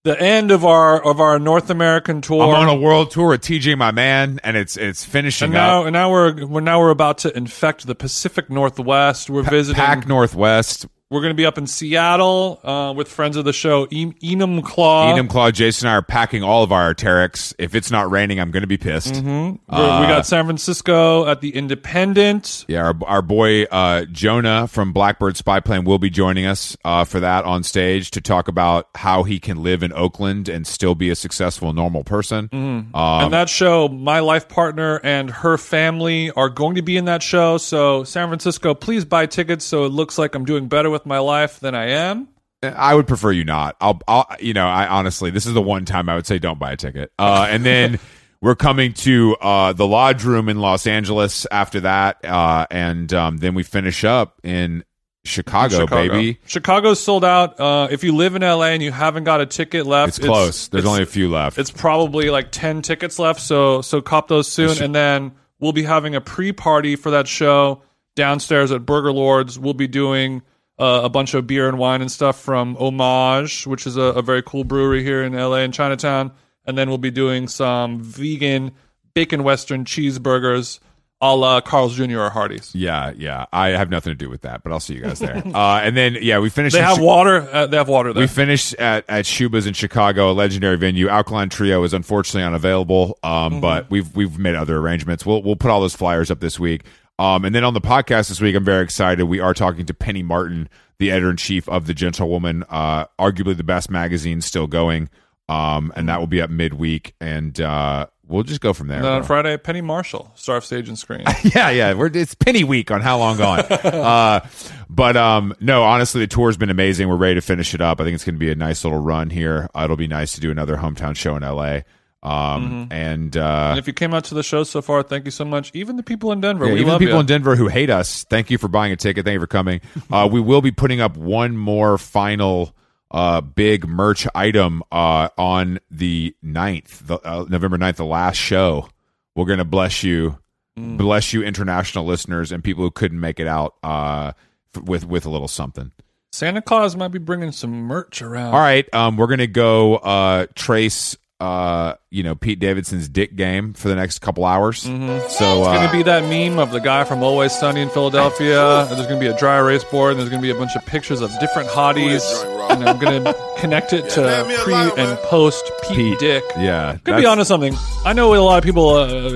the 0.03 0.19
end 0.19 0.51
of 0.51 0.65
our 0.65 1.01
of 1.01 1.21
our 1.21 1.39
North 1.39 1.69
American 1.69 2.21
tour. 2.21 2.43
I'm 2.43 2.67
on 2.67 2.69
a 2.69 2.79
world 2.79 3.11
tour 3.11 3.29
with 3.29 3.41
TJ, 3.41 3.77
my 3.77 3.91
man, 3.91 4.39
and 4.43 4.57
it's 4.57 4.75
it's 4.75 5.05
finishing 5.05 5.45
and 5.45 5.53
now, 5.53 5.81
up. 5.81 5.85
and 5.87 5.93
now 5.93 6.11
we're, 6.11 6.45
we're 6.45 6.61
now 6.61 6.79
we're 6.79 6.89
about 6.89 7.19
to 7.19 7.35
infect 7.35 7.87
the 7.87 7.95
Pacific 7.95 8.49
Northwest. 8.49 9.29
We're 9.29 9.43
visiting. 9.43 9.79
Pac 9.79 10.05
Northwest, 10.05 10.85
We're 11.11 11.21
going 11.21 11.31
to 11.31 11.35
be 11.35 11.47
up 11.47 11.57
in 11.57 11.65
Seattle 11.65 12.59
uh, 12.63 12.93
with 12.95 13.07
friends 13.07 13.35
of 13.35 13.43
the 13.43 13.51
show, 13.51 13.87
e- 13.89 14.13
Enumclaw. 14.21 15.15
Enum 15.17 15.27
Claw, 15.27 15.49
Jason 15.49 15.87
and 15.87 15.93
I 15.93 15.97
are 15.97 16.01
packing 16.03 16.43
all 16.43 16.61
of 16.61 16.71
our 16.71 16.93
Arcteryx. 16.93 17.51
If 17.57 17.73
it's 17.73 17.89
not 17.89 18.11
raining, 18.11 18.39
I'm 18.39 18.51
going 18.51 18.61
to 18.61 18.67
be 18.67 18.77
pissed. 18.77 19.15
We're- 19.15 19.57
Uh, 19.67 20.01
we 20.01 20.07
got 20.07 20.27
San 20.27 20.45
Francisco 20.45 21.25
at 21.25 21.41
the 21.41 21.49
Independent. 21.55 22.63
Yeah, 22.67 22.83
our, 22.85 22.95
our 23.07 23.21
boy 23.23 23.63
uh, 23.63 24.05
Jonah 24.05 24.67
from 24.67 24.93
Blackbird 24.93 25.33
Spyplane 25.33 25.83
will 25.83 25.97
be 25.97 26.11
joining 26.11 26.45
us 26.45 26.77
uh, 26.85 27.05
for 27.05 27.19
that 27.21 27.43
on 27.43 27.63
stage 27.63 28.11
to 28.11 28.21
talk 28.21 28.47
about 28.47 28.87
how 28.93 29.23
he 29.23 29.39
can 29.39 29.63
live 29.63 29.81
in 29.81 29.91
Oakland 29.93 30.47
and 30.47 30.67
still 30.67 30.93
be 30.93 31.09
a 31.09 31.15
successful, 31.15 31.73
normal 31.73 32.03
person. 32.03 32.49
Mm-hmm. 32.49 32.95
Um, 32.95 33.23
and 33.23 33.33
that 33.33 33.49
show, 33.49 33.87
my 33.87 34.19
life 34.19 34.47
partner 34.47 34.97
and 35.03 35.31
her 35.31 35.57
family 35.57 36.29
are 36.31 36.49
going 36.49 36.75
to 36.75 36.83
be 36.83 36.97
in 36.97 37.05
that 37.05 37.23
show. 37.23 37.57
So, 37.57 38.03
San 38.03 38.27
Francisco, 38.27 38.75
please 38.75 39.05
buy 39.05 39.25
tickets 39.25 39.65
so 39.65 39.85
it 39.85 39.89
looks 39.89 40.19
like 40.19 40.35
I'm 40.35 40.45
doing 40.45 40.67
better 40.67 40.91
with 40.91 40.98
my 41.05 41.19
life 41.19 41.59
than 41.59 41.75
I 41.75 41.89
am. 41.89 42.27
I 42.61 42.93
would 42.93 43.07
prefer 43.07 43.31
you 43.31 43.45
not. 43.45 43.77
I'll, 43.79 44.01
I'll, 44.07 44.27
you 44.39 44.53
know, 44.53 44.67
I 44.67 44.87
honestly, 44.87 45.31
this 45.31 45.45
is 45.45 45.53
the 45.53 45.61
one 45.61 45.85
time 45.85 46.09
I 46.09 46.15
would 46.15 46.27
say 46.27 46.39
don't 46.39 46.59
buy 46.59 46.73
a 46.73 46.77
ticket. 46.77 47.11
Uh, 47.17 47.47
and 47.49 47.65
then 47.65 47.99
we're 48.41 48.55
coming 48.55 48.93
to 48.93 49.35
uh, 49.39 49.73
the 49.73 49.87
Lodge 49.87 50.23
Room 50.25 50.49
in 50.49 50.59
Los 50.59 50.85
Angeles 50.85 51.47
after 51.51 51.81
that, 51.81 52.23
uh, 52.25 52.65
and 52.69 53.13
um, 53.13 53.37
then 53.37 53.53
we 53.55 53.63
finish 53.63 54.03
up 54.03 54.41
in 54.43 54.83
Chicago, 55.25 55.85
baby. 55.85 56.39
Chicago's 56.45 56.99
sold 56.99 57.23
out. 57.23 57.59
Uh, 57.59 57.87
if 57.91 58.03
you 58.03 58.15
live 58.15 58.35
in 58.35 58.41
LA 58.41 58.67
and 58.67 58.81
you 58.83 58.91
haven't 58.91 59.25
got 59.25 59.41
a 59.41 59.45
ticket 59.45 59.85
left, 59.85 60.09
It's 60.09 60.19
close. 60.19 60.67
There's 60.69 60.83
it's- 60.83 60.91
only 60.91 61.03
a 61.03 61.05
few 61.05 61.29
left. 61.29 61.57
It's 61.57 61.71
probably 61.71 62.29
like 62.29 62.51
10 62.51 62.81
tickets 62.81 63.19
left. 63.19 63.39
So, 63.41 63.81
so 63.81 64.01
cop 64.01 64.27
those 64.27 64.47
soon. 64.47 64.81
And 64.81 64.95
then 64.95 65.33
we'll 65.59 65.73
be 65.73 65.83
having 65.83 66.15
a 66.15 66.21
pre 66.21 66.51
party 66.51 66.95
for 66.95 67.11
that 67.11 67.27
show 67.27 67.83
downstairs 68.15 68.71
at 68.71 68.81
Burgerlords. 68.81 69.57
We'll 69.57 69.73
be 69.73 69.87
doing 69.87 70.41
uh, 70.79 71.01
a 71.03 71.09
bunch 71.09 71.33
of 71.33 71.45
beer 71.45 71.67
and 71.67 71.77
wine 71.77 72.01
and 72.01 72.11
stuff 72.11 72.39
from 72.39 72.75
Homage, 72.77 73.67
which 73.67 73.85
is 73.85 73.97
a, 73.97 74.01
a 74.01 74.21
very 74.21 74.41
cool 74.41 74.63
brewery 74.63 75.03
here 75.03 75.23
in 75.23 75.33
LA 75.33 75.57
and 75.57 75.73
Chinatown. 75.73 76.31
And 76.65 76.77
then 76.77 76.87
we'll 76.89 76.97
be 76.97 77.11
doing 77.11 77.47
some 77.47 78.01
vegan 78.01 78.71
bacon 79.13 79.43
western 79.43 79.85
cheeseburgers 79.85 80.79
a 81.21 81.35
la 81.35 81.59
Carl's 81.59 81.97
Jr. 81.97 82.17
or 82.19 82.29
Hardee's. 82.29 82.73
yeah, 82.73 83.11
yeah. 83.17 83.45
I 83.51 83.69
have 83.71 83.89
nothing 83.89 84.11
to 84.11 84.15
do 84.15 84.29
with 84.29 84.43
that, 84.43 84.63
but 84.63 84.71
I'll 84.71 84.79
see 84.79 84.93
you 84.93 85.01
guys 85.01 85.19
there. 85.19 85.35
uh, 85.53 85.81
and 85.83 85.97
then 85.97 86.17
yeah, 86.21 86.39
we 86.39 86.49
finished. 86.49 86.73
They 86.75 86.81
have 86.81 86.95
Chi- 86.95 87.03
water. 87.03 87.41
Uh, 87.51 87.65
they 87.67 87.75
have 87.75 87.89
water 87.89 88.13
there. 88.13 88.21
We 88.21 88.27
finished 88.27 88.73
at, 88.75 89.03
at 89.09 89.25
Schubas 89.25 89.67
in 89.67 89.73
Chicago, 89.73 90.31
a 90.31 90.33
legendary 90.33 90.77
venue. 90.77 91.09
Alkaline 91.09 91.49
Trio 91.49 91.83
is 91.83 91.93
unfortunately 91.93 92.43
unavailable, 92.43 93.19
um, 93.21 93.31
Mm-hmm. 93.51 93.59
but 93.59 93.89
we've 93.91 94.15
we've 94.15 94.39
made 94.39 94.55
other 94.55 94.77
arrangements. 94.77 95.25
We'll 95.25 95.43
we'll 95.43 95.57
put 95.57 95.71
all 95.71 95.81
those 95.81 95.93
flyers 95.95 96.31
up 96.31 96.39
this 96.39 96.57
week. 96.57 96.83
Um, 97.19 97.43
and 97.43 97.53
then 97.53 97.65
on 97.65 97.73
the 97.73 97.81
podcast 97.81 98.29
this 98.29 98.39
week, 98.39 98.55
I'm 98.55 98.63
very 98.63 98.81
excited. 98.81 99.25
We 99.25 99.41
are 99.41 99.53
talking 99.53 99.85
to 99.87 99.93
Penny 99.93 100.23
Martin, 100.23 100.69
the 100.99 101.11
editor 101.11 101.29
in 101.29 101.35
chief 101.35 101.67
of 101.67 101.85
the 101.85 101.93
Gentlewoman, 101.93 102.63
uh, 102.69 103.07
arguably 103.19 103.57
the 103.57 103.63
best 103.63 103.91
magazine 103.91 104.39
still 104.39 104.67
going. 104.67 105.09
Um, 105.49 105.91
and 105.97 106.07
that 106.07 106.19
will 106.19 106.27
be 106.27 106.41
up 106.41 106.49
midweek, 106.49 107.15
and 107.19 107.59
uh, 107.59 108.05
we'll 108.25 108.43
just 108.43 108.61
go 108.61 108.71
from 108.71 108.87
there. 108.87 108.97
and 108.97 109.05
then 109.05 109.11
on 109.13 109.21
bro. 109.21 109.27
Friday, 109.27 109.57
Penny 109.57 109.81
Marshall, 109.81 110.31
Star 110.35 110.57
of 110.57 110.63
Stage 110.63 110.87
and 110.87 110.97
Screen. 110.97 111.23
yeah, 111.43 111.71
yeah. 111.71 111.93
We're, 111.93 112.11
it's 112.13 112.35
penny 112.35 112.63
week 112.63 112.91
on 112.91 113.01
how 113.01 113.17
long 113.17 113.37
gone. 113.37 113.59
uh, 113.83 114.47
but 114.89 115.17
um, 115.17 115.53
no, 115.59 115.83
honestly, 115.83 116.21
the 116.21 116.27
tour's 116.27 116.55
been 116.55 116.69
amazing. 116.69 117.09
We're 117.09 117.17
ready 117.17 117.35
to 117.35 117.41
finish 117.41 117.73
it 117.73 117.81
up. 117.81 117.99
I 117.99 118.05
think 118.05 118.15
it's 118.15 118.23
going 118.23 118.35
to 118.35 118.39
be 118.39 118.51
a 118.51 118.55
nice 118.55 118.85
little 118.85 119.01
run 119.01 119.29
here. 119.29 119.67
Uh, 119.75 119.81
it'll 119.83 119.97
be 119.97 120.07
nice 120.07 120.35
to 120.35 120.41
do 120.41 120.51
another 120.51 120.77
hometown 120.77 121.17
show 121.17 121.35
in 121.35 121.41
LA. 121.41 121.79
Um, 122.21 122.89
and 122.91 123.35
uh, 123.37 123.67
And 123.71 123.79
if 123.79 123.87
you 123.87 123.93
came 123.93 124.13
out 124.13 124.25
to 124.25 124.35
the 124.35 124.43
show 124.43 124.63
so 124.63 124.81
far, 124.81 125.03
thank 125.03 125.25
you 125.25 125.31
so 125.31 125.45
much. 125.45 125.71
Even 125.73 125.95
the 125.95 126.03
people 126.03 126.31
in 126.31 126.41
Denver, 126.41 126.65
yeah, 126.67 126.73
we 126.73 126.81
even 126.81 126.99
people 126.99 127.13
you. 127.15 127.19
in 127.21 127.25
Denver 127.25 127.55
who 127.55 127.67
hate 127.67 127.89
us, 127.89 128.25
thank 128.25 128.49
you 128.51 128.57
for 128.57 128.67
buying 128.67 128.91
a 128.91 128.95
ticket. 128.97 129.23
Thank 129.25 129.35
you 129.35 129.39
for 129.39 129.47
coming. 129.47 129.81
Uh, 130.11 130.27
we 130.31 130.41
will 130.41 130.61
be 130.61 130.71
putting 130.71 130.99
up 131.01 131.15
one 131.17 131.55
more 131.55 131.97
final 131.97 132.75
uh, 133.11 133.41
big 133.41 133.87
merch 133.87 134.27
item 134.35 134.81
uh, 134.91 135.29
on 135.37 135.79
the 135.91 136.35
9th, 136.43 137.05
the, 137.07 137.15
uh, 137.19 137.45
November 137.47 137.77
9th, 137.77 137.95
the 137.97 138.05
last 138.05 138.37
show. 138.37 138.89
We're 139.35 139.45
going 139.45 139.59
to 139.59 139.65
bless 139.65 140.03
you, 140.03 140.39
Mm. 140.77 140.97
bless 140.97 141.33
you, 141.33 141.43
international 141.43 142.05
listeners 142.05 142.51
and 142.51 142.63
people 142.63 142.83
who 142.83 142.91
couldn't 142.91 143.19
make 143.19 143.39
it 143.39 143.47
out 143.47 143.75
uh, 143.83 144.31
f- 144.75 144.83
with 144.83 145.05
with 145.05 145.25
a 145.25 145.29
little 145.29 145.47
something. 145.49 145.91
Santa 146.31 146.61
Claus 146.61 146.95
might 146.95 147.09
be 147.09 147.19
bringing 147.19 147.51
some 147.51 147.71
merch 147.71 148.21
around. 148.21 148.53
All 148.53 148.59
right, 148.61 148.87
um, 148.93 149.17
we're 149.17 149.27
gonna 149.27 149.45
go 149.47 149.95
uh, 149.97 150.45
trace, 150.55 151.17
uh, 151.39 151.93
you 152.11 152.21
know, 152.23 152.35
Pete 152.35 152.59
Davidson's 152.59 153.07
dick 153.07 153.35
game 153.35 153.73
for 153.73 153.87
the 153.87 153.95
next 153.95 154.19
couple 154.19 154.43
hours. 154.45 154.79
So 154.81 154.89
Mm-hmm. 154.89 155.09
It's 155.25 155.41
uh, 155.41 155.63
going 155.63 155.87
to 155.87 155.91
be 155.93 156.03
that 156.03 156.23
meme 156.23 156.59
of 156.59 156.71
the 156.71 156.79
guy 156.79 157.03
from 157.05 157.23
Always 157.23 157.53
Sunny 157.53 157.81
in 157.81 157.89
Philadelphia. 157.89 158.59
And 158.89 158.89
there's 158.97 159.07
going 159.07 159.19
to 159.21 159.25
be 159.25 159.31
a 159.33 159.37
dry 159.37 159.57
erase 159.57 159.83
board, 159.85 160.11
and 160.11 160.19
there's 160.19 160.29
going 160.29 160.41
to 160.41 160.45
be 160.45 160.51
a 160.51 160.59
bunch 160.59 160.75
of 160.75 160.85
pictures 160.85 161.21
of 161.21 161.31
different 161.39 161.69
hotties. 161.69 162.23
And 162.71 162.83
I'm 162.87 162.99
going 162.99 163.23
to 163.23 163.35
connect 163.57 163.93
it 163.93 164.09
to 164.11 164.21
pre 164.63 164.73
and 164.73 165.17
post 165.19 165.71
Pete, 165.83 165.95
Pete, 165.95 166.19
Dick. 166.19 166.43
yeah, 166.57 166.93
Could 166.93 167.03
be 167.05 167.11
that's- 167.11 167.25
onto 167.27 167.43
something. 167.45 167.73
I 168.05 168.13
know 168.13 168.33
a 168.33 168.37
lot 168.37 168.57
of 168.57 168.63
people, 168.63 168.89
uh, 168.89 169.29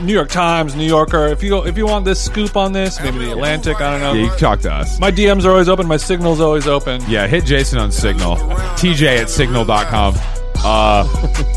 New 0.00 0.12
York 0.14 0.28
Times, 0.30 0.74
New 0.74 0.86
Yorker. 0.86 1.26
If 1.26 1.42
you 1.42 1.64
if 1.66 1.76
you 1.76 1.86
want 1.86 2.04
this 2.04 2.22
scoop 2.24 2.56
on 2.56 2.72
this, 2.72 3.00
maybe 3.00 3.18
the 3.18 3.32
Atlantic. 3.32 3.80
I 3.80 3.90
don't 3.92 4.00
know. 4.00 4.12
Yeah, 4.14 4.24
you 4.24 4.28
can 4.30 4.38
talk 4.38 4.60
to 4.60 4.72
us. 4.72 4.98
My 4.98 5.10
DMs 5.10 5.44
are 5.44 5.50
always 5.50 5.68
open. 5.68 5.86
My 5.86 5.96
signal's 5.98 6.40
always 6.40 6.66
open. 6.66 7.02
Yeah, 7.08 7.26
hit 7.26 7.44
Jason 7.44 7.78
on 7.78 7.92
Signal. 7.92 8.36
TJ 8.76 9.20
at 9.22 9.30
signal.com. 9.30 10.14
Uh, 10.62 11.04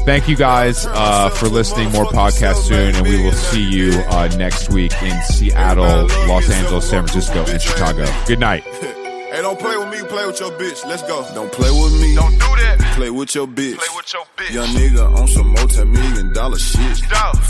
thank 0.05 0.27
you 0.27 0.35
guys 0.35 0.85
uh, 0.87 1.29
for 1.29 1.47
listening. 1.47 1.91
More 1.91 2.05
podcasts 2.05 2.63
soon, 2.67 2.95
and 2.95 3.07
we 3.07 3.21
will 3.23 3.33
see 3.33 3.61
you 3.61 3.91
uh, 4.09 4.27
next 4.37 4.69
week 4.69 4.93
in 5.01 5.21
Seattle, 5.23 6.07
Los 6.27 6.49
Angeles, 6.49 6.89
San 6.89 7.05
Francisco, 7.05 7.43
and 7.51 7.61
Chicago. 7.61 8.05
Good 8.25 8.39
night. 8.39 8.63
Hey, 9.33 9.41
don't 9.41 9.59
play 9.59 9.75
with 9.75 9.89
me, 9.89 10.07
play 10.07 10.27
with 10.27 10.39
your 10.39 10.51
bitch. 10.51 10.85
Let's 10.85 11.01
go. 11.01 11.27
Don't 11.33 11.51
play 11.51 11.71
with 11.71 11.99
me. 11.99 12.13
Don't 12.13 12.33
do 12.33 12.37
that. 12.37 12.82
Play 12.95 13.09
with 13.09 13.33
your 13.33 13.47
bitch. 13.47 13.75
Play 13.77 13.87
with 13.95 14.13
your 14.13 14.23
bitch. 14.37 14.53
Young 14.53 14.67
nigga 14.67 15.15
on 15.19 15.27
some 15.27 15.51
multi-million 15.53 16.31
dollar 16.33 16.59
shit. 16.59 16.97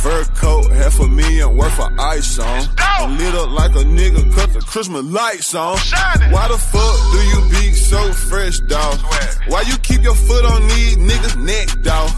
Fur 0.01 0.23
coat, 0.35 0.71
half 0.71 0.97
a 1.01 1.07
million 1.07 1.57
worth 1.57 1.77
of 1.79 1.91
ice 1.99 2.39
on. 2.39 2.67
And 2.79 3.17
lit 3.17 3.35
up 3.35 3.49
like 3.51 3.71
a 3.71 3.83
nigga 3.83 4.33
cut 4.33 4.53
the 4.53 4.61
Christmas 4.61 5.03
lights 5.03 5.53
on. 5.53 5.77
Why 6.31 6.47
the 6.47 6.57
fuck 6.57 6.95
do 7.11 7.19
you 7.27 7.49
be 7.59 7.73
so 7.73 8.13
fresh, 8.13 8.59
dawg? 8.61 8.99
Why 9.47 9.61
you 9.67 9.77
keep 9.79 10.01
your 10.01 10.15
foot 10.15 10.45
on 10.45 10.61
these 10.69 10.95
niggas' 10.95 11.35
neck, 11.43 11.67
dawg? 11.83 12.09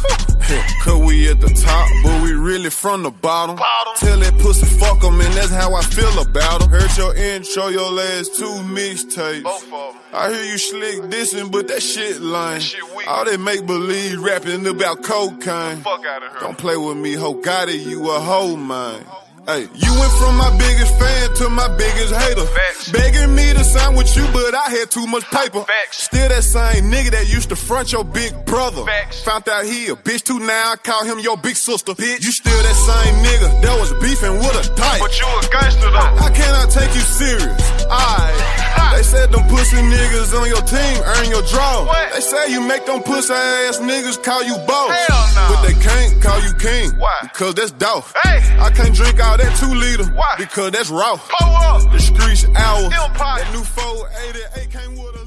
Cause 0.84 1.02
we 1.02 1.28
at 1.28 1.42
the 1.42 1.50
top, 1.50 1.90
but 2.04 2.22
we 2.22 2.34
really 2.34 2.70
from 2.70 3.02
the 3.02 3.10
bottom. 3.10 3.58
Tell 3.98 4.20
that 4.20 4.38
pussy 4.38 4.68
fuck 4.78 5.04
'em, 5.04 5.20
and 5.20 5.34
that's 5.34 5.50
how 5.50 5.74
I 5.74 5.82
feel 5.82 6.20
about 6.22 6.62
'em. 6.62 6.70
Heard 6.70 6.96
your 6.96 7.16
intro, 7.16 7.70
your 7.70 7.92
last 7.92 8.36
two 8.36 8.54
mixtapes. 8.70 9.42
I 10.18 10.32
hear 10.32 10.44
you 10.46 10.58
slick 10.58 11.02
dissing, 11.12 11.52
but 11.52 11.68
that 11.68 11.82
shit 11.82 12.22
lame. 12.22 12.62
All 13.08 13.26
that 13.26 13.40
make 13.40 13.66
believe 13.66 14.22
rapping 14.22 14.66
about 14.66 15.04
cocaine. 15.04 15.84
Don't 16.40 16.58
play 16.58 16.78
with 16.78 16.98
me, 16.98 17.14
ho. 17.14 17.34
Got 17.34 17.68
it, 17.68 17.82
you 17.82 18.10
a 18.10 18.20
hoe, 18.20 18.56
man. 18.56 19.04
Hey, 19.48 19.70
you 19.76 19.92
went 20.00 20.12
from 20.14 20.38
my 20.38 20.50
biggest 20.58 20.98
fan 20.98 21.34
to 21.36 21.50
my 21.50 21.68
biggest 21.78 22.16
hater. 22.16 22.46
Begging 22.92 23.36
me 23.36 23.54
to 23.54 23.64
sign 23.64 23.96
with 23.96 24.10
you, 24.18 24.26
but 24.34 24.56
I 24.56 24.72
had 24.72 24.90
too 24.90 25.06
much 25.06 25.24
paper. 25.30 25.64
Still 25.92 26.30
that 26.30 26.44
same 26.44 26.86
nigga 26.86 27.12
that 27.12 27.30
used 27.30 27.50
to 27.50 27.56
front 27.56 27.92
your 27.92 28.04
big 28.04 28.34
brother. 28.46 28.84
Found 29.26 29.48
out 29.48 29.66
he 29.66 29.86
a 29.90 29.96
bitch 29.96 30.24
too 30.24 30.40
now, 30.40 30.72
I 30.72 30.78
call 30.78 31.06
him 31.06 31.20
your 31.20 31.38
big 31.38 31.58
sister. 31.58 31.94
Bitch, 31.94 32.24
you 32.26 32.32
still 32.32 32.58
that 32.58 32.74
same 32.74 33.16
nigga 33.22 33.62
that 33.62 33.80
was 33.80 33.94
beefing 34.02 34.40
with 34.40 34.66
a 34.66 34.76
type. 34.76 35.00
But 35.00 35.14
you 35.20 35.28
a 35.28 35.42
gangster 35.52 35.92
though. 35.92 36.26
I 36.26 36.68
take 36.76 36.94
you 36.96 37.02
serious? 37.02 37.86
Alright. 37.86 38.96
They 38.98 39.04
said 39.04 39.32
them 39.32 39.48
pussy 39.48 39.78
niggas 39.78 40.34
on 40.34 40.48
your 40.48 40.62
team 40.64 40.96
earn 41.04 41.30
your 41.30 41.44
draw. 41.48 41.86
They 42.14 42.20
say 42.20 42.52
you 42.52 42.62
make 42.62 42.86
them 42.86 43.04
pussy 43.04 43.34
ass 43.34 43.80
niggas 43.80 44.22
call 44.24 44.44
you 44.44 44.58
boss. 44.68 44.92
But 45.36 45.62
they 45.62 45.74
can't 45.74 46.22
call 46.22 46.40
you 46.42 46.54
king. 46.56 46.98
Why? 46.98 47.14
Because 47.24 47.56
that's 47.56 47.72
dope. 47.72 48.06
I 48.16 48.72
can't 48.74 48.96
drink 48.96 49.20
all 49.36 49.46
that 49.46 49.58
two 49.58 49.74
liter. 49.74 50.06
Why? 50.14 50.36
Because 50.38 50.72
that's 50.72 50.90
raw. 50.90 51.16
The 51.16 52.00
streets 52.00 52.46
hour. 52.56 52.90
That 52.90 53.50
new 53.54 53.64
480 53.64 54.68
came 54.72 54.96
with 54.98 55.16
a 55.16 55.25